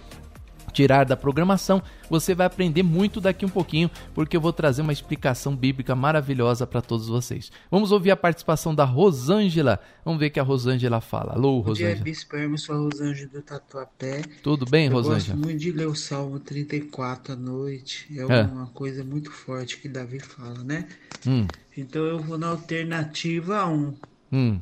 tirar 0.75 1.05
da 1.05 1.15
programação, 1.15 1.81
você 2.09 2.35
vai 2.35 2.45
aprender 2.45 2.83
muito 2.83 3.21
daqui 3.21 3.45
um 3.45 3.49
pouquinho, 3.49 3.89
porque 4.13 4.35
eu 4.35 4.41
vou 4.41 4.51
trazer 4.51 4.81
uma 4.81 4.91
explicação 4.91 5.55
bíblica 5.55 5.95
maravilhosa 5.95 6.67
para 6.67 6.81
todos 6.81 7.07
vocês. 7.07 7.49
Vamos 7.71 7.93
ouvir 7.93 8.11
a 8.11 8.17
participação 8.17 8.75
da 8.75 8.83
Rosângela. 8.83 9.79
Vamos 10.03 10.19
ver 10.19 10.27
o 10.27 10.31
que 10.31 10.39
a 10.39 10.43
Rosângela 10.43 10.99
fala. 10.99 11.33
Alô, 11.33 11.59
Rosângela. 11.61 11.95
Bom 11.95 12.03
dia, 12.03 12.03
Bispo 12.03 12.35
Hermes, 12.35 12.61
sou 12.63 12.75
a 12.75 12.79
Rosângela 12.79 13.29
do 13.29 13.41
Tatuapé. 13.41 14.21
Tudo 14.43 14.65
bem, 14.65 14.87
eu 14.87 14.91
Rosângela? 14.91 15.37
Eu 15.37 15.37
gosto 15.37 15.45
muito 15.45 15.59
de 15.59 15.71
ler 15.71 15.87
o 15.87 15.95
Salmo 15.95 16.39
34 16.39 17.33
à 17.33 17.35
noite. 17.37 18.07
É, 18.11 18.21
é. 18.21 18.41
uma 18.43 18.67
coisa 18.67 19.01
muito 19.03 19.31
forte 19.31 19.77
que 19.77 19.87
Davi 19.87 20.19
fala, 20.19 20.61
né? 20.61 20.89
Hum. 21.25 21.47
Então 21.77 22.03
eu 22.03 22.19
vou 22.19 22.37
na 22.37 22.49
alternativa 22.49 23.65
1. 23.65 23.93
Hum. 24.33 24.59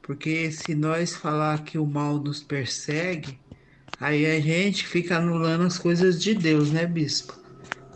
Porque 0.00 0.50
se 0.50 0.74
nós 0.74 1.14
falar 1.14 1.64
que 1.64 1.76
o 1.76 1.84
mal 1.84 2.18
nos 2.18 2.42
persegue, 2.42 3.38
aí 4.00 4.26
a 4.26 4.40
gente 4.40 4.86
fica 4.86 5.16
anulando 5.18 5.64
as 5.64 5.78
coisas 5.78 6.20
de 6.20 6.34
Deus, 6.34 6.70
né, 6.70 6.86
bispo? 6.86 7.34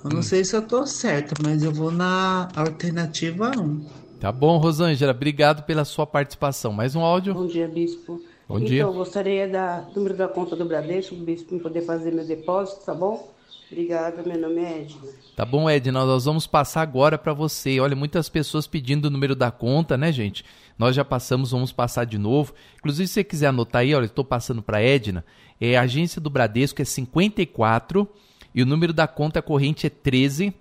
Eu 0.04 0.10
não 0.10 0.18
hum. 0.18 0.22
sei 0.22 0.44
se 0.44 0.56
eu 0.56 0.62
tô 0.62 0.86
certo, 0.86 1.34
mas 1.42 1.62
eu 1.62 1.72
vou 1.72 1.90
na 1.90 2.48
alternativa 2.56 3.52
1. 3.56 3.86
Tá 4.18 4.30
bom, 4.30 4.56
Rosângela, 4.58 5.12
obrigado 5.12 5.64
pela 5.64 5.84
sua 5.84 6.06
participação. 6.06 6.72
Mais 6.72 6.94
um 6.94 7.00
áudio. 7.00 7.34
Bom 7.34 7.46
dia, 7.46 7.68
bispo. 7.68 8.20
Bom 8.48 8.56
então, 8.56 8.68
dia. 8.68 8.82
eu 8.82 8.92
gostaria 8.92 9.48
da 9.48 9.88
número 9.94 10.16
da 10.16 10.28
conta 10.28 10.54
do 10.54 10.64
Bradesco, 10.64 11.14
bispo, 11.14 11.50
para 11.50 11.60
poder 11.60 11.82
fazer 11.82 12.12
meu 12.12 12.26
depósito, 12.26 12.84
tá 12.84 12.94
bom? 12.94 13.32
Obrigada, 13.70 14.22
meu 14.22 14.38
nome 14.38 14.60
é 14.60 14.80
Edna. 14.82 15.08
Tá 15.34 15.46
bom, 15.46 15.70
Edna, 15.70 16.04
nós 16.04 16.26
vamos 16.26 16.46
passar 16.46 16.82
agora 16.82 17.16
para 17.16 17.32
você. 17.32 17.80
Olha, 17.80 17.96
muitas 17.96 18.28
pessoas 18.28 18.66
pedindo 18.66 19.06
o 19.06 19.10
número 19.10 19.34
da 19.34 19.50
conta, 19.50 19.96
né, 19.96 20.12
gente? 20.12 20.44
Nós 20.78 20.94
já 20.94 21.04
passamos, 21.04 21.52
vamos 21.52 21.72
passar 21.72 22.04
de 22.04 22.18
novo. 22.18 22.52
Inclusive, 22.76 23.06
se 23.06 23.14
você 23.14 23.24
quiser 23.24 23.46
anotar 23.46 23.80
aí, 23.80 23.94
olha, 23.94 24.04
estou 24.04 24.24
passando 24.24 24.60
para 24.60 24.82
Edna. 24.82 25.24
É, 25.64 25.76
a 25.76 25.82
agência 25.82 26.20
do 26.20 26.28
Bradesco 26.28 26.82
é 26.82 26.84
54 26.84 28.08
e 28.52 28.64
o 28.64 28.66
número 28.66 28.92
da 28.92 29.06
conta 29.06 29.40
corrente 29.40 29.86
é 29.86 29.90
13 29.90 30.52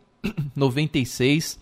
96 0.55 1.59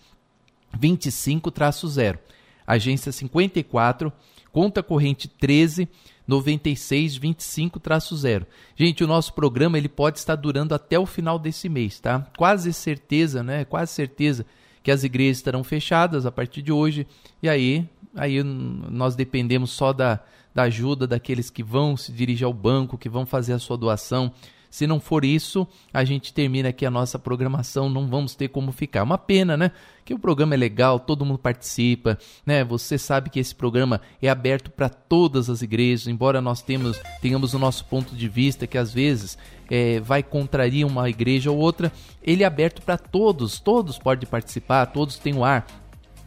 25-0. 0.78 2.18
Agência 2.66 3.10
54, 3.10 4.12
conta 4.52 4.82
corrente 4.82 5.26
13 5.26 5.88
96 6.28 7.18
25-0. 7.18 8.44
Gente, 8.76 9.02
o 9.02 9.06
nosso 9.06 9.32
programa 9.32 9.78
ele 9.78 9.88
pode 9.88 10.18
estar 10.18 10.36
durando 10.36 10.74
até 10.74 10.98
o 10.98 11.06
final 11.06 11.38
desse 11.38 11.66
mês, 11.66 11.98
tá? 11.98 12.30
Quase 12.36 12.74
certeza, 12.74 13.42
né? 13.42 13.64
Quase 13.64 13.92
certeza 13.92 14.44
que 14.82 14.90
as 14.90 15.02
igrejas 15.02 15.38
estarão 15.38 15.64
fechadas 15.64 16.26
a 16.26 16.30
partir 16.30 16.60
de 16.60 16.72
hoje. 16.72 17.06
E 17.42 17.48
aí, 17.48 17.88
aí 18.14 18.42
nós 18.42 19.16
dependemos 19.16 19.70
só 19.70 19.94
da, 19.94 20.20
da 20.54 20.64
ajuda 20.64 21.06
daqueles 21.06 21.50
que 21.50 21.62
vão 21.62 21.96
se 21.96 22.12
dirigir 22.12 22.46
ao 22.46 22.52
banco, 22.52 22.98
que 22.98 23.08
vão 23.08 23.24
fazer 23.24 23.52
a 23.52 23.58
sua 23.58 23.76
doação. 23.76 24.32
Se 24.70 24.86
não 24.86 25.00
for 25.00 25.24
isso, 25.24 25.66
a 25.92 26.04
gente 26.04 26.32
termina 26.32 26.68
aqui 26.68 26.86
a 26.86 26.90
nossa 26.90 27.18
programação, 27.18 27.90
não 27.90 28.06
vamos 28.06 28.36
ter 28.36 28.48
como 28.48 28.70
ficar. 28.70 29.02
Uma 29.02 29.18
pena, 29.18 29.56
né? 29.56 29.72
Que 30.04 30.14
o 30.14 30.18
programa 30.18 30.54
é 30.54 30.56
legal, 30.56 31.00
todo 31.00 31.24
mundo 31.24 31.40
participa, 31.40 32.16
né? 32.46 32.62
Você 32.62 32.96
sabe 32.96 33.30
que 33.30 33.40
esse 33.40 33.52
programa 33.52 34.00
é 34.22 34.28
aberto 34.28 34.70
para 34.70 34.88
todas 34.88 35.50
as 35.50 35.60
igrejas, 35.60 36.06
embora 36.06 36.40
nós 36.40 36.62
temos, 36.62 37.00
tenhamos 37.20 37.52
o 37.52 37.58
nosso 37.58 37.84
ponto 37.86 38.14
de 38.14 38.28
vista 38.28 38.64
que 38.64 38.78
às 38.78 38.94
vezes 38.94 39.36
é, 39.68 39.98
vai 39.98 40.22
contrariar 40.22 40.88
uma 40.88 41.10
igreja 41.10 41.50
ou 41.50 41.58
outra, 41.58 41.92
ele 42.22 42.44
é 42.44 42.46
aberto 42.46 42.80
para 42.80 42.96
todos, 42.96 43.58
todos 43.58 43.98
podem 43.98 44.28
participar, 44.28 44.86
todos 44.86 45.18
têm 45.18 45.34
o 45.34 45.44
ar 45.44 45.66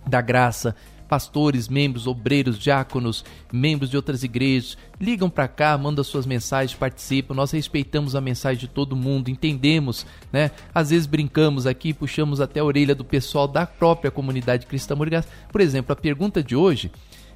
da 0.06 0.20
graça 0.20 0.76
pastores, 1.14 1.68
membros, 1.68 2.08
obreiros, 2.08 2.58
diáconos, 2.58 3.24
membros 3.52 3.92
de 3.92 3.96
outras 3.96 4.24
igrejas, 4.24 4.76
ligam 5.00 5.30
para 5.30 5.48
cá, 5.48 5.78
mandam 5.78 6.04
suas 6.04 6.26
mensagens, 6.26 6.76
participam. 6.76 7.36
Nós 7.36 7.52
respeitamos 7.52 8.16
a 8.16 8.22
mensagem 8.22 8.62
de 8.62 8.68
todo 8.68 8.96
mundo, 8.96 9.30
entendemos, 9.30 10.08
né? 10.32 10.50
Às 10.74 10.90
vezes 10.90 11.06
brincamos 11.06 11.68
aqui, 11.68 11.94
puxamos 11.94 12.42
até 12.42 12.62
a 12.62 12.64
orelha 12.64 12.96
do 12.96 13.06
pessoal 13.06 13.48
da 13.48 13.68
própria 13.68 14.10
comunidade 14.10 14.66
cristã 14.66 14.96
Morigas. 14.96 15.28
Por 15.52 15.62
exemplo, 15.62 15.94
a 15.94 15.96
pergunta 15.96 16.42
de 16.42 16.56
hoje 16.56 16.90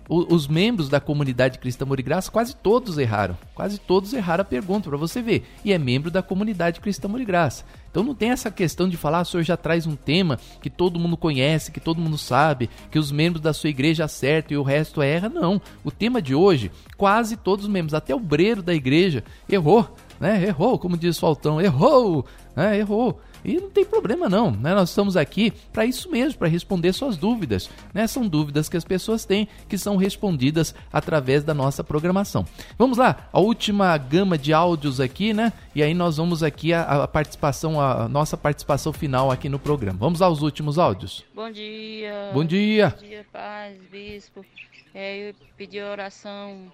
os 0.10 0.48
membros 0.48 0.88
da 0.88 1.02
comunidade 1.02 1.60
Cristã 1.60 1.84
Amor 1.84 2.00
e 2.00 2.04
Graça, 2.04 2.32
quase 2.32 2.56
todos 2.56 2.98
erraram. 2.98 3.38
Quase 3.54 3.78
todos 3.78 4.14
erraram 4.14 4.42
a 4.42 4.46
pergunta, 4.46 4.88
para 4.90 4.98
você 4.98 5.22
ver. 5.22 5.46
E 5.66 5.74
é 5.74 5.78
membro 5.78 6.10
da 6.10 6.24
comunidade 6.24 6.80
Cristã 6.80 7.10
Amor 7.10 7.20
e 7.20 7.26
Graça. 7.26 7.66
Então 7.90 8.04
não 8.04 8.14
tem 8.14 8.32
essa 8.32 8.52
questão 8.52 8.88
de 8.88 8.98
falar, 8.98 9.20
ah, 9.20 9.22
o 9.22 9.26
senhor 9.26 9.44
já 9.44 9.58
traz 9.58 9.88
um 9.88 9.96
tema 9.96 10.40
que 10.62 10.70
todo 10.70 11.00
mundo 11.00 11.18
conhece, 11.18 11.72
que 11.72 11.80
todo 11.80 12.02
mundo 12.02 12.18
sabe, 12.18 12.70
que 12.92 13.00
os 13.00 13.12
membros 13.12 13.42
da 13.42 13.54
sua 13.54 13.70
igreja 13.70 14.06
acertam 14.06 14.56
e 14.56 14.58
o 14.58 14.64
resto 14.64 15.02
erra. 15.02 15.30
Não. 15.30 15.62
O 15.84 15.92
tema 15.92 16.22
de 16.22 16.36
hoje, 16.36 16.72
quase 16.96 17.38
todos 17.38 17.66
os 17.66 17.72
membros, 17.72 17.94
até 17.94 18.14
o 18.14 18.20
breiro 18.20 18.62
da 18.62 18.74
igreja, 18.74 19.24
errou. 19.50 19.88
Né? 20.20 20.46
Errou, 20.46 20.80
como 20.80 20.98
diz 20.98 21.20
Faltão, 21.20 21.62
errou, 21.62 22.26
né? 22.56 22.78
errou. 22.78 23.20
E 23.48 23.62
não 23.62 23.70
tem 23.70 23.86
problema 23.86 24.28
não, 24.28 24.52
né? 24.52 24.76
Nós 24.76 24.90
estamos 24.90 25.16
aqui 25.16 25.52
para 25.72 25.86
isso 25.86 26.12
mesmo, 26.12 26.38
para 26.38 26.50
responder 26.50 26.92
suas 26.92 27.16
dúvidas, 27.16 27.70
né? 27.94 28.06
São 28.06 28.28
dúvidas 28.28 28.68
que 28.68 28.76
as 28.76 28.84
pessoas 28.84 29.24
têm 29.24 29.48
que 29.70 29.78
são 29.78 29.96
respondidas 29.96 30.76
através 30.92 31.46
da 31.46 31.54
nossa 31.54 31.82
programação. 31.82 32.46
Vamos 32.78 32.98
lá, 32.98 33.30
a 33.32 33.40
última 33.40 33.98
gama 33.98 34.38
de 34.38 34.52
áudios 34.52 35.00
aqui, 35.00 35.34
né? 35.34 35.54
E 35.74 35.82
aí 35.82 35.94
nós 35.94 36.18
vamos 36.18 36.44
aqui 36.44 36.74
a, 36.74 37.04
a 37.04 37.08
participação, 37.08 37.80
a 37.80 38.10
nossa 38.10 38.36
participação 38.36 38.92
final 38.92 39.32
aqui 39.32 39.48
no 39.48 39.58
programa. 39.58 39.98
Vamos 39.98 40.22
aos 40.22 40.42
últimos 40.42 40.78
áudios. 40.78 41.24
Bom 41.34 41.50
dia. 41.50 42.32
Bom 42.34 42.44
dia. 42.44 42.90
Bom 42.90 43.08
dia, 43.08 43.26
paz, 43.32 43.78
bispo. 43.90 44.46
É, 44.94 45.30
eu 45.30 45.36
pedi 45.56 45.80
oração 45.80 46.70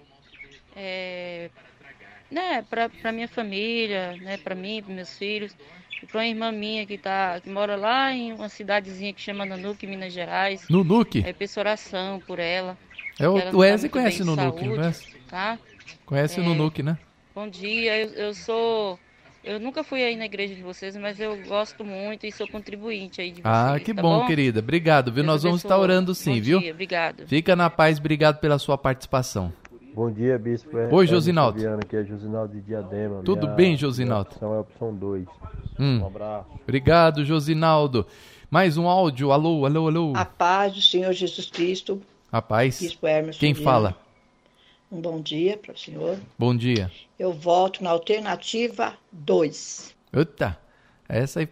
é, 0.76 1.52
né, 2.32 2.66
para 2.68 3.12
minha 3.12 3.28
família, 3.28 4.18
né, 4.18 4.38
para 4.38 4.56
mim, 4.56 4.82
para 4.82 4.92
meus 4.92 5.16
filhos. 5.16 5.56
Para 6.12 6.20
uma 6.20 6.28
irmã 6.28 6.52
minha 6.52 6.86
que, 6.86 6.98
tá, 6.98 7.40
que 7.42 7.50
mora 7.50 7.76
lá 7.76 8.14
em 8.14 8.34
uma 8.34 8.50
cidadezinha 8.50 9.14
que 9.14 9.22
chama 9.22 9.46
Nanuque, 9.46 9.88
Minas 9.88 10.14
Gerais. 10.14 10.68
Nunuque? 10.70 11.24
É, 11.26 11.34
peço 11.34 11.60
oração 11.60 12.22
por 12.26 12.40
ela. 12.40 12.78
É 13.20 13.28
o, 13.28 13.36
o 13.36 13.42
tá 13.42 13.58
Wesley 13.58 13.90
tá 13.90 13.94
conhece 13.94 14.22
o 14.22 14.26
Nunuque, 14.26 14.66
não 14.66 14.76
conhece? 14.76 15.16
Tá? 15.30 15.60
Conhece 16.06 16.40
é, 16.40 16.42
o 16.42 16.46
Nunuque, 16.46 16.84
né? 16.84 16.98
Bom 17.34 17.48
dia, 17.48 17.98
eu, 18.00 18.10
eu 18.10 18.34
sou... 18.34 19.00
Eu 19.44 19.60
nunca 19.60 19.84
fui 19.84 20.02
aí 20.02 20.16
na 20.16 20.24
igreja 20.24 20.56
de 20.56 20.62
vocês, 20.62 20.96
mas 20.96 21.20
eu 21.20 21.38
gosto 21.46 21.84
muito 21.84 22.26
e 22.26 22.32
sou 22.32 22.48
contribuinte 22.48 23.20
aí 23.20 23.30
de 23.30 23.42
ah, 23.44 23.66
vocês. 23.66 23.76
Ah, 23.76 23.80
que 23.84 23.94
tá 23.94 24.02
bom, 24.02 24.22
bom, 24.22 24.26
querida. 24.26 24.60
Obrigado, 24.60 25.12
viu? 25.12 25.16
Deus 25.16 25.28
Nós 25.28 25.44
vamos 25.44 25.62
estar 25.62 25.78
orando 25.78 26.16
sim, 26.16 26.36
bom 26.36 26.42
viu? 26.42 26.60
Dia, 26.60 26.72
obrigado. 26.72 27.28
Fica 27.28 27.54
na 27.54 27.70
paz, 27.70 28.00
obrigado 28.00 28.40
pela 28.40 28.58
sua 28.58 28.78
participação. 28.78 29.52
Bom 29.96 30.12
dia, 30.12 30.40
Bispo. 30.40 30.76
É, 30.76 30.92
Oi, 30.92 31.06
Josinaldo. 31.06 31.60
Fabiano, 31.60 31.80
aqui 31.84 31.96
é 31.96 32.04
Josinaldo 32.04 32.54
de 32.56 32.62
Diadema. 32.62 33.22
Tudo 33.22 33.44
minha, 33.44 33.54
bem, 33.56 33.78
Josinaldo? 33.78 34.32
Opção 34.32 34.54
é 34.54 34.58
a 34.58 34.62
opção 34.62 34.96
2. 34.96 35.28
Hum. 35.80 36.00
Um 36.00 36.08
abraço. 36.08 36.48
Obrigado, 36.64 37.24
Josinaldo. 37.24 38.08
Mais 38.50 38.76
um 38.76 38.88
áudio. 38.88 39.32
Alô, 39.32 39.68
alô, 39.68 39.88
alô. 39.88 40.14
A 40.16 40.26
paz 40.26 40.74
do 40.74 40.82
Senhor 40.82 41.14
Jesus 41.14 41.48
Cristo. 41.48 42.02
A 42.32 42.42
paz. 42.42 42.82
Bispo 42.82 43.06
Hermes 43.06 43.38
Quem 43.38 43.54
Fabiano. 43.54 43.72
fala? 43.72 43.98
Um 44.92 45.00
bom 45.00 45.22
dia 45.22 45.58
para 45.58 45.74
o 45.74 45.78
senhor. 45.78 46.18
Bom 46.40 46.56
dia. 46.56 46.92
Eu 47.18 47.32
voto 47.32 47.84
na 47.84 47.92
alternativa 47.92 48.94
2. 49.12 49.94
Eita, 50.12 50.58
essa 51.08 51.40
aí, 51.40 51.48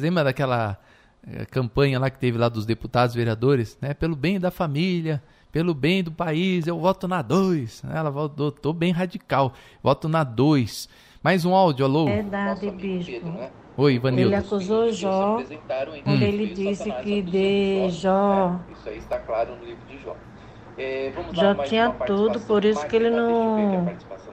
lembra 0.00 0.24
daquela 0.24 0.80
eh, 1.26 1.44
campanha 1.46 1.98
lá 1.98 2.10
que 2.10 2.18
teve 2.18 2.38
lá 2.38 2.48
dos 2.48 2.66
deputados 2.66 3.14
vereadores, 3.14 3.78
né? 3.80 3.94
Pelo 3.94 4.16
bem 4.16 4.38
da 4.40 4.50
família, 4.50 5.22
pelo 5.54 5.72
bem 5.72 6.02
do 6.02 6.10
país, 6.10 6.66
eu 6.66 6.76
voto 6.80 7.06
na 7.06 7.22
2. 7.22 7.84
Ela 7.88 8.10
votou 8.10 8.72
bem 8.72 8.90
radical, 8.90 9.52
voto 9.80 10.08
na 10.08 10.24
2. 10.24 10.88
Mais 11.22 11.44
um 11.44 11.54
áudio, 11.54 11.86
alô? 11.86 12.06
Verdade, 12.06 12.72
bispo. 12.72 13.32
Oi, 13.76 13.94
Ivanildo. 13.94 14.30
Ele 14.30 14.34
acusou 14.34 14.90
Jó 14.90 15.40
quando 16.02 16.22
Hum. 16.22 16.22
ele 16.22 16.48
disse 16.48 16.90
que 16.90 17.22
de 17.22 17.88
Jó, 17.90 18.58
Isso 18.72 18.88
aí 18.88 18.98
está 18.98 19.16
claro 19.20 19.54
no 19.54 19.64
livro 19.64 19.86
de 19.88 20.02
Jó. 20.02 20.16
É, 20.76 21.12
vamos 21.14 21.36
Jó 21.36 21.46
lá, 21.46 21.54
mais 21.54 21.68
tinha 21.68 21.88
uma 21.88 22.04
tudo, 22.04 22.40
por 22.40 22.64
isso 22.64 22.84
que 22.88 22.96
ele 22.96 23.10
não. 23.10 23.86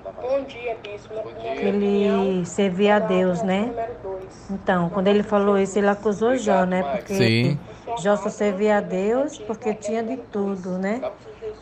Bom 0.03 0.43
dia, 0.45 0.77
Bispo. 0.83 1.13
Que 1.39 1.65
ele 1.65 2.45
servia 2.45 2.95
a 2.95 2.99
Deus, 2.99 3.41
né? 3.43 3.65
número 3.67 3.93
2. 4.03 4.51
Então, 4.51 4.89
quando 4.89 5.07
ele 5.07 5.23
falou 5.23 5.57
isso, 5.57 5.77
ele 5.77 5.87
acusou 5.87 6.35
Jó, 6.37 6.65
né? 6.65 6.83
Porque 6.83 7.13
Sim. 7.13 7.59
Jó 8.01 8.15
só 8.15 8.29
servia 8.29 8.77
a 8.77 8.81
Deus 8.81 9.37
porque 9.39 9.73
tinha 9.73 10.03
de 10.03 10.17
tudo, 10.17 10.77
né? 10.77 11.01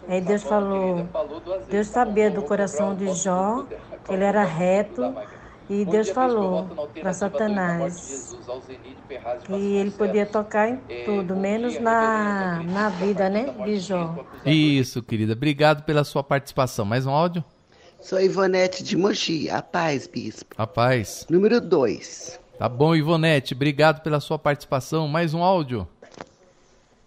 Aí 0.08 0.22
Deus 0.22 0.44
falou, 0.44 1.08
Deus 1.70 1.88
sabia 1.88 2.30
do 2.32 2.42
coração 2.42 2.96
de 2.96 3.14
Jó, 3.14 3.66
que 4.06 4.14
ele 4.14 4.24
era 4.24 4.44
reto, 4.44 5.14
e 5.70 5.86
Deus 5.86 6.10
falou 6.10 6.68
para 7.00 7.14
Satanás 7.14 8.36
que 9.46 9.54
ele 9.54 9.92
podia 9.92 10.26
tocar 10.26 10.70
em 10.70 10.78
tudo, 11.06 11.36
menos 11.36 11.80
na, 11.80 12.64
na 12.64 12.90
vida, 12.90 13.30
né, 13.30 13.54
de 13.64 13.80
Jó. 13.80 14.26
Isso, 14.46 15.04
querida. 15.04 15.34
Obrigado 15.34 15.84
pela 15.84 16.04
sua 16.04 16.24
participação. 16.24 16.86
Mais 16.86 17.06
um 17.06 17.12
áudio? 17.12 17.44
Sou 18.02 18.20
Ivonete 18.20 18.82
de 18.82 18.96
Mogi. 18.96 19.50
A 19.50 19.62
paz, 19.62 20.08
bispo. 20.08 20.56
Rapaz. 20.58 21.26
Número 21.30 21.60
2. 21.60 22.40
Tá 22.58 22.70
bom, 22.70 22.96
Ivonete. 22.96 23.54
Obrigado 23.54 24.02
pela 24.02 24.20
sua 24.20 24.40
participação. 24.40 25.08
Mais 25.08 25.34
um 25.34 25.44
áudio? 25.44 25.88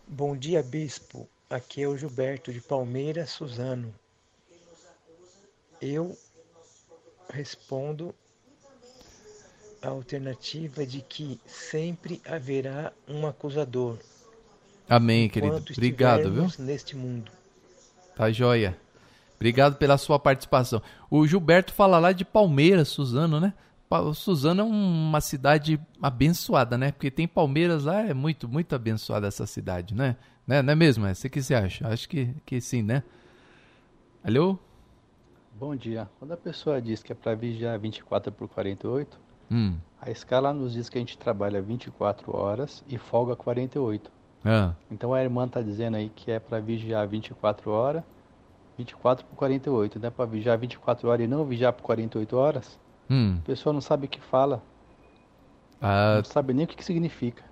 Bom 0.06 0.36
dia, 0.36 0.62
bispo. 0.62 1.28
Aqui 1.48 1.82
é 1.82 1.88
o 1.88 1.96
Gilberto 1.96 2.52
de 2.52 2.60
Palmeira, 2.60 3.26
Suzano. 3.26 3.92
Eu 5.80 6.16
respondo 7.30 8.14
a 9.80 9.88
alternativa 9.88 10.86
de 10.86 11.00
que 11.00 11.40
sempre 11.46 12.20
haverá 12.26 12.92
um 13.08 13.26
acusador. 13.26 13.98
Amém, 14.88 15.28
querido. 15.28 15.56
Obrigado, 15.56 16.30
viu? 16.30 16.46
Neste 16.58 16.94
mundo. 16.96 17.32
Tá 18.14 18.30
joia. 18.30 18.78
Obrigado 19.42 19.76
pela 19.76 19.98
sua 19.98 20.18
participação. 20.18 20.80
O 21.10 21.26
Gilberto 21.26 21.72
fala 21.72 21.98
lá 21.98 22.12
de 22.12 22.24
Palmeiras, 22.24 22.88
Suzano, 22.88 23.40
né? 23.40 23.52
Suzano 24.14 24.62
é 24.62 24.64
uma 24.64 25.20
cidade 25.20 25.78
abençoada, 26.00 26.78
né? 26.78 26.92
Porque 26.92 27.10
tem 27.10 27.28
Palmeiras 27.28 27.84
lá, 27.84 28.00
é 28.00 28.14
muito, 28.14 28.48
muito 28.48 28.74
abençoada 28.74 29.26
essa 29.26 29.46
cidade, 29.46 29.94
né? 29.94 30.16
né? 30.46 30.62
Não 30.62 30.72
é 30.72 30.76
mesmo? 30.76 31.04
É? 31.06 31.12
Você 31.12 31.28
que 31.28 31.42
você 31.42 31.54
acha? 31.54 31.86
Acho 31.88 32.08
que, 32.08 32.34
que 32.46 32.60
sim, 32.60 32.82
né? 32.82 33.02
Alô? 34.24 34.58
Bom 35.58 35.76
dia. 35.76 36.08
Quando 36.18 36.32
a 36.32 36.36
pessoa 36.36 36.80
diz 36.80 37.02
que 37.02 37.12
é 37.12 37.14
para 37.14 37.34
vigiar 37.34 37.78
24 37.78 38.32
por 38.32 38.48
48, 38.48 39.20
hum. 39.50 39.76
a 40.00 40.10
escala 40.10 40.52
nos 40.52 40.72
diz 40.72 40.88
que 40.88 40.96
a 40.96 41.00
gente 41.00 41.18
trabalha 41.18 41.60
24 41.60 42.34
horas 42.34 42.82
e 42.88 42.96
folga 42.96 43.36
48. 43.36 44.10
Ah. 44.44 44.74
Então 44.90 45.12
a 45.12 45.22
irmã 45.22 45.44
está 45.46 45.60
dizendo 45.60 45.96
aí 45.96 46.08
que 46.08 46.30
é 46.30 46.40
para 46.40 46.60
vigiar 46.60 47.06
24 47.06 47.70
horas, 47.70 48.02
24 48.76 49.24
por 49.26 49.36
48, 49.36 49.98
não 49.98 50.08
é 50.08 50.10
para 50.10 50.24
vigiar 50.24 50.58
24 50.58 51.08
horas 51.08 51.24
e 51.24 51.28
não 51.28 51.44
vigiar 51.44 51.72
por 51.72 51.82
48 51.82 52.36
horas? 52.36 52.78
Hum. 53.10 53.36
A 53.38 53.46
pessoa 53.46 53.72
não 53.72 53.80
sabe 53.80 54.06
o 54.06 54.08
que 54.08 54.20
fala. 54.20 54.62
Ah, 55.80 56.16
não 56.16 56.24
sabe 56.24 56.54
nem 56.54 56.64
o 56.64 56.68
que, 56.68 56.76
que 56.76 56.84
significa. 56.84 57.42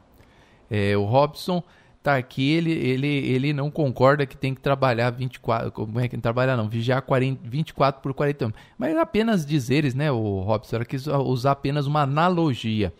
É, 0.70 0.96
o 0.96 1.04
Robson 1.04 1.62
tá 2.02 2.16
aqui, 2.16 2.50
ele, 2.52 2.72
ele, 2.72 3.06
ele 3.06 3.52
não 3.52 3.70
concorda 3.70 4.24
que 4.24 4.36
tem 4.36 4.54
que 4.54 4.60
trabalhar 4.60 5.10
24, 5.10 5.70
como 5.70 6.00
é 6.00 6.08
que 6.08 6.16
trabalhar 6.16 6.56
não, 6.56 6.68
vigiar 6.68 7.02
40, 7.02 7.40
24 7.44 8.00
por 8.00 8.14
41. 8.14 8.52
Mas 8.78 8.96
apenas 8.96 9.44
dizeres, 9.44 9.94
né, 9.94 10.10
o 10.10 10.40
Robson, 10.40 10.76
era 10.76 10.84
quis 10.84 11.06
usar 11.06 11.52
apenas 11.52 11.86
uma 11.86 12.02
analogia. 12.02 12.92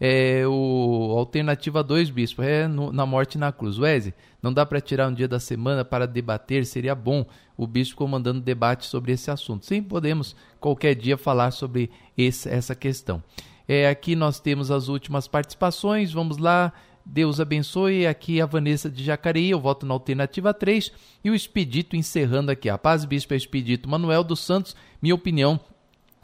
É, 0.00 0.44
o 0.46 1.14
alternativa 1.18 1.84
2, 1.84 2.08
bispo, 2.08 2.42
é 2.42 2.66
no, 2.66 2.90
na 2.90 3.04
morte 3.04 3.36
na 3.36 3.52
cruz. 3.52 3.78
Wesley, 3.78 4.14
não 4.42 4.50
dá 4.52 4.64
para 4.64 4.80
tirar 4.80 5.08
um 5.08 5.12
dia 5.12 5.28
da 5.28 5.38
semana 5.38 5.84
para 5.84 6.06
debater, 6.06 6.64
seria 6.64 6.94
bom 6.94 7.26
o 7.54 7.66
bispo 7.66 7.96
comandando 7.96 8.40
debate 8.40 8.86
sobre 8.86 9.12
esse 9.12 9.30
assunto. 9.30 9.66
Sim, 9.66 9.82
podemos 9.82 10.34
qualquer 10.58 10.94
dia 10.94 11.18
falar 11.18 11.50
sobre 11.50 11.90
esse, 12.16 12.48
essa 12.48 12.74
questão. 12.74 13.22
É, 13.68 13.88
aqui 13.88 14.16
nós 14.16 14.40
temos 14.40 14.70
as 14.70 14.88
últimas 14.88 15.28
participações, 15.28 16.12
vamos 16.12 16.38
lá. 16.38 16.72
Deus 17.04 17.40
abençoe. 17.40 18.06
Aqui 18.06 18.40
a 18.40 18.46
Vanessa 18.46 18.88
de 18.88 19.04
Jacareí, 19.04 19.50
eu 19.50 19.60
voto 19.60 19.84
na 19.84 19.94
alternativa 19.94 20.54
3. 20.54 20.90
E 21.22 21.30
o 21.30 21.34
Expedito 21.34 21.96
encerrando 21.96 22.50
aqui. 22.50 22.68
A 22.68 22.78
paz, 22.78 23.04
bispo, 23.04 23.34
é 23.34 23.36
Expedito 23.36 23.88
Manuel 23.88 24.24
dos 24.24 24.40
Santos. 24.40 24.74
Minha 25.00 25.14
opinião, 25.14 25.60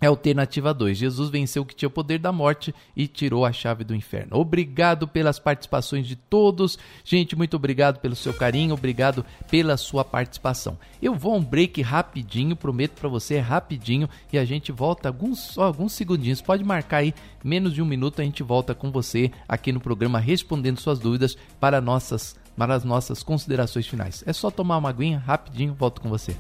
é 0.01 0.07
alternativa 0.07 0.75
2. 0.75 0.97
Jesus 0.97 1.31
venceu 1.31 1.63
o 1.63 1.67
que 1.67 1.75
tinha 1.75 1.89
o 1.89 1.91
poder 1.91 2.19
da 2.19 2.31
morte 2.31 2.75
e 2.95 3.07
tirou 3.07 3.45
a 3.45 3.53
chave 3.53 3.83
do 3.83 3.95
inferno. 3.95 4.37
Obrigado 4.37 5.09
pelas 5.09 5.39
participações 5.39 6.07
de 6.07 6.17
todos. 6.17 6.79
Gente, 7.05 7.35
muito 7.35 7.57
obrigado 7.57 7.99
pelo 8.01 8.15
seu 8.15 8.35
carinho, 8.35 8.75
obrigado 8.75 9.25
pela 9.51 9.77
sua 9.77 10.05
participação. 10.05 10.79
Eu 11.01 11.15
vou 11.15 11.35
a 11.35 11.37
um 11.37 11.45
break 11.45 11.81
rapidinho, 11.81 12.55
prometo 12.55 12.93
para 12.93 13.09
você, 13.09 13.39
rapidinho, 13.39 14.09
e 14.33 14.39
a 14.39 14.45
gente 14.45 14.71
volta 14.71 15.09
alguns, 15.09 15.39
só 15.39 15.65
alguns 15.65 15.93
segundinhos. 15.93 16.43
Pode 16.43 16.63
marcar 16.63 16.99
aí, 16.99 17.15
menos 17.43 17.73
de 17.73 17.81
um 17.81 17.87
minuto, 17.87 18.21
a 18.21 18.25
gente 18.25 18.43
volta 18.43 18.75
com 18.75 18.91
você 18.91 19.31
aqui 19.49 19.73
no 19.73 19.81
programa 19.81 20.19
respondendo 20.19 20.79
suas 20.79 20.99
dúvidas 20.99 21.37
para, 21.59 21.81
nossas, 21.81 22.37
para 22.57 22.75
as 22.75 22.85
nossas 22.85 23.23
considerações 23.23 23.87
finais. 23.87 24.23
É 24.27 24.33
só 24.33 24.51
tomar 24.51 24.77
uma 24.77 24.91
aguinha, 24.91 25.19
rapidinho, 25.19 25.75
volto 25.75 26.01
com 26.01 26.09
você. 26.09 26.37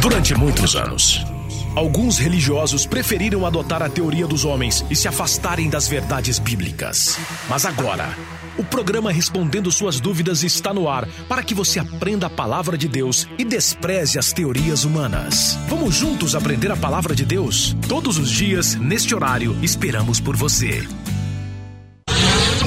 Durante 0.00 0.32
muitos 0.32 0.76
anos, 0.76 1.26
alguns 1.74 2.18
religiosos 2.18 2.86
preferiram 2.86 3.44
adotar 3.44 3.82
a 3.82 3.88
teoria 3.88 4.28
dos 4.28 4.44
homens 4.44 4.84
e 4.88 4.94
se 4.94 5.08
afastarem 5.08 5.68
das 5.68 5.88
verdades 5.88 6.38
bíblicas. 6.38 7.18
Mas 7.48 7.66
agora, 7.66 8.16
o 8.56 8.62
programa 8.62 9.10
Respondendo 9.10 9.72
Suas 9.72 9.98
Dúvidas 9.98 10.44
está 10.44 10.72
no 10.72 10.88
ar 10.88 11.06
para 11.28 11.42
que 11.42 11.52
você 11.52 11.80
aprenda 11.80 12.28
a 12.28 12.30
palavra 12.30 12.78
de 12.78 12.86
Deus 12.86 13.26
e 13.36 13.44
despreze 13.44 14.20
as 14.20 14.32
teorias 14.32 14.84
humanas. 14.84 15.58
Vamos 15.68 15.96
juntos 15.96 16.36
aprender 16.36 16.70
a 16.70 16.76
palavra 16.76 17.12
de 17.12 17.24
Deus? 17.24 17.76
Todos 17.88 18.18
os 18.18 18.30
dias, 18.30 18.76
neste 18.76 19.16
horário, 19.16 19.58
esperamos 19.62 20.20
por 20.20 20.36
você. 20.36 20.86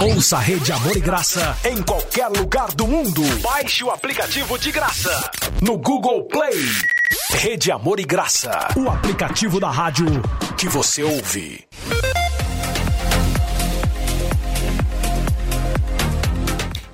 Ouça 0.02 0.36
a 0.38 0.40
Rede 0.40 0.72
Amor 0.72 0.98
e 0.98 1.00
Graça 1.00 1.56
em 1.64 1.82
qualquer 1.82 2.28
lugar 2.28 2.74
do 2.74 2.88
mundo. 2.88 3.22
Baixe 3.42 3.84
o 3.84 3.90
aplicativo 3.92 4.58
de 4.58 4.72
graça 4.72 5.32
no 5.62 5.78
Google 5.78 6.28
Play. 6.28 7.01
Rede 7.12 7.72
Amor 7.72 8.00
e 8.00 8.06
Graça, 8.06 8.70
o 8.78 8.90
aplicativo 8.90 9.60
da 9.60 9.70
rádio 9.70 10.06
que 10.58 10.70
você 10.70 11.04
ouve. 11.04 11.68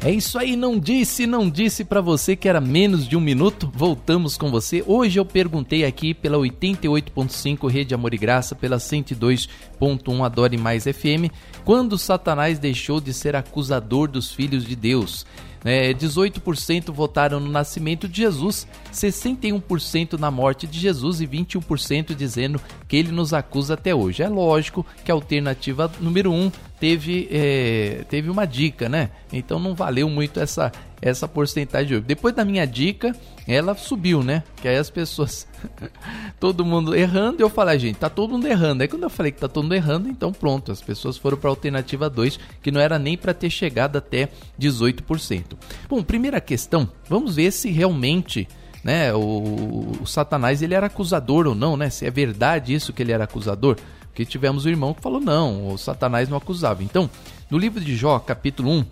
É 0.04 0.12
isso 0.12 0.40
aí, 0.40 0.56
não 0.56 0.80
disse, 0.80 1.28
não 1.28 1.50
disse 1.50 1.84
para 1.84 2.02
você 2.02 2.36
que 2.36 2.48
era 2.48 2.62
menos 2.62 3.08
de 3.08 3.16
um 3.16 3.20
minuto. 3.20 3.70
Voltamos 3.76 4.38
com 4.38 4.50
você. 4.50 4.84
Hoje 4.88 5.20
eu 5.20 5.26
perguntei 5.26 5.86
aqui 5.86 6.14
pela 6.14 6.38
88.5 6.38 7.70
Rede 7.70 7.94
Amor 7.94 8.14
e 8.14 8.18
Graça, 8.18 8.56
pela 8.56 8.78
102.1 8.78 10.26
Adore 10.26 10.58
Mais 10.58 10.86
FM, 10.86 11.30
quando 11.66 11.98
Satanás 11.98 12.58
deixou 12.58 13.00
de 13.02 13.14
ser 13.14 13.36
acusador 13.36 14.08
dos 14.08 14.32
filhos 14.32 14.66
de 14.66 14.76
Deus. 14.76 15.26
É, 15.68 15.94
18% 15.94 16.94
votaram 16.94 17.42
no 17.42 17.52
nascimento 17.52 18.08
de 18.08 18.22
Jesus, 18.22 18.66
61% 18.94 20.14
na 20.14 20.32
morte 20.32 20.66
de 20.66 20.80
Jesus 20.80 21.20
e 21.20 21.28
21% 21.28 22.16
dizendo 22.16 22.62
que 22.88 22.96
ele 22.96 23.12
nos 23.12 23.34
acusa 23.34 23.74
até 23.74 23.94
hoje. 23.94 24.24
É 24.24 24.30
lógico 24.30 24.86
que 25.04 25.12
a 25.12 25.14
alternativa 25.14 25.92
número 26.00 26.32
1 26.32 26.36
um 26.46 26.52
teve, 26.80 27.28
é, 27.32 28.06
teve 28.10 28.30
uma 28.30 28.46
dica, 28.46 28.88
né? 28.88 29.10
Então 29.32 29.60
não 29.60 29.74
valeu 29.74 30.10
muito 30.10 30.40
essa, 30.40 30.72
essa 31.02 31.28
porcentagem 31.28 31.88
de 31.88 31.96
hoje. 31.96 32.06
Depois 32.06 32.34
da 32.36 32.46
minha 32.46 32.66
dica, 32.66 33.16
ela 33.48 33.76
subiu, 33.76 34.24
né? 34.24 34.44
Que 34.62 34.68
aí 34.68 34.78
as 34.78 34.90
pessoas, 34.90 35.48
todo 36.40 36.66
mundo 36.66 36.96
errando, 36.96 37.42
eu 37.42 37.50
falei, 37.50 37.80
gente, 37.80 37.98
tá 37.98 38.10
todo 38.10 38.32
mundo 38.32 38.48
errando. 38.48 38.84
Aí 38.84 38.88
quando 38.88 39.04
eu 39.04 39.10
falei 39.10 39.32
que 39.32 39.40
tá 39.40 39.48
todo 39.48 39.64
mundo 39.64 39.76
errando, 39.76 40.10
então 40.10 40.32
pronto, 40.32 40.72
as 40.72 40.82
pessoas 40.82 41.18
foram 41.18 41.38
para 41.38 41.50
alternativa 41.50 42.10
2, 42.10 42.40
que 42.62 42.72
não 42.72 42.80
era 42.80 43.00
nem 43.00 43.18
para 43.18 43.34
ter 43.34 43.50
chegado 43.50 43.98
até 43.98 44.30
18%. 44.60 45.58
Bom, 45.90 46.04
primeira 46.04 46.40
questão, 46.40 46.90
vamos 47.10 47.36
ver 47.36 47.52
se 47.52 47.72
realmente 47.72 48.48
né, 48.84 49.14
o, 49.14 49.98
o 50.02 50.06
Satanás 50.06 50.62
ele 50.62 50.74
era 50.74 50.86
acusador 50.86 51.48
ou 51.48 51.56
não, 51.56 51.76
né? 51.76 51.90
Se 51.90 52.06
é 52.06 52.12
verdade 52.12 52.74
isso 52.74 52.94
que 52.94 53.02
ele 53.02 53.12
era 53.12 53.24
acusador. 53.24 53.76
Porque 54.18 54.26
tivemos 54.26 54.66
o 54.66 54.70
irmão 54.70 54.96
que 54.96 55.02
falou 55.04 55.22
não, 55.22 55.72
o 55.72 55.78
Satanás 55.78 56.28
não 56.28 56.38
acusava. 56.38 56.82
Então, 56.82 57.08
no 57.52 57.58
livro 57.60 57.80
de 57.80 57.96
Jó, 57.96 58.18
capítulo 58.18 58.72
1, 58.72 58.86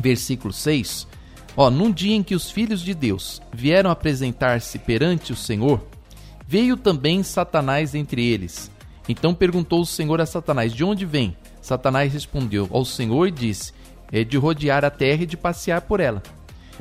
versículo 0.00 0.50
6, 0.50 1.06
ó, 1.54 1.68
num 1.68 1.92
dia 1.92 2.16
em 2.16 2.22
que 2.22 2.34
os 2.34 2.50
filhos 2.50 2.80
de 2.80 2.94
Deus 2.94 3.42
vieram 3.52 3.90
apresentar-se 3.90 4.78
perante 4.78 5.30
o 5.30 5.36
Senhor, 5.36 5.86
veio 6.48 6.74
também 6.74 7.22
Satanás 7.22 7.94
entre 7.94 8.24
eles. 8.24 8.70
Então 9.06 9.34
perguntou 9.34 9.82
o 9.82 9.86
Senhor 9.86 10.22
a 10.22 10.26
Satanás: 10.26 10.72
De 10.72 10.82
onde 10.82 11.04
vem? 11.04 11.36
Satanás 11.60 12.14
respondeu 12.14 12.66
ao 12.72 12.86
Senhor 12.86 13.28
e 13.28 13.32
disse: 13.32 13.74
É 14.10 14.24
de 14.24 14.38
rodear 14.38 14.86
a 14.86 14.90
terra 14.90 15.24
e 15.24 15.26
de 15.26 15.36
passear 15.36 15.82
por 15.82 16.00
ela. 16.00 16.22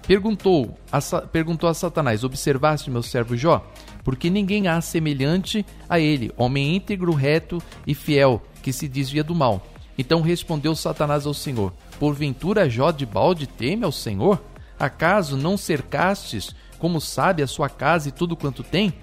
Perguntou 0.07 0.79
a, 0.89 1.01
perguntou 1.23 1.67
a 1.67 1.73
Satanás: 1.73 2.23
Observaste 2.23 2.89
meu 2.89 3.03
servo 3.03 3.35
Jó? 3.35 3.69
Porque 4.05 4.29
ninguém 4.29 4.67
há 4.67 4.79
semelhante 4.79 5.65
a 5.89 5.99
ele, 5.99 6.31
homem 6.37 6.75
íntegro, 6.75 7.11
reto 7.11 7.61
e 7.87 7.95
fiel, 7.95 8.39
que 8.61 8.71
se 8.71 8.87
desvia 8.87 9.23
do 9.23 9.33
mal. 9.33 9.65
Então 9.97 10.21
respondeu 10.21 10.75
Satanás 10.75 11.25
ao 11.25 11.33
Senhor: 11.33 11.73
Porventura 11.99 12.69
Jó 12.69 12.91
de 12.91 13.05
balde 13.05 13.47
teme 13.47 13.83
ao 13.83 13.91
Senhor? 13.91 14.41
Acaso 14.79 15.35
não 15.35 15.57
cercastes, 15.57 16.55
como 16.77 17.01
sabe, 17.01 17.41
a 17.41 17.47
sua 17.47 17.67
casa 17.67 18.09
e 18.09 18.11
tudo 18.11 18.35
quanto 18.35 18.61
tem? 18.61 18.93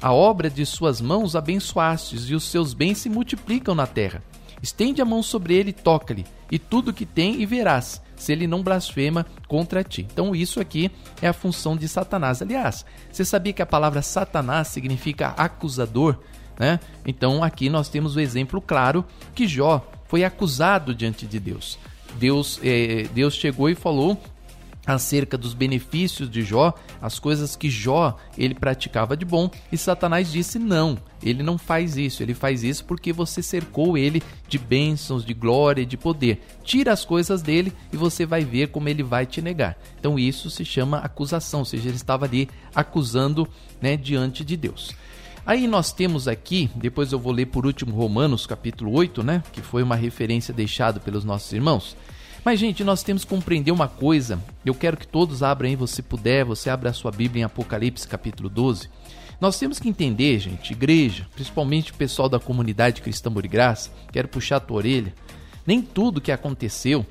A 0.00 0.12
obra 0.12 0.48
de 0.48 0.64
suas 0.64 1.00
mãos 1.00 1.34
abençoastes, 1.34 2.30
e 2.30 2.34
os 2.34 2.44
seus 2.44 2.72
bens 2.72 2.98
se 2.98 3.08
multiplicam 3.08 3.74
na 3.74 3.86
terra. 3.86 4.22
Estende 4.62 5.02
a 5.02 5.04
mão 5.04 5.22
sobre 5.22 5.54
ele 5.54 5.70
e 5.70 5.72
toca-lhe, 5.72 6.24
e 6.50 6.58
tudo 6.58 6.92
que 6.92 7.06
tem 7.06 7.40
e 7.40 7.46
verás, 7.46 8.02
se 8.16 8.32
ele 8.32 8.46
não 8.46 8.62
blasfema 8.62 9.26
contra 9.48 9.84
ti. 9.84 10.06
Então, 10.10 10.34
isso 10.34 10.60
aqui 10.60 10.90
é 11.20 11.28
a 11.28 11.32
função 11.32 11.76
de 11.76 11.88
Satanás. 11.88 12.40
Aliás, 12.40 12.84
você 13.10 13.24
sabia 13.24 13.52
que 13.52 13.62
a 13.62 13.66
palavra 13.66 14.02
Satanás 14.02 14.68
significa 14.68 15.28
acusador? 15.36 16.18
Né? 16.58 16.80
Então, 17.04 17.42
aqui 17.42 17.68
nós 17.68 17.88
temos 17.88 18.16
o 18.16 18.20
exemplo 18.20 18.60
claro 18.60 19.04
que 19.34 19.46
Jó 19.46 19.86
foi 20.06 20.24
acusado 20.24 20.94
diante 20.94 21.26
de 21.26 21.38
Deus. 21.38 21.78
Deus, 22.18 22.58
eh, 22.62 23.08
Deus 23.12 23.34
chegou 23.34 23.68
e 23.68 23.74
falou 23.74 24.18
acerca 24.86 25.36
dos 25.36 25.52
benefícios 25.52 26.30
de 26.30 26.42
Jó, 26.42 26.72
as 27.02 27.18
coisas 27.18 27.56
que 27.56 27.68
Jó 27.68 28.16
ele 28.38 28.54
praticava 28.54 29.16
de 29.16 29.24
bom, 29.24 29.50
e 29.72 29.76
Satanás 29.76 30.30
disse 30.30 30.58
não, 30.58 30.96
ele 31.22 31.42
não 31.42 31.58
faz 31.58 31.96
isso, 31.96 32.22
ele 32.22 32.34
faz 32.34 32.62
isso 32.62 32.84
porque 32.84 33.12
você 33.12 33.42
cercou 33.42 33.98
ele 33.98 34.22
de 34.48 34.58
bênçãos, 34.58 35.24
de 35.24 35.34
glória, 35.34 35.84
de 35.84 35.96
poder. 35.96 36.40
Tira 36.62 36.92
as 36.92 37.04
coisas 37.04 37.42
dele 37.42 37.72
e 37.92 37.96
você 37.96 38.24
vai 38.24 38.44
ver 38.44 38.68
como 38.68 38.88
ele 38.88 39.02
vai 39.02 39.26
te 39.26 39.42
negar. 39.42 39.76
Então 39.98 40.18
isso 40.18 40.48
se 40.50 40.64
chama 40.64 40.98
acusação, 40.98 41.60
ou 41.60 41.66
seja, 41.66 41.88
ele 41.88 41.96
estava 41.96 42.24
ali 42.24 42.48
acusando 42.74 43.48
né, 43.80 43.96
diante 43.96 44.44
de 44.44 44.56
Deus. 44.56 44.94
Aí 45.46 45.68
nós 45.68 45.92
temos 45.92 46.26
aqui, 46.26 46.68
depois 46.74 47.12
eu 47.12 47.20
vou 47.20 47.32
ler 47.32 47.46
por 47.46 47.64
último 47.66 47.94
Romanos 47.94 48.46
capítulo 48.46 48.92
8, 48.92 49.22
né? 49.22 49.44
Que 49.52 49.60
foi 49.62 49.80
uma 49.80 49.94
referência 49.94 50.52
deixada 50.52 50.98
pelos 50.98 51.24
nossos 51.24 51.52
irmãos. 51.52 51.96
Mas, 52.46 52.60
gente, 52.60 52.84
nós 52.84 53.02
temos 53.02 53.24
que 53.24 53.30
compreender 53.30 53.72
uma 53.72 53.88
coisa. 53.88 54.40
Eu 54.64 54.72
quero 54.72 54.96
que 54.96 55.08
todos 55.08 55.42
abram 55.42 55.68
aí, 55.68 55.74
você 55.74 56.00
puder, 56.00 56.44
você 56.44 56.70
abra 56.70 56.90
a 56.90 56.92
sua 56.92 57.10
Bíblia 57.10 57.40
em 57.40 57.44
Apocalipse 57.44 58.06
capítulo 58.06 58.48
12. 58.48 58.88
Nós 59.40 59.58
temos 59.58 59.80
que 59.80 59.88
entender, 59.88 60.38
gente, 60.38 60.72
igreja, 60.72 61.26
principalmente 61.34 61.90
o 61.90 61.96
pessoal 61.96 62.28
da 62.28 62.38
comunidade 62.38 63.02
cristã 63.02 63.32
de 63.32 63.48
Graça, 63.48 63.90
quero 64.12 64.28
puxar 64.28 64.58
a 64.58 64.60
tua 64.60 64.76
orelha. 64.76 65.12
Nem 65.66 65.82
tudo 65.82 66.20
que 66.20 66.30
aconteceu 66.30 67.04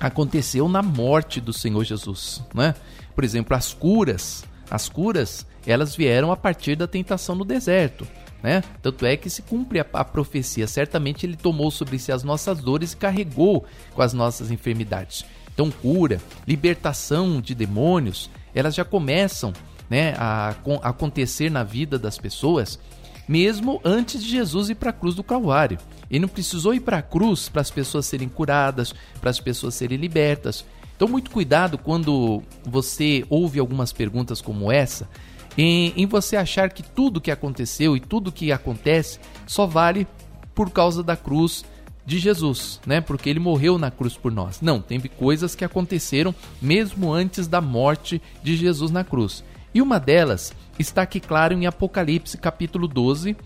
aconteceu 0.00 0.66
na 0.66 0.80
morte 0.80 1.42
do 1.42 1.52
Senhor 1.52 1.84
Jesus, 1.84 2.42
né? 2.54 2.74
Por 3.14 3.22
exemplo, 3.22 3.54
as 3.54 3.74
curas, 3.74 4.46
as 4.70 4.88
curas, 4.88 5.46
elas 5.66 5.94
vieram 5.94 6.32
a 6.32 6.38
partir 6.38 6.74
da 6.74 6.86
tentação 6.86 7.34
no 7.34 7.44
deserto. 7.44 8.08
Né? 8.44 8.62
Tanto 8.82 9.06
é 9.06 9.16
que 9.16 9.30
se 9.30 9.40
cumpre 9.40 9.80
a, 9.80 9.86
a, 9.94 10.04
profecia. 10.04 10.66
Certamente 10.66 11.24
ele 11.24 11.34
tomou 11.34 11.70
sobre 11.70 11.98
si 11.98 12.12
as 12.12 12.22
nossas 12.22 12.58
dores 12.60 12.92
e 12.92 12.96
carregou 12.98 13.64
com 13.94 14.02
as 14.02 14.12
nossas 14.12 14.50
enfermidades. 14.50 15.24
Então, 15.54 15.70
cura, 15.70 16.20
libertação 16.46 17.40
de 17.40 17.54
demônios, 17.54 18.28
elas 18.54 18.74
já 18.74 18.84
começam 18.84 19.50
né, 19.88 20.12
a, 20.18 20.54
a 20.82 20.88
acontecer 20.90 21.50
na 21.50 21.64
vida 21.64 21.98
das 21.98 22.18
pessoas, 22.18 22.78
mesmo 23.26 23.80
antes 23.82 24.22
de 24.22 24.28
Jesus 24.28 24.68
ir 24.68 24.74
para 24.74 24.90
a 24.90 24.92
cruz 24.92 25.14
do 25.14 25.24
Calvário. 25.24 25.78
Ele 26.10 26.20
não 26.20 26.28
precisou 26.28 26.74
ir 26.74 26.80
para 26.80 26.98
a 26.98 27.02
cruz 27.02 27.48
para 27.48 27.62
as 27.62 27.70
pessoas 27.70 28.04
serem 28.04 28.28
curadas, 28.28 28.94
para 29.22 29.30
as 29.30 29.40
pessoas 29.40 29.74
serem 29.74 29.96
libertas. 29.96 30.66
Então, 30.94 31.08
muito 31.08 31.30
cuidado 31.30 31.78
quando 31.78 32.42
você 32.62 33.24
ouve 33.30 33.58
algumas 33.58 33.90
perguntas 33.90 34.42
como 34.42 34.70
essa, 34.70 35.08
em, 35.56 35.92
em 35.96 36.06
você 36.06 36.36
achar 36.36 36.70
que 36.70 36.82
tudo 36.82 37.20
que 37.20 37.30
aconteceu 37.30 37.96
e 37.96 38.00
tudo 38.00 38.32
que 38.32 38.52
acontece 38.52 39.18
só 39.46 39.66
vale 39.66 40.06
por 40.54 40.70
causa 40.70 41.02
da 41.02 41.16
cruz 41.16 41.64
de 42.06 42.18
Jesus, 42.18 42.80
né? 42.86 43.00
Porque 43.00 43.30
ele 43.30 43.40
morreu 43.40 43.78
na 43.78 43.90
cruz 43.90 44.16
por 44.16 44.30
nós. 44.30 44.60
Não, 44.60 44.80
teve 44.80 45.08
coisas 45.08 45.54
que 45.54 45.64
aconteceram 45.64 46.34
mesmo 46.60 47.12
antes 47.12 47.46
da 47.46 47.60
morte 47.60 48.20
de 48.42 48.56
Jesus 48.56 48.90
na 48.90 49.02
cruz. 49.02 49.42
E 49.72 49.80
uma 49.80 49.98
delas 49.98 50.52
está 50.78 51.02
aqui 51.02 51.18
claro 51.18 51.54
em 51.54 51.66
Apocalipse 51.66 52.36
capítulo 52.36 52.86
12, 52.86 53.36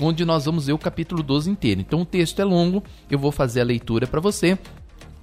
onde 0.00 0.24
nós 0.24 0.44
vamos 0.44 0.66
ver 0.66 0.72
o 0.72 0.78
capítulo 0.78 1.22
12 1.22 1.50
inteiro. 1.50 1.80
Então 1.80 2.02
o 2.02 2.06
texto 2.06 2.40
é 2.40 2.44
longo, 2.44 2.82
eu 3.10 3.18
vou 3.18 3.32
fazer 3.32 3.60
a 3.60 3.64
leitura 3.64 4.06
para 4.06 4.20
você 4.20 4.56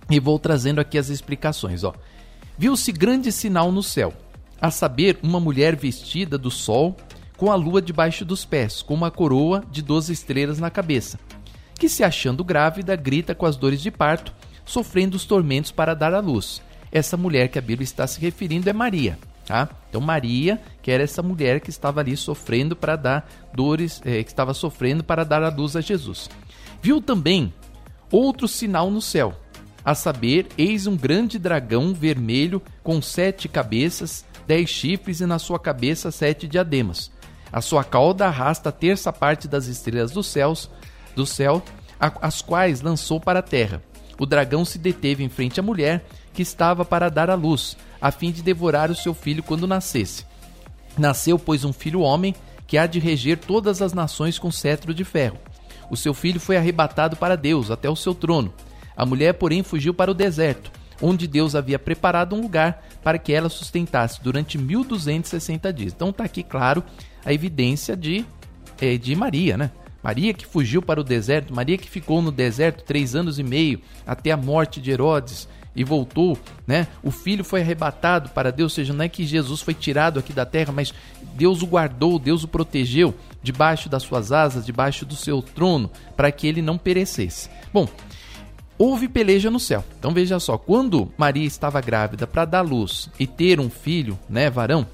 e 0.09 0.19
vou 0.19 0.37
trazendo 0.37 0.81
aqui 0.81 0.97
as 0.97 1.09
explicações, 1.09 1.83
ó. 1.83 1.93
Viu-se 2.57 2.91
grande 2.91 3.31
sinal 3.31 3.71
no 3.71 3.81
céu 3.81 4.13
a 4.61 4.69
saber, 4.69 5.17
uma 5.23 5.39
mulher 5.39 5.75
vestida 5.75 6.37
do 6.37 6.51
sol, 6.51 6.95
com 7.35 7.51
a 7.51 7.55
lua 7.55 7.81
debaixo 7.81 8.23
dos 8.23 8.45
pés, 8.45 8.83
com 8.83 8.93
uma 8.93 9.09
coroa 9.09 9.63
de 9.71 9.81
doze 9.81 10.13
estrelas 10.13 10.59
na 10.59 10.69
cabeça, 10.69 11.19
que, 11.79 11.89
se 11.89 12.03
achando 12.03 12.43
grávida, 12.43 12.95
grita 12.95 13.33
com 13.33 13.47
as 13.47 13.57
dores 13.57 13.81
de 13.81 13.89
parto, 13.89 14.31
sofrendo 14.63 15.17
os 15.17 15.25
tormentos 15.25 15.71
para 15.71 15.95
dar 15.95 16.13
à 16.13 16.19
luz. 16.19 16.61
Essa 16.91 17.17
mulher 17.17 17.47
que 17.47 17.57
a 17.57 17.61
Bíblia 17.61 17.83
está 17.83 18.05
se 18.05 18.21
referindo 18.21 18.69
é 18.69 18.73
Maria. 18.73 19.17
Tá? 19.45 19.67
Então 19.89 19.99
Maria, 19.99 20.61
que 20.83 20.91
era 20.91 21.03
essa 21.03 21.23
mulher 21.23 21.59
que 21.59 21.71
estava 21.71 21.99
ali 21.99 22.15
sofrendo 22.15 22.75
para 22.75 22.95
dar 22.95 23.29
dores, 23.53 23.99
é, 24.05 24.23
que 24.23 24.29
estava 24.29 24.53
sofrendo 24.53 25.03
para 25.03 25.23
dar 25.23 25.41
a 25.41 25.49
luz 25.49 25.75
a 25.75 25.81
Jesus. 25.81 26.29
Viu 26.81 27.01
também 27.01 27.51
outro 28.11 28.47
sinal 28.47 28.91
no 28.91 29.01
céu, 29.01 29.35
a 29.83 29.95
saber, 29.95 30.47
eis 30.57 30.85
um 30.85 30.95
grande 30.95 31.39
dragão 31.39 31.91
vermelho 31.91 32.61
com 32.83 33.01
sete 33.01 33.47
cabeças 33.47 34.23
dez 34.47 34.69
chifres 34.69 35.21
e 35.21 35.25
na 35.25 35.39
sua 35.39 35.59
cabeça 35.59 36.11
sete 36.11 36.47
diademas. 36.47 37.11
A 37.51 37.61
sua 37.61 37.83
cauda 37.83 38.27
arrasta 38.27 38.69
a 38.69 38.71
terça 38.71 39.11
parte 39.11 39.47
das 39.47 39.67
estrelas 39.67 40.11
dos 40.11 40.27
céus, 40.27 40.69
do 41.15 41.25
céu, 41.25 41.61
as 41.99 42.41
quais 42.41 42.81
lançou 42.81 43.19
para 43.19 43.39
a 43.39 43.43
terra. 43.43 43.81
O 44.17 44.25
dragão 44.25 44.63
se 44.63 44.77
deteve 44.77 45.23
em 45.23 45.29
frente 45.29 45.59
à 45.59 45.63
mulher, 45.63 46.05
que 46.33 46.41
estava 46.41 46.85
para 46.85 47.09
dar 47.09 47.29
à 47.29 47.35
luz, 47.35 47.75
a 47.99 48.11
fim 48.11 48.31
de 48.31 48.41
devorar 48.41 48.89
o 48.89 48.95
seu 48.95 49.13
filho 49.13 49.43
quando 49.43 49.67
nascesse. 49.67 50.25
Nasceu, 50.97 51.37
pois, 51.37 51.65
um 51.65 51.73
filho 51.73 52.01
homem, 52.01 52.33
que 52.67 52.77
há 52.77 52.85
de 52.87 52.99
reger 52.99 53.37
todas 53.37 53.81
as 53.81 53.93
nações 53.93 54.39
com 54.39 54.51
cetro 54.51 54.93
de 54.93 55.03
ferro. 55.03 55.37
O 55.89 55.97
seu 55.97 56.13
filho 56.13 56.39
foi 56.39 56.55
arrebatado 56.55 57.17
para 57.17 57.35
Deus, 57.35 57.69
até 57.69 57.89
o 57.89 57.95
seu 57.95 58.15
trono. 58.15 58.53
A 58.95 59.05
mulher, 59.05 59.33
porém, 59.33 59.61
fugiu 59.61 59.93
para 59.93 60.11
o 60.11 60.13
deserto, 60.13 60.71
onde 61.01 61.27
Deus 61.27 61.55
havia 61.55 61.79
preparado 61.79 62.35
um 62.35 62.41
lugar 62.41 62.85
para 63.03 63.17
que 63.17 63.33
ela 63.33 63.49
sustentasse 63.49 64.21
durante 64.21 64.57
1260 64.57 65.73
dias. 65.73 65.93
Então 65.93 66.09
está 66.09 66.23
aqui, 66.23 66.43
claro, 66.43 66.83
a 67.25 67.33
evidência 67.33 67.95
de, 67.95 68.25
é, 68.79 68.97
de 68.97 69.15
Maria, 69.15 69.57
né? 69.57 69.71
Maria 70.03 70.33
que 70.33 70.45
fugiu 70.45 70.81
para 70.81 70.99
o 70.99 71.03
deserto, 71.03 71.53
Maria 71.53 71.77
que 71.77 71.89
ficou 71.89 72.21
no 72.21 72.31
deserto 72.31 72.83
três 72.83 73.15
anos 73.15 73.37
e 73.37 73.43
meio 73.43 73.81
até 74.05 74.31
a 74.31 74.37
morte 74.37 74.81
de 74.81 74.89
Herodes 74.89 75.47
e 75.75 75.83
voltou, 75.83 76.37
né? 76.67 76.87
O 77.03 77.11
filho 77.11 77.43
foi 77.43 77.61
arrebatado 77.61 78.29
para 78.29 78.51
Deus, 78.51 78.73
ou 78.73 78.75
seja, 78.75 78.93
não 78.93 79.05
é 79.05 79.09
que 79.09 79.25
Jesus 79.25 79.61
foi 79.61 79.73
tirado 79.73 80.19
aqui 80.19 80.33
da 80.33 80.45
terra, 80.45 80.73
mas 80.73 80.93
Deus 81.33 81.61
o 81.61 81.67
guardou, 81.67 82.19
Deus 82.19 82.43
o 82.43 82.47
protegeu 82.47 83.15
debaixo 83.41 83.87
das 83.87 84.03
suas 84.03 84.31
asas, 84.31 84.65
debaixo 84.65 85.05
do 85.05 85.15
seu 85.15 85.41
trono, 85.41 85.89
para 86.15 86.31
que 86.31 86.45
ele 86.45 86.61
não 86.61 86.77
perecesse. 86.77 87.49
Bom, 87.71 87.87
houve 88.81 89.07
peleja 89.07 89.51
no 89.51 89.59
céu. 89.59 89.83
Então 89.99 90.11
veja 90.11 90.39
só, 90.39 90.57
quando 90.57 91.13
Maria 91.15 91.45
estava 91.45 91.79
grávida 91.79 92.25
para 92.25 92.45
dar 92.45 92.61
luz 92.61 93.11
e 93.19 93.27
ter 93.27 93.59
um 93.59 93.69
filho, 93.69 94.17
né, 94.27 94.49
varão, 94.49 94.87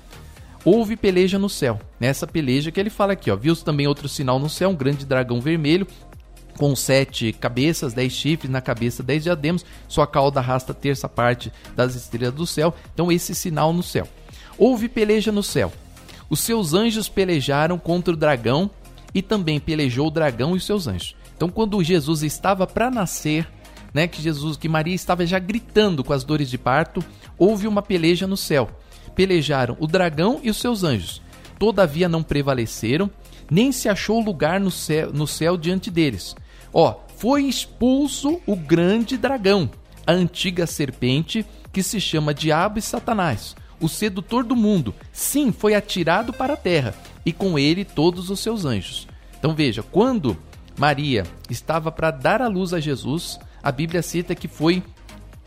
houve 0.66 0.98
peleja 0.98 1.40
no 1.40 1.48
céu. 1.48 1.80
Nessa 1.98 2.28
peleja 2.28 2.70
que 2.70 2.82
ele 2.82 2.90
fala 2.90 3.14
aqui, 3.14 3.32
ó, 3.32 3.36
viu 3.38 3.56
também 3.56 3.88
outro 3.88 4.10
sinal 4.10 4.40
no 4.40 4.50
céu, 4.50 4.72
um 4.72 4.76
grande 4.76 5.06
dragão 5.06 5.40
vermelho 5.40 5.88
com 6.58 6.76
sete 6.76 7.32
cabeças, 7.32 7.94
dez 7.94 8.12
chifres 8.12 8.52
na 8.52 8.60
cabeça, 8.60 9.02
dez 9.02 9.24
diademas, 9.24 9.64
sua 9.88 10.06
cauda 10.06 10.42
arrasta 10.42 10.74
a 10.74 10.76
terça 10.76 11.08
parte 11.08 11.50
das 11.74 11.96
estrelas 11.96 12.36
do 12.36 12.46
céu. 12.46 12.74
Então 12.94 13.10
esse 13.10 13.34
sinal 13.34 13.72
no 13.72 13.84
céu. 13.84 14.06
Houve 14.58 14.90
peleja 14.90 15.32
no 15.32 15.44
céu. 15.44 15.72
Os 16.30 16.42
seus 16.42 16.74
anjos 16.74 17.08
pelejaram 17.08 17.80
contra 17.80 18.14
o 18.14 18.18
dragão 18.18 18.70
e 19.14 19.22
também 19.22 19.62
pelejou 19.62 20.08
o 20.08 20.12
dragão 20.12 20.56
e 20.56 20.58
os 20.58 20.66
seus 20.66 20.88
anjos. 20.88 21.16
Então 21.38 21.48
quando 21.48 21.82
Jesus 21.82 22.22
estava 22.22 22.68
para 22.68 22.92
nascer, 22.92 23.48
né, 23.94 24.08
que 24.08 24.22
Jesus, 24.22 24.58
que 24.58 24.70
Maria 24.70 24.96
estava 24.96 25.26
já 25.26 25.40
gritando 25.40 26.04
com 26.04 26.14
as 26.14 26.24
dores 26.24 26.50
de 26.50 26.58
parto, 26.58 27.04
houve 27.38 27.68
uma 27.68 27.82
peleja 27.82 28.28
no 28.28 28.38
céu. 28.38 28.70
Pelejaram 29.16 29.76
o 29.80 29.88
dragão 29.88 30.40
e 30.44 30.50
os 30.50 30.58
seus 30.58 30.84
anjos. 30.84 31.22
Todavia 31.58 32.08
não 32.08 32.22
prevaleceram, 32.22 33.10
nem 33.50 33.72
se 33.72 33.90
achou 33.90 34.20
lugar 34.20 34.60
no 34.60 34.70
céu, 34.70 35.12
no 35.12 35.26
céu 35.26 35.58
diante 35.58 35.90
deles. 35.90 36.36
Ó, 36.74 36.96
foi 37.18 37.44
expulso 37.44 38.40
o 38.46 38.56
grande 38.56 39.18
dragão, 39.18 39.70
a 40.06 40.12
antiga 40.12 40.68
serpente 40.68 41.46
que 41.74 41.82
se 41.82 42.00
chama 42.00 42.34
Diabo 42.34 42.78
e 42.78 42.82
Satanás, 42.82 43.56
o 43.82 43.90
sedutor 43.90 44.44
do 44.44 44.56
mundo. 44.56 44.94
Sim, 45.12 45.52
foi 45.52 45.74
atirado 45.74 46.32
para 46.32 46.54
a 46.54 46.58
terra 46.58 46.94
e 47.26 47.34
com 47.34 47.58
ele 47.58 47.84
todos 47.84 48.30
os 48.30 48.40
seus 48.40 48.66
anjos. 48.66 49.08
Então 49.40 49.56
veja, 49.56 49.82
quando 49.82 50.38
Maria 50.78 51.26
estava 51.50 51.92
para 51.92 52.12
dar 52.12 52.42
a 52.42 52.48
luz 52.48 52.74
a 52.74 52.80
Jesus, 52.80 53.40
a 53.68 53.72
Bíblia 53.74 54.02
cita 54.02 54.34
que 54.34 54.48
foi 54.48 54.82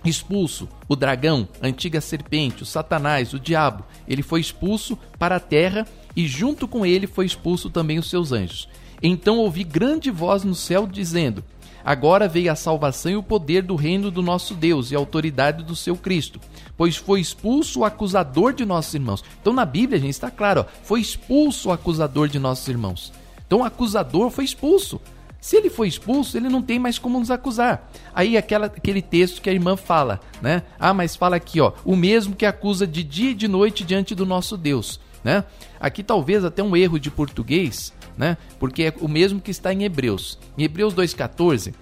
expulso 0.05 0.69
o 0.87 0.95
dragão, 0.95 1.49
a 1.59 1.67
antiga 1.67 2.03
serpente, 2.03 2.63
o 2.63 2.67
Satanás, 2.67 3.33
o 3.33 3.41
diabo. 3.41 3.83
Ele 4.07 4.23
foi 4.23 4.43
expulso 4.43 4.95
para 5.19 5.37
a 5.37 5.41
terra 5.41 5.87
e 6.15 6.29
junto 6.29 6.69
com 6.69 6.85
ele 6.85 7.07
foi 7.07 7.25
expulso 7.25 7.71
também 7.71 7.99
os 7.99 8.11
seus 8.11 8.31
anjos. 8.31 8.69
Então 9.03 9.39
ouvi 9.39 9.65
grande 9.65 10.11
voz 10.11 10.45
no 10.45 10.55
céu 10.55 10.87
dizendo: 10.87 11.43
Agora 11.83 12.29
veio 12.29 12.53
a 12.53 12.55
salvação 12.55 13.11
e 13.11 13.17
o 13.17 13.23
poder 13.23 13.63
do 13.63 13.75
reino 13.75 14.11
do 14.11 14.21
nosso 14.21 14.53
Deus 14.53 14.91
e 14.91 14.95
a 14.95 14.99
autoridade 14.99 15.65
do 15.65 15.75
seu 15.75 15.97
Cristo, 15.97 16.39
pois 16.77 16.99
foi 16.99 17.23
expulso 17.23 17.81
o 17.81 17.85
acusador 17.87 18.53
de 18.53 18.67
nossos 18.67 18.93
irmãos. 18.93 19.25
Então 19.41 19.55
na 19.55 19.65
Bíblia, 19.65 19.99
gente, 19.99 20.11
está 20.11 20.31
claro, 20.31 20.61
ó, 20.61 20.65
foi 20.83 21.01
expulso 21.01 21.71
o 21.71 21.73
acusador 21.73 22.29
de 22.29 22.39
nossos 22.39 22.69
irmãos. 22.69 23.15
Então 23.47 23.61
o 23.61 23.65
acusador 23.65 24.29
foi 24.29 24.45
expulso. 24.45 25.01
Se 25.41 25.57
ele 25.57 25.71
foi 25.71 25.89
expulso, 25.89 26.37
ele 26.37 26.49
não 26.49 26.63
tem 26.63 26.79
mais 26.79 26.99
como 26.99 27.19
nos 27.19 27.31
acusar. 27.31 27.91
Aí 28.15 28.37
aquela, 28.37 28.67
aquele 28.67 29.01
texto 29.01 29.41
que 29.41 29.49
a 29.49 29.53
irmã 29.53 29.77
fala, 29.77 30.21
né? 30.43 30.63
Ah, 30.79 30.93
mas 30.93 31.17
fala 31.17 31.37
aqui, 31.37 31.61
ó, 31.61 31.73
o 31.85 31.97
mesmo 31.97 32.37
que 32.37 32.45
acusa 32.45 32.87
de 32.87 33.03
dia 33.03 33.31
e 33.31 33.35
de 33.35 33.49
noite 33.49 33.85
diante 33.85 34.15
do 34.15 34.27
nosso 34.27 34.57
Deus, 34.57 35.01
né? 35.25 35.45
Aqui 35.79 36.03
talvez 36.03 36.45
até 36.45 36.63
um 36.63 36.77
erro 36.77 36.99
de 36.99 37.11
português, 37.11 37.93
né? 38.19 38.37
Porque 38.59 38.85
é 38.85 38.95
o 39.01 39.09
mesmo 39.09 39.41
que 39.41 39.51
está 39.51 39.73
em 39.73 39.85
Hebreus. 39.85 40.39
Em 40.59 40.65
Hebreus 40.65 40.95
2:14, 40.95 41.73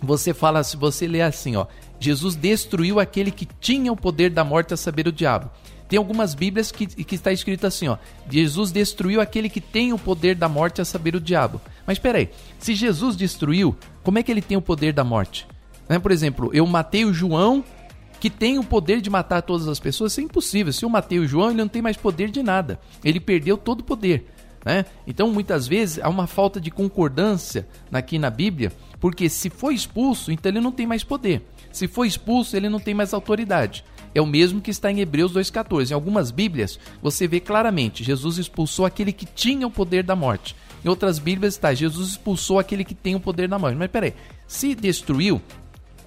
você 0.00 0.32
fala, 0.32 0.62
se 0.62 0.76
você 0.76 1.06
ler 1.06 1.22
assim, 1.22 1.56
ó, 1.56 1.66
Jesus 1.98 2.36
destruiu 2.36 3.00
aquele 3.00 3.30
que 3.30 3.48
tinha 3.60 3.92
o 3.92 3.96
poder 3.96 4.30
da 4.30 4.44
morte, 4.44 4.74
a 4.74 4.76
saber 4.76 5.06
o 5.08 5.12
diabo. 5.12 5.50
Tem 5.88 5.98
algumas 5.98 6.34
Bíblias 6.34 6.72
que, 6.72 6.86
que 6.86 7.14
está 7.14 7.32
escrito 7.32 7.66
assim, 7.66 7.88
ó, 7.88 7.96
Jesus 8.28 8.72
destruiu 8.72 9.20
aquele 9.20 9.48
que 9.48 9.60
tem 9.60 9.92
o 9.92 9.98
poder 9.98 10.34
da 10.34 10.48
morte, 10.48 10.80
a 10.80 10.84
saber 10.84 11.14
o 11.14 11.20
diabo. 11.20 11.60
Mas 11.86 11.96
espera 11.96 12.18
aí, 12.18 12.28
se 12.58 12.74
Jesus 12.74 13.16
destruiu, 13.16 13.76
como 14.02 14.18
é 14.18 14.22
que 14.22 14.30
ele 14.30 14.42
tem 14.42 14.56
o 14.56 14.62
poder 14.62 14.92
da 14.92 15.04
morte? 15.04 15.46
Né? 15.88 15.98
Por 15.98 16.10
exemplo, 16.10 16.50
eu 16.52 16.66
matei 16.66 17.04
o 17.04 17.14
João, 17.14 17.64
que 18.18 18.30
tem 18.30 18.58
o 18.58 18.64
poder 18.64 19.00
de 19.00 19.10
matar 19.10 19.42
todas 19.42 19.68
as 19.68 19.78
pessoas, 19.78 20.12
isso 20.12 20.20
é 20.20 20.24
impossível. 20.24 20.72
Se 20.72 20.84
eu 20.84 20.88
matei 20.88 21.18
o 21.18 21.28
João, 21.28 21.50
ele 21.50 21.58
não 21.58 21.68
tem 21.68 21.82
mais 21.82 21.96
poder 21.96 22.30
de 22.30 22.42
nada. 22.42 22.80
Ele 23.04 23.20
perdeu 23.20 23.56
todo 23.56 23.80
o 23.80 23.84
poder. 23.84 24.26
Né? 24.64 24.84
Então, 25.06 25.30
muitas 25.30 25.68
vezes, 25.68 26.00
há 26.02 26.08
uma 26.08 26.26
falta 26.26 26.60
de 26.60 26.72
concordância 26.72 27.68
aqui 27.92 28.18
na 28.18 28.30
Bíblia, 28.30 28.72
porque 28.98 29.28
se 29.28 29.48
foi 29.48 29.74
expulso, 29.74 30.32
então 30.32 30.50
ele 30.50 30.60
não 30.60 30.72
tem 30.72 30.86
mais 30.86 31.04
poder. 31.04 31.46
Se 31.70 31.86
foi 31.86 32.08
expulso, 32.08 32.56
ele 32.56 32.68
não 32.68 32.80
tem 32.80 32.92
mais 32.92 33.14
autoridade. 33.14 33.84
É 34.16 34.20
o 34.22 34.26
mesmo 34.26 34.62
que 34.62 34.70
está 34.70 34.90
em 34.90 35.00
Hebreus 35.00 35.34
2,14. 35.34 35.90
Em 35.90 35.94
algumas 35.94 36.30
Bíblias, 36.30 36.80
você 37.02 37.28
vê 37.28 37.38
claramente: 37.38 38.02
Jesus 38.02 38.38
expulsou 38.38 38.86
aquele 38.86 39.12
que 39.12 39.26
tinha 39.26 39.66
o 39.66 39.70
poder 39.70 40.02
da 40.02 40.16
morte. 40.16 40.56
Em 40.82 40.88
outras 40.88 41.18
Bíblias 41.18 41.52
está: 41.52 41.74
Jesus 41.74 42.12
expulsou 42.12 42.58
aquele 42.58 42.82
que 42.82 42.94
tem 42.94 43.14
o 43.14 43.20
poder 43.20 43.46
da 43.46 43.58
morte. 43.58 43.76
Mas 43.76 43.90
peraí, 43.90 44.14
se 44.48 44.74
destruiu, 44.74 45.38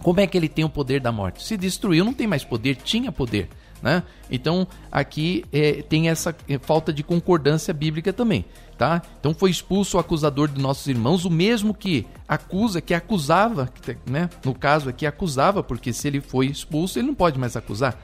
como 0.01 0.19
é 0.19 0.25
que 0.25 0.35
ele 0.35 0.49
tem 0.49 0.65
o 0.65 0.69
poder 0.69 0.99
da 0.99 1.11
morte? 1.11 1.43
Se 1.43 1.55
destruiu, 1.55 2.03
não 2.03 2.13
tem 2.13 2.25
mais 2.25 2.43
poder, 2.43 2.77
tinha 2.77 3.11
poder. 3.11 3.47
Né? 3.81 4.03
Então 4.29 4.67
aqui 4.91 5.45
é, 5.51 5.81
tem 5.81 6.09
essa 6.09 6.35
é, 6.47 6.57
falta 6.57 6.91
de 6.91 7.03
concordância 7.03 7.73
bíblica 7.73 8.11
também. 8.11 8.45
Tá? 8.77 9.01
Então 9.19 9.33
foi 9.33 9.49
expulso 9.49 9.97
o 9.97 9.99
acusador 9.99 10.47
de 10.47 10.61
nossos 10.61 10.87
irmãos, 10.87 11.25
o 11.25 11.29
mesmo 11.29 11.73
que 11.73 12.05
acusa, 12.27 12.79
que 12.79 12.93
acusava, 12.93 13.69
né? 14.05 14.29
no 14.45 14.53
caso 14.53 14.89
aqui 14.89 15.05
acusava, 15.05 15.61
porque 15.61 15.91
se 15.91 16.07
ele 16.07 16.21
foi 16.21 16.47
expulso, 16.47 16.97
ele 16.97 17.07
não 17.07 17.15
pode 17.15 17.37
mais 17.37 17.57
acusar. 17.57 18.01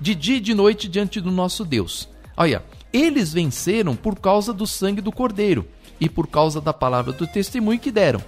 De 0.00 0.14
dia 0.14 0.36
e 0.36 0.40
de 0.40 0.54
noite 0.54 0.88
diante 0.88 1.20
do 1.20 1.30
nosso 1.30 1.64
Deus. 1.64 2.08
Olha, 2.36 2.62
eles 2.92 3.32
venceram 3.32 3.94
por 3.94 4.18
causa 4.18 4.52
do 4.52 4.66
sangue 4.66 5.00
do 5.00 5.12
Cordeiro 5.12 5.66
e 6.00 6.08
por 6.08 6.26
causa 6.26 6.60
da 6.60 6.72
palavra 6.72 7.12
do 7.12 7.26
testemunho 7.26 7.78
que 7.78 7.90
deram. 7.90 8.20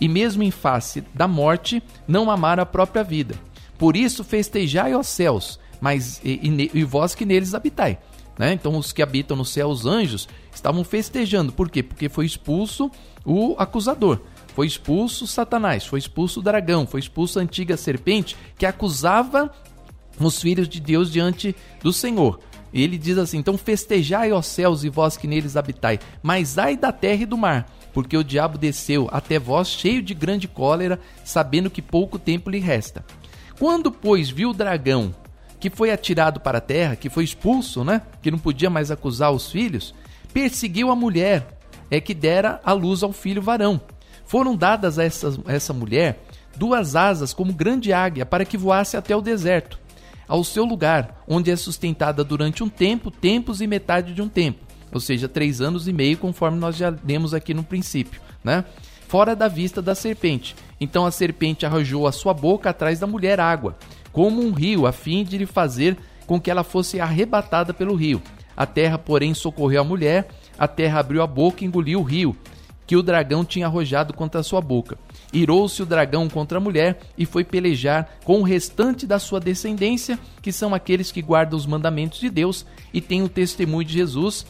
E 0.00 0.08
mesmo 0.08 0.42
em 0.42 0.50
face 0.50 1.04
da 1.14 1.28
morte, 1.28 1.82
não 2.06 2.30
amaram 2.30 2.62
a 2.62 2.66
própria 2.66 3.04
vida. 3.04 3.34
Por 3.78 3.96
isso 3.96 4.24
festejai 4.24 4.92
aos 4.92 5.06
céus, 5.06 5.58
mas 5.84 6.18
e, 6.24 6.40
e, 6.42 6.70
e 6.72 6.82
vós 6.82 7.14
que 7.14 7.26
neles 7.26 7.52
habitai. 7.52 7.98
Né? 8.38 8.54
Então 8.54 8.74
os 8.78 8.90
que 8.90 9.02
habitam 9.02 9.36
no 9.36 9.44
céu, 9.44 9.68
os 9.68 9.84
anjos, 9.84 10.26
estavam 10.50 10.82
festejando. 10.82 11.52
Por 11.52 11.68
quê? 11.68 11.82
Porque 11.82 12.08
foi 12.08 12.24
expulso 12.24 12.90
o 13.22 13.54
acusador. 13.58 14.22
Foi 14.54 14.66
expulso 14.66 15.26
Satanás, 15.26 15.84
foi 15.84 15.98
expulso 15.98 16.40
o 16.40 16.42
dragão, 16.42 16.86
foi 16.86 17.00
expulso 17.00 17.38
a 17.38 17.42
antiga 17.42 17.76
serpente 17.76 18.34
que 18.56 18.64
acusava 18.64 19.52
os 20.18 20.40
filhos 20.40 20.70
de 20.70 20.80
Deus 20.80 21.12
diante 21.12 21.54
do 21.82 21.92
Senhor. 21.92 22.40
E 22.72 22.82
ele 22.82 22.96
diz 22.96 23.18
assim: 23.18 23.36
Então 23.36 23.58
festejai, 23.58 24.32
ó 24.32 24.40
céus, 24.40 24.84
e 24.84 24.88
vós 24.88 25.18
que 25.18 25.26
neles 25.26 25.54
habitai, 25.54 26.00
mas 26.22 26.56
ai 26.56 26.78
da 26.78 26.92
terra 26.92 27.24
e 27.24 27.26
do 27.26 27.36
mar, 27.36 27.70
porque 27.92 28.16
o 28.16 28.24
diabo 28.24 28.56
desceu 28.56 29.06
até 29.12 29.38
vós 29.38 29.68
cheio 29.68 30.00
de 30.00 30.14
grande 30.14 30.48
cólera, 30.48 30.98
sabendo 31.22 31.68
que 31.68 31.82
pouco 31.82 32.18
tempo 32.18 32.48
lhe 32.48 32.58
resta. 32.58 33.04
Quando, 33.58 33.92
pois, 33.92 34.30
viu 34.30 34.48
o 34.48 34.54
dragão 34.54 35.14
que 35.64 35.70
foi 35.70 35.90
atirado 35.90 36.40
para 36.40 36.58
a 36.58 36.60
terra, 36.60 36.94
que 36.94 37.08
foi 37.08 37.24
expulso, 37.24 37.82
né? 37.82 38.02
Que 38.20 38.30
não 38.30 38.38
podia 38.38 38.68
mais 38.68 38.90
acusar 38.90 39.32
os 39.32 39.50
filhos, 39.50 39.94
perseguiu 40.30 40.90
a 40.90 40.94
mulher, 40.94 41.58
é 41.90 42.02
que 42.02 42.12
dera 42.12 42.60
a 42.62 42.74
luz 42.74 43.02
ao 43.02 43.14
filho 43.14 43.40
varão. 43.40 43.80
Foram 44.26 44.54
dadas 44.54 44.98
a 44.98 45.04
essa, 45.04 45.34
a 45.46 45.54
essa 45.54 45.72
mulher 45.72 46.22
duas 46.54 46.94
asas 46.94 47.32
como 47.32 47.50
grande 47.50 47.94
águia 47.94 48.26
para 48.26 48.44
que 48.44 48.58
voasse 48.58 48.94
até 48.94 49.16
o 49.16 49.22
deserto, 49.22 49.78
ao 50.28 50.44
seu 50.44 50.66
lugar, 50.66 51.24
onde 51.26 51.50
é 51.50 51.56
sustentada 51.56 52.22
durante 52.22 52.62
um 52.62 52.68
tempo, 52.68 53.10
tempos 53.10 53.62
e 53.62 53.66
metade 53.66 54.12
de 54.12 54.20
um 54.20 54.28
tempo, 54.28 54.60
ou 54.92 55.00
seja, 55.00 55.30
três 55.30 55.62
anos 55.62 55.88
e 55.88 55.94
meio, 55.94 56.18
conforme 56.18 56.58
nós 56.58 56.76
já 56.76 56.90
demos 56.90 57.32
aqui 57.32 57.54
no 57.54 57.64
princípio, 57.64 58.20
né? 58.44 58.66
Fora 59.08 59.34
da 59.34 59.48
vista 59.48 59.80
da 59.80 59.94
serpente. 59.94 60.54
Então 60.78 61.06
a 61.06 61.10
serpente 61.10 61.64
arrojou 61.64 62.06
a 62.06 62.12
sua 62.12 62.34
boca 62.34 62.68
atrás 62.68 62.98
da 62.98 63.06
mulher 63.06 63.40
água, 63.40 63.78
como 64.14 64.40
um 64.40 64.52
rio, 64.52 64.86
a 64.86 64.92
fim 64.92 65.24
de 65.24 65.36
lhe 65.36 65.44
fazer 65.44 65.98
com 66.24 66.40
que 66.40 66.48
ela 66.48 66.62
fosse 66.62 67.00
arrebatada 67.00 67.74
pelo 67.74 67.96
rio. 67.96 68.22
A 68.56 68.64
terra, 68.64 68.96
porém, 68.96 69.34
socorreu 69.34 69.80
a 69.80 69.84
mulher, 69.84 70.28
a 70.56 70.68
terra 70.68 71.00
abriu 71.00 71.20
a 71.20 71.26
boca 71.26 71.64
e 71.64 71.66
engoliu 71.66 71.98
o 71.98 72.04
rio, 72.04 72.36
que 72.86 72.96
o 72.96 73.02
dragão 73.02 73.44
tinha 73.44 73.66
arrojado 73.66 74.14
contra 74.14 74.40
a 74.40 74.44
sua 74.44 74.60
boca. 74.60 74.96
Irou-se 75.32 75.82
o 75.82 75.86
dragão 75.86 76.28
contra 76.28 76.58
a 76.58 76.60
mulher 76.60 77.00
e 77.18 77.26
foi 77.26 77.42
pelejar 77.42 78.08
com 78.24 78.38
o 78.38 78.44
restante 78.44 79.04
da 79.04 79.18
sua 79.18 79.40
descendência, 79.40 80.16
que 80.40 80.52
são 80.52 80.72
aqueles 80.72 81.10
que 81.10 81.20
guardam 81.20 81.58
os 81.58 81.66
mandamentos 81.66 82.20
de 82.20 82.30
Deus 82.30 82.64
e 82.92 83.00
têm 83.00 83.20
o 83.20 83.28
testemunho 83.28 83.84
de 83.84 83.94
Jesus. 83.94 84.46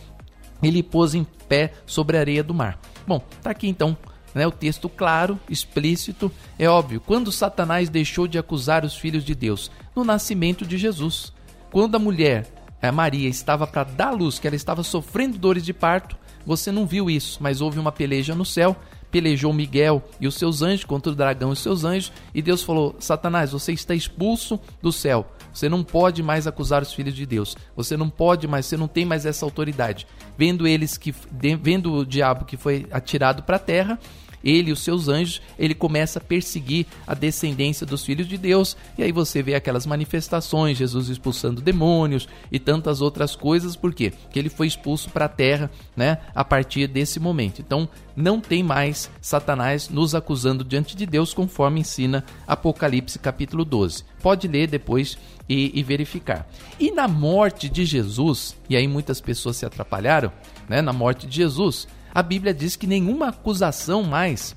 Ele 0.63 0.83
pôs 0.83 1.15
em 1.15 1.25
pé 1.49 1.73
sobre 1.87 2.19
a 2.19 2.21
areia 2.21 2.45
do 2.45 2.53
mar. 2.53 2.79
Bom, 3.07 3.23
tá 3.43 3.51
aqui 3.51 3.67
então 3.67 3.97
né, 4.35 4.47
o 4.47 4.51
texto 4.51 4.89
claro, 4.89 5.39
explícito. 5.49 6.31
É 6.59 6.69
óbvio, 6.69 7.01
quando 7.01 7.31
Satanás 7.31 7.89
deixou 7.89 8.27
de 8.27 8.39
acusar 8.39 8.85
os 8.85 8.97
filhos 8.97 9.25
de 9.25 9.35
Deus? 9.35 9.71
No 9.95 10.05
nascimento 10.05 10.67
de 10.67 10.77
Jesus. 10.77 11.33
Quando 11.71 11.95
a 11.95 11.99
mulher, 11.99 12.47
a 12.83 12.93
Maria, 12.93 13.29
estava 13.29 13.67
para 13.67 13.85
dar 13.85 14.11
luz, 14.11 14.39
que 14.39 14.47
ela 14.47 14.57
estava 14.57 14.83
sofrendo 14.83 15.39
dores 15.39 15.65
de 15.65 15.73
parto, 15.73 16.17
você 16.47 16.71
não 16.71 16.87
viu 16.87 17.09
isso, 17.09 17.39
mas 17.41 17.61
houve 17.61 17.79
uma 17.79 17.91
peleja 17.91 18.35
no 18.35 18.45
céu, 18.45 18.77
pelejou 19.11 19.53
Miguel 19.53 20.03
e 20.21 20.27
os 20.27 20.35
seus 20.35 20.61
anjos 20.61 20.85
contra 20.85 21.13
o 21.13 21.15
dragão 21.15 21.51
e 21.51 21.53
os 21.53 21.61
seus 21.61 21.85
anjos, 21.85 22.13
e 22.35 22.43
Deus 22.43 22.63
falou: 22.63 22.97
Satanás, 22.99 23.53
você 23.53 23.73
está 23.73 23.95
expulso 23.95 24.59
do 24.83 24.93
céu. 24.93 25.27
Você 25.53 25.69
não 25.69 25.85
pode 25.85 26.21
mais 26.21 26.49
acusar 26.49 26.83
os 26.83 26.93
filhos 26.93 27.15
de 27.15 27.25
Deus. 27.25 27.57
Você 27.77 27.97
não 27.97 28.11
pode 28.11 28.49
mais, 28.49 28.67
você 28.67 28.77
não 28.77 28.89
tem 28.89 29.05
mais 29.05 29.25
essa 29.25 29.45
autoridade. 29.45 30.05
Vendo 30.37 30.67
eles 30.67 30.99
que 30.99 31.15
vendo 31.31 31.93
o 31.93 32.05
diabo 32.05 32.45
que 32.45 32.57
foi 32.57 32.87
atirado 32.91 33.45
para 33.45 33.55
a 33.55 33.61
terra, 33.61 33.99
ele 34.45 34.71
e 34.71 34.73
os 34.73 34.81
seus 34.81 35.09
anjos, 35.09 35.41
ele 35.59 35.75
começa 35.75 36.19
a 36.19 36.23
perseguir 36.23 36.87
a 37.07 37.15
descendência 37.15 37.87
dos 37.87 38.05
filhos 38.05 38.29
de 38.29 38.37
Deus, 38.37 38.77
e 38.99 39.03
aí 39.03 39.11
você 39.11 39.43
vê 39.43 39.55
aquelas 39.55 39.87
manifestações, 39.87 40.77
Jesus 40.77 41.09
expulsando 41.09 41.63
demônios 41.63 42.29
e 42.53 42.59
tantas 42.59 43.01
outras 43.01 43.35
coisas, 43.35 43.75
por 43.75 43.95
quê? 43.95 44.11
Porque 44.11 44.39
ele 44.39 44.49
foi 44.49 44.67
expulso 44.67 45.09
para 45.11 45.25
a 45.25 45.29
terra, 45.29 45.71
né, 45.97 46.19
a 46.35 46.45
partir 46.45 46.87
desse 46.87 47.19
momento. 47.19 47.61
Então, 47.61 47.89
não 48.17 48.41
tem 48.41 48.63
mais 48.63 49.11
Satanás 49.21 49.89
nos 49.89 50.15
acusando 50.15 50.63
diante 50.63 50.95
de 50.95 51.07
Deus, 51.07 51.35
conforme 51.35 51.81
ensina 51.81 52.25
Apocalipse 52.47 53.19
capítulo 53.19 53.65
12. 53.65 54.05
Pode 54.23 54.47
ler 54.47 54.69
depois 54.69 55.19
e, 55.49 55.79
e, 55.79 55.83
verificar. 55.83 56.47
E 56.79 56.91
na 56.91 57.09
morte 57.09 57.69
de 57.69 57.85
Jesus, 57.85 58.57
e 58.69 58.77
aí 58.77 58.87
muitas 58.87 59.21
pessoas 59.21 59.57
se 59.57 59.67
atrapalharam, 59.67 60.33
né? 60.69 60.81
Na 60.81 60.93
morte 60.93 61.27
de 61.27 61.37
Jesus, 61.37 61.87
a 62.15 62.23
Bíblia 62.23 62.55
diz 62.55 62.77
que 62.77 62.87
nenhuma 62.87 63.29
acusação 63.29 64.05
mais 64.05 64.55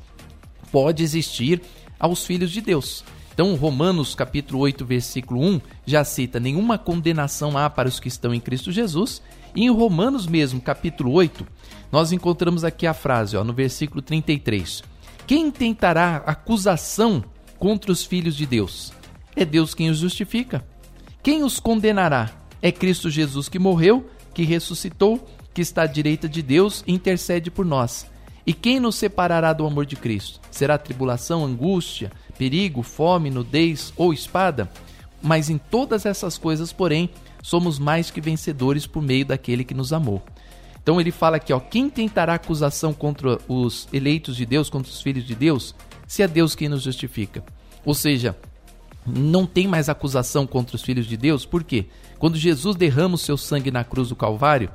pode 0.72 1.02
existir 1.02 1.62
aos 2.00 2.24
filhos 2.24 2.52
de 2.52 2.62
Deus. 2.62 3.04
Então, 3.34 3.56
Romanos 3.56 4.16
capítulo 4.16 4.60
8, 4.60 4.86
versículo 4.86 5.42
1 5.44 5.62
já 5.86 6.04
cita 6.04 6.40
nenhuma 6.40 6.78
condenação 6.78 7.58
há 7.58 7.70
para 7.70 7.90
os 7.90 8.00
que 8.00 8.08
estão 8.08 8.34
em 8.34 8.40
Cristo 8.40 8.72
Jesus. 8.72 9.22
E 9.56 9.64
em 9.64 9.70
Romanos 9.72 10.28
mesmo, 10.28 10.62
capítulo 10.62 11.12
8, 11.14 11.46
nós 11.92 12.12
encontramos 12.12 12.64
aqui 12.64 12.86
a 12.86 12.94
frase, 12.94 13.36
ó, 13.38 13.44
no 13.44 13.54
versículo 13.54 14.02
33. 14.02 14.84
Quem 15.26 15.50
tentará 15.50 16.18
acusação 16.26 17.24
contra 17.58 17.92
os 17.92 18.06
filhos 18.06 18.36
de 18.36 18.46
Deus? 18.46 18.94
É 19.36 19.46
Deus 19.46 19.74
quem 19.74 19.90
os 19.90 19.98
justifica. 19.98 20.66
Quem 21.24 21.44
os 21.44 21.60
condenará? 21.60 22.32
É 22.62 22.72
Cristo 22.72 23.10
Jesus 23.10 23.50
que 23.50 23.60
morreu, 23.60 24.10
que 24.34 24.44
ressuscitou 24.44 25.28
que 25.58 25.62
está 25.64 25.82
à 25.82 25.88
direita 25.88 26.30
de 26.30 26.44
Deus 26.44 26.84
intercede 26.86 27.50
por 27.50 27.66
nós. 27.66 28.06
E 28.46 28.54
quem 28.54 28.80
nos 28.80 28.94
separará 28.94 29.54
do 29.54 29.66
amor 29.66 29.88
de 29.88 29.96
Cristo? 29.96 30.40
Será 30.52 30.78
tribulação, 30.78 31.44
angústia, 31.44 32.12
perigo, 32.38 32.84
fome, 32.84 33.32
nudez 33.32 33.92
ou 33.98 34.14
espada? 34.14 34.70
Mas 35.20 35.50
em 35.50 35.58
todas 35.58 36.06
essas 36.06 36.38
coisas, 36.38 36.72
porém, 36.72 37.10
somos 37.42 37.80
mais 37.80 38.12
que 38.12 38.22
vencedores 38.22 38.86
por 38.86 39.02
meio 39.02 39.26
daquele 39.26 39.64
que 39.64 39.74
nos 39.74 39.92
amou. 39.92 40.22
Então 40.80 41.02
ele 41.02 41.10
fala 41.10 41.38
aqui, 41.38 41.52
ó, 41.52 41.60
quem 41.60 41.90
tentará 41.90 42.36
acusação 42.36 42.94
contra 42.94 43.40
os 43.48 43.88
eleitos 43.92 44.36
de 44.36 44.46
Deus, 44.46 44.70
contra 44.70 44.92
os 44.92 45.02
filhos 45.02 45.26
de 45.26 45.34
Deus, 45.34 45.74
se 46.06 46.22
é 46.22 46.28
Deus 46.28 46.54
quem 46.54 46.70
nos 46.70 46.84
justifica. 46.84 47.44
Ou 47.84 47.96
seja, 47.96 48.38
não 49.08 49.48
tem 49.48 49.68
mais 49.68 49.90
acusação 49.90 50.46
contra 50.46 50.76
os 50.76 50.84
filhos 50.84 51.08
de 51.08 51.18
Deus, 51.18 51.48
por 51.48 51.64
quê? 51.64 51.88
Quando 52.20 52.38
Jesus 52.38 52.76
derrama 52.76 53.16
o 53.16 53.18
seu 53.18 53.36
sangue 53.36 53.72
na 53.72 53.84
cruz 53.84 54.10
do 54.10 54.16
Calvário, 54.16 54.70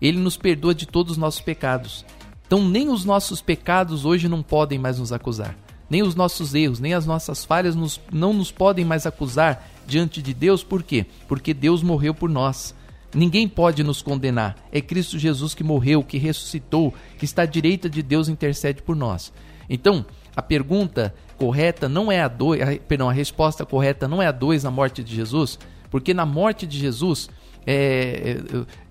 ele 0.00 0.18
nos 0.18 0.36
perdoa 0.36 0.74
de 0.74 0.86
todos 0.86 1.12
os 1.12 1.18
nossos 1.18 1.40
pecados. 1.40 2.04
Então, 2.46 2.66
nem 2.66 2.88
os 2.88 3.04
nossos 3.04 3.40
pecados 3.40 4.04
hoje 4.04 4.28
não 4.28 4.42
podem 4.42 4.78
mais 4.78 4.98
nos 4.98 5.12
acusar. 5.12 5.56
Nem 5.88 6.02
os 6.02 6.14
nossos 6.14 6.54
erros, 6.54 6.80
nem 6.80 6.94
as 6.94 7.06
nossas 7.06 7.44
falhas 7.44 7.74
nos, 7.74 8.00
não 8.12 8.32
nos 8.32 8.50
podem 8.50 8.84
mais 8.84 9.06
acusar 9.06 9.68
diante 9.86 10.22
de 10.22 10.32
Deus. 10.32 10.62
Por 10.62 10.82
quê? 10.82 11.06
Porque 11.28 11.54
Deus 11.54 11.82
morreu 11.82 12.14
por 12.14 12.28
nós. 12.28 12.74
Ninguém 13.14 13.48
pode 13.48 13.84
nos 13.84 14.02
condenar. 14.02 14.56
É 14.72 14.80
Cristo 14.80 15.18
Jesus 15.18 15.54
que 15.54 15.62
morreu, 15.62 16.02
que 16.02 16.18
ressuscitou, 16.18 16.92
que 17.18 17.24
está 17.24 17.42
à 17.42 17.46
direita 17.46 17.88
de 17.88 18.02
Deus 18.02 18.28
e 18.28 18.32
intercede 18.32 18.82
por 18.82 18.96
nós. 18.96 19.32
Então, 19.68 20.04
a 20.34 20.42
pergunta 20.42 21.14
correta 21.36 21.88
não 21.88 22.10
é 22.10 22.20
a 22.20 22.28
dois, 22.28 22.60
perdão, 22.88 23.08
a 23.08 23.12
resposta 23.12 23.64
correta 23.64 24.08
não 24.08 24.20
é 24.20 24.26
a 24.26 24.32
dois 24.32 24.64
na 24.64 24.70
morte 24.70 25.02
de 25.02 25.14
Jesus, 25.14 25.58
porque 25.90 26.12
na 26.12 26.26
morte 26.26 26.66
de 26.66 26.78
Jesus 26.78 27.30
é, 27.66 28.38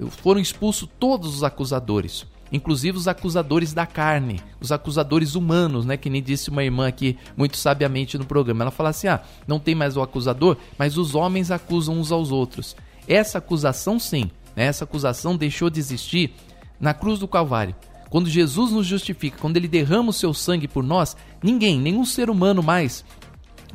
é 0.01 0.05
foram 0.21 0.39
expulsos 0.39 0.89
todos 0.99 1.35
os 1.35 1.43
acusadores, 1.43 2.25
inclusive 2.51 2.97
os 2.97 3.07
acusadores 3.07 3.73
da 3.73 3.85
carne, 3.85 4.41
os 4.59 4.71
acusadores 4.71 5.35
humanos, 5.35 5.85
né? 5.85 5.97
Que 5.97 6.09
nem 6.09 6.21
disse 6.21 6.49
uma 6.49 6.63
irmã 6.63 6.87
aqui 6.87 7.17
muito 7.35 7.57
sabiamente 7.57 8.17
no 8.17 8.25
programa. 8.25 8.63
Ela 8.63 8.71
fala 8.71 8.89
assim: 8.89 9.07
ah, 9.07 9.21
não 9.47 9.59
tem 9.59 9.75
mais 9.75 9.97
o 9.97 10.01
acusador, 10.01 10.57
mas 10.77 10.97
os 10.97 11.15
homens 11.15 11.51
acusam 11.51 11.97
uns 11.97 12.11
aos 12.11 12.31
outros. 12.31 12.75
Essa 13.07 13.39
acusação, 13.39 13.99
sim, 13.99 14.31
né? 14.55 14.65
essa 14.65 14.83
acusação 14.83 15.35
deixou 15.35 15.69
de 15.69 15.79
existir 15.79 16.33
na 16.79 16.93
cruz 16.93 17.19
do 17.19 17.27
Calvário 17.27 17.75
Quando 18.09 18.29
Jesus 18.29 18.71
nos 18.71 18.85
justifica, 18.85 19.37
quando 19.39 19.57
ele 19.57 19.67
derrama 19.67 20.09
o 20.09 20.13
seu 20.13 20.33
sangue 20.33 20.67
por 20.67 20.83
nós, 20.83 21.15
ninguém, 21.41 21.79
nenhum 21.79 22.05
ser 22.05 22.29
humano 22.29 22.61
mais 22.61 23.03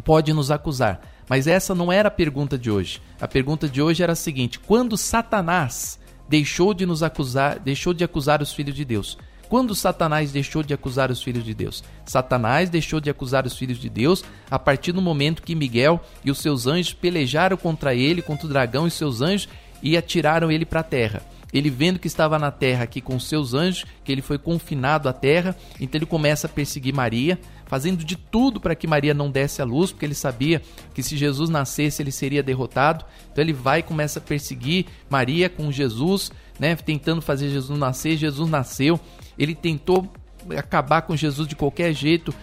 pode 0.04 0.32
nos 0.32 0.50
acusar. 0.50 1.00
Mas 1.28 1.46
essa 1.46 1.74
não 1.74 1.92
era 1.92 2.08
a 2.08 2.10
pergunta 2.10 2.56
de 2.56 2.70
hoje. 2.70 3.00
A 3.20 3.28
pergunta 3.28 3.68
de 3.68 3.82
hoje 3.82 4.02
era 4.02 4.12
a 4.12 4.16
seguinte: 4.16 4.58
quando 4.58 4.96
Satanás 4.96 5.98
deixou 6.28 6.72
de 6.72 6.86
nos 6.86 7.02
acusar, 7.02 7.58
deixou 7.58 7.92
de 7.92 8.04
acusar 8.04 8.42
os 8.42 8.52
filhos 8.52 8.74
de 8.74 8.84
Deus? 8.84 9.18
Quando 9.48 9.74
Satanás 9.74 10.30
deixou 10.30 10.62
de 10.62 10.74
acusar 10.74 11.10
os 11.10 11.22
filhos 11.22 11.42
de 11.42 11.54
Deus? 11.54 11.82
Satanás 12.04 12.68
deixou 12.68 13.00
de 13.00 13.08
acusar 13.08 13.46
os 13.46 13.56
filhos 13.56 13.78
de 13.78 13.88
Deus 13.88 14.22
a 14.50 14.58
partir 14.58 14.92
do 14.92 15.00
momento 15.00 15.42
que 15.42 15.54
Miguel 15.54 16.00
e 16.22 16.30
os 16.30 16.38
seus 16.38 16.66
anjos 16.66 16.92
pelejaram 16.92 17.56
contra 17.56 17.94
ele, 17.94 18.20
contra 18.20 18.46
o 18.46 18.48
dragão 18.50 18.86
e 18.86 18.90
seus 18.90 19.22
anjos 19.22 19.48
e 19.82 19.96
atiraram 19.96 20.50
ele 20.50 20.66
para 20.66 20.80
a 20.80 20.84
terra. 20.84 21.22
Ele 21.50 21.70
vendo 21.70 21.98
que 21.98 22.06
estava 22.06 22.38
na 22.38 22.50
terra 22.50 22.84
aqui 22.84 23.00
com 23.00 23.18
seus 23.18 23.54
anjos, 23.54 23.86
que 24.04 24.12
ele 24.12 24.20
foi 24.20 24.36
confinado 24.36 25.08
à 25.08 25.14
terra, 25.14 25.56
então 25.80 25.98
ele 25.98 26.04
começa 26.04 26.46
a 26.46 26.50
perseguir 26.50 26.94
Maria, 26.94 27.38
fazendo 27.68 28.02
de 28.02 28.16
tudo 28.16 28.58
para 28.58 28.74
que 28.74 28.86
Maria 28.86 29.14
não 29.14 29.30
desse 29.30 29.62
a 29.62 29.64
luz, 29.64 29.92
porque 29.92 30.06
ele 30.06 30.14
sabia 30.14 30.60
que 30.94 31.02
se 31.02 31.16
Jesus 31.16 31.48
nascesse 31.48 32.02
ele 32.02 32.10
seria 32.10 32.42
derrotado. 32.42 33.04
Então 33.30 33.44
ele 33.44 33.52
vai 33.52 33.80
e 33.80 33.82
começa 33.82 34.18
a 34.18 34.22
perseguir 34.22 34.86
Maria 35.08 35.48
com 35.48 35.70
Jesus, 35.70 36.32
né, 36.58 36.74
tentando 36.74 37.22
fazer 37.22 37.50
Jesus 37.50 37.78
nascer. 37.78 38.16
Jesus 38.16 38.50
nasceu. 38.50 38.98
Ele 39.38 39.54
tentou 39.54 40.10
acabar 40.56 41.02
com 41.02 41.14
Jesus 41.14 41.46
de 41.46 41.54
qualquer 41.54 41.92
jeito, 41.92 42.34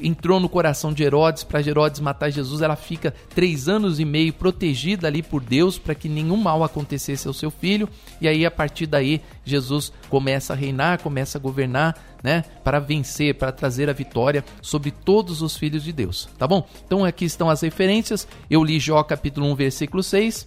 entrou 0.00 0.40
no 0.40 0.48
coração 0.48 0.92
de 0.92 1.02
Herodes 1.02 1.44
para 1.44 1.60
Herodes 1.60 2.00
matar 2.00 2.30
Jesus. 2.30 2.62
Ela 2.62 2.76
fica 2.76 3.14
três 3.34 3.68
anos 3.68 4.00
e 4.00 4.04
meio 4.04 4.32
protegida 4.32 5.06
ali 5.06 5.22
por 5.22 5.42
Deus 5.42 5.78
para 5.78 5.94
que 5.94 6.08
nenhum 6.08 6.36
mal 6.36 6.64
acontecesse 6.64 7.26
ao 7.28 7.34
seu 7.34 7.50
filho. 7.50 7.88
E 8.20 8.28
aí, 8.28 8.44
a 8.44 8.50
partir 8.50 8.86
daí, 8.86 9.20
Jesus 9.44 9.92
começa 10.08 10.52
a 10.52 10.56
reinar, 10.56 11.00
começa 11.00 11.38
a 11.38 11.40
governar, 11.40 11.96
né? 12.22 12.44
Para 12.62 12.78
vencer, 12.78 13.34
para 13.34 13.52
trazer 13.52 13.88
a 13.88 13.92
vitória 13.92 14.44
sobre 14.62 14.90
todos 14.90 15.42
os 15.42 15.56
filhos 15.56 15.84
de 15.84 15.92
Deus. 15.92 16.28
Tá 16.38 16.46
bom? 16.46 16.66
Então, 16.86 17.04
aqui 17.04 17.24
estão 17.24 17.50
as 17.50 17.60
referências. 17.60 18.26
Eu 18.50 18.64
li 18.64 18.78
Jó 18.78 19.02
capítulo 19.02 19.46
1, 19.52 19.54
versículo 19.54 20.02
6. 20.02 20.46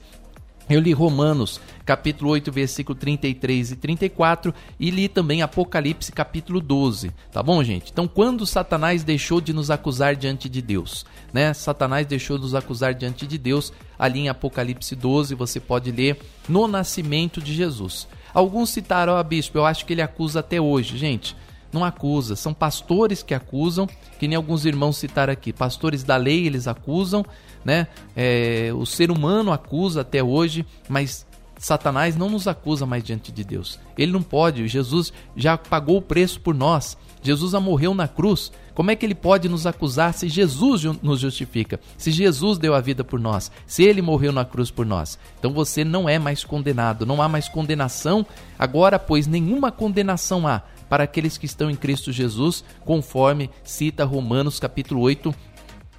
Eu 0.69 0.81
li 0.81 0.91
Romanos, 0.91 1.61
capítulo 1.85 2.31
8, 2.31 2.51
versículo 2.51 2.97
33 2.97 3.71
e 3.71 3.75
34, 3.77 4.53
e 4.77 4.91
li 4.91 5.07
também 5.07 5.41
Apocalipse, 5.41 6.11
capítulo 6.11 6.59
12. 6.59 7.09
Tá 7.31 7.41
bom, 7.41 7.63
gente? 7.63 7.89
Então, 7.89 8.05
quando 8.05 8.45
Satanás 8.45 9.01
deixou 9.01 9.39
de 9.39 9.53
nos 9.53 9.71
acusar 9.71 10.13
diante 10.13 10.49
de 10.49 10.61
Deus, 10.61 11.05
né? 11.31 11.53
Satanás 11.53 12.05
deixou 12.05 12.37
de 12.37 12.43
nos 12.43 12.53
acusar 12.53 12.93
diante 12.93 13.25
de 13.25 13.37
Deus, 13.37 13.71
ali 13.97 14.19
em 14.19 14.29
Apocalipse 14.29 14.93
12, 14.93 15.35
você 15.35 15.57
pode 15.57 15.89
ler 15.89 16.19
no 16.49 16.67
nascimento 16.67 17.41
de 17.41 17.53
Jesus. 17.53 18.05
Alguns 18.33 18.69
citaram, 18.69 19.13
ó, 19.13 19.23
bispo, 19.23 19.57
eu 19.57 19.65
acho 19.65 19.85
que 19.85 19.93
ele 19.93 20.01
acusa 20.01 20.41
até 20.41 20.59
hoje, 20.59 20.97
gente. 20.97 21.33
Não 21.71 21.83
acusa, 21.83 22.35
são 22.35 22.53
pastores 22.53 23.21
que 23.21 23.33
acusam, 23.33 23.87
que 24.19 24.27
nem 24.27 24.35
alguns 24.35 24.65
irmãos 24.65 24.97
citaram 24.97 25.33
aqui. 25.33 25.51
Pastores 25.51 26.03
da 26.03 26.15
lei, 26.15 26.45
eles 26.45 26.67
acusam, 26.67 27.25
né? 27.63 27.87
É, 28.15 28.71
o 28.73 28.85
ser 28.85 29.11
humano 29.11 29.51
acusa 29.51 30.01
até 30.01 30.23
hoje, 30.23 30.65
mas 30.87 31.25
Satanás 31.57 32.15
não 32.15 32.29
nos 32.29 32.47
acusa 32.47 32.85
mais 32.85 33.03
diante 33.03 33.31
de 33.31 33.43
Deus. 33.43 33.79
Ele 33.97 34.11
não 34.11 34.21
pode. 34.21 34.67
Jesus 34.67 35.11
já 35.35 35.57
pagou 35.57 35.97
o 35.97 36.01
preço 36.01 36.39
por 36.39 36.53
nós. 36.53 36.97
Jesus 37.21 37.53
morreu 37.53 37.93
na 37.93 38.07
cruz. 38.07 38.51
Como 38.75 38.91
é 38.91 38.95
que 38.95 39.05
ele 39.05 39.15
pode 39.15 39.49
nos 39.49 39.65
acusar 39.65 40.13
se 40.13 40.29
Jesus 40.29 40.83
nos 41.01 41.19
justifica? 41.19 41.79
Se 41.97 42.11
Jesus 42.11 42.59
deu 42.59 42.75
a 42.75 42.79
vida 42.79 43.03
por 43.03 43.19
nós? 43.19 43.51
Se 43.65 43.83
ele 43.83 44.03
morreu 44.03 44.31
na 44.31 44.45
cruz 44.45 44.69
por 44.69 44.85
nós? 44.85 45.17
Então 45.39 45.51
você 45.51 45.83
não 45.83 46.07
é 46.07 46.19
mais 46.19 46.43
condenado. 46.43 47.05
Não 47.05 47.21
há 47.21 47.27
mais 47.27 47.49
condenação. 47.49 48.25
Agora, 48.57 48.99
pois, 48.99 49.25
nenhuma 49.25 49.71
condenação 49.71 50.47
há 50.47 50.61
para 50.89 51.03
aqueles 51.03 51.37
que 51.37 51.45
estão 51.45 51.69
em 51.69 51.75
Cristo 51.75 52.11
Jesus, 52.11 52.63
conforme 52.85 53.49
cita 53.63 54.05
Romanos 54.05 54.59
capítulo 54.59 55.01
8, 55.01 55.33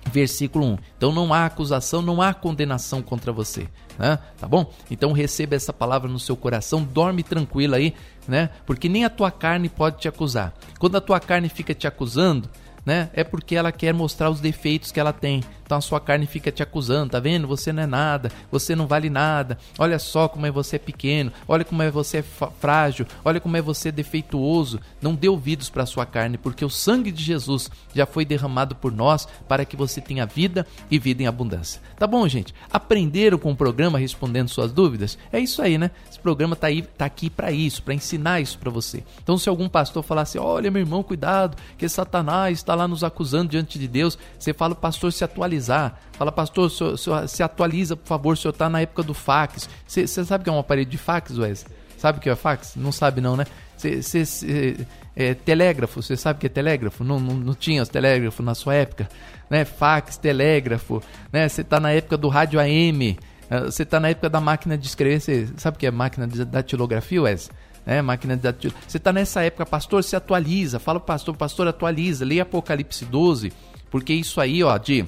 versículo 0.08 0.64
1. 0.66 0.78
Então 0.96 1.12
não 1.12 1.32
há 1.32 1.46
acusação, 1.46 2.02
não 2.02 2.20
há 2.20 2.32
condenação 2.34 3.02
contra 3.02 3.32
você, 3.32 3.68
né? 3.98 4.18
Tá 4.38 4.48
bom? 4.48 4.72
Então 4.90 5.12
receba 5.12 5.54
essa 5.54 5.72
palavra 5.72 6.10
no 6.10 6.18
seu 6.18 6.36
coração, 6.36 6.82
dorme 6.82 7.22
tranquilo 7.22 7.74
aí, 7.74 7.94
né? 8.26 8.50
Porque 8.66 8.88
nem 8.88 9.04
a 9.04 9.10
tua 9.10 9.30
carne 9.30 9.68
pode 9.68 9.98
te 9.98 10.08
acusar. 10.08 10.54
Quando 10.78 10.96
a 10.96 11.00
tua 11.00 11.20
carne 11.20 11.48
fica 11.48 11.74
te 11.74 11.86
acusando, 11.86 12.48
né? 12.84 13.10
É 13.12 13.22
porque 13.22 13.54
ela 13.54 13.70
quer 13.70 13.92
mostrar 13.92 14.30
os 14.30 14.40
defeitos 14.40 14.90
que 14.90 14.98
ela 14.98 15.12
tem. 15.12 15.42
Então 15.68 15.76
a 15.76 15.82
sua 15.82 16.00
carne 16.00 16.26
fica 16.26 16.50
te 16.50 16.62
acusando, 16.62 17.10
tá 17.10 17.20
vendo? 17.20 17.46
Você 17.46 17.74
não 17.74 17.82
é 17.82 17.86
nada, 17.86 18.32
você 18.50 18.74
não 18.74 18.86
vale 18.86 19.10
nada. 19.10 19.58
Olha 19.78 19.98
só 19.98 20.26
como 20.26 20.46
é 20.46 20.50
você 20.50 20.78
pequeno, 20.78 21.30
olha 21.46 21.62
como 21.62 21.82
é 21.82 21.90
você 21.90 22.24
frágil, 22.58 23.04
olha 23.22 23.38
como 23.38 23.54
é 23.54 23.60
você 23.60 23.92
defeituoso. 23.92 24.80
Não 25.02 25.14
dê 25.14 25.28
ouvidos 25.28 25.68
para 25.68 25.82
a 25.82 25.86
sua 25.86 26.06
carne, 26.06 26.38
porque 26.38 26.64
o 26.64 26.70
sangue 26.70 27.12
de 27.12 27.22
Jesus 27.22 27.70
já 27.94 28.06
foi 28.06 28.24
derramado 28.24 28.76
por 28.76 28.90
nós 28.90 29.28
para 29.46 29.66
que 29.66 29.76
você 29.76 30.00
tenha 30.00 30.24
vida 30.24 30.66
e 30.90 30.98
vida 30.98 31.22
em 31.22 31.26
abundância. 31.26 31.82
Tá 31.98 32.06
bom, 32.06 32.26
gente? 32.26 32.54
Aprenderam 32.72 33.36
com 33.36 33.52
o 33.52 33.56
programa 33.56 33.98
respondendo 33.98 34.48
suas 34.48 34.72
dúvidas? 34.72 35.18
É 35.30 35.38
isso 35.38 35.60
aí, 35.60 35.76
né? 35.76 35.90
Esse 36.10 36.18
programa 36.18 36.56
tá 36.56 36.68
aí, 36.68 36.80
tá 36.80 37.04
aqui 37.04 37.28
para 37.28 37.52
isso, 37.52 37.82
para 37.82 37.92
ensinar 37.92 38.40
isso 38.40 38.58
para 38.58 38.70
você. 38.70 39.04
Então 39.22 39.36
se 39.36 39.50
algum 39.50 39.68
pastor 39.68 40.02
falar 40.02 40.22
assim: 40.22 40.38
"Olha, 40.38 40.70
meu 40.70 40.80
irmão, 40.80 41.02
cuidado, 41.02 41.58
que 41.76 41.86
Satanás 41.90 42.56
está 42.56 42.74
lá 42.74 42.88
nos 42.88 43.04
acusando 43.04 43.50
diante 43.50 43.78
de 43.78 43.86
Deus", 43.86 44.16
você 44.38 44.54
fala: 44.54 44.74
"Pastor, 44.74 45.12
se 45.12 45.24
atualize 45.24 45.57
atualizar. 45.58 45.98
Fala, 46.12 46.32
pastor, 46.32 46.70
senhor, 46.70 46.96
senhor, 46.96 47.28
se 47.28 47.42
atualiza, 47.42 47.96
por 47.96 48.06
favor, 48.06 48.32
o 48.32 48.36
senhor 48.36 48.52
está 48.52 48.68
na 48.68 48.80
época 48.80 49.02
do 49.02 49.14
fax. 49.14 49.68
Você 49.86 50.06
sabe 50.06 50.44
que 50.44 50.50
é 50.50 50.52
um 50.52 50.58
aparelho 50.58 50.88
de 50.88 50.98
fax, 50.98 51.36
Wesley? 51.36 51.76
Sabe 51.96 52.18
o 52.18 52.20
que 52.20 52.30
é 52.30 52.36
fax? 52.36 52.76
Não 52.76 52.92
sabe 52.92 53.20
não, 53.20 53.36
né? 53.36 53.44
Cê, 53.76 54.02
cê, 54.02 54.24
cê, 54.24 54.86
é, 55.14 55.34
telégrafo, 55.34 56.00
você 56.02 56.16
sabe 56.16 56.38
o 56.38 56.40
que 56.40 56.46
é 56.46 56.48
telégrafo? 56.48 57.04
Não, 57.04 57.18
não, 57.18 57.34
não 57.34 57.54
tinha 57.54 57.82
os 57.82 57.88
telégrafos 57.88 58.44
na 58.44 58.54
sua 58.54 58.74
época? 58.74 59.08
Né? 59.50 59.64
Fax, 59.64 60.16
telégrafo, 60.16 61.02
né? 61.32 61.48
Você 61.48 61.62
está 61.62 61.80
na 61.80 61.90
época 61.90 62.16
do 62.16 62.28
rádio 62.28 62.60
AM, 62.60 63.18
você 63.64 63.82
está 63.82 63.98
na 63.98 64.10
época 64.10 64.28
da 64.28 64.40
máquina 64.40 64.76
de 64.76 64.86
escrever, 64.86 65.20
você 65.20 65.48
sabe 65.56 65.76
o 65.76 65.80
que 65.80 65.86
é 65.86 65.90
máquina 65.90 66.26
de 66.26 66.44
datilografia, 66.44 67.22
Wesley? 67.22 67.56
É, 67.86 68.02
máquina 68.02 68.36
de. 68.36 68.68
Você 68.86 68.98
está 68.98 69.12
nessa 69.12 69.42
época, 69.42 69.64
pastor, 69.64 70.04
se 70.04 70.14
atualiza, 70.14 70.78
fala 70.78 71.00
pastor, 71.00 71.34
pastor, 71.34 71.66
atualiza, 71.66 72.22
leia 72.22 72.42
Apocalipse 72.42 73.06
12, 73.06 73.50
porque 73.90 74.12
isso 74.12 74.40
aí, 74.40 74.62
ó, 74.62 74.76
de 74.76 75.06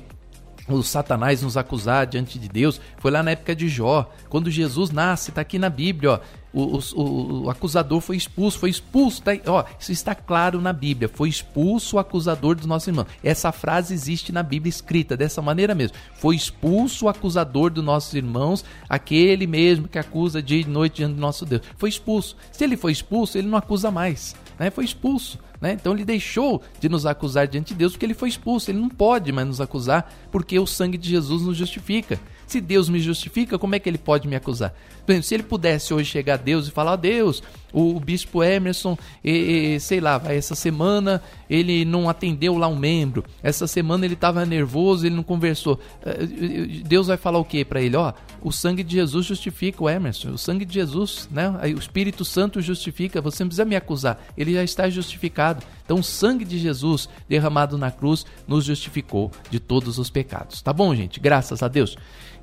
o 0.74 0.82
Satanás 0.82 1.42
nos 1.42 1.56
acusar 1.56 2.06
diante 2.06 2.38
de 2.38 2.48
Deus 2.48 2.80
foi 2.98 3.10
lá 3.10 3.22
na 3.22 3.32
época 3.32 3.54
de 3.54 3.68
Jó, 3.68 4.10
quando 4.28 4.50
Jesus 4.50 4.90
nasce, 4.90 5.30
está 5.30 5.40
aqui 5.40 5.58
na 5.58 5.68
Bíblia, 5.68 6.12
ó, 6.12 6.20
o, 6.52 6.78
o, 6.94 7.44
o, 7.44 7.50
acusador 7.50 8.00
foi 8.00 8.16
expulso, 8.16 8.58
foi 8.58 8.70
expulso, 8.70 9.22
tá, 9.22 9.32
ó, 9.46 9.64
isso 9.78 9.92
está 9.92 10.14
claro 10.14 10.60
na 10.60 10.72
Bíblia, 10.72 11.08
foi 11.08 11.28
expulso 11.28 11.96
o 11.96 11.98
acusador 11.98 12.56
dos 12.56 12.66
nossos 12.66 12.88
irmãos. 12.88 13.06
Essa 13.22 13.52
frase 13.52 13.94
existe 13.94 14.32
na 14.32 14.42
Bíblia 14.42 14.68
escrita 14.68 15.16
dessa 15.16 15.40
maneira 15.40 15.74
mesmo. 15.74 15.96
Foi 16.14 16.34
expulso 16.34 17.06
o 17.06 17.08
acusador 17.08 17.70
dos 17.70 17.84
nossos 17.84 18.14
irmãos, 18.14 18.64
aquele 18.88 19.46
mesmo 19.46 19.86
que 19.86 19.98
acusa 19.98 20.42
dia 20.42 20.60
e 20.60 20.64
noite 20.64 20.96
diante 20.96 21.14
do 21.14 21.20
nosso 21.20 21.46
Deus. 21.46 21.62
Foi 21.76 21.88
expulso. 21.88 22.36
Se 22.50 22.64
ele 22.64 22.76
foi 22.76 22.92
expulso, 22.92 23.38
ele 23.38 23.48
não 23.48 23.58
acusa 23.58 23.90
mais, 23.90 24.34
né? 24.60 24.70
Foi 24.70 24.84
expulso. 24.84 25.38
Né? 25.58 25.72
Então 25.72 25.94
ele 25.94 26.04
deixou 26.04 26.62
de 26.78 26.86
nos 26.86 27.06
acusar 27.06 27.48
diante 27.48 27.68
de 27.68 27.78
Deus 27.78 27.92
porque 27.92 28.04
ele 28.04 28.12
foi 28.12 28.28
expulso. 28.28 28.70
Ele 28.70 28.78
não 28.78 28.90
pode 28.90 29.32
mais 29.32 29.48
nos 29.48 29.58
acusar 29.58 30.12
porque 30.30 30.58
o 30.58 30.66
sangue 30.66 30.98
de 30.98 31.08
Jesus 31.08 31.40
nos 31.42 31.56
justifica. 31.56 32.20
Se 32.46 32.60
Deus 32.60 32.86
me 32.86 33.00
justifica, 33.00 33.58
como 33.58 33.74
é 33.74 33.78
que 33.78 33.88
ele 33.88 33.96
pode 33.96 34.28
me 34.28 34.36
acusar? 34.36 34.74
Se 35.22 35.34
ele 35.34 35.42
pudesse 35.42 35.92
hoje 35.92 36.10
chegar 36.10 36.34
a 36.34 36.36
Deus 36.36 36.68
e 36.68 36.70
falar: 36.70 36.94
oh, 36.94 36.96
Deus, 36.96 37.42
o, 37.72 37.96
o 37.96 38.00
bispo 38.00 38.42
Emerson, 38.42 38.96
e, 39.24 39.74
e, 39.74 39.80
sei 39.80 40.00
lá, 40.00 40.20
essa 40.26 40.54
semana 40.54 41.22
ele 41.48 41.84
não 41.84 42.08
atendeu 42.08 42.56
lá 42.56 42.68
um 42.68 42.76
membro, 42.76 43.24
essa 43.42 43.66
semana 43.66 44.04
ele 44.04 44.14
estava 44.14 44.44
nervoso, 44.46 45.06
ele 45.06 45.14
não 45.14 45.22
conversou. 45.22 45.78
Eh, 46.04 46.82
Deus 46.84 47.08
vai 47.08 47.16
falar 47.16 47.38
o 47.38 47.44
que 47.44 47.64
para 47.64 47.80
ele? 47.80 47.96
Ó, 47.96 48.12
o 48.42 48.52
sangue 48.52 48.82
de 48.82 48.94
Jesus 48.94 49.26
justifica 49.26 49.82
o 49.82 49.88
Emerson, 49.88 50.30
o 50.30 50.38
sangue 50.38 50.64
de 50.64 50.74
Jesus, 50.74 51.28
né? 51.30 51.50
O 51.74 51.78
Espírito 51.78 52.24
Santo 52.24 52.60
justifica, 52.60 53.20
você 53.20 53.42
não 53.42 53.48
precisa 53.48 53.64
me 53.64 53.76
acusar, 53.76 54.22
ele 54.36 54.54
já 54.54 54.62
está 54.62 54.88
justificado. 54.88 55.64
Então, 55.84 55.98
o 55.98 56.04
sangue 56.04 56.44
de 56.44 56.58
Jesus 56.58 57.08
derramado 57.28 57.76
na 57.76 57.90
cruz 57.90 58.24
nos 58.46 58.64
justificou 58.64 59.30
de 59.50 59.58
todos 59.58 59.98
os 59.98 60.08
pecados. 60.08 60.62
Tá 60.62 60.72
bom, 60.72 60.94
gente? 60.94 61.18
Graças 61.18 61.62
a 61.62 61.68
Deus. 61.68 61.96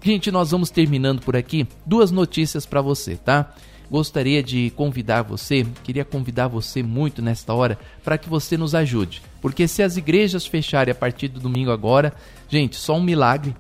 Gente, 0.08 0.32
nós 0.32 0.52
vamos 0.52 0.70
terminando 0.70 1.20
por 1.20 1.36
aqui. 1.36 1.68
Duas 1.86 2.12
notícias 2.12 2.66
para 2.66 2.82
você, 2.82 3.18
tá? 3.18 3.54
gostaria 3.92 4.42
de 4.42 4.70
convidar 4.70 5.22
você, 5.22 5.68
queria 5.84 6.06
convidar 6.06 6.48
você 6.48 6.82
muito 6.82 7.22
nesta 7.22 7.54
hora 7.54 7.78
para 8.06 8.18
que 8.18 8.30
você 8.30 8.56
nos 8.56 8.74
ajude. 8.74 9.22
Porque 9.42 9.68
se 9.68 9.84
as 9.84 9.98
igrejas 9.98 10.46
fecharem 10.46 10.94
a 10.94 10.96
partir 10.96 11.28
do 11.28 11.42
domingo 11.42 11.72
agora, 11.72 12.14
gente, 12.48 12.78
só 12.78 12.96
um 12.96 13.04
milagre 13.04 13.54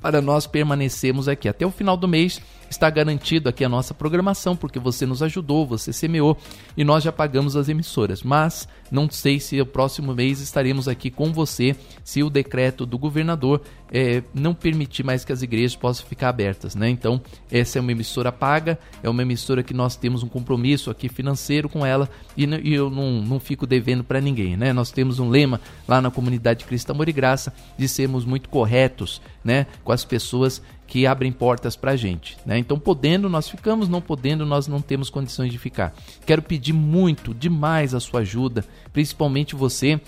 para 0.00 0.22
nós 0.22 0.46
permanecermos 0.46 1.28
aqui 1.28 1.46
até 1.46 1.66
o 1.66 1.70
final 1.70 1.98
do 1.98 2.08
mês 2.08 2.40
está 2.70 2.88
garantido 2.88 3.48
aqui 3.48 3.64
a 3.64 3.68
nossa 3.68 3.92
programação, 3.92 4.56
porque 4.56 4.78
você 4.78 5.04
nos 5.04 5.22
ajudou, 5.22 5.66
você 5.66 5.92
semeou 5.92 6.38
e 6.76 6.84
nós 6.84 7.02
já 7.02 7.10
pagamos 7.10 7.56
as 7.56 7.68
emissoras. 7.68 8.22
Mas 8.22 8.68
não 8.90 9.10
sei 9.10 9.40
se 9.40 9.60
o 9.60 9.66
próximo 9.66 10.14
mês 10.14 10.40
estaremos 10.40 10.86
aqui 10.86 11.10
com 11.10 11.32
você, 11.32 11.74
se 12.04 12.22
o 12.22 12.30
decreto 12.30 12.86
do 12.86 12.96
governador 12.96 13.60
é, 13.92 14.22
não 14.32 14.54
permitir 14.54 15.04
mais 15.04 15.24
que 15.24 15.32
as 15.32 15.42
igrejas 15.42 15.74
possam 15.74 16.06
ficar 16.06 16.28
abertas, 16.28 16.76
né? 16.76 16.88
Então, 16.88 17.20
essa 17.50 17.78
é 17.78 17.80
uma 17.80 17.90
emissora 17.90 18.30
paga, 18.30 18.78
é 19.02 19.10
uma 19.10 19.22
emissora 19.22 19.64
que 19.64 19.74
nós 19.74 19.96
temos 19.96 20.22
um 20.22 20.28
compromisso 20.28 20.90
aqui 20.90 21.08
financeiro 21.08 21.68
com 21.68 21.84
ela 21.84 22.08
e, 22.36 22.44
e 22.44 22.72
eu 22.72 22.88
não, 22.88 23.20
não 23.20 23.40
fico 23.40 23.66
devendo 23.66 24.04
para 24.04 24.20
ninguém, 24.20 24.56
né? 24.56 24.72
Nós 24.72 24.92
temos 24.92 25.18
um 25.18 25.28
lema 25.28 25.60
lá 25.88 26.00
na 26.00 26.10
comunidade 26.10 26.64
Cristã 26.64 26.92
Amor 26.92 27.08
e 27.08 27.12
Graça 27.12 27.52
de 27.76 27.88
sermos 27.88 28.24
muito 28.24 28.48
corretos, 28.48 29.20
né? 29.42 29.66
Com 29.82 29.90
as 29.90 30.04
pessoas 30.04 30.62
que 30.90 31.06
abrem 31.06 31.30
portas 31.30 31.76
para 31.76 31.92
a 31.92 31.96
gente, 31.96 32.36
né? 32.44 32.58
Então, 32.58 32.76
podendo 32.76 33.28
nós 33.28 33.48
ficamos, 33.48 33.88
não 33.88 34.02
podendo 34.02 34.44
nós 34.44 34.66
não 34.66 34.82
temos 34.82 35.08
condições 35.08 35.52
de 35.52 35.56
ficar. 35.56 35.94
Quero 36.26 36.42
pedir 36.42 36.72
muito, 36.72 37.32
demais 37.32 37.94
a 37.94 38.00
sua 38.00 38.20
ajuda, 38.20 38.64
principalmente 38.92 39.54
você 39.54 40.00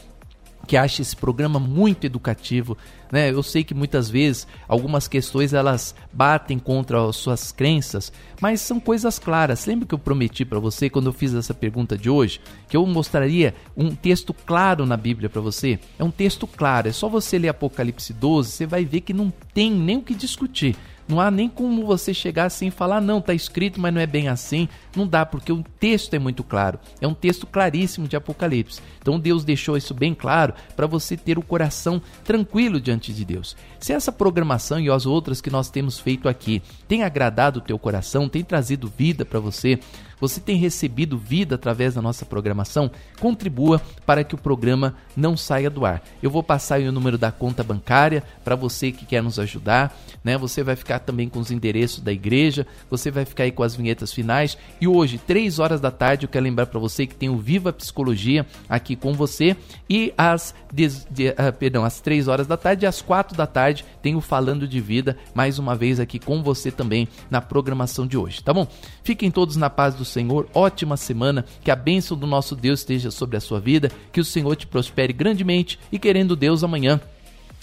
que 0.67 0.77
acha 0.77 1.03
esse 1.03 1.17
programa 1.17 1.59
muito 1.59 2.05
educativo, 2.05 2.77
né? 3.11 3.31
Eu 3.31 3.43
sei 3.43 3.63
que 3.65 3.75
muitas 3.75 4.09
vezes 4.09 4.47
algumas 4.67 5.07
questões 5.09 5.53
elas 5.53 5.95
batem 6.13 6.59
contra 6.59 7.09
as 7.09 7.17
suas 7.17 7.53
crenças, 7.53 8.13
mas 8.41 8.61
são 8.61 8.81
coisas 8.81 9.19
claras. 9.19 9.67
Lembra 9.67 9.87
que 9.87 9.95
eu 9.95 9.99
prometi 9.99 10.45
para 10.45 10.59
você 10.59 10.89
quando 10.89 11.07
eu 11.07 11.13
fiz 11.13 11.35
essa 11.35 11.53
pergunta 11.53 11.97
de 11.97 12.09
hoje, 12.09 12.41
que 12.69 12.77
eu 12.77 12.87
mostraria 12.87 13.55
um 13.77 13.95
texto 13.95 14.33
claro 14.33 14.87
na 14.87 14.97
Bíblia 14.97 15.29
para 15.29 15.41
você? 15.41 15.79
É 15.99 16.05
um 16.05 16.11
texto 16.11 16.47
claro, 16.47 16.89
é 16.89 16.93
só 16.93 17.09
você 17.09 17.39
ler 17.39 17.49
Apocalipse 17.49 18.13
12, 18.13 18.51
você 18.51 18.67
vai 18.67 18.85
ver 18.85 19.01
que 19.01 19.13
não 19.13 19.33
tem 19.53 19.71
nem 19.71 19.99
o 19.99 20.03
que 20.03 20.15
discutir. 20.15 20.77
Não 21.13 21.21
há 21.21 21.31
nem 21.31 21.47
como 21.47 21.85
você 21.85 22.15
chegar 22.15 22.47
assim 22.47 22.69
e 22.69 22.71
falar, 22.71 22.99
não, 22.99 23.19
está 23.19 23.35
escrito, 23.35 23.79
mas 23.79 23.93
não 23.93 24.01
é 24.01 24.07
bem 24.07 24.29
assim. 24.29 24.67
Não 24.97 25.07
dá, 25.07 25.27
porque 25.27 25.53
o 25.53 25.63
texto 25.79 26.15
é 26.15 26.19
muito 26.19 26.43
claro. 26.43 26.79
É 27.03 27.07
um 27.07 27.13
texto 27.13 27.47
claríssimo 27.47 28.09
de 28.09 28.17
Apocalipse. 28.17 28.81
Então 28.99 29.21
Deus 29.21 29.45
deixou 29.45 29.77
isso 29.77 29.93
bem 29.93 30.15
claro 30.15 30.55
para 30.75 30.87
você 30.87 31.15
ter 31.15 31.37
o 31.37 31.43
coração 31.43 32.01
tranquilo 32.25 32.81
diante 32.81 33.13
de 33.13 33.27
Deus. 33.27 33.55
Se 33.83 33.93
essa 33.93 34.13
programação 34.13 34.79
e 34.79 34.89
as 34.89 35.07
outras 35.07 35.41
que 35.41 35.51
nós 35.51 35.69
temos 35.69 35.99
feito 35.99 36.29
aqui 36.29 36.63
tem 36.87 37.03
agradado 37.03 37.59
o 37.59 37.63
teu 37.63 37.77
coração, 37.77 38.29
tem 38.29 38.45
trazido 38.45 38.87
vida 38.97 39.25
para 39.25 39.41
você, 39.41 39.81
você 40.23 40.41
tem 40.41 40.57
recebido 40.57 41.19
vida 41.19 41.57
através 41.57 41.95
da 41.95 42.01
nossa 42.01 42.25
programação? 42.25 42.89
Contribua 43.19 43.83
para 44.07 44.23
que 44.23 44.37
o 44.37 44.39
programa 44.39 44.95
não 45.17 45.37
saia 45.37 45.69
do 45.69 45.85
ar. 45.85 46.01
Eu 46.23 46.31
vou 46.31 46.45
passar 46.45 46.81
o 46.81 46.93
número 46.93 47.19
da 47.19 47.33
conta 47.33 47.65
bancária 47.65 48.23
para 48.45 48.55
você 48.55 48.93
que 48.93 49.05
quer 49.05 49.21
nos 49.21 49.41
ajudar, 49.41 49.93
né? 50.23 50.39
Você 50.39 50.63
vai 50.63 50.77
ficar 50.77 51.01
também 51.01 51.29
com 51.29 51.41
os 51.41 51.51
endereços 51.51 51.99
da 51.99 52.13
igreja, 52.13 52.65
você 52.89 53.11
vai 53.11 53.25
ficar 53.25 53.43
aí 53.43 53.51
com 53.51 53.65
as 53.65 53.75
vinhetas 53.75 54.13
finais. 54.13 54.57
E 54.81 54.87
hoje, 54.87 55.19
três 55.19 55.59
horas 55.59 55.81
da 55.81 55.91
tarde, 55.91 56.25
eu 56.25 56.31
quero 56.31 56.45
lembrar 56.45 56.67
para 56.67 56.79
você 56.79 57.05
que 57.05 57.17
tem 57.17 57.29
o 57.29 57.37
Viva 57.37 57.73
Psicologia 57.73 58.47
aqui 58.69 58.95
com 58.95 59.15
você 59.15 59.57
e 59.91 60.15
às, 60.17 60.55
de, 60.73 60.89
de, 61.11 61.31
uh, 61.31 61.53
perdão, 61.59 61.85
às 61.85 62.01
três 62.01 62.29
horas 62.29 62.47
da 62.47 62.57
tarde 62.57 62.85
e 62.85 62.87
às 62.87 63.03
quatro 63.03 63.37
da 63.37 63.45
tarde 63.45 63.72
tem 64.03 64.15
o 64.15 64.21
Falando 64.21 64.67
de 64.69 64.81
Vida, 64.81 65.17
mais 65.35 65.59
uma 65.59 65.75
vez 65.75 65.99
aqui 65.99 66.19
com 66.19 66.43
você 66.43 66.71
também 66.71 67.09
na 67.31 67.41
programação 67.41 68.07
de 68.07 68.17
hoje, 68.17 68.43
tá 68.43 68.53
bom? 68.53 68.67
Fiquem 69.03 69.31
todos 69.31 69.57
na 69.57 69.71
paz 69.71 69.95
do 69.95 70.05
Senhor, 70.05 70.49
ótima 70.55 70.97
semana, 70.97 71.45
que 71.63 71.71
a 71.71 71.77
bênção 71.77 72.17
do 72.17 72.27
nosso 72.27 72.55
Deus 72.55 72.81
esteja 72.81 73.11
sobre 73.11 73.37
a 73.37 73.41
sua 73.41 73.61
vida, 73.61 73.91
que 74.13 74.21
o 74.21 74.25
Senhor 74.25 74.55
te 74.57 74.67
prospere 74.67 75.13
grandemente 75.13 75.79
e 75.91 75.99
querendo 75.99 76.37
Deus 76.37 76.63
amanhã. 76.63 77.01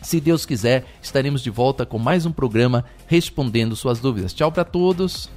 Se 0.02 0.20
Deus 0.20 0.46
quiser, 0.46 0.86
estaremos 1.02 1.42
de 1.42 1.50
volta 1.50 1.86
com 1.86 2.00
mais 2.00 2.26
um 2.26 2.32
programa 2.32 2.86
respondendo 3.06 3.76
suas 3.76 4.00
dúvidas. 4.00 4.34
Tchau 4.34 4.52
para 4.52 4.64
todos. 4.64 5.30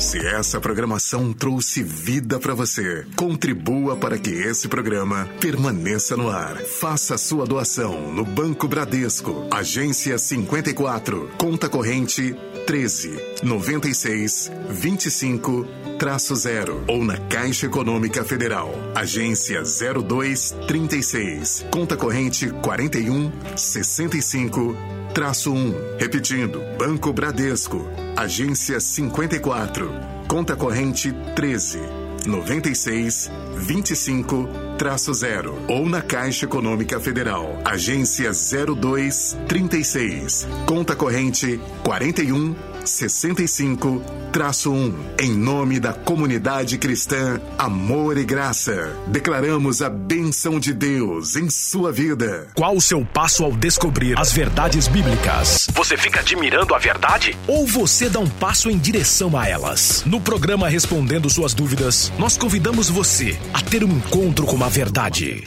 Se 0.00 0.24
essa 0.24 0.60
programação 0.60 1.32
trouxe 1.32 1.82
vida 1.82 2.38
para 2.38 2.54
você, 2.54 3.04
contribua 3.16 3.96
para 3.96 4.16
que 4.16 4.30
esse 4.30 4.68
programa 4.68 5.28
permaneça 5.40 6.16
no 6.16 6.30
ar. 6.30 6.56
Faça 6.58 7.18
sua 7.18 7.44
doação 7.44 8.12
no 8.12 8.24
Banco 8.24 8.68
Bradesco, 8.68 9.48
agência 9.50 10.16
54, 10.16 11.30
conta 11.36 11.68
corrente 11.68 12.34
13 12.66 13.20
96 13.42 14.52
25 14.70 15.66
traço 15.98 16.36
0 16.36 16.84
ou 16.86 17.04
na 17.04 17.16
Caixa 17.16 17.66
Econômica 17.66 18.22
Federal, 18.22 18.72
agência 18.94 19.62
02 19.64 20.54
36, 20.68 21.66
conta 21.72 21.96
corrente 21.96 22.48
41 22.62 23.32
65 23.56 24.76
traço 25.14 25.52
1. 25.52 25.96
Repetindo, 25.98 26.60
Banco 26.78 27.12
Bradesco, 27.12 27.88
agência 28.16 28.80
54, 28.80 29.90
conta 30.26 30.54
corrente 30.54 31.12
13 31.34 31.80
96 32.26 33.30
25 33.56 34.48
traço 34.76 35.12
0 35.14 35.56
ou 35.68 35.88
na 35.88 36.02
Caixa 36.02 36.44
Econômica 36.44 37.00
Federal, 37.00 37.60
agência 37.64 38.30
02 38.32 39.36
36, 39.48 40.46
conta 40.66 40.94
corrente 40.94 41.60
41 41.82 42.54
65 42.88 44.02
traço 44.32 44.72
1. 44.72 44.94
Em 45.20 45.32
nome 45.32 45.80
da 45.80 45.92
comunidade 45.92 46.78
cristã 46.78 47.40
Amor 47.58 48.16
e 48.16 48.24
Graça, 48.24 48.96
declaramos 49.06 49.82
a 49.82 49.90
benção 49.90 50.60
de 50.60 50.72
Deus 50.72 51.36
em 51.36 51.50
sua 51.50 51.90
vida. 51.90 52.48
Qual 52.54 52.76
o 52.76 52.80
seu 52.80 53.04
passo 53.04 53.44
ao 53.44 53.52
descobrir 53.52 54.18
as 54.18 54.32
verdades 54.32 54.88
bíblicas? 54.88 55.68
Você 55.72 55.96
fica 55.96 56.20
admirando 56.20 56.74
a 56.74 56.78
verdade? 56.78 57.36
Ou 57.46 57.66
você 57.66 58.08
dá 58.08 58.20
um 58.20 58.28
passo 58.28 58.70
em 58.70 58.78
direção 58.78 59.36
a 59.36 59.46
elas? 59.46 60.02
No 60.06 60.20
programa 60.20 60.68
Respondendo 60.68 61.30
Suas 61.30 61.54
Dúvidas, 61.54 62.12
nós 62.18 62.36
convidamos 62.36 62.88
você 62.88 63.38
a 63.52 63.60
ter 63.60 63.84
um 63.84 63.90
encontro 63.90 64.46
com 64.46 64.62
a 64.62 64.68
verdade. 64.68 65.44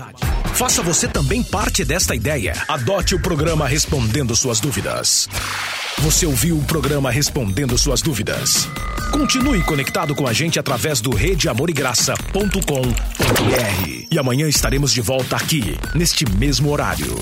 Faça 0.54 0.82
você 0.84 1.08
também 1.08 1.42
parte 1.42 1.84
desta 1.84 2.16
ideia. 2.16 2.54
Adote 2.68 3.16
o 3.16 3.22
programa 3.22 3.68
Respondendo 3.68 4.36
Suas 4.36 4.60
Dúvidas. 4.60 5.28
Você 6.00 6.26
ouviu 6.26 6.58
o 6.58 6.64
programa 6.64 7.12
Respondendo 7.32 7.78
Suas 7.78 8.02
Dúvidas? 8.02 8.68
Continue 9.10 9.64
conectado 9.64 10.14
com 10.14 10.28
a 10.28 10.34
gente 10.34 10.60
através 10.60 11.00
do 11.00 11.16
redeamorigraça.com.br. 11.16 14.08
E 14.12 14.20
amanhã 14.20 14.50
estaremos 14.50 14.92
de 14.92 15.00
volta 15.00 15.38
aqui, 15.38 15.80
neste 15.96 16.30
mesmo 16.30 16.70
horário. 16.70 17.16